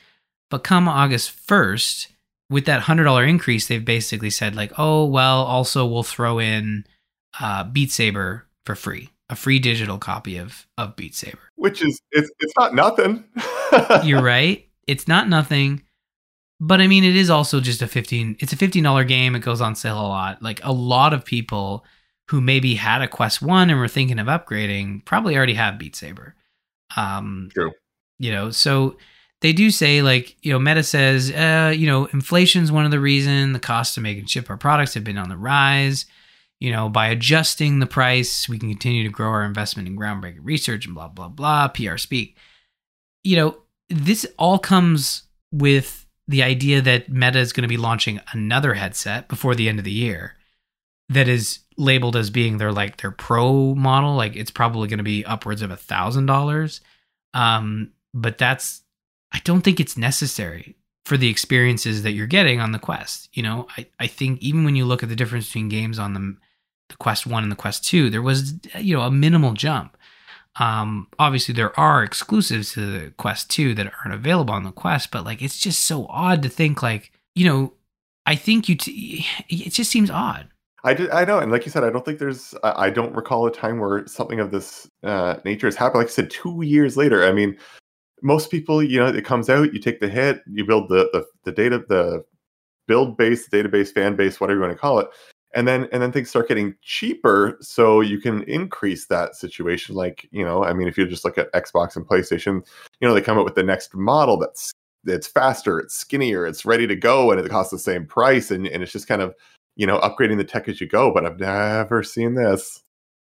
But 0.50 0.64
come 0.64 0.88
August 0.88 1.34
1st, 1.46 2.08
with 2.50 2.66
that 2.66 2.82
$100 2.82 3.28
increase, 3.28 3.66
they've 3.66 3.84
basically 3.84 4.30
said, 4.30 4.54
like, 4.54 4.72
oh, 4.78 5.04
well, 5.04 5.42
also 5.42 5.86
we'll 5.86 6.02
throw 6.02 6.38
in 6.38 6.84
uh, 7.40 7.64
Beat 7.64 7.90
Saber 7.90 8.46
for 8.64 8.74
free 8.74 9.10
a 9.30 9.36
free 9.36 9.58
digital 9.58 9.98
copy 9.98 10.38
of 10.38 10.66
of 10.76 10.96
Beat 10.96 11.14
Saber. 11.14 11.50
Which 11.56 11.82
is 11.82 12.00
it's 12.10 12.30
it's 12.40 12.52
not 12.58 12.74
nothing. 12.74 13.24
You're 14.04 14.22
right. 14.22 14.66
It's 14.86 15.08
not 15.08 15.28
nothing. 15.28 15.82
But 16.60 16.80
I 16.80 16.86
mean 16.86 17.04
it 17.04 17.16
is 17.16 17.30
also 17.30 17.60
just 17.60 17.82
a 17.82 17.86
15 17.86 18.36
it's 18.40 18.52
a 18.52 18.56
$15 18.56 19.06
game. 19.06 19.34
It 19.34 19.40
goes 19.40 19.60
on 19.60 19.74
sale 19.74 20.00
a 20.00 20.08
lot. 20.08 20.42
Like 20.42 20.60
a 20.64 20.72
lot 20.72 21.12
of 21.12 21.24
people 21.24 21.84
who 22.28 22.40
maybe 22.40 22.74
had 22.74 23.00
a 23.00 23.08
Quest 23.08 23.40
1 23.40 23.70
and 23.70 23.78
were 23.78 23.88
thinking 23.88 24.18
of 24.18 24.26
upgrading 24.26 25.04
probably 25.04 25.36
already 25.36 25.54
have 25.54 25.78
Beat 25.78 25.96
Saber. 25.96 26.34
Um 26.96 27.50
True. 27.52 27.72
You 28.18 28.32
know, 28.32 28.50
so 28.50 28.96
they 29.40 29.52
do 29.52 29.70
say 29.70 30.02
like, 30.02 30.36
you 30.44 30.52
know, 30.52 30.58
Meta 30.58 30.82
says, 30.82 31.30
uh, 31.30 31.72
you 31.76 31.86
know, 31.86 32.06
inflation's 32.06 32.72
one 32.72 32.84
of 32.84 32.90
the 32.90 32.98
reason 32.98 33.52
the 33.52 33.60
cost 33.60 33.94
to 33.94 34.00
make 34.00 34.18
and 34.18 34.28
ship 34.28 34.50
our 34.50 34.56
products 34.56 34.94
have 34.94 35.04
been 35.04 35.18
on 35.18 35.28
the 35.28 35.36
rise 35.36 36.06
you 36.60 36.72
know, 36.72 36.88
by 36.88 37.08
adjusting 37.08 37.78
the 37.78 37.86
price, 37.86 38.48
we 38.48 38.58
can 38.58 38.68
continue 38.68 39.04
to 39.04 39.10
grow 39.10 39.28
our 39.28 39.44
investment 39.44 39.88
in 39.88 39.96
groundbreaking 39.96 40.40
research 40.42 40.86
and 40.86 40.94
blah, 40.94 41.08
blah, 41.08 41.28
blah, 41.28 41.68
PR 41.68 41.96
speak. 41.96 42.36
You 43.22 43.36
know, 43.36 43.56
this 43.88 44.26
all 44.38 44.58
comes 44.58 45.24
with 45.52 46.06
the 46.26 46.42
idea 46.42 46.82
that 46.82 47.08
Meta 47.08 47.38
is 47.38 47.52
going 47.52 47.62
to 47.62 47.68
be 47.68 47.76
launching 47.76 48.20
another 48.32 48.74
headset 48.74 49.28
before 49.28 49.54
the 49.54 49.68
end 49.68 49.78
of 49.78 49.84
the 49.84 49.90
year 49.90 50.34
that 51.08 51.28
is 51.28 51.60
labeled 51.78 52.16
as 52.16 52.28
being 52.28 52.58
their 52.58 52.72
like 52.72 52.98
their 52.98 53.10
pro 53.10 53.74
model. 53.74 54.14
Like 54.14 54.36
it's 54.36 54.50
probably 54.50 54.88
going 54.88 54.98
to 54.98 55.04
be 55.04 55.24
upwards 55.24 55.62
of 55.62 55.70
a 55.70 55.76
thousand 55.76 56.26
dollars. 56.26 56.80
Um, 57.34 57.92
but 58.12 58.36
that's 58.36 58.82
I 59.32 59.40
don't 59.44 59.62
think 59.62 59.80
it's 59.80 59.96
necessary 59.96 60.76
for 61.06 61.16
the 61.16 61.30
experiences 61.30 62.02
that 62.02 62.12
you're 62.12 62.26
getting 62.26 62.60
on 62.60 62.72
the 62.72 62.78
Quest. 62.78 63.30
You 63.32 63.42
know, 63.42 63.66
I, 63.76 63.86
I 63.98 64.06
think 64.06 64.40
even 64.42 64.64
when 64.64 64.76
you 64.76 64.84
look 64.84 65.02
at 65.02 65.08
the 65.08 65.16
difference 65.16 65.46
between 65.46 65.70
games 65.70 65.98
on 65.98 66.12
the 66.12 66.36
the 66.88 66.96
Quest 66.96 67.26
1 67.26 67.42
and 67.42 67.52
the 67.52 67.56
Quest 67.56 67.84
2, 67.84 68.10
there 68.10 68.22
was, 68.22 68.54
you 68.78 68.96
know, 68.96 69.02
a 69.02 69.10
minimal 69.10 69.52
jump. 69.52 69.96
Um, 70.58 71.06
obviously, 71.18 71.54
there 71.54 71.78
are 71.78 72.02
exclusives 72.02 72.72
to 72.72 72.80
the 72.80 73.10
Quest 73.16 73.50
2 73.50 73.74
that 73.74 73.92
aren't 74.04 74.14
available 74.14 74.54
on 74.54 74.64
the 74.64 74.72
Quest, 74.72 75.10
but 75.10 75.24
like 75.24 75.42
it's 75.42 75.58
just 75.58 75.84
so 75.84 76.06
odd 76.06 76.42
to 76.42 76.48
think, 76.48 76.82
like, 76.82 77.12
you 77.34 77.46
know, 77.46 77.72
I 78.26 78.34
think 78.34 78.68
you, 78.68 78.74
t- 78.74 79.24
it 79.48 79.70
just 79.70 79.90
seems 79.90 80.10
odd. 80.10 80.48
I, 80.84 80.94
did, 80.94 81.10
I 81.10 81.24
know, 81.24 81.38
and 81.38 81.50
like 81.50 81.64
you 81.64 81.72
said, 81.72 81.84
I 81.84 81.90
don't 81.90 82.04
think 82.04 82.18
there's. 82.18 82.54
I 82.62 82.88
don't 82.88 83.14
recall 83.14 83.46
a 83.46 83.52
time 83.52 83.80
where 83.80 84.06
something 84.06 84.38
of 84.38 84.52
this 84.52 84.88
uh, 85.02 85.36
nature 85.44 85.66
has 85.66 85.74
happened. 85.74 85.98
Like 85.98 86.06
I 86.06 86.10
said, 86.10 86.30
two 86.30 86.62
years 86.62 86.96
later. 86.96 87.24
I 87.24 87.32
mean, 87.32 87.58
most 88.22 88.50
people, 88.50 88.82
you 88.82 88.98
know, 89.00 89.06
it 89.06 89.24
comes 89.24 89.50
out, 89.50 89.74
you 89.74 89.80
take 89.80 89.98
the 89.98 90.08
hit, 90.08 90.40
you 90.46 90.64
build 90.64 90.88
the 90.88 91.08
the, 91.12 91.26
the 91.44 91.52
data, 91.52 91.84
the 91.88 92.24
build 92.86 93.16
base, 93.16 93.48
database, 93.48 93.92
fan 93.92 94.14
base, 94.14 94.40
whatever 94.40 94.58
you 94.58 94.62
want 94.62 94.72
to 94.72 94.78
call 94.78 95.00
it, 95.00 95.08
and 95.54 95.66
then 95.66 95.88
and 95.92 96.02
then 96.02 96.12
things 96.12 96.28
start 96.28 96.48
getting 96.48 96.74
cheaper 96.82 97.56
so 97.60 98.00
you 98.00 98.20
can 98.20 98.42
increase 98.44 99.06
that 99.06 99.34
situation 99.34 99.94
like 99.94 100.28
you 100.30 100.44
know 100.44 100.64
i 100.64 100.72
mean 100.72 100.88
if 100.88 100.98
you 100.98 101.06
just 101.06 101.24
look 101.24 101.38
at 101.38 101.52
xbox 101.52 101.96
and 101.96 102.06
playstation 102.06 102.64
you 103.00 103.08
know 103.08 103.14
they 103.14 103.20
come 103.20 103.38
up 103.38 103.44
with 103.44 103.54
the 103.54 103.62
next 103.62 103.94
model 103.94 104.36
that's 104.36 104.72
it's 105.06 105.26
faster 105.26 105.78
it's 105.78 105.94
skinnier 105.94 106.46
it's 106.46 106.64
ready 106.64 106.86
to 106.86 106.96
go 106.96 107.30
and 107.30 107.40
it 107.40 107.48
costs 107.48 107.70
the 107.70 107.78
same 107.78 108.04
price 108.04 108.50
and, 108.50 108.66
and 108.66 108.82
it's 108.82 108.92
just 108.92 109.08
kind 109.08 109.22
of 109.22 109.34
you 109.76 109.86
know 109.86 109.98
upgrading 110.00 110.36
the 110.36 110.44
tech 110.44 110.68
as 110.68 110.80
you 110.80 110.86
go 110.86 111.12
but 111.12 111.24
i've 111.24 111.40
never 111.40 112.02
seen 112.02 112.34
this. 112.34 112.82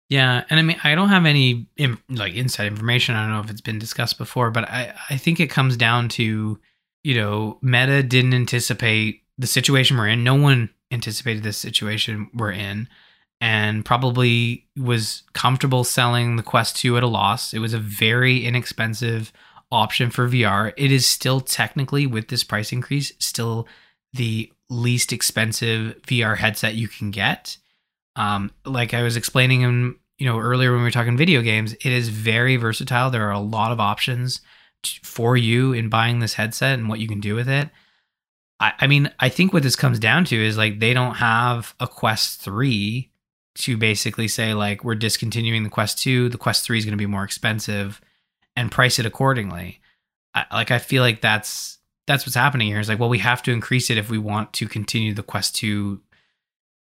Yeah 0.08 0.44
and 0.50 0.58
i 0.58 0.62
mean 0.62 0.76
i 0.82 0.94
don't 0.94 1.08
have 1.08 1.24
any 1.24 1.68
like 2.08 2.34
inside 2.34 2.66
information 2.66 3.14
i 3.14 3.22
don't 3.22 3.32
know 3.32 3.40
if 3.40 3.50
it's 3.50 3.60
been 3.60 3.78
discussed 3.78 4.18
before 4.18 4.50
but 4.50 4.68
i 4.68 4.92
i 5.08 5.16
think 5.16 5.38
it 5.38 5.48
comes 5.48 5.76
down 5.76 6.08
to 6.10 6.58
you 7.04 7.14
know 7.14 7.58
meta 7.62 8.02
didn't 8.02 8.34
anticipate 8.34 9.22
the 9.38 9.46
situation 9.46 9.96
we're 9.96 10.08
in 10.08 10.24
no 10.24 10.34
one 10.34 10.68
anticipated 10.90 11.42
this 11.42 11.56
situation 11.56 12.30
we're 12.34 12.52
in 12.52 12.88
and 13.40 13.84
probably 13.84 14.66
was 14.76 15.22
comfortable 15.32 15.82
selling 15.82 16.36
the 16.36 16.42
Quest 16.42 16.76
2 16.76 16.96
at 16.96 17.02
a 17.02 17.06
loss. 17.06 17.54
It 17.54 17.58
was 17.58 17.72
a 17.72 17.78
very 17.78 18.44
inexpensive 18.44 19.32
option 19.72 20.10
for 20.10 20.28
VR. 20.28 20.72
It 20.76 20.92
is 20.92 21.06
still 21.06 21.40
technically 21.40 22.06
with 22.06 22.28
this 22.28 22.44
price 22.44 22.72
increase 22.72 23.12
still 23.18 23.66
the 24.12 24.52
least 24.68 25.12
expensive 25.12 26.00
VR 26.02 26.36
headset 26.36 26.74
you 26.74 26.88
can 26.88 27.10
get. 27.10 27.56
Um, 28.16 28.50
like 28.64 28.92
I 28.92 29.02
was 29.02 29.16
explaining 29.16 29.62
in 29.62 29.96
you 30.18 30.26
know 30.26 30.38
earlier 30.38 30.72
when 30.72 30.80
we 30.80 30.86
were 30.86 30.90
talking 30.90 31.16
video 31.16 31.40
games, 31.40 31.72
it 31.74 31.86
is 31.86 32.08
very 32.08 32.56
versatile. 32.56 33.10
There 33.10 33.26
are 33.26 33.32
a 33.32 33.40
lot 33.40 33.72
of 33.72 33.80
options 33.80 34.40
for 35.02 35.36
you 35.36 35.72
in 35.72 35.88
buying 35.88 36.18
this 36.18 36.34
headset 36.34 36.78
and 36.78 36.88
what 36.88 37.00
you 37.00 37.08
can 37.08 37.20
do 37.20 37.34
with 37.34 37.48
it. 37.48 37.70
I, 38.60 38.74
I 38.80 38.86
mean, 38.86 39.10
I 39.18 39.28
think 39.28 39.52
what 39.52 39.62
this 39.62 39.76
comes 39.76 39.98
down 39.98 40.24
to 40.26 40.36
is 40.36 40.56
like 40.58 40.78
they 40.78 40.94
don't 40.94 41.14
have 41.14 41.74
a 41.80 41.88
Quest 41.88 42.42
3 42.42 43.10
to 43.56 43.76
basically 43.76 44.28
say, 44.28 44.54
like, 44.54 44.84
we're 44.84 44.94
discontinuing 44.94 45.64
the 45.64 45.70
Quest 45.70 45.98
2, 46.02 46.28
the 46.28 46.38
Quest 46.38 46.64
3 46.64 46.78
is 46.78 46.84
going 46.84 46.92
to 46.92 47.02
be 47.02 47.06
more 47.06 47.24
expensive 47.24 48.00
and 48.54 48.70
price 48.70 48.98
it 48.98 49.06
accordingly. 49.06 49.80
I, 50.34 50.44
like, 50.52 50.70
I 50.70 50.78
feel 50.78 51.02
like 51.02 51.20
that's 51.20 51.78
that's 52.06 52.26
what's 52.26 52.36
happening 52.36 52.68
here. 52.68 52.80
Is 52.80 52.88
like, 52.88 52.98
well, 52.98 53.08
we 53.08 53.18
have 53.18 53.42
to 53.44 53.52
increase 53.52 53.88
it 53.90 53.98
if 53.98 54.10
we 54.10 54.18
want 54.18 54.52
to 54.54 54.68
continue 54.68 55.14
the 55.14 55.22
Quest 55.22 55.56
2. 55.56 56.00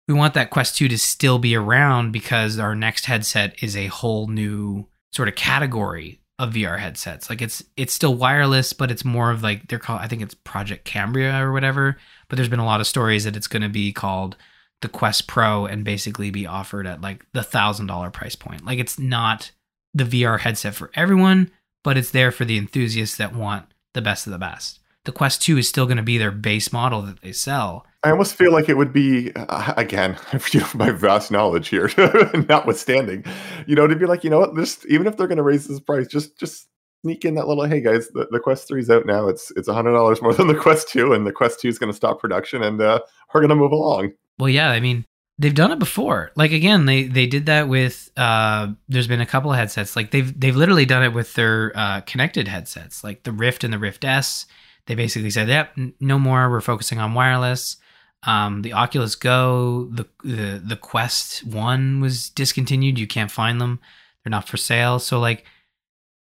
We 0.08 0.14
want 0.14 0.34
that 0.34 0.50
Quest 0.50 0.76
2 0.76 0.88
to 0.88 0.98
still 0.98 1.38
be 1.38 1.54
around 1.54 2.12
because 2.12 2.58
our 2.58 2.74
next 2.74 3.06
headset 3.06 3.62
is 3.62 3.76
a 3.76 3.86
whole 3.86 4.26
new 4.26 4.86
sort 5.12 5.28
of 5.28 5.34
category 5.34 6.20
of 6.38 6.54
VR 6.54 6.78
headsets. 6.78 7.28
Like 7.28 7.42
it's 7.42 7.64
it's 7.76 7.92
still 7.92 8.14
wireless, 8.14 8.72
but 8.72 8.90
it's 8.90 9.04
more 9.04 9.30
of 9.30 9.42
like 9.42 9.68
they're 9.68 9.78
called 9.78 10.00
I 10.00 10.06
think 10.06 10.22
it's 10.22 10.34
Project 10.34 10.84
Cambria 10.84 11.42
or 11.42 11.52
whatever. 11.52 11.96
But 12.28 12.36
there's 12.36 12.48
been 12.48 12.58
a 12.58 12.64
lot 12.64 12.80
of 12.80 12.86
stories 12.86 13.24
that 13.24 13.36
it's 13.36 13.46
going 13.46 13.62
to 13.62 13.68
be 13.68 13.92
called 13.92 14.36
the 14.80 14.88
Quest 14.88 15.26
Pro 15.26 15.66
and 15.66 15.84
basically 15.84 16.30
be 16.30 16.46
offered 16.46 16.86
at 16.86 17.00
like 17.00 17.26
the 17.32 17.42
thousand 17.42 17.86
dollar 17.86 18.10
price 18.10 18.36
point. 18.36 18.64
Like 18.64 18.78
it's 18.78 18.98
not 18.98 19.50
the 19.94 20.04
VR 20.04 20.38
headset 20.38 20.74
for 20.74 20.90
everyone, 20.94 21.50
but 21.82 21.96
it's 21.96 22.10
there 22.10 22.30
for 22.30 22.44
the 22.44 22.58
enthusiasts 22.58 23.16
that 23.16 23.34
want 23.34 23.66
the 23.94 24.02
best 24.02 24.26
of 24.26 24.32
the 24.32 24.38
best. 24.38 24.78
The 25.04 25.12
Quest 25.12 25.42
2 25.42 25.58
is 25.58 25.68
still 25.68 25.86
going 25.86 25.96
to 25.96 26.02
be 26.02 26.18
their 26.18 26.30
base 26.30 26.72
model 26.72 27.02
that 27.02 27.22
they 27.22 27.32
sell. 27.32 27.86
I 28.04 28.10
almost 28.10 28.36
feel 28.36 28.52
like 28.52 28.68
it 28.68 28.76
would 28.76 28.92
be 28.92 29.32
uh, 29.34 29.74
again, 29.76 30.16
you 30.52 30.60
know, 30.60 30.68
my 30.74 30.90
vast 30.90 31.30
knowledge 31.30 31.68
here, 31.68 31.90
notwithstanding, 32.48 33.24
you 33.66 33.74
know, 33.74 33.86
to 33.86 33.96
be 33.96 34.06
like, 34.06 34.22
you 34.22 34.30
know 34.30 34.40
what, 34.40 34.54
just 34.54 34.86
even 34.86 35.06
if 35.06 35.16
they're 35.16 35.26
going 35.26 35.38
to 35.38 35.42
raise 35.42 35.66
this 35.66 35.80
price, 35.80 36.06
just 36.06 36.38
just 36.38 36.68
sneak 37.02 37.24
in 37.24 37.34
that 37.34 37.48
little, 37.48 37.64
hey 37.64 37.80
guys, 37.80 38.08
the, 38.08 38.28
the 38.30 38.40
Quest 38.40 38.68
3 38.68 38.80
is 38.80 38.90
out 38.90 39.06
now. 39.06 39.28
It's 39.28 39.50
it's 39.56 39.68
a 39.68 39.74
hundred 39.74 39.92
dollars 39.92 40.22
more 40.22 40.34
than 40.34 40.46
the 40.46 40.54
Quest 40.54 40.88
2, 40.90 41.12
and 41.12 41.26
the 41.26 41.32
Quest 41.32 41.60
2 41.60 41.68
is 41.68 41.78
going 41.78 41.90
to 41.90 41.96
stop 41.96 42.20
production, 42.20 42.62
and 42.62 42.80
uh, 42.80 43.00
we're 43.32 43.40
going 43.40 43.50
to 43.50 43.56
move 43.56 43.72
along. 43.72 44.12
Well, 44.38 44.48
yeah, 44.48 44.70
I 44.70 44.78
mean, 44.78 45.04
they've 45.38 45.54
done 45.54 45.72
it 45.72 45.78
before. 45.78 46.30
Like 46.36 46.52
again, 46.52 46.86
they 46.86 47.04
they 47.04 47.26
did 47.26 47.46
that 47.46 47.68
with. 47.68 48.10
Uh, 48.16 48.72
there's 48.88 49.08
been 49.08 49.20
a 49.20 49.26
couple 49.26 49.50
of 49.50 49.56
headsets. 49.56 49.96
Like 49.96 50.10
they've 50.10 50.38
they've 50.38 50.56
literally 50.56 50.86
done 50.86 51.02
it 51.02 51.12
with 51.12 51.34
their 51.34 51.72
uh, 51.74 52.00
connected 52.02 52.48
headsets, 52.48 53.02
like 53.02 53.22
the 53.22 53.32
Rift 53.32 53.64
and 53.64 53.72
the 53.72 53.78
Rift 53.78 54.04
S. 54.04 54.46
They 54.88 54.94
basically 54.94 55.30
said, 55.30 55.48
"Yep, 55.48 55.78
no 56.00 56.18
more. 56.18 56.50
We're 56.50 56.62
focusing 56.62 56.98
on 56.98 57.14
wireless." 57.14 57.76
Um, 58.24 58.62
the 58.62 58.72
Oculus 58.72 59.14
Go, 59.14 59.88
the, 59.92 60.06
the 60.24 60.60
the 60.64 60.76
Quest 60.76 61.44
One 61.44 62.00
was 62.00 62.30
discontinued. 62.30 62.98
You 62.98 63.06
can't 63.06 63.30
find 63.30 63.60
them; 63.60 63.80
they're 64.24 64.30
not 64.30 64.48
for 64.48 64.56
sale. 64.56 64.98
So 64.98 65.20
like 65.20 65.44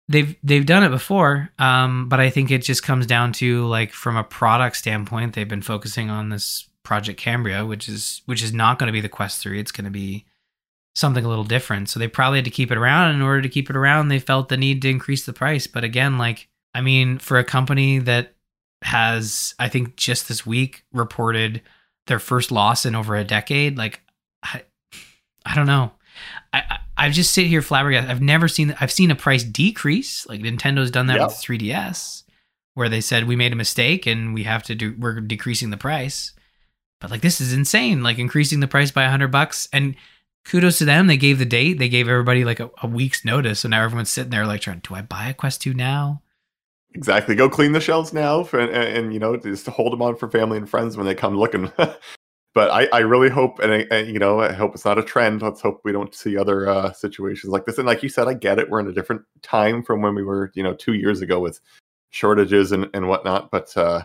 they've 0.08 0.36
they've 0.42 0.66
done 0.66 0.82
it 0.82 0.90
before, 0.90 1.50
um, 1.60 2.08
but 2.08 2.18
I 2.18 2.28
think 2.28 2.50
it 2.50 2.62
just 2.62 2.82
comes 2.82 3.06
down 3.06 3.32
to 3.34 3.64
like 3.66 3.92
from 3.92 4.16
a 4.16 4.24
product 4.24 4.76
standpoint, 4.76 5.34
they've 5.34 5.48
been 5.48 5.62
focusing 5.62 6.10
on 6.10 6.28
this 6.28 6.68
Project 6.82 7.20
Cambria, 7.20 7.64
which 7.64 7.88
is 7.88 8.22
which 8.26 8.42
is 8.42 8.52
not 8.52 8.78
going 8.78 8.88
to 8.88 8.92
be 8.92 9.00
the 9.00 9.08
Quest 9.08 9.40
Three. 9.40 9.60
It's 9.60 9.72
going 9.72 9.84
to 9.84 9.90
be 9.90 10.26
something 10.94 11.24
a 11.24 11.28
little 11.28 11.44
different. 11.44 11.88
So 11.88 11.98
they 11.98 12.08
probably 12.08 12.38
had 12.38 12.44
to 12.46 12.50
keep 12.50 12.70
it 12.70 12.78
around. 12.78 13.14
In 13.14 13.22
order 13.22 13.42
to 13.42 13.48
keep 13.48 13.70
it 13.70 13.76
around, 13.76 14.08
they 14.08 14.18
felt 14.18 14.48
the 14.48 14.56
need 14.56 14.82
to 14.82 14.90
increase 14.90 15.24
the 15.24 15.32
price. 15.32 15.66
But 15.66 15.84
again, 15.84 16.18
like 16.18 16.48
I 16.74 16.80
mean, 16.80 17.18
for 17.18 17.38
a 17.38 17.44
company 17.44 17.98
that 18.00 18.35
has, 18.82 19.54
I 19.58 19.68
think, 19.68 19.96
just 19.96 20.28
this 20.28 20.46
week 20.46 20.84
reported 20.92 21.62
their 22.06 22.18
first 22.18 22.52
loss 22.52 22.86
in 22.86 22.94
over 22.94 23.16
a 23.16 23.24
decade. 23.24 23.76
Like, 23.76 24.00
I, 24.42 24.62
I 25.44 25.54
don't 25.54 25.66
know. 25.66 25.92
I, 26.52 26.78
I, 26.96 27.10
just 27.10 27.32
sit 27.32 27.46
here 27.46 27.62
flabbergasted. 27.62 28.10
I've 28.10 28.22
never 28.22 28.48
seen. 28.48 28.74
I've 28.80 28.92
seen 28.92 29.10
a 29.10 29.16
price 29.16 29.44
decrease. 29.44 30.26
Like 30.26 30.40
Nintendo's 30.40 30.90
done 30.90 31.06
that 31.08 31.18
yep. 31.18 31.28
with 31.28 31.36
3DS, 31.36 32.22
where 32.74 32.88
they 32.88 33.00
said 33.00 33.26
we 33.26 33.36
made 33.36 33.52
a 33.52 33.56
mistake 33.56 34.06
and 34.06 34.32
we 34.32 34.44
have 34.44 34.62
to 34.64 34.74
do. 34.74 34.94
We're 34.98 35.20
decreasing 35.20 35.70
the 35.70 35.76
price. 35.76 36.32
But 37.00 37.10
like 37.10 37.20
this 37.20 37.40
is 37.40 37.52
insane. 37.52 38.02
Like 38.02 38.18
increasing 38.18 38.60
the 38.60 38.68
price 38.68 38.90
by 38.90 39.04
a 39.04 39.10
hundred 39.10 39.30
bucks. 39.30 39.68
And 39.72 39.96
kudos 40.44 40.78
to 40.78 40.84
them. 40.84 41.06
They 41.06 41.16
gave 41.16 41.38
the 41.38 41.44
date. 41.44 41.78
They 41.78 41.88
gave 41.88 42.08
everybody 42.08 42.44
like 42.44 42.60
a, 42.60 42.70
a 42.82 42.86
week's 42.86 43.24
notice. 43.24 43.60
So 43.60 43.68
now 43.68 43.84
everyone's 43.84 44.10
sitting 44.10 44.30
there 44.30 44.46
like 44.46 44.62
trying. 44.62 44.80
Do 44.80 44.94
I 44.94 45.02
buy 45.02 45.28
a 45.28 45.34
Quest 45.34 45.60
Two 45.60 45.74
now? 45.74 46.22
Exactly. 46.96 47.34
Go 47.34 47.50
clean 47.50 47.72
the 47.72 47.80
shelves 47.80 48.14
now, 48.14 48.42
for, 48.42 48.58
and, 48.58 48.70
and, 48.72 49.12
you 49.12 49.20
know, 49.20 49.36
just 49.36 49.66
hold 49.66 49.92
them 49.92 50.00
on 50.00 50.16
for 50.16 50.30
family 50.30 50.56
and 50.56 50.68
friends 50.68 50.96
when 50.96 51.04
they 51.04 51.14
come 51.14 51.36
looking. 51.36 51.70
but 51.76 52.70
I, 52.70 52.88
I 52.90 53.00
really 53.00 53.28
hope, 53.28 53.58
and, 53.58 53.70
I, 53.70 53.86
and, 53.90 54.08
you 54.08 54.18
know, 54.18 54.40
I 54.40 54.54
hope 54.54 54.74
it's 54.74 54.86
not 54.86 54.98
a 54.98 55.02
trend. 55.02 55.42
Let's 55.42 55.60
hope 55.60 55.82
we 55.84 55.92
don't 55.92 56.14
see 56.14 56.38
other 56.38 56.66
uh, 56.66 56.92
situations 56.94 57.52
like 57.52 57.66
this. 57.66 57.76
And 57.76 57.86
like 57.86 58.02
you 58.02 58.08
said, 58.08 58.28
I 58.28 58.32
get 58.32 58.58
it. 58.58 58.70
We're 58.70 58.80
in 58.80 58.88
a 58.88 58.94
different 58.94 59.20
time 59.42 59.82
from 59.82 60.00
when 60.00 60.14
we 60.14 60.24
were, 60.24 60.50
you 60.54 60.62
know, 60.62 60.72
two 60.72 60.94
years 60.94 61.20
ago 61.20 61.38
with 61.38 61.60
shortages 62.08 62.72
and, 62.72 62.88
and 62.94 63.08
whatnot. 63.08 63.50
But 63.50 63.76
uh, 63.76 64.04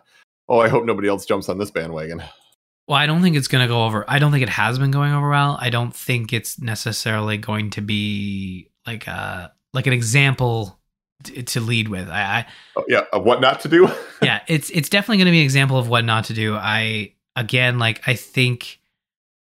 oh, 0.50 0.60
I 0.60 0.68
hope 0.68 0.84
nobody 0.84 1.08
else 1.08 1.26
jumps 1.26 1.48
on 1.48 1.60
this 1.60 1.72
bandwagon. 1.72 2.22
Well, 2.90 2.98
I 2.98 3.06
don't 3.06 3.22
think 3.22 3.38
it's 3.38 3.48
going 3.48 3.64
to 3.64 3.74
go 3.74 3.86
over. 3.86 4.04
I 4.10 4.20
don't 4.20 4.34
think 4.34 4.44
it 4.44 4.50
has 4.50 4.78
been 4.78 4.92
going 4.92 5.14
over 5.14 5.30
well. 5.30 5.58
I 5.62 5.70
don't 5.70 5.96
think 5.96 6.34
it's 6.34 6.60
necessarily 6.60 7.38
going 7.38 7.70
to 7.70 7.82
be 7.82 8.70
like 8.86 9.08
a 9.08 9.54
like 9.74 9.88
an 9.88 9.94
example 9.94 10.78
to 11.24 11.60
lead 11.60 11.88
with. 11.88 12.10
I, 12.10 12.22
I 12.22 12.46
oh, 12.76 12.86
yeah, 12.88 13.06
what 13.14 13.42
not 13.42 13.62
to 13.62 13.68
do. 13.68 13.90
yeah, 14.22 14.42
it's 14.48 14.70
it's 14.70 14.90
definitely 14.90 15.18
going 15.18 15.28
to 15.28 15.32
be 15.32 15.40
an 15.40 15.46
example 15.46 15.78
of 15.78 15.88
what 15.88 16.06
not 16.06 16.26
to 16.26 16.34
do. 16.34 16.56
I 16.56 17.14
again, 17.36 17.80
like 17.80 18.08
I 18.08 18.16
think 18.16 18.80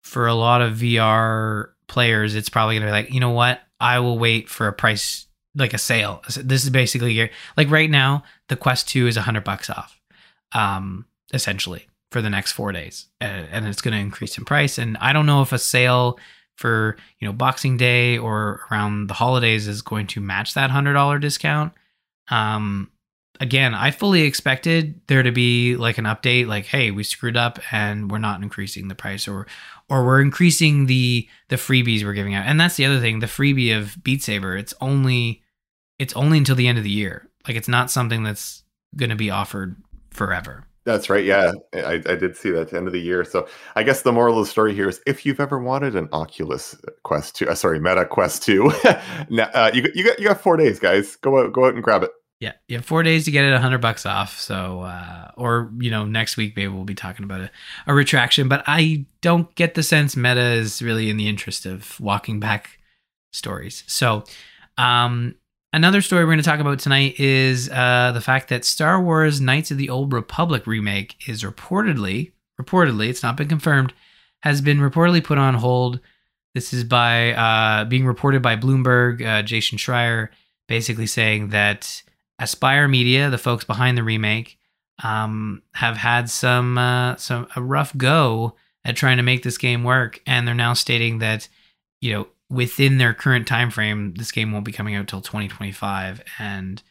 for 0.01 0.27
a 0.27 0.33
lot 0.33 0.61
of 0.61 0.73
VR 0.73 1.69
players, 1.87 2.35
it's 2.35 2.49
probably 2.49 2.75
going 2.75 2.87
to 2.87 2.87
be 2.87 2.91
like, 2.91 3.13
you 3.13 3.19
know 3.19 3.31
what, 3.31 3.61
I 3.79 3.99
will 3.99 4.17
wait 4.17 4.49
for 4.49 4.67
a 4.67 4.73
price 4.73 5.27
like 5.55 5.73
a 5.73 5.77
sale. 5.77 6.23
This 6.37 6.63
is 6.63 6.69
basically 6.69 7.29
like 7.57 7.69
right 7.69 7.89
now, 7.89 8.23
the 8.47 8.55
Quest 8.55 8.89
Two 8.89 9.07
is 9.07 9.17
a 9.17 9.21
hundred 9.21 9.43
bucks 9.43 9.69
off, 9.69 9.99
um, 10.53 11.05
essentially 11.33 11.87
for 12.11 12.21
the 12.21 12.29
next 12.29 12.51
four 12.51 12.71
days, 12.71 13.07
and, 13.19 13.47
and 13.51 13.67
it's 13.67 13.81
going 13.81 13.93
to 13.93 13.99
increase 13.99 14.37
in 14.37 14.45
price. 14.45 14.77
And 14.77 14.97
I 14.97 15.13
don't 15.13 15.25
know 15.25 15.41
if 15.41 15.53
a 15.53 15.59
sale 15.59 16.19
for 16.61 16.95
you 17.19 17.27
know 17.27 17.33
Boxing 17.33 17.75
Day 17.75 18.17
or 18.17 18.61
around 18.71 19.07
the 19.07 19.13
holidays 19.13 19.67
is 19.67 19.81
going 19.81 20.07
to 20.07 20.21
match 20.21 20.53
that 20.53 20.71
hundred 20.71 20.93
dollar 20.93 21.19
discount. 21.19 21.73
Um, 22.29 22.91
again, 23.41 23.73
I 23.73 23.91
fully 23.91 24.21
expected 24.21 25.01
there 25.07 25.23
to 25.23 25.31
be 25.31 25.75
like 25.75 25.97
an 25.97 26.05
update, 26.05 26.47
like, 26.47 26.65
hey, 26.65 26.91
we 26.91 27.03
screwed 27.03 27.35
up 27.35 27.59
and 27.73 28.09
we're 28.09 28.19
not 28.19 28.41
increasing 28.41 28.87
the 28.87 28.95
price, 28.95 29.27
or 29.27 29.47
or 29.89 30.05
we're 30.05 30.21
increasing 30.21 30.85
the 30.85 31.27
the 31.49 31.57
freebies 31.57 32.03
we're 32.03 32.13
giving 32.13 32.35
out. 32.35 32.45
And 32.45 32.59
that's 32.61 32.77
the 32.77 32.85
other 32.85 33.01
thing, 33.01 33.19
the 33.19 33.27
freebie 33.27 33.77
of 33.77 34.01
Beat 34.03 34.23
Saber, 34.23 34.55
it's 34.55 34.73
only 34.79 35.41
it's 35.99 36.15
only 36.15 36.37
until 36.37 36.55
the 36.55 36.67
end 36.67 36.77
of 36.77 36.83
the 36.83 36.89
year. 36.89 37.27
Like 37.47 37.57
it's 37.57 37.67
not 37.67 37.91
something 37.91 38.23
that's 38.23 38.63
going 38.95 39.09
to 39.09 39.15
be 39.15 39.29
offered 39.29 39.75
forever. 40.11 40.65
That's 40.83 41.09
right. 41.11 41.23
Yeah, 41.23 41.51
I, 41.73 42.01
I 42.05 42.15
did 42.15 42.35
see 42.35 42.49
that 42.51 42.61
at 42.61 42.69
the 42.71 42.77
end 42.77 42.87
of 42.87 42.93
the 42.93 42.99
year. 42.99 43.23
So 43.23 43.47
I 43.75 43.83
guess 43.83 44.01
the 44.01 44.11
moral 44.11 44.39
of 44.39 44.45
the 44.45 44.51
story 44.51 44.73
here 44.73 44.89
is 44.89 44.99
if 45.05 45.25
you've 45.25 45.39
ever 45.39 45.59
wanted 45.59 45.95
an 45.95 46.09
Oculus 46.11 46.75
Quest 47.03 47.35
2, 47.35 47.49
uh, 47.49 47.55
sorry, 47.55 47.79
Meta 47.79 48.05
Quest 48.05 48.41
2, 48.43 48.67
uh, 48.83 49.71
you, 49.73 49.87
you, 49.93 50.03
got, 50.03 50.19
you 50.19 50.27
got 50.27 50.41
four 50.41 50.57
days, 50.57 50.79
guys. 50.79 51.15
Go 51.17 51.39
out, 51.39 51.53
go 51.53 51.65
out 51.65 51.75
and 51.75 51.83
grab 51.83 52.01
it. 52.01 52.11
Yeah, 52.39 52.53
you 52.67 52.77
have 52.77 52.85
four 52.85 53.03
days 53.03 53.25
to 53.25 53.31
get 53.31 53.45
it 53.45 53.51
100 53.51 53.77
bucks 53.77 54.07
off. 54.07 54.39
So, 54.39 54.81
uh, 54.81 55.29
or, 55.37 55.71
you 55.77 55.91
know, 55.91 56.05
next 56.05 56.37
week 56.37 56.55
maybe 56.55 56.69
we'll 56.69 56.83
be 56.83 56.95
talking 56.95 57.23
about 57.23 57.41
a, 57.41 57.51
a 57.85 57.93
retraction. 57.93 58.47
But 58.47 58.63
I 58.65 59.05
don't 59.21 59.53
get 59.53 59.75
the 59.75 59.83
sense 59.83 60.17
Meta 60.17 60.53
is 60.53 60.81
really 60.81 61.11
in 61.11 61.17
the 61.17 61.27
interest 61.27 61.67
of 61.67 61.99
walking 61.99 62.39
back 62.39 62.79
stories. 63.31 63.83
So, 63.85 64.23
um, 64.79 65.35
Another 65.73 66.01
story 66.01 66.25
we're 66.25 66.31
going 66.31 66.37
to 66.39 66.43
talk 66.43 66.59
about 66.59 66.79
tonight 66.79 67.17
is 67.17 67.69
uh, 67.69 68.11
the 68.13 68.19
fact 68.19 68.49
that 68.49 68.65
Star 68.65 69.01
Wars 69.01 69.39
Knights 69.39 69.71
of 69.71 69.77
the 69.77 69.89
Old 69.89 70.11
Republic 70.11 70.67
remake 70.67 71.15
is 71.29 71.43
reportedly, 71.43 72.33
reportedly, 72.59 73.07
it's 73.07 73.23
not 73.23 73.37
been 73.37 73.47
confirmed, 73.47 73.93
has 74.41 74.59
been 74.59 74.79
reportedly 74.79 75.23
put 75.23 75.37
on 75.37 75.53
hold. 75.53 76.01
This 76.53 76.73
is 76.73 76.83
by 76.83 77.31
uh, 77.31 77.85
being 77.85 78.05
reported 78.05 78.41
by 78.41 78.57
Bloomberg, 78.57 79.25
uh, 79.25 79.43
Jason 79.43 79.77
Schreier, 79.77 80.27
basically 80.67 81.07
saying 81.07 81.49
that 81.49 82.03
Aspyr 82.41 82.89
Media, 82.89 83.29
the 83.29 83.37
folks 83.37 83.63
behind 83.63 83.97
the 83.97 84.03
remake, 84.03 84.57
um, 85.01 85.61
have 85.75 85.95
had 85.95 86.29
some 86.29 86.77
uh, 86.77 87.15
some 87.15 87.47
a 87.55 87.61
rough 87.61 87.95
go 87.95 88.55
at 88.83 88.97
trying 88.97 89.17
to 89.17 89.23
make 89.23 89.43
this 89.43 89.57
game 89.57 89.85
work, 89.85 90.21
and 90.27 90.45
they're 90.45 90.53
now 90.53 90.73
stating 90.73 91.19
that 91.19 91.47
you 92.01 92.11
know 92.11 92.27
within 92.51 92.97
their 92.97 93.13
current 93.13 93.47
time 93.47 93.71
frame, 93.71 94.13
this 94.15 94.31
game 94.31 94.51
won't 94.51 94.65
be 94.65 94.73
coming 94.73 94.95
out 94.95 95.01
until 95.01 95.21
2025, 95.21 96.21
and 96.37 96.83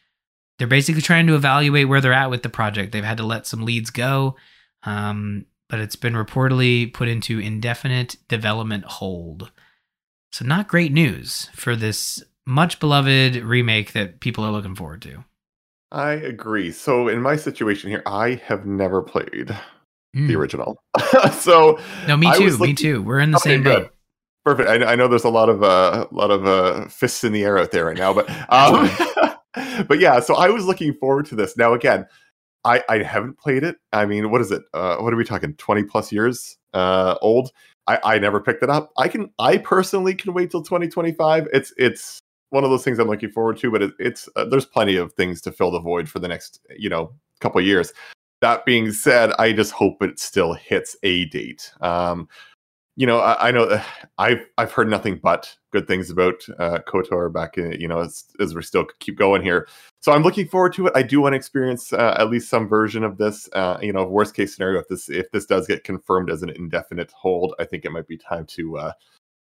they're 0.58 0.66
basically 0.66 1.02
trying 1.02 1.26
to 1.26 1.34
evaluate 1.34 1.88
where 1.88 2.00
they're 2.00 2.12
at 2.12 2.30
with 2.30 2.42
the 2.42 2.48
project. 2.48 2.92
They've 2.92 3.04
had 3.04 3.18
to 3.18 3.26
let 3.26 3.46
some 3.46 3.64
leads 3.64 3.90
go, 3.90 4.36
um, 4.84 5.44
but 5.68 5.78
it's 5.78 5.96
been 5.96 6.14
reportedly 6.14 6.92
put 6.92 7.08
into 7.08 7.38
indefinite 7.38 8.16
development 8.28 8.84
hold. 8.84 9.52
So, 10.32 10.44
not 10.44 10.68
great 10.68 10.92
news 10.92 11.50
for 11.54 11.76
this 11.76 12.22
much 12.46 12.80
beloved 12.80 13.36
remake 13.36 13.92
that 13.92 14.20
people 14.20 14.44
are 14.44 14.52
looking 14.52 14.74
forward 14.74 15.02
to. 15.02 15.24
I 15.92 16.12
agree. 16.12 16.72
So, 16.72 17.08
in 17.08 17.20
my 17.20 17.36
situation 17.36 17.90
here, 17.90 18.02
I 18.06 18.40
have 18.46 18.64
never 18.64 19.02
played 19.02 19.54
mm. 20.16 20.28
the 20.28 20.36
original. 20.36 20.82
so, 21.32 21.78
no, 22.06 22.16
me 22.16 22.32
too. 22.36 22.50
Looking, 22.50 22.66
me 22.66 22.74
too. 22.74 23.02
We're 23.02 23.20
in 23.20 23.32
the 23.32 23.38
okay, 23.38 23.50
same 23.50 23.62
boat. 23.62 23.92
Perfect. 24.44 24.68
I, 24.68 24.92
I, 24.92 24.94
know 24.94 25.06
there's 25.06 25.24
a 25.24 25.28
lot 25.28 25.48
of 25.48 25.62
uh, 25.62 26.06
a 26.10 26.14
lot 26.14 26.30
of 26.30 26.46
uh, 26.46 26.88
fists 26.88 27.24
in 27.24 27.32
the 27.32 27.44
air 27.44 27.58
out 27.58 27.72
there 27.72 27.84
right 27.84 27.96
now, 27.96 28.14
but 28.14 28.28
um, 28.50 28.90
but 29.86 29.98
yeah. 29.98 30.20
So 30.20 30.34
I 30.34 30.48
was 30.48 30.64
looking 30.64 30.94
forward 30.94 31.26
to 31.26 31.34
this. 31.34 31.56
Now 31.58 31.74
again, 31.74 32.06
I 32.64 32.82
I 32.88 33.02
haven't 33.02 33.38
played 33.38 33.64
it. 33.64 33.76
I 33.92 34.06
mean, 34.06 34.30
what 34.30 34.40
is 34.40 34.50
it? 34.50 34.62
Uh, 34.72 34.96
what 34.96 35.12
are 35.12 35.16
we 35.16 35.24
talking? 35.24 35.54
Twenty 35.54 35.82
plus 35.82 36.10
years 36.10 36.56
uh, 36.72 37.16
old. 37.20 37.50
I, 37.86 37.98
I 38.04 38.18
never 38.18 38.40
picked 38.40 38.62
it 38.62 38.70
up. 38.70 38.92
I 38.96 39.08
can. 39.08 39.30
I 39.38 39.58
personally 39.58 40.14
can 40.14 40.32
wait 40.32 40.50
till 40.50 40.62
2025. 40.62 41.48
It's 41.52 41.72
it's 41.76 42.20
one 42.50 42.64
of 42.64 42.70
those 42.70 42.84
things 42.84 42.98
I'm 42.98 43.08
looking 43.08 43.30
forward 43.30 43.58
to, 43.58 43.70
but 43.70 43.82
it, 43.82 43.92
it's 43.98 44.28
uh, 44.36 44.44
there's 44.44 44.66
plenty 44.66 44.96
of 44.96 45.12
things 45.14 45.40
to 45.42 45.52
fill 45.52 45.70
the 45.70 45.80
void 45.80 46.08
for 46.08 46.18
the 46.18 46.28
next 46.28 46.60
you 46.76 46.88
know 46.88 47.12
couple 47.40 47.60
years. 47.60 47.92
That 48.40 48.64
being 48.64 48.92
said, 48.92 49.32
I 49.38 49.52
just 49.52 49.72
hope 49.72 50.02
it 50.02 50.18
still 50.18 50.54
hits 50.54 50.96
a 51.02 51.26
date. 51.26 51.72
Um, 51.80 52.28
you 52.96 53.06
know, 53.06 53.18
I, 53.18 53.48
I, 53.48 53.50
know 53.50 53.64
uh, 53.64 53.82
I've 54.18 54.44
I've 54.58 54.72
heard 54.72 54.90
nothing 54.90 55.20
but 55.22 55.54
good 55.72 55.86
things 55.86 56.10
about 56.10 56.34
uh, 56.58 56.80
Kotor 56.86 57.32
back 57.32 57.56
in 57.56 57.72
you 57.80 57.88
know 57.88 58.00
as, 58.00 58.24
as 58.40 58.54
we 58.54 58.62
still 58.62 58.86
keep 58.98 59.16
going 59.16 59.42
here. 59.42 59.68
So 60.00 60.12
I'm 60.12 60.22
looking 60.22 60.48
forward 60.48 60.72
to 60.74 60.86
it. 60.86 60.92
I 60.94 61.02
do 61.02 61.20
want 61.20 61.32
to 61.34 61.36
experience 61.36 61.92
uh, 61.92 62.16
at 62.18 62.30
least 62.30 62.50
some 62.50 62.68
version 62.68 63.04
of 63.04 63.18
this. 63.18 63.48
Uh, 63.52 63.78
you 63.80 63.92
know, 63.92 64.04
worst 64.04 64.34
case 64.34 64.54
scenario 64.54 64.80
if 64.80 64.88
this 64.88 65.08
if 65.08 65.30
this 65.30 65.46
does 65.46 65.66
get 65.66 65.84
confirmed 65.84 66.30
as 66.30 66.42
an 66.42 66.50
indefinite 66.50 67.12
hold, 67.12 67.54
I 67.58 67.64
think 67.64 67.84
it 67.84 67.92
might 67.92 68.08
be 68.08 68.18
time 68.18 68.46
to 68.46 68.78
uh, 68.78 68.92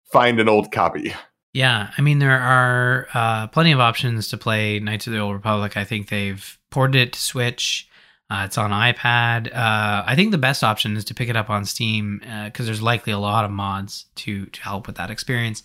find 0.04 0.40
an 0.40 0.50
old 0.50 0.72
copy. 0.72 1.14
Yeah, 1.54 1.92
I 1.98 2.02
mean 2.02 2.20
there 2.20 2.38
are 2.38 3.08
uh, 3.14 3.48
plenty 3.48 3.72
of 3.72 3.80
options 3.80 4.28
to 4.30 4.38
play 4.38 4.80
Knights 4.80 5.08
of 5.08 5.14
the 5.14 5.20
Old 5.20 5.36
Republic. 5.36 5.78
I 5.78 5.86
think 5.86 6.10
they've 6.10 6.60
ported 6.72 7.00
it 7.00 7.14
to 7.14 7.20
Switch. 7.22 7.90
Uh, 8.30 8.44
it's 8.46 8.58
on 8.58 8.72
iPad. 8.72 9.48
Uh, 9.56 10.04
I 10.06 10.16
think 10.16 10.32
the 10.32 10.38
best 10.38 10.64
option 10.64 10.98
is 10.98 11.06
to 11.06 11.14
pick 11.14 11.30
it 11.30 11.36
up 11.36 11.50
on 11.50 11.64
Steam 11.64 12.20
because 12.20 12.66
uh, 12.66 12.68
there's 12.68 12.82
likely 12.82 13.14
a 13.14 13.20
lot 13.20 13.46
of 13.46 13.52
mods 13.52 14.06
to 14.16 14.48
to 14.48 14.62
help 14.62 14.88
with 14.88 14.96
that 14.96 15.12
experience. 15.12 15.62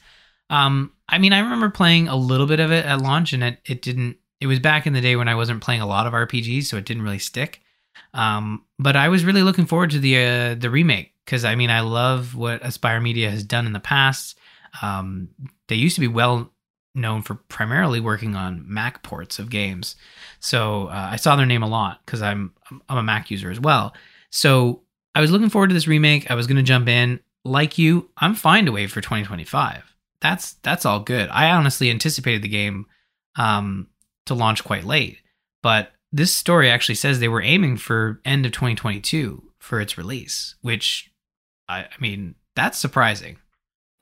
Um, 0.51 0.93
I 1.09 1.19
mean, 1.19 1.33
I 1.33 1.41
remember 1.41 1.71
playing 1.71 2.09
a 2.09 2.17
little 2.17 2.47
bit 2.47 2.61
of 2.61 2.71
it 2.71 2.85
at 2.85 3.01
launch, 3.01 3.33
and 3.33 3.43
it 3.43 3.61
it 3.65 3.83
didn't. 3.83 4.17
It 4.41 4.47
was 4.47 4.59
back 4.59 4.87
in 4.87 4.93
the 4.93 5.01
day 5.01 5.17
when 5.17 5.29
I 5.29 5.35
wasn't 5.35 5.63
playing 5.63 5.81
a 5.81 5.87
lot 5.87 6.07
of 6.07 6.13
RPGs, 6.13 6.65
so 6.65 6.77
it 6.77 6.85
didn't 6.85 7.03
really 7.03 7.19
stick. 7.19 7.61
Um, 8.13 8.65
but 8.79 8.97
I 8.97 9.09
was 9.09 9.25
really 9.25 9.43
looking 9.43 9.67
forward 9.67 9.91
to 9.91 9.99
the 9.99 10.19
uh, 10.19 10.55
the 10.55 10.71
remake 10.71 11.15
because 11.25 11.47
I 11.47 11.55
mean, 11.55 11.71
I 11.71 11.81
love 11.81 12.35
what 12.35 12.63
Aspyr 12.63 13.01
Media 13.03 13.31
has 13.31 13.45
done 13.45 13.67
in 13.67 13.73
the 13.73 13.81
past. 13.81 14.39
Um, 14.83 15.29
they 15.69 15.77
used 15.77 15.95
to 15.95 16.01
be 16.01 16.09
well 16.09 16.53
known 16.95 17.23
for 17.23 17.35
primarily 17.35 18.01
working 18.01 18.35
on 18.35 18.65
Mac 18.67 19.03
ports 19.03 19.39
of 19.39 19.51
games. 19.51 19.97
So 20.41 20.87
uh, 20.87 21.09
I 21.13 21.17
saw 21.17 21.37
their 21.37 21.47
name 21.47 21.63
a 21.63 21.69
lot 21.69 22.01
because 22.05 22.23
I'm 22.23 22.53
I'm 22.89 22.99
a 22.99 23.03
Mac 23.03 23.31
user 23.31 23.51
as 23.51 23.61
well. 23.61 23.95
So 24.31 24.83
I 25.15 25.21
was 25.21 25.31
looking 25.31 25.51
forward 25.51 25.69
to 25.69 25.75
this 25.75 25.89
remake. 25.89 26.31
I 26.31 26.35
was 26.35 26.47
going 26.47 26.57
to 26.57 26.63
jump 26.63 26.89
in. 26.89 27.21
Like 27.45 27.79
you, 27.79 28.11
I'm 28.19 28.35
fine 28.35 28.67
to 28.67 28.73
wait 28.73 28.91
for 28.91 29.01
2025. 29.01 29.95
That's 30.21 30.55
that's 30.63 30.85
all 30.85 31.01
good. 31.01 31.29
I 31.31 31.51
honestly 31.51 31.91
anticipated 31.91 32.43
the 32.43 32.49
game 32.49 32.87
um, 33.37 33.89
to 34.27 34.35
launch 34.35 34.65
quite 34.65 34.85
late, 34.85 35.19
but 35.63 35.93
this 36.13 36.35
story 36.35 36.69
actually 36.69 36.97
says 36.97 37.19
they 37.19 37.29
were 37.29 37.43
aiming 37.43 37.77
for 37.77 38.21
end 38.25 38.45
of 38.45 38.53
2022 38.53 39.43
for 39.59 39.81
its 39.81 39.97
release, 39.97 40.57
which 40.61 41.11
I, 41.69 41.81
I 41.81 42.01
mean 42.01 42.35
that's 42.55 42.79
surprising. 42.79 43.39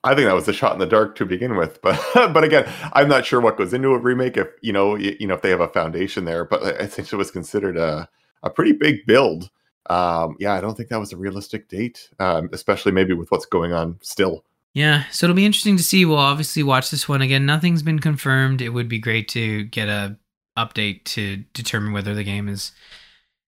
I 0.03 0.15
think 0.15 0.27
that 0.27 0.35
was 0.35 0.47
a 0.47 0.53
shot 0.53 0.73
in 0.73 0.79
the 0.79 0.85
dark 0.85 1.15
to 1.15 1.25
begin 1.25 1.55
with, 1.57 1.81
but 1.81 1.99
but 2.13 2.43
again, 2.43 2.71
I'm 2.93 3.09
not 3.09 3.25
sure 3.25 3.41
what 3.41 3.57
goes 3.57 3.73
into 3.73 3.89
a 3.89 3.99
remake. 3.99 4.37
If 4.37 4.47
you 4.61 4.71
know, 4.71 4.95
you, 4.95 5.27
know, 5.27 5.33
if 5.33 5.41
they 5.41 5.49
have 5.49 5.59
a 5.59 5.67
foundation 5.67 6.25
there, 6.25 6.45
but 6.45 6.81
I 6.81 6.87
think 6.87 7.11
it 7.11 7.15
was 7.15 7.31
considered 7.31 7.77
a 7.77 8.07
a 8.43 8.49
pretty 8.49 8.71
big 8.71 9.05
build. 9.05 9.49
Um, 9.89 10.35
yeah, 10.39 10.53
I 10.53 10.61
don't 10.61 10.75
think 10.75 10.89
that 10.89 10.99
was 10.99 11.11
a 11.11 11.17
realistic 11.17 11.67
date, 11.67 12.09
um, 12.19 12.49
especially 12.53 12.91
maybe 12.91 13.13
with 13.13 13.31
what's 13.31 13.45
going 13.45 13.73
on 13.73 13.97
still. 14.01 14.45
Yeah, 14.73 15.05
so 15.11 15.25
it'll 15.25 15.35
be 15.35 15.45
interesting 15.45 15.77
to 15.77 15.83
see. 15.83 16.05
We'll 16.05 16.17
obviously 16.17 16.63
watch 16.63 16.91
this 16.91 17.09
one 17.09 17.21
again. 17.21 17.45
Nothing's 17.45 17.81
been 17.81 17.99
confirmed. 17.99 18.61
It 18.61 18.69
would 18.69 18.87
be 18.87 18.99
great 18.99 19.27
to 19.29 19.63
get 19.63 19.89
a 19.89 20.15
update 20.57 21.03
to 21.05 21.37
determine 21.53 21.91
whether 21.91 22.13
the 22.13 22.23
game 22.23 22.47
is 22.47 22.71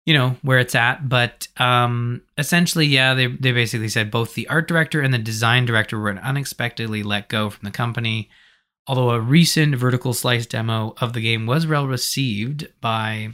you 0.06 0.14
know 0.14 0.36
where 0.42 0.58
it's 0.58 0.74
at 0.74 1.08
but 1.08 1.48
um 1.58 2.22
essentially 2.38 2.86
yeah 2.86 3.12
they 3.12 3.26
they 3.26 3.52
basically 3.52 3.88
said 3.88 4.10
both 4.10 4.34
the 4.34 4.48
art 4.48 4.66
director 4.66 5.02
and 5.02 5.12
the 5.12 5.18
design 5.18 5.66
director 5.66 5.98
were 5.98 6.10
unexpectedly 6.10 7.02
let 7.02 7.28
go 7.28 7.50
from 7.50 7.64
the 7.64 7.70
company 7.70 8.30
although 8.86 9.10
a 9.10 9.20
recent 9.20 9.74
vertical 9.74 10.14
slice 10.14 10.46
demo 10.46 10.94
of 11.00 11.12
the 11.12 11.20
game 11.20 11.46
was 11.46 11.66
well 11.66 11.86
received 11.86 12.68
by 12.80 13.30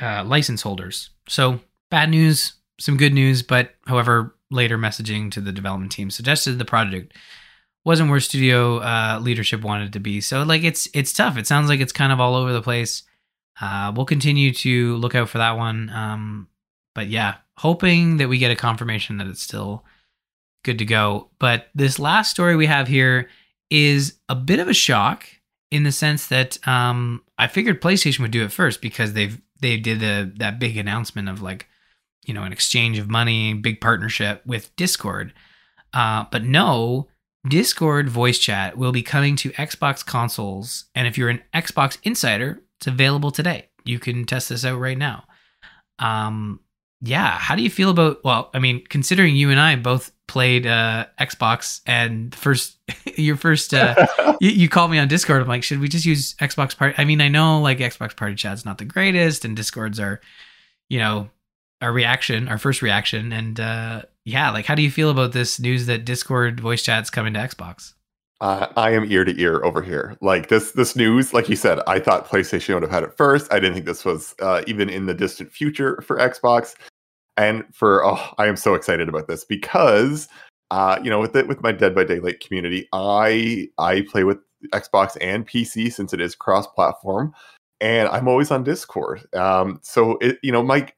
uh, 0.00 0.24
license 0.24 0.62
holders. 0.62 1.10
So 1.28 1.60
bad 1.90 2.10
news 2.10 2.54
some 2.78 2.96
good 2.96 3.14
news 3.14 3.42
but 3.42 3.74
however 3.86 4.34
later 4.50 4.76
messaging 4.76 5.30
to 5.30 5.40
the 5.40 5.52
development 5.52 5.92
team 5.92 6.10
suggested 6.10 6.58
the 6.58 6.64
project 6.64 7.16
wasn't 7.84 8.10
where 8.10 8.20
studio 8.20 8.78
uh, 8.78 9.18
leadership 9.20 9.62
wanted 9.62 9.92
to 9.92 10.00
be. 10.00 10.20
So 10.20 10.42
like 10.42 10.62
it's 10.62 10.88
it's 10.94 11.12
tough. 11.12 11.36
It 11.36 11.46
sounds 11.46 11.68
like 11.68 11.80
it's 11.80 11.92
kind 11.92 12.12
of 12.12 12.20
all 12.20 12.34
over 12.34 12.52
the 12.52 12.62
place 12.62 13.02
uh, 13.60 13.92
we'll 13.94 14.06
continue 14.06 14.52
to 14.52 14.96
look 14.96 15.14
out 15.14 15.28
for 15.28 15.38
that 15.38 15.56
one. 15.56 15.90
Um, 15.90 16.48
but 16.94 17.08
yeah, 17.08 17.36
hoping 17.58 18.18
that 18.18 18.28
we 18.28 18.38
get 18.38 18.50
a 18.50 18.56
confirmation 18.56 19.18
that 19.18 19.26
it's 19.26 19.42
still 19.42 19.84
good 20.64 20.78
to 20.78 20.84
go. 20.84 21.30
But 21.38 21.68
this 21.74 21.98
last 21.98 22.30
story 22.30 22.56
we 22.56 22.66
have 22.66 22.88
here 22.88 23.28
is 23.70 24.18
a 24.28 24.34
bit 24.34 24.60
of 24.60 24.68
a 24.68 24.74
shock 24.74 25.26
in 25.70 25.82
the 25.84 25.92
sense 25.92 26.26
that 26.26 26.66
um, 26.68 27.22
I 27.38 27.46
figured 27.46 27.80
PlayStation 27.80 28.20
would 28.20 28.30
do 28.30 28.44
it 28.44 28.52
first 28.52 28.80
because 28.80 29.12
they've 29.14 29.40
they 29.60 29.76
did 29.76 30.38
that 30.38 30.58
big 30.58 30.76
announcement 30.76 31.28
of 31.28 31.40
like 31.40 31.68
you 32.26 32.34
know 32.34 32.42
an 32.42 32.52
exchange 32.52 32.98
of 32.98 33.08
money, 33.08 33.54
big 33.54 33.80
partnership 33.80 34.44
with 34.46 34.74
Discord. 34.76 35.32
Uh, 35.94 36.24
but 36.30 36.44
no, 36.44 37.08
Discord 37.48 38.08
voice 38.08 38.38
chat 38.38 38.76
will 38.76 38.92
be 38.92 39.02
coming 39.02 39.36
to 39.36 39.50
Xbox 39.50 40.04
consoles, 40.04 40.86
and 40.94 41.06
if 41.06 41.16
you're 41.16 41.28
an 41.28 41.42
Xbox 41.54 41.98
insider, 42.02 42.60
it's 42.82 42.88
available 42.88 43.30
today. 43.30 43.68
You 43.84 44.00
can 44.00 44.24
test 44.24 44.48
this 44.48 44.64
out 44.64 44.80
right 44.80 44.98
now. 44.98 45.22
Um, 46.00 46.58
yeah, 47.00 47.38
how 47.38 47.54
do 47.54 47.62
you 47.62 47.70
feel 47.70 47.90
about? 47.90 48.24
Well, 48.24 48.50
I 48.52 48.58
mean, 48.58 48.84
considering 48.88 49.36
you 49.36 49.50
and 49.50 49.60
I 49.60 49.76
both 49.76 50.10
played 50.26 50.66
uh, 50.66 51.06
Xbox 51.20 51.80
and 51.86 52.34
first 52.34 52.78
your 53.16 53.36
first 53.36 53.72
uh, 53.72 54.06
you, 54.40 54.50
you, 54.50 54.68
called 54.68 54.90
me 54.90 54.98
on 54.98 55.06
Discord. 55.06 55.42
I'm 55.42 55.48
like, 55.48 55.62
should 55.62 55.78
we 55.78 55.86
just 55.86 56.04
use 56.04 56.34
Xbox 56.34 56.76
Party? 56.76 56.96
I 56.98 57.04
mean, 57.04 57.20
I 57.20 57.28
know 57.28 57.60
like 57.60 57.78
Xbox 57.78 58.16
Party 58.16 58.34
Chat's 58.34 58.64
not 58.64 58.78
the 58.78 58.84
greatest, 58.84 59.44
and 59.44 59.56
Discords 59.56 60.00
are, 60.00 60.20
you 60.88 60.98
know, 60.98 61.30
our 61.80 61.92
reaction, 61.92 62.48
our 62.48 62.58
first 62.58 62.82
reaction, 62.82 63.32
and 63.32 63.60
uh, 63.60 64.02
yeah, 64.24 64.50
like 64.50 64.66
how 64.66 64.74
do 64.74 64.82
you 64.82 64.90
feel 64.90 65.10
about 65.10 65.32
this 65.32 65.60
news 65.60 65.86
that 65.86 66.04
Discord 66.04 66.58
voice 66.58 66.82
chat's 66.82 67.10
coming 67.10 67.34
to 67.34 67.40
Xbox? 67.40 67.94
Uh, 68.42 68.66
I 68.76 68.90
am 68.90 69.04
ear 69.04 69.24
to 69.24 69.40
ear 69.40 69.64
over 69.64 69.80
here. 69.80 70.16
Like 70.20 70.48
this, 70.48 70.72
this 70.72 70.96
news, 70.96 71.32
like 71.32 71.48
you 71.48 71.54
said, 71.54 71.78
I 71.86 72.00
thought 72.00 72.28
PlayStation 72.28 72.74
would 72.74 72.82
have 72.82 72.90
had 72.90 73.04
it 73.04 73.16
first. 73.16 73.52
I 73.52 73.60
didn't 73.60 73.74
think 73.74 73.86
this 73.86 74.04
was 74.04 74.34
uh, 74.42 74.64
even 74.66 74.90
in 74.90 75.06
the 75.06 75.14
distant 75.14 75.52
future 75.52 76.02
for 76.02 76.16
Xbox. 76.18 76.74
And 77.36 77.62
for 77.72 78.04
oh, 78.04 78.34
I 78.38 78.48
am 78.48 78.56
so 78.56 78.74
excited 78.74 79.08
about 79.08 79.28
this 79.28 79.44
because, 79.44 80.28
uh, 80.72 80.98
you 81.04 81.08
know, 81.08 81.20
with 81.20 81.36
it 81.36 81.46
with 81.46 81.62
my 81.62 81.70
Dead 81.70 81.94
by 81.94 82.02
Daylight 82.02 82.40
community, 82.40 82.88
I 82.92 83.68
I 83.78 84.00
play 84.10 84.24
with 84.24 84.38
Xbox 84.72 85.16
and 85.20 85.46
PC 85.46 85.92
since 85.92 86.12
it 86.12 86.20
is 86.20 86.34
cross-platform, 86.34 87.32
and 87.80 88.08
I'm 88.08 88.26
always 88.26 88.50
on 88.50 88.64
Discord. 88.64 89.22
Um, 89.36 89.78
so 89.82 90.18
it, 90.20 90.40
you 90.42 90.50
know, 90.50 90.64
my 90.64 90.92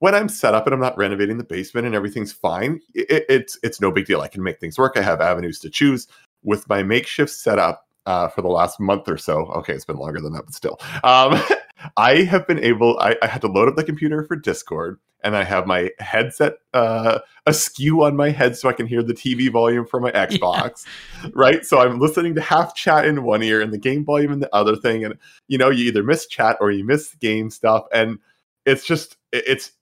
when 0.00 0.14
I'm 0.14 0.28
set 0.28 0.52
up 0.52 0.66
and 0.66 0.74
I'm 0.74 0.80
not 0.80 0.98
renovating 0.98 1.38
the 1.38 1.44
basement 1.44 1.86
and 1.86 1.94
everything's 1.94 2.30
fine, 2.30 2.78
it, 2.94 3.24
it's 3.30 3.58
it's 3.62 3.80
no 3.80 3.90
big 3.90 4.04
deal. 4.04 4.20
I 4.20 4.28
can 4.28 4.42
make 4.42 4.60
things 4.60 4.76
work. 4.76 4.98
I 4.98 5.02
have 5.02 5.22
avenues 5.22 5.58
to 5.60 5.70
choose 5.70 6.08
with 6.44 6.68
my 6.68 6.82
makeshift 6.82 7.32
setup 7.32 7.88
uh, 8.06 8.28
for 8.28 8.42
the 8.42 8.48
last 8.48 8.78
month 8.78 9.08
or 9.08 9.16
so. 9.16 9.46
Okay, 9.46 9.72
it's 9.72 9.84
been 9.84 9.96
longer 9.96 10.20
than 10.20 10.32
that, 10.34 10.44
but 10.44 10.54
still. 10.54 10.78
Um, 11.02 11.40
I 11.96 12.22
have 12.22 12.46
been 12.46 12.62
able, 12.62 12.98
I, 12.98 13.16
I, 13.20 13.26
had 13.26 13.40
to 13.42 13.48
load 13.48 13.68
up 13.68 13.76
the 13.76 13.84
computer 13.84 14.24
for 14.24 14.36
Discord, 14.36 14.98
and 15.22 15.36
I 15.36 15.44
have 15.44 15.66
my 15.66 15.90
headset 15.98 16.54
uh, 16.72 17.18
askew 17.46 18.04
on 18.04 18.16
my 18.16 18.30
head 18.30 18.56
so 18.56 18.68
I 18.68 18.72
can 18.72 18.86
hear 18.86 19.02
the 19.02 19.14
TV 19.14 19.50
volume 19.50 19.86
from 19.86 20.02
my 20.02 20.10
Xbox, 20.12 20.86
yeah. 21.22 21.30
right? 21.34 21.64
So 21.64 21.80
I'm 21.80 21.98
listening 21.98 22.34
to 22.36 22.40
half 22.40 22.74
chat 22.74 23.06
in 23.06 23.22
one 23.22 23.42
ear 23.42 23.60
and 23.60 23.72
the 23.72 23.78
game 23.78 24.04
volume 24.04 24.32
in 24.32 24.40
the 24.40 24.54
other 24.54 24.76
thing. 24.76 25.04
And, 25.04 25.14
you 25.48 25.58
know, 25.58 25.70
you 25.70 25.86
either 25.86 26.02
miss 26.02 26.26
chat 26.26 26.56
or 26.60 26.70
you 26.70 26.84
miss 26.84 27.14
game 27.16 27.50
stuff. 27.50 27.84
And 27.92 28.18
it's 28.66 28.86
just, 28.86 29.16
it's, 29.32 29.72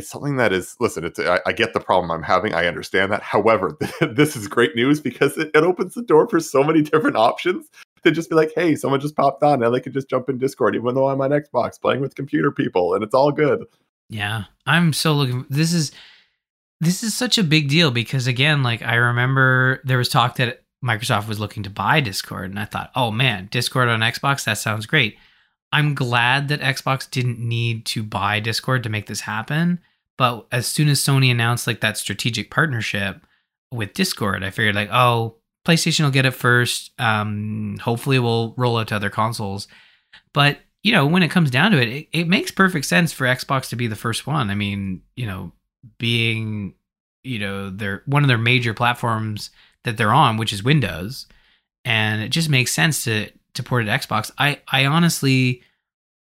it's 0.00 0.08
something 0.08 0.36
that 0.36 0.52
is 0.52 0.76
listen 0.80 1.04
it's 1.04 1.18
I, 1.18 1.40
I, 1.44 1.52
get 1.52 1.74
the 1.74 1.80
problem 1.80 2.10
i'm 2.10 2.22
having 2.22 2.54
i 2.54 2.66
understand 2.66 3.12
that 3.12 3.22
however 3.22 3.76
this 4.00 4.34
is 4.34 4.48
great 4.48 4.74
news 4.74 4.98
because 4.98 5.36
it, 5.36 5.50
it, 5.54 5.62
opens 5.62 5.94
the 5.94 6.02
door 6.02 6.26
for 6.26 6.40
so 6.40 6.64
many 6.64 6.80
different 6.82 7.16
options 7.16 7.68
to 8.02 8.10
just 8.10 8.30
be 8.30 8.36
like 8.36 8.52
hey 8.54 8.74
someone 8.74 8.98
just 8.98 9.14
popped 9.14 9.42
on 9.42 9.62
and 9.62 9.74
they 9.74 9.80
could 9.80 9.92
just 9.92 10.08
jump 10.08 10.28
in 10.30 10.38
discord 10.38 10.74
even 10.74 10.94
though 10.94 11.08
i'm 11.08 11.20
on 11.20 11.30
xbox 11.30 11.78
playing 11.78 12.00
with 12.00 12.14
computer 12.14 12.50
people 12.50 12.94
and 12.94 13.04
it's 13.04 13.14
all 13.14 13.30
good 13.30 13.66
yeah 14.08 14.44
i'm 14.66 14.92
so 14.92 15.12
looking 15.12 15.44
this 15.50 15.72
is 15.72 15.92
this 16.80 17.02
is 17.02 17.14
such 17.14 17.36
a 17.36 17.44
big 17.44 17.68
deal 17.68 17.90
because 17.90 18.26
again 18.26 18.62
like 18.62 18.82
i 18.82 18.94
remember 18.94 19.80
there 19.84 19.98
was 19.98 20.08
talk 20.08 20.36
that 20.36 20.62
microsoft 20.82 21.28
was 21.28 21.38
looking 21.38 21.62
to 21.62 21.70
buy 21.70 22.00
discord 22.00 22.48
and 22.48 22.58
i 22.58 22.64
thought 22.64 22.90
oh 22.96 23.10
man 23.10 23.48
discord 23.50 23.88
on 23.88 24.00
xbox 24.00 24.44
that 24.44 24.56
sounds 24.56 24.86
great 24.86 25.18
I'm 25.72 25.94
glad 25.94 26.48
that 26.48 26.60
Xbox 26.60 27.08
didn't 27.08 27.38
need 27.38 27.86
to 27.86 28.02
buy 28.02 28.40
Discord 28.40 28.82
to 28.82 28.88
make 28.88 29.06
this 29.06 29.20
happen. 29.20 29.80
But 30.20 30.48
as 30.52 30.66
soon 30.66 30.90
as 30.90 31.00
Sony 31.00 31.30
announced 31.30 31.66
like 31.66 31.80
that 31.80 31.96
strategic 31.96 32.50
partnership 32.50 33.26
with 33.72 33.94
Discord, 33.94 34.44
I 34.44 34.50
figured 34.50 34.74
like, 34.74 34.90
oh, 34.92 35.36
PlayStation 35.66 36.04
will 36.04 36.10
get 36.10 36.26
it 36.26 36.32
first. 36.32 36.90
Um, 36.98 37.78
hopefully, 37.80 38.18
we'll 38.18 38.52
roll 38.58 38.76
out 38.76 38.88
to 38.88 38.96
other 38.96 39.08
consoles. 39.08 39.66
But 40.34 40.58
you 40.82 40.92
know, 40.92 41.06
when 41.06 41.22
it 41.22 41.30
comes 41.30 41.50
down 41.50 41.70
to 41.70 41.80
it, 41.80 41.88
it, 41.88 42.08
it 42.12 42.28
makes 42.28 42.50
perfect 42.50 42.84
sense 42.84 43.14
for 43.14 43.26
Xbox 43.26 43.70
to 43.70 43.76
be 43.76 43.86
the 43.86 43.96
first 43.96 44.26
one. 44.26 44.50
I 44.50 44.54
mean, 44.54 45.00
you 45.16 45.24
know, 45.24 45.52
being 45.96 46.74
you 47.22 47.38
know 47.38 47.70
their 47.70 48.02
one 48.04 48.22
of 48.22 48.28
their 48.28 48.36
major 48.36 48.74
platforms 48.74 49.48
that 49.84 49.96
they're 49.96 50.12
on, 50.12 50.36
which 50.36 50.52
is 50.52 50.62
Windows, 50.62 51.28
and 51.86 52.20
it 52.20 52.28
just 52.28 52.50
makes 52.50 52.72
sense 52.72 53.04
to 53.04 53.30
to 53.54 53.62
port 53.62 53.84
it 53.84 53.86
to 53.86 53.92
Xbox. 53.92 54.30
I 54.36 54.60
I 54.70 54.84
honestly 54.84 55.62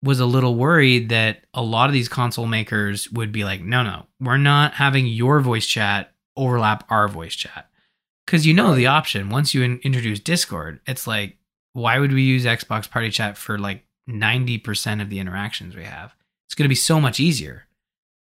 was 0.03 0.19
a 0.19 0.25
little 0.25 0.55
worried 0.55 1.09
that 1.09 1.45
a 1.53 1.61
lot 1.61 1.89
of 1.89 1.93
these 1.93 2.09
console 2.09 2.45
makers 2.45 3.11
would 3.11 3.31
be 3.31 3.43
like, 3.43 3.61
no, 3.61 3.83
no, 3.83 4.05
we're 4.19 4.37
not 4.37 4.73
having 4.73 5.07
your 5.07 5.39
voice 5.39 5.65
chat 5.65 6.13
overlap 6.35 6.85
our 6.89 7.07
voice 7.07 7.35
chat. 7.35 7.69
Because 8.25 8.45
you 8.45 8.53
know 8.53 8.75
the 8.75 8.87
option 8.87 9.29
once 9.29 9.53
you 9.53 9.63
in- 9.63 9.79
introduce 9.83 10.19
Discord, 10.19 10.79
it's 10.85 11.07
like, 11.07 11.37
why 11.73 11.99
would 11.99 12.11
we 12.11 12.21
use 12.21 12.45
Xbox 12.45 12.89
Party 12.89 13.09
Chat 13.09 13.37
for 13.37 13.57
like 13.57 13.85
90% 14.09 15.01
of 15.01 15.09
the 15.09 15.19
interactions 15.19 15.75
we 15.75 15.83
have? 15.83 16.15
It's 16.47 16.55
going 16.55 16.65
to 16.65 16.69
be 16.69 16.75
so 16.75 16.99
much 16.99 17.19
easier, 17.19 17.67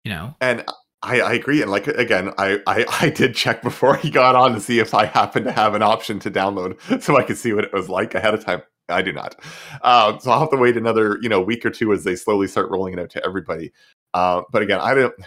you 0.04 0.12
know? 0.12 0.36
And 0.40 0.64
I, 1.02 1.20
I, 1.20 1.32
agree. 1.34 1.60
And 1.62 1.70
like 1.70 1.86
again, 1.86 2.32
I, 2.38 2.60
I 2.66 2.84
I 3.00 3.10
did 3.10 3.34
check 3.34 3.62
before 3.62 3.96
he 3.96 4.10
got 4.10 4.34
on 4.34 4.54
to 4.54 4.60
see 4.60 4.78
if 4.78 4.94
I 4.94 5.06
happened 5.06 5.44
to 5.46 5.52
have 5.52 5.74
an 5.74 5.82
option 5.82 6.18
to 6.20 6.30
download 6.30 7.02
so 7.02 7.16
I 7.16 7.22
could 7.22 7.38
see 7.38 7.52
what 7.52 7.64
it 7.64 7.72
was 7.72 7.88
like 7.88 8.14
ahead 8.14 8.34
of 8.34 8.44
time. 8.44 8.62
I 8.88 9.02
do 9.02 9.12
not. 9.12 9.40
Uh, 9.82 10.18
so 10.18 10.30
I'll 10.30 10.40
have 10.40 10.50
to 10.50 10.56
wait 10.56 10.76
another, 10.76 11.18
you 11.22 11.28
know, 11.28 11.40
week 11.40 11.64
or 11.64 11.70
two 11.70 11.92
as 11.92 12.04
they 12.04 12.16
slowly 12.16 12.46
start 12.46 12.70
rolling 12.70 12.92
it 12.92 13.00
out 13.00 13.10
to 13.10 13.24
everybody. 13.24 13.72
Uh, 14.12 14.42
but 14.52 14.62
again, 14.62 14.80
I 14.80 14.94
don't. 14.94 15.14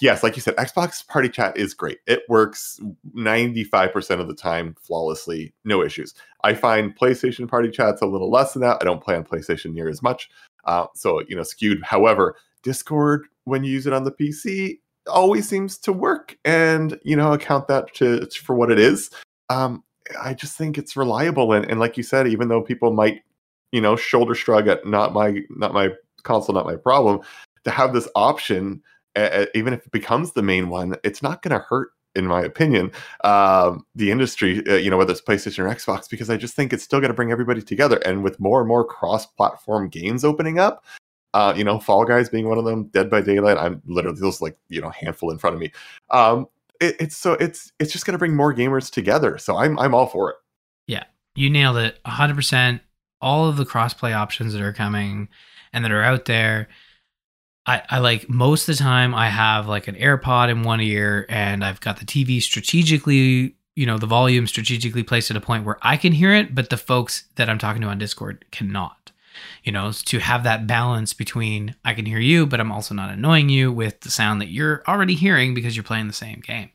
Yes, 0.00 0.22
like 0.22 0.36
you 0.36 0.42
said, 0.42 0.56
Xbox 0.56 1.06
Party 1.06 1.28
Chat 1.28 1.56
is 1.56 1.72
great. 1.72 1.98
It 2.06 2.22
works 2.28 2.78
95% 3.16 4.20
of 4.20 4.28
the 4.28 4.34
time 4.34 4.74
flawlessly, 4.78 5.54
no 5.64 5.82
issues. 5.82 6.12
I 6.44 6.52
find 6.52 6.94
PlayStation 6.94 7.48
Party 7.48 7.70
Chat's 7.70 8.02
a 8.02 8.06
little 8.06 8.30
less 8.30 8.52
than 8.52 8.60
that. 8.62 8.78
I 8.80 8.84
don't 8.84 9.02
play 9.02 9.14
on 9.14 9.24
PlayStation 9.24 9.72
near 9.72 9.88
as 9.88 10.02
much. 10.02 10.28
Uh, 10.64 10.86
so, 10.94 11.22
you 11.28 11.36
know, 11.36 11.44
skewed. 11.44 11.82
However, 11.82 12.36
Discord, 12.62 13.26
when 13.44 13.64
you 13.64 13.72
use 13.72 13.86
it 13.86 13.94
on 13.94 14.04
the 14.04 14.12
PC, 14.12 14.80
always 15.06 15.48
seems 15.48 15.78
to 15.78 15.94
work 15.94 16.36
and, 16.44 16.98
you 17.02 17.16
know, 17.16 17.32
account 17.32 17.68
that 17.68 17.94
to, 17.94 18.26
for 18.44 18.54
what 18.54 18.70
it 18.70 18.78
is. 18.78 19.08
Um, 19.48 19.82
I 20.20 20.34
just 20.34 20.56
think 20.56 20.78
it's 20.78 20.96
reliable. 20.96 21.52
And, 21.52 21.68
and 21.70 21.78
like 21.80 21.96
you 21.96 22.02
said, 22.02 22.26
even 22.26 22.48
though 22.48 22.62
people 22.62 22.92
might, 22.92 23.22
you 23.72 23.80
know, 23.80 23.96
shoulder 23.96 24.34
shrug 24.34 24.68
at 24.68 24.86
not 24.86 25.12
my, 25.12 25.40
not 25.50 25.72
my 25.72 25.90
console, 26.22 26.54
not 26.54 26.66
my 26.66 26.76
problem, 26.76 27.20
to 27.64 27.70
have 27.70 27.92
this 27.92 28.08
option 28.14 28.82
uh, 29.16 29.46
even 29.54 29.72
if 29.72 29.86
it 29.86 29.92
becomes 29.92 30.32
the 30.32 30.42
main 30.42 30.68
one, 30.68 30.94
it's 31.02 31.22
not 31.22 31.42
going 31.42 31.52
to 31.52 31.64
hurt, 31.68 31.90
in 32.14 32.26
my 32.26 32.42
opinion, 32.42 32.92
um, 33.24 33.84
the 33.94 34.10
industry. 34.10 34.62
Uh, 34.68 34.74
you 34.74 34.90
know, 34.90 34.96
whether 34.96 35.12
it's 35.12 35.20
PlayStation 35.20 35.60
or 35.60 35.74
Xbox, 35.74 36.08
because 36.08 36.30
I 36.30 36.36
just 36.36 36.54
think 36.54 36.72
it's 36.72 36.84
still 36.84 37.00
going 37.00 37.10
to 37.10 37.14
bring 37.14 37.32
everybody 37.32 37.62
together. 37.62 37.96
And 38.04 38.22
with 38.22 38.38
more 38.40 38.60
and 38.60 38.68
more 38.68 38.84
cross-platform 38.84 39.88
games 39.88 40.24
opening 40.24 40.58
up, 40.58 40.84
uh, 41.34 41.54
you 41.56 41.64
know, 41.64 41.78
Fall 41.78 42.04
Guys 42.04 42.28
being 42.28 42.48
one 42.48 42.58
of 42.58 42.64
them, 42.64 42.84
Dead 42.88 43.10
by 43.10 43.20
Daylight. 43.20 43.56
I'm 43.56 43.82
literally 43.86 44.20
those 44.20 44.40
like 44.40 44.56
you 44.68 44.80
know 44.80 44.90
handful 44.90 45.30
in 45.30 45.38
front 45.38 45.54
of 45.54 45.60
me. 45.60 45.72
Um, 46.10 46.46
it, 46.80 46.96
it's 46.98 47.16
so 47.16 47.34
it's 47.34 47.72
it's 47.78 47.92
just 47.92 48.06
going 48.06 48.12
to 48.12 48.18
bring 48.18 48.34
more 48.34 48.54
gamers 48.54 48.90
together. 48.90 49.38
So 49.38 49.56
I'm 49.56 49.78
I'm 49.78 49.94
all 49.94 50.06
for 50.06 50.30
it. 50.30 50.36
Yeah, 50.86 51.04
you 51.34 51.50
nailed 51.50 51.76
it, 51.76 51.98
100. 52.04 52.34
percent 52.34 52.82
All 53.20 53.48
of 53.48 53.56
the 53.56 53.66
crossplay 53.66 54.14
options 54.14 54.52
that 54.52 54.62
are 54.62 54.72
coming 54.72 55.28
and 55.72 55.84
that 55.84 55.92
are 55.92 56.02
out 56.02 56.24
there 56.24 56.68
I, 57.66 57.82
I 57.88 57.98
like 57.98 58.28
most 58.28 58.68
of 58.68 58.76
the 58.76 58.82
time 58.82 59.14
I 59.14 59.28
have 59.28 59.68
like 59.68 59.86
an 59.86 59.94
AirPod 59.94 60.50
in 60.50 60.62
one 60.62 60.80
ear 60.80 61.26
and 61.28 61.64
I've 61.64 61.80
got 61.80 61.98
the 61.98 62.04
TV 62.04 62.42
strategically, 62.42 63.54
you 63.76 63.86
know, 63.86 63.98
the 63.98 64.06
volume 64.06 64.46
strategically 64.46 65.02
placed 65.02 65.30
at 65.30 65.36
a 65.36 65.40
point 65.40 65.64
where 65.64 65.78
I 65.82 65.96
can 65.96 66.12
hear 66.12 66.34
it, 66.34 66.54
but 66.54 66.70
the 66.70 66.76
folks 66.76 67.24
that 67.36 67.48
I'm 67.48 67.58
talking 67.58 67.82
to 67.82 67.88
on 67.88 67.98
Discord 67.98 68.44
cannot. 68.50 69.12
You 69.64 69.72
know, 69.72 69.92
to 69.92 70.18
have 70.18 70.44
that 70.44 70.66
balance 70.66 71.12
between 71.12 71.74
I 71.84 71.94
can 71.94 72.06
hear 72.06 72.18
you, 72.18 72.46
but 72.46 72.60
I'm 72.60 72.72
also 72.72 72.94
not 72.94 73.10
annoying 73.10 73.48
you 73.48 73.72
with 73.72 74.00
the 74.00 74.10
sound 74.10 74.40
that 74.40 74.48
you're 74.48 74.82
already 74.88 75.14
hearing 75.14 75.54
because 75.54 75.76
you're 75.76 75.84
playing 75.84 76.06
the 76.06 76.12
same 76.12 76.40
game. 76.40 76.70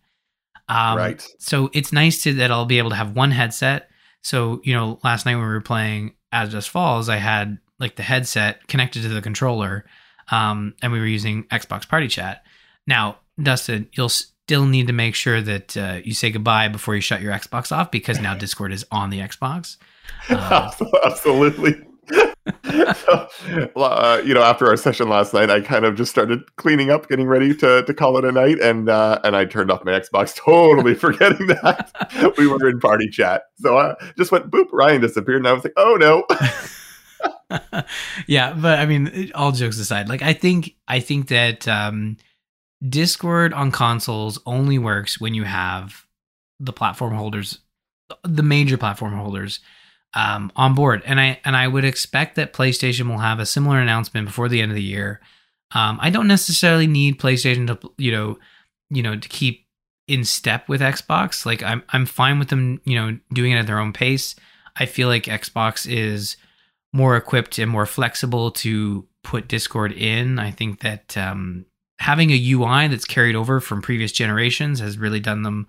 Um, 0.68 0.98
right. 0.98 1.28
So 1.38 1.70
it's 1.74 1.94
nice 1.94 2.24
to 2.24 2.34
that 2.36 2.52
I'll 2.52 2.66
be 2.66 2.80
able 2.80 2.90
to 2.90 2.96
have 2.96 3.16
one 3.16 3.32
headset. 3.32 3.90
So 4.24 4.62
you 4.64 4.74
know, 4.74 5.00
last 5.04 5.26
night 5.26 5.36
when 5.36 5.46
we 5.46 5.54
were 5.54 5.62
playing 5.62 6.14
As 6.32 6.52
Dusk 6.52 6.72
Falls, 6.72 7.10
I 7.10 7.18
had 7.18 7.60
like 7.80 7.96
the 7.96 8.04
headset 8.04 8.68
connected 8.68 9.04
to 9.04 9.10
the 9.10 9.22
controller 9.22 9.86
um, 10.32 10.76
and 10.82 10.92
we 10.92 11.00
were 11.00 11.06
using 11.06 11.44
Xbox 11.46 11.88
Party 11.88 12.08
Chat. 12.08 12.44
Now, 12.88 13.20
Dustin, 13.42 13.90
you'll 13.94 14.10
still 14.10 14.66
need 14.66 14.88
to 14.88 14.94
make 14.94 15.16
sure 15.16 15.42
that 15.42 15.76
uh, 15.78 16.00
you 16.04 16.14
say 16.14 16.32
goodbye 16.32 16.68
before 16.68 16.96
you 16.96 17.02
shut 17.02 17.22
your 17.22 17.34
Xbox 17.34 17.72
off 17.72 17.92
because 17.92 18.20
now 18.20 18.34
Discord 18.38 18.72
is 18.72 18.86
on 18.92 19.10
the 19.10 19.20
Xbox. 19.20 19.78
Uh, 20.30 20.72
Absolutely. 21.04 21.84
so, 22.96 23.28
uh, 23.76 24.22
you 24.24 24.34
know, 24.34 24.44
after 24.44 24.68
our 24.68 24.78
session 24.78 25.10
last 25.10 25.34
night, 25.34 25.50
I 25.50 25.62
kind 25.62 25.84
of 25.84 25.96
just 25.96 26.12
started 26.12 26.56
cleaning 26.58 26.92
up, 26.92 27.10
getting 27.10 27.28
ready 27.28 27.56
to, 27.56 27.84
to 27.84 27.94
call 27.94 28.18
it 28.18 28.26
a 28.26 28.32
night, 28.32 28.60
and 28.60 28.88
uh, 28.88 29.20
and 29.24 29.36
I 29.36 29.46
turned 29.46 29.72
off 29.72 29.84
my 29.84 29.92
Xbox, 29.92 30.36
totally 30.46 30.94
forgetting 30.94 31.48
that 31.48 32.34
we 32.38 32.48
were 32.48 32.70
in 32.70 32.80
party 32.80 33.10
chat. 33.10 33.44
So 33.58 33.78
I 33.78 33.96
just 34.18 34.32
went 34.32 34.52
boop. 34.52 34.68
Ryan 34.72 35.02
disappeared, 35.02 35.38
and 35.38 35.48
I 35.48 35.54
was 35.54 35.64
like, 35.64 35.74
oh 35.76 35.96
no. 36.00 36.26
yeah, 38.28 38.54
but 38.54 38.78
I 38.80 38.86
mean, 38.86 39.32
all 39.34 39.52
jokes 39.52 39.80
aside, 39.80 40.08
like 40.08 40.22
I 40.22 40.34
think 40.34 40.76
I 40.88 41.00
think 41.00 41.30
that 41.30 41.68
um, 41.68 42.18
Discord 42.88 43.54
on 43.54 43.72
consoles 43.72 44.40
only 44.46 44.78
works 44.78 45.20
when 45.20 45.34
you 45.34 45.46
have 45.46 46.06
the 46.60 46.74
platform 46.74 47.16
holders, 47.16 47.60
the 48.24 48.44
major 48.44 48.78
platform 48.78 49.14
holders, 49.14 49.62
um, 50.16 50.52
on 50.56 50.74
board, 50.74 51.04
and 51.06 51.20
I 51.20 51.40
and 51.44 51.56
I 51.56 51.68
would 51.68 51.86
expect 51.86 52.36
that 52.36 52.54
PlayStation 52.54 53.10
will 53.10 53.20
have 53.20 53.40
a 53.40 53.46
similar 53.46 53.80
announcement 53.80 54.28
before 54.28 54.50
the 54.50 54.62
end 54.62 54.72
of 54.72 54.76
the 54.76 54.84
year. 54.84 55.20
Um, 55.74 56.00
I 56.02 56.10
don't 56.10 56.28
necessarily 56.28 56.88
need 56.88 57.20
PlayStation 57.20 57.68
to 57.68 57.92
you 57.98 58.12
know 58.12 58.40
you 58.90 59.04
know 59.04 59.18
to 59.18 59.30
keep 59.30 59.66
in 60.08 60.24
step 60.24 60.70
with 60.70 60.82
Xbox. 60.82 61.46
Like 61.46 61.62
I'm 61.62 61.84
I'm 61.90 62.06
fine 62.06 62.40
with 62.40 62.48
them 62.48 62.82
you 62.86 62.96
know 62.96 63.20
doing 63.34 63.52
it 63.52 63.58
at 63.58 63.68
their 63.68 63.80
own 63.80 63.94
pace. 63.94 64.36
I 64.78 64.86
feel 64.86 65.08
like 65.08 65.24
Xbox 65.24 65.90
is 65.90 66.38
more 66.94 67.18
equipped 67.18 67.60
and 67.60 67.70
more 67.70 67.86
flexible 67.86 68.52
to 68.52 69.06
put 69.24 69.50
Discord 69.50 69.92
in. 69.92 70.40
I 70.40 70.52
think 70.52 70.80
that 70.80 71.18
um, 71.18 71.66
having 72.00 72.32
a 72.32 72.52
UI 72.52 72.88
that's 72.88 73.06
carried 73.06 73.36
over 73.36 73.60
from 73.60 73.82
previous 73.82 74.14
generations 74.14 74.80
has 74.80 74.98
really 74.98 75.20
done 75.20 75.44
them 75.44 75.68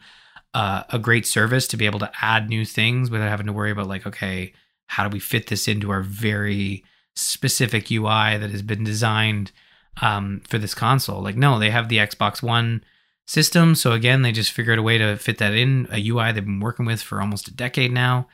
uh, 0.56 0.84
a 0.88 0.98
great 0.98 1.26
service 1.26 1.66
to 1.68 1.76
be 1.76 1.84
able 1.84 1.98
to 1.98 2.10
add 2.22 2.48
new 2.48 2.64
things 2.64 3.10
without 3.10 3.28
having 3.28 3.44
to 3.44 3.52
worry 3.52 3.70
about 3.70 3.88
like, 3.88 4.06
okay, 4.06 4.54
how 4.86 5.06
do 5.06 5.12
we 5.12 5.20
fit 5.20 5.48
this 5.48 5.68
into 5.68 5.90
our 5.90 6.00
very 6.00 6.82
specific 7.14 7.90
UI 7.90 8.38
that 8.38 8.50
has 8.50 8.62
been 8.62 8.82
designed 8.82 9.52
um, 10.00 10.40
for 10.48 10.56
this 10.56 10.72
console? 10.72 11.22
Like, 11.22 11.36
no, 11.36 11.58
they 11.58 11.68
have 11.68 11.90
the 11.90 11.98
Xbox 11.98 12.42
One 12.42 12.82
system, 13.26 13.74
so 13.74 13.92
again, 13.92 14.22
they 14.22 14.32
just 14.32 14.50
figured 14.50 14.78
a 14.78 14.82
way 14.82 14.96
to 14.96 15.18
fit 15.18 15.36
that 15.38 15.52
in 15.52 15.88
a 15.92 16.08
UI 16.08 16.32
they've 16.32 16.42
been 16.42 16.60
working 16.60 16.86
with 16.86 17.02
for 17.02 17.20
almost 17.20 17.48
a 17.48 17.54
decade 17.54 17.92
now. 17.92 18.26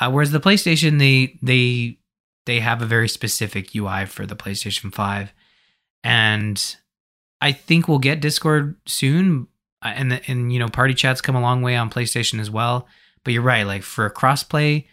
Uh, 0.00 0.10
whereas 0.10 0.32
the 0.32 0.40
PlayStation, 0.40 0.98
they 0.98 1.38
they 1.42 1.98
they 2.46 2.58
have 2.58 2.82
a 2.82 2.86
very 2.86 3.08
specific 3.08 3.76
UI 3.76 4.06
for 4.06 4.26
the 4.26 4.34
PlayStation 4.34 4.92
5. 4.92 5.32
And 6.02 6.76
I 7.40 7.52
think 7.52 7.86
we'll 7.86 8.00
get 8.00 8.20
Discord 8.20 8.74
soon. 8.84 9.46
And, 9.82 10.12
the, 10.12 10.22
and, 10.28 10.52
you 10.52 10.58
know, 10.58 10.68
party 10.68 10.94
chats 10.94 11.20
come 11.20 11.34
a 11.34 11.40
long 11.40 11.62
way 11.62 11.76
on 11.76 11.90
PlayStation 11.90 12.40
as 12.40 12.50
well. 12.50 12.86
But 13.24 13.34
you're 13.34 13.42
right. 13.42 13.66
Like 13.66 13.82
for 13.82 14.08
crossplay, 14.10 14.86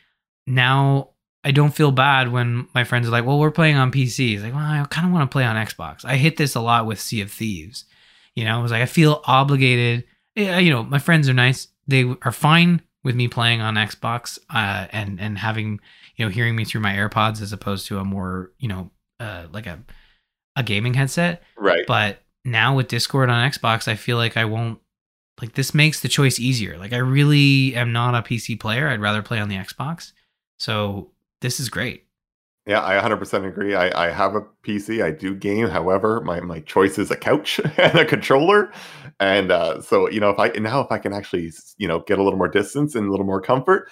now 0.45 1.10
I 1.44 1.52
don't 1.52 1.74
feel 1.76 1.91
bad 1.91 2.32
when 2.32 2.68
my 2.76 2.84
friends 2.84 3.07
are 3.07 3.11
like, 3.11 3.26
well, 3.26 3.40
we're 3.40 3.52
playing 3.52 3.78
on 3.78 3.91
PC. 3.91 4.36
It's 4.36 4.44
like, 4.44 4.53
well, 4.53 4.64
I 4.64 4.86
kind 4.90 5.07
of 5.07 5.14
want 5.14 5.30
to 5.30 5.34
play 5.34 5.45
on 5.45 5.56
Xbox. 5.56 6.06
I 6.06 6.18
hit 6.18 6.38
this 6.38 6.56
a 6.56 6.61
lot 6.61 6.86
with 6.86 6.99
Sea 6.99 7.22
of 7.22 7.32
Thieves. 7.32 7.86
You 8.36 8.45
know, 8.45 8.60
it 8.60 8.61
was 8.61 8.72
like, 8.72 8.82
I 8.82 8.88
feel 8.88 9.22
obligated. 9.26 10.06
You 10.36 10.70
know, 10.70 10.84
my 10.84 10.99
friends 10.99 11.28
are 11.28 11.34
nice. 11.34 11.68
They 11.88 12.06
are 12.22 12.32
fine 12.32 12.82
with 13.03 13.16
me 13.16 13.28
playing 13.28 13.61
on 13.61 13.76
Xbox 13.76 14.38
uh, 14.53 14.88
and 14.91 15.20
and 15.20 15.38
having 15.38 15.80
you 16.16 16.26
know 16.26 16.30
hearing 16.30 16.56
me 16.56 16.66
through 16.66 16.82
my 16.82 16.94
AirPods 16.94 17.41
as 17.41 17.53
opposed 17.53 17.88
to 17.88 17.98
a 17.98 18.06
more 18.06 18.52
you 18.60 18.68
know 18.68 18.91
uh, 19.20 19.45
like 19.52 19.68
a 19.68 19.80
a 20.56 20.64
gaming 20.64 20.94
headset. 20.94 21.44
Right. 21.57 21.86
But 21.88 22.22
now 22.51 22.76
with 22.76 22.88
Discord 22.88 23.30
on 23.30 23.49
Xbox, 23.49 23.88
I 23.88 23.95
feel 23.95 24.17
like 24.17 24.38
I 24.38 24.45
won't 24.45 24.80
like 25.41 25.53
this 25.53 25.73
makes 25.73 26.01
the 26.01 26.09
choice 26.09 26.39
easier. 26.39 26.77
Like 26.77 26.93
I 26.93 26.97
really 26.97 27.76
am 27.76 27.91
not 27.91 28.15
a 28.15 28.21
PC 28.21 28.59
player. 28.59 28.88
I'd 28.89 29.01
rather 29.01 29.21
play 29.21 29.39
on 29.39 29.49
the 29.49 29.55
Xbox. 29.55 30.11
So 30.57 31.11
this 31.41 31.59
is 31.59 31.69
great. 31.69 32.05
Yeah, 32.65 32.85
I 32.85 33.01
100% 33.01 33.47
agree. 33.47 33.73
I, 33.73 34.07
I 34.07 34.11
have 34.11 34.35
a 34.35 34.41
PC. 34.63 35.03
I 35.03 35.09
do 35.09 35.34
game. 35.34 35.67
However, 35.67 36.21
my, 36.21 36.39
my 36.39 36.59
choice 36.59 36.99
is 36.99 37.09
a 37.09 37.15
couch 37.15 37.59
and 37.77 37.95
a 37.97 38.05
controller. 38.05 38.71
And 39.19 39.51
uh, 39.51 39.81
so, 39.81 40.09
you 40.09 40.19
know, 40.19 40.30
if 40.30 40.38
I 40.38 40.49
now 40.49 40.81
if 40.81 40.91
I 40.91 40.99
can 40.99 41.13
actually, 41.13 41.51
you 41.77 41.88
know, 41.88 42.01
get 42.01 42.19
a 42.19 42.23
little 42.23 42.38
more 42.38 42.47
distance 42.47 42.93
and 42.93 43.07
a 43.07 43.11
little 43.11 43.26
more 43.26 43.41
comfort 43.41 43.89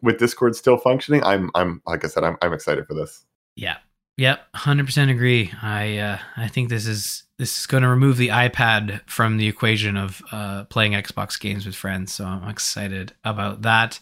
with 0.00 0.18
Discord 0.18 0.56
still 0.56 0.78
functioning, 0.78 1.22
I'm 1.22 1.50
I'm 1.54 1.82
like 1.86 2.04
I 2.04 2.08
said, 2.08 2.24
I'm 2.24 2.36
I'm 2.40 2.52
excited 2.52 2.86
for 2.86 2.94
this. 2.94 3.24
Yeah. 3.56 3.76
Yep, 4.16 4.40
hundred 4.54 4.86
percent 4.86 5.10
agree. 5.10 5.52
I 5.60 5.98
uh, 5.98 6.18
I 6.36 6.48
think 6.48 6.68
this 6.68 6.86
is 6.86 7.23
this 7.38 7.58
is 7.58 7.66
going 7.66 7.82
to 7.82 7.88
remove 7.88 8.16
the 8.16 8.28
iPad 8.28 9.00
from 9.06 9.36
the 9.36 9.48
equation 9.48 9.96
of 9.96 10.22
uh, 10.30 10.64
playing 10.64 10.92
Xbox 10.92 11.38
games 11.38 11.66
with 11.66 11.74
friends. 11.74 12.12
So 12.12 12.24
I'm 12.24 12.48
excited 12.48 13.12
about 13.24 13.62
that. 13.62 13.98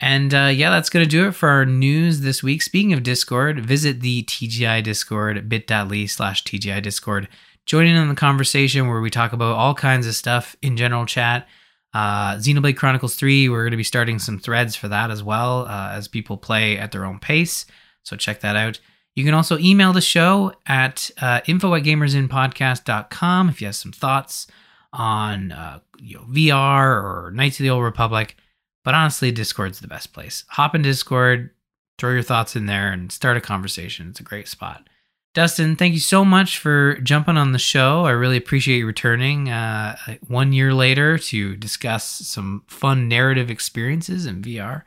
And 0.00 0.34
uh, 0.34 0.50
yeah, 0.52 0.70
that's 0.70 0.90
going 0.90 1.04
to 1.04 1.08
do 1.08 1.28
it 1.28 1.32
for 1.32 1.48
our 1.48 1.64
news 1.64 2.20
this 2.20 2.42
week. 2.42 2.60
Speaking 2.60 2.92
of 2.92 3.04
Discord, 3.04 3.64
visit 3.64 4.00
the 4.00 4.24
TGI 4.24 4.82
Discord, 4.82 5.48
bit.ly 5.48 6.06
slash 6.06 6.42
TGI 6.44 6.82
Discord. 6.82 7.28
Join 7.64 7.86
in 7.86 7.96
on 7.96 8.08
the 8.08 8.16
conversation 8.16 8.88
where 8.88 9.00
we 9.00 9.10
talk 9.10 9.32
about 9.32 9.56
all 9.56 9.74
kinds 9.74 10.06
of 10.06 10.14
stuff 10.14 10.56
in 10.60 10.76
general 10.76 11.06
chat. 11.06 11.46
Uh, 11.94 12.34
Xenoblade 12.34 12.76
Chronicles 12.76 13.14
3, 13.14 13.48
we're 13.48 13.62
going 13.62 13.70
to 13.70 13.76
be 13.76 13.84
starting 13.84 14.18
some 14.18 14.38
threads 14.38 14.74
for 14.74 14.88
that 14.88 15.10
as 15.10 15.22
well 15.22 15.66
uh, 15.66 15.90
as 15.92 16.08
people 16.08 16.36
play 16.36 16.76
at 16.78 16.90
their 16.90 17.04
own 17.04 17.20
pace. 17.20 17.64
So 18.02 18.16
check 18.16 18.40
that 18.40 18.56
out. 18.56 18.80
You 19.14 19.24
can 19.24 19.34
also 19.34 19.58
email 19.58 19.92
the 19.92 20.00
show 20.00 20.54
at 20.66 21.10
uh, 21.20 21.40
info 21.46 21.74
at 21.74 21.82
gamersinpodcast.com 21.82 23.48
if 23.48 23.60
you 23.60 23.66
have 23.66 23.76
some 23.76 23.92
thoughts 23.92 24.46
on 24.92 25.52
uh, 25.52 25.80
you 25.98 26.16
know, 26.16 26.24
VR 26.24 27.02
or 27.02 27.30
Knights 27.34 27.60
of 27.60 27.64
the 27.64 27.70
Old 27.70 27.84
Republic. 27.84 28.36
But 28.84 28.94
honestly, 28.94 29.30
Discord's 29.30 29.80
the 29.80 29.88
best 29.88 30.12
place. 30.12 30.44
Hop 30.48 30.74
in 30.74 30.82
Discord, 30.82 31.50
throw 31.98 32.12
your 32.12 32.22
thoughts 32.22 32.56
in 32.56 32.66
there, 32.66 32.90
and 32.90 33.12
start 33.12 33.36
a 33.36 33.40
conversation. 33.40 34.08
It's 34.08 34.20
a 34.20 34.24
great 34.24 34.48
spot. 34.48 34.88
Dustin, 35.34 35.76
thank 35.76 35.94
you 35.94 36.00
so 36.00 36.24
much 36.26 36.58
for 36.58 36.96
jumping 36.96 37.38
on 37.38 37.52
the 37.52 37.58
show. 37.58 38.04
I 38.04 38.10
really 38.10 38.36
appreciate 38.36 38.78
you 38.78 38.86
returning 38.86 39.48
uh, 39.48 39.96
one 40.26 40.52
year 40.52 40.74
later 40.74 41.16
to 41.16 41.56
discuss 41.56 42.04
some 42.04 42.64
fun 42.66 43.08
narrative 43.08 43.50
experiences 43.50 44.26
in 44.26 44.42
VR. 44.42 44.82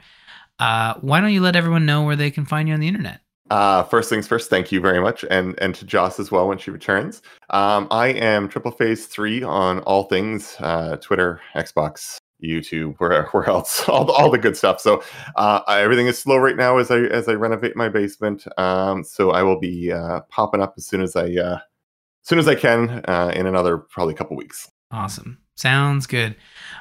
Uh, 0.59 0.95
why 1.01 1.19
don't 1.19 1.33
you 1.33 1.41
let 1.41 1.55
everyone 1.55 1.87
know 1.87 2.03
where 2.03 2.15
they 2.15 2.29
can 2.29 2.45
find 2.45 2.67
you 2.67 2.75
on 2.75 2.79
the 2.79 2.87
internet? 2.87 3.21
Uh, 3.51 3.83
first 3.83 4.09
things 4.09 4.27
first, 4.27 4.49
thank 4.49 4.71
you 4.71 4.81
very 4.81 4.99
much, 4.99 5.23
and 5.29 5.57
and 5.59 5.75
to 5.75 5.85
Joss 5.85 6.19
as 6.19 6.31
well 6.31 6.47
when 6.47 6.57
she 6.57 6.71
returns. 6.71 7.21
Um, 7.51 7.87
I 7.91 8.07
am 8.07 8.49
Triple 8.49 8.71
Phase 8.71 9.05
Three 9.05 9.43
on 9.43 9.79
all 9.79 10.03
things 10.03 10.55
uh, 10.59 10.97
Twitter, 10.97 11.41
Xbox, 11.55 12.17
YouTube, 12.43 12.95
where 12.99 13.27
where 13.27 13.47
else, 13.47 13.87
all 13.89 14.05
the, 14.05 14.13
all 14.13 14.31
the 14.31 14.37
good 14.37 14.57
stuff. 14.57 14.81
So 14.81 15.03
uh, 15.35 15.61
everything 15.67 16.07
is 16.07 16.17
slow 16.17 16.37
right 16.37 16.57
now 16.57 16.77
as 16.77 16.89
I 16.89 17.01
as 17.01 17.27
I 17.27 17.33
renovate 17.33 17.75
my 17.75 17.89
basement. 17.89 18.47
Um, 18.57 19.03
so 19.03 19.31
I 19.31 19.43
will 19.43 19.59
be 19.59 19.91
uh, 19.91 20.21
popping 20.29 20.61
up 20.61 20.73
as 20.77 20.87
soon 20.87 21.01
as 21.01 21.15
I 21.15 21.25
uh, 21.35 21.57
as 21.57 22.29
soon 22.29 22.39
as 22.39 22.47
I 22.47 22.55
can 22.55 23.03
uh, 23.07 23.31
in 23.35 23.45
another 23.45 23.77
probably 23.77 24.15
couple 24.15 24.35
weeks. 24.35 24.69
Awesome. 24.91 25.39
Sounds 25.55 26.07
good. 26.07 26.35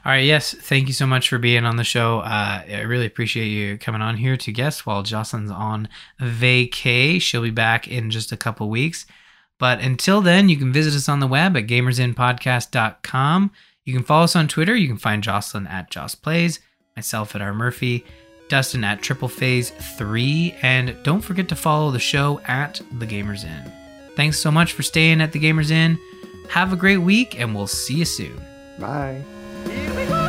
All 0.05 0.13
right. 0.13 0.25
Yes. 0.25 0.53
Thank 0.53 0.87
you 0.87 0.93
so 0.93 1.07
much 1.07 1.29
for 1.29 1.39
being 1.39 1.65
on 1.65 1.77
the 1.77 1.85
show. 1.85 2.21
Uh, 2.21 2.63
I 2.69 2.83
really 2.83 3.07
appreciate 3.07 3.47
you 3.47 3.79
coming 3.79 4.03
on 4.03 4.19
here 4.19 4.37
to 4.37 4.53
guest 4.53 4.85
while 4.85 5.03
Jocelyn's 5.03 5.51
on 5.51 5.89
vacay. 6.21 7.21
She'll 7.21 7.43
be 7.43 7.51
back 7.51 7.89
in 7.89 8.11
just 8.11 8.31
a 8.31 8.37
couple 8.37 8.69
weeks. 8.69 9.07
But 9.59 9.81
until 9.81 10.21
then, 10.21 10.49
you 10.49 10.57
can 10.57 10.73
visit 10.73 10.95
us 10.95 11.09
on 11.09 11.21
the 11.21 11.27
web 11.27 11.57
at 11.57 11.67
gamersinpodcast.com. 11.67 13.51
You 13.85 13.95
can 13.95 14.03
follow 14.03 14.25
us 14.25 14.37
on 14.37 14.49
Twitter. 14.49 14.75
You 14.75 14.89
can 14.89 14.99
find 14.99 15.23
Jocelyn 15.23 15.67
at 15.69 15.91
Joss 15.91 16.15
Plays, 16.15 16.61
myself 16.97 17.35
at 17.35 17.43
R. 17.43 17.55
Murphy, 17.55 18.05
Dustin 18.49 18.85
at 18.85 19.03
Triple 19.03 19.29
Phase 19.29 19.71
3, 19.71 20.57
and 20.63 20.97
don't 21.03 21.21
forget 21.21 21.49
to 21.49 21.57
follow 21.57 21.91
the 21.91 21.99
show 21.99 22.41
at 22.47 22.81
The 22.99 23.07
Gamers 23.07 23.45
Inn. 23.45 23.73
Thanks 24.17 24.39
so 24.39 24.51
much 24.51 24.73
for 24.73 24.83
staying 24.83 25.21
at 25.21 25.33
The 25.33 25.41
Gamers 25.41 25.71
Inn. 25.71 25.99
Have 26.51 26.73
a 26.73 26.77
great 26.77 26.99
week, 26.99 27.39
and 27.39 27.55
we'll 27.55 27.67
see 27.67 27.95
you 27.95 28.05
soon. 28.05 28.41
Bye. 28.79 29.23
Here 29.67 29.95
we 29.95 30.07
go! 30.07 30.24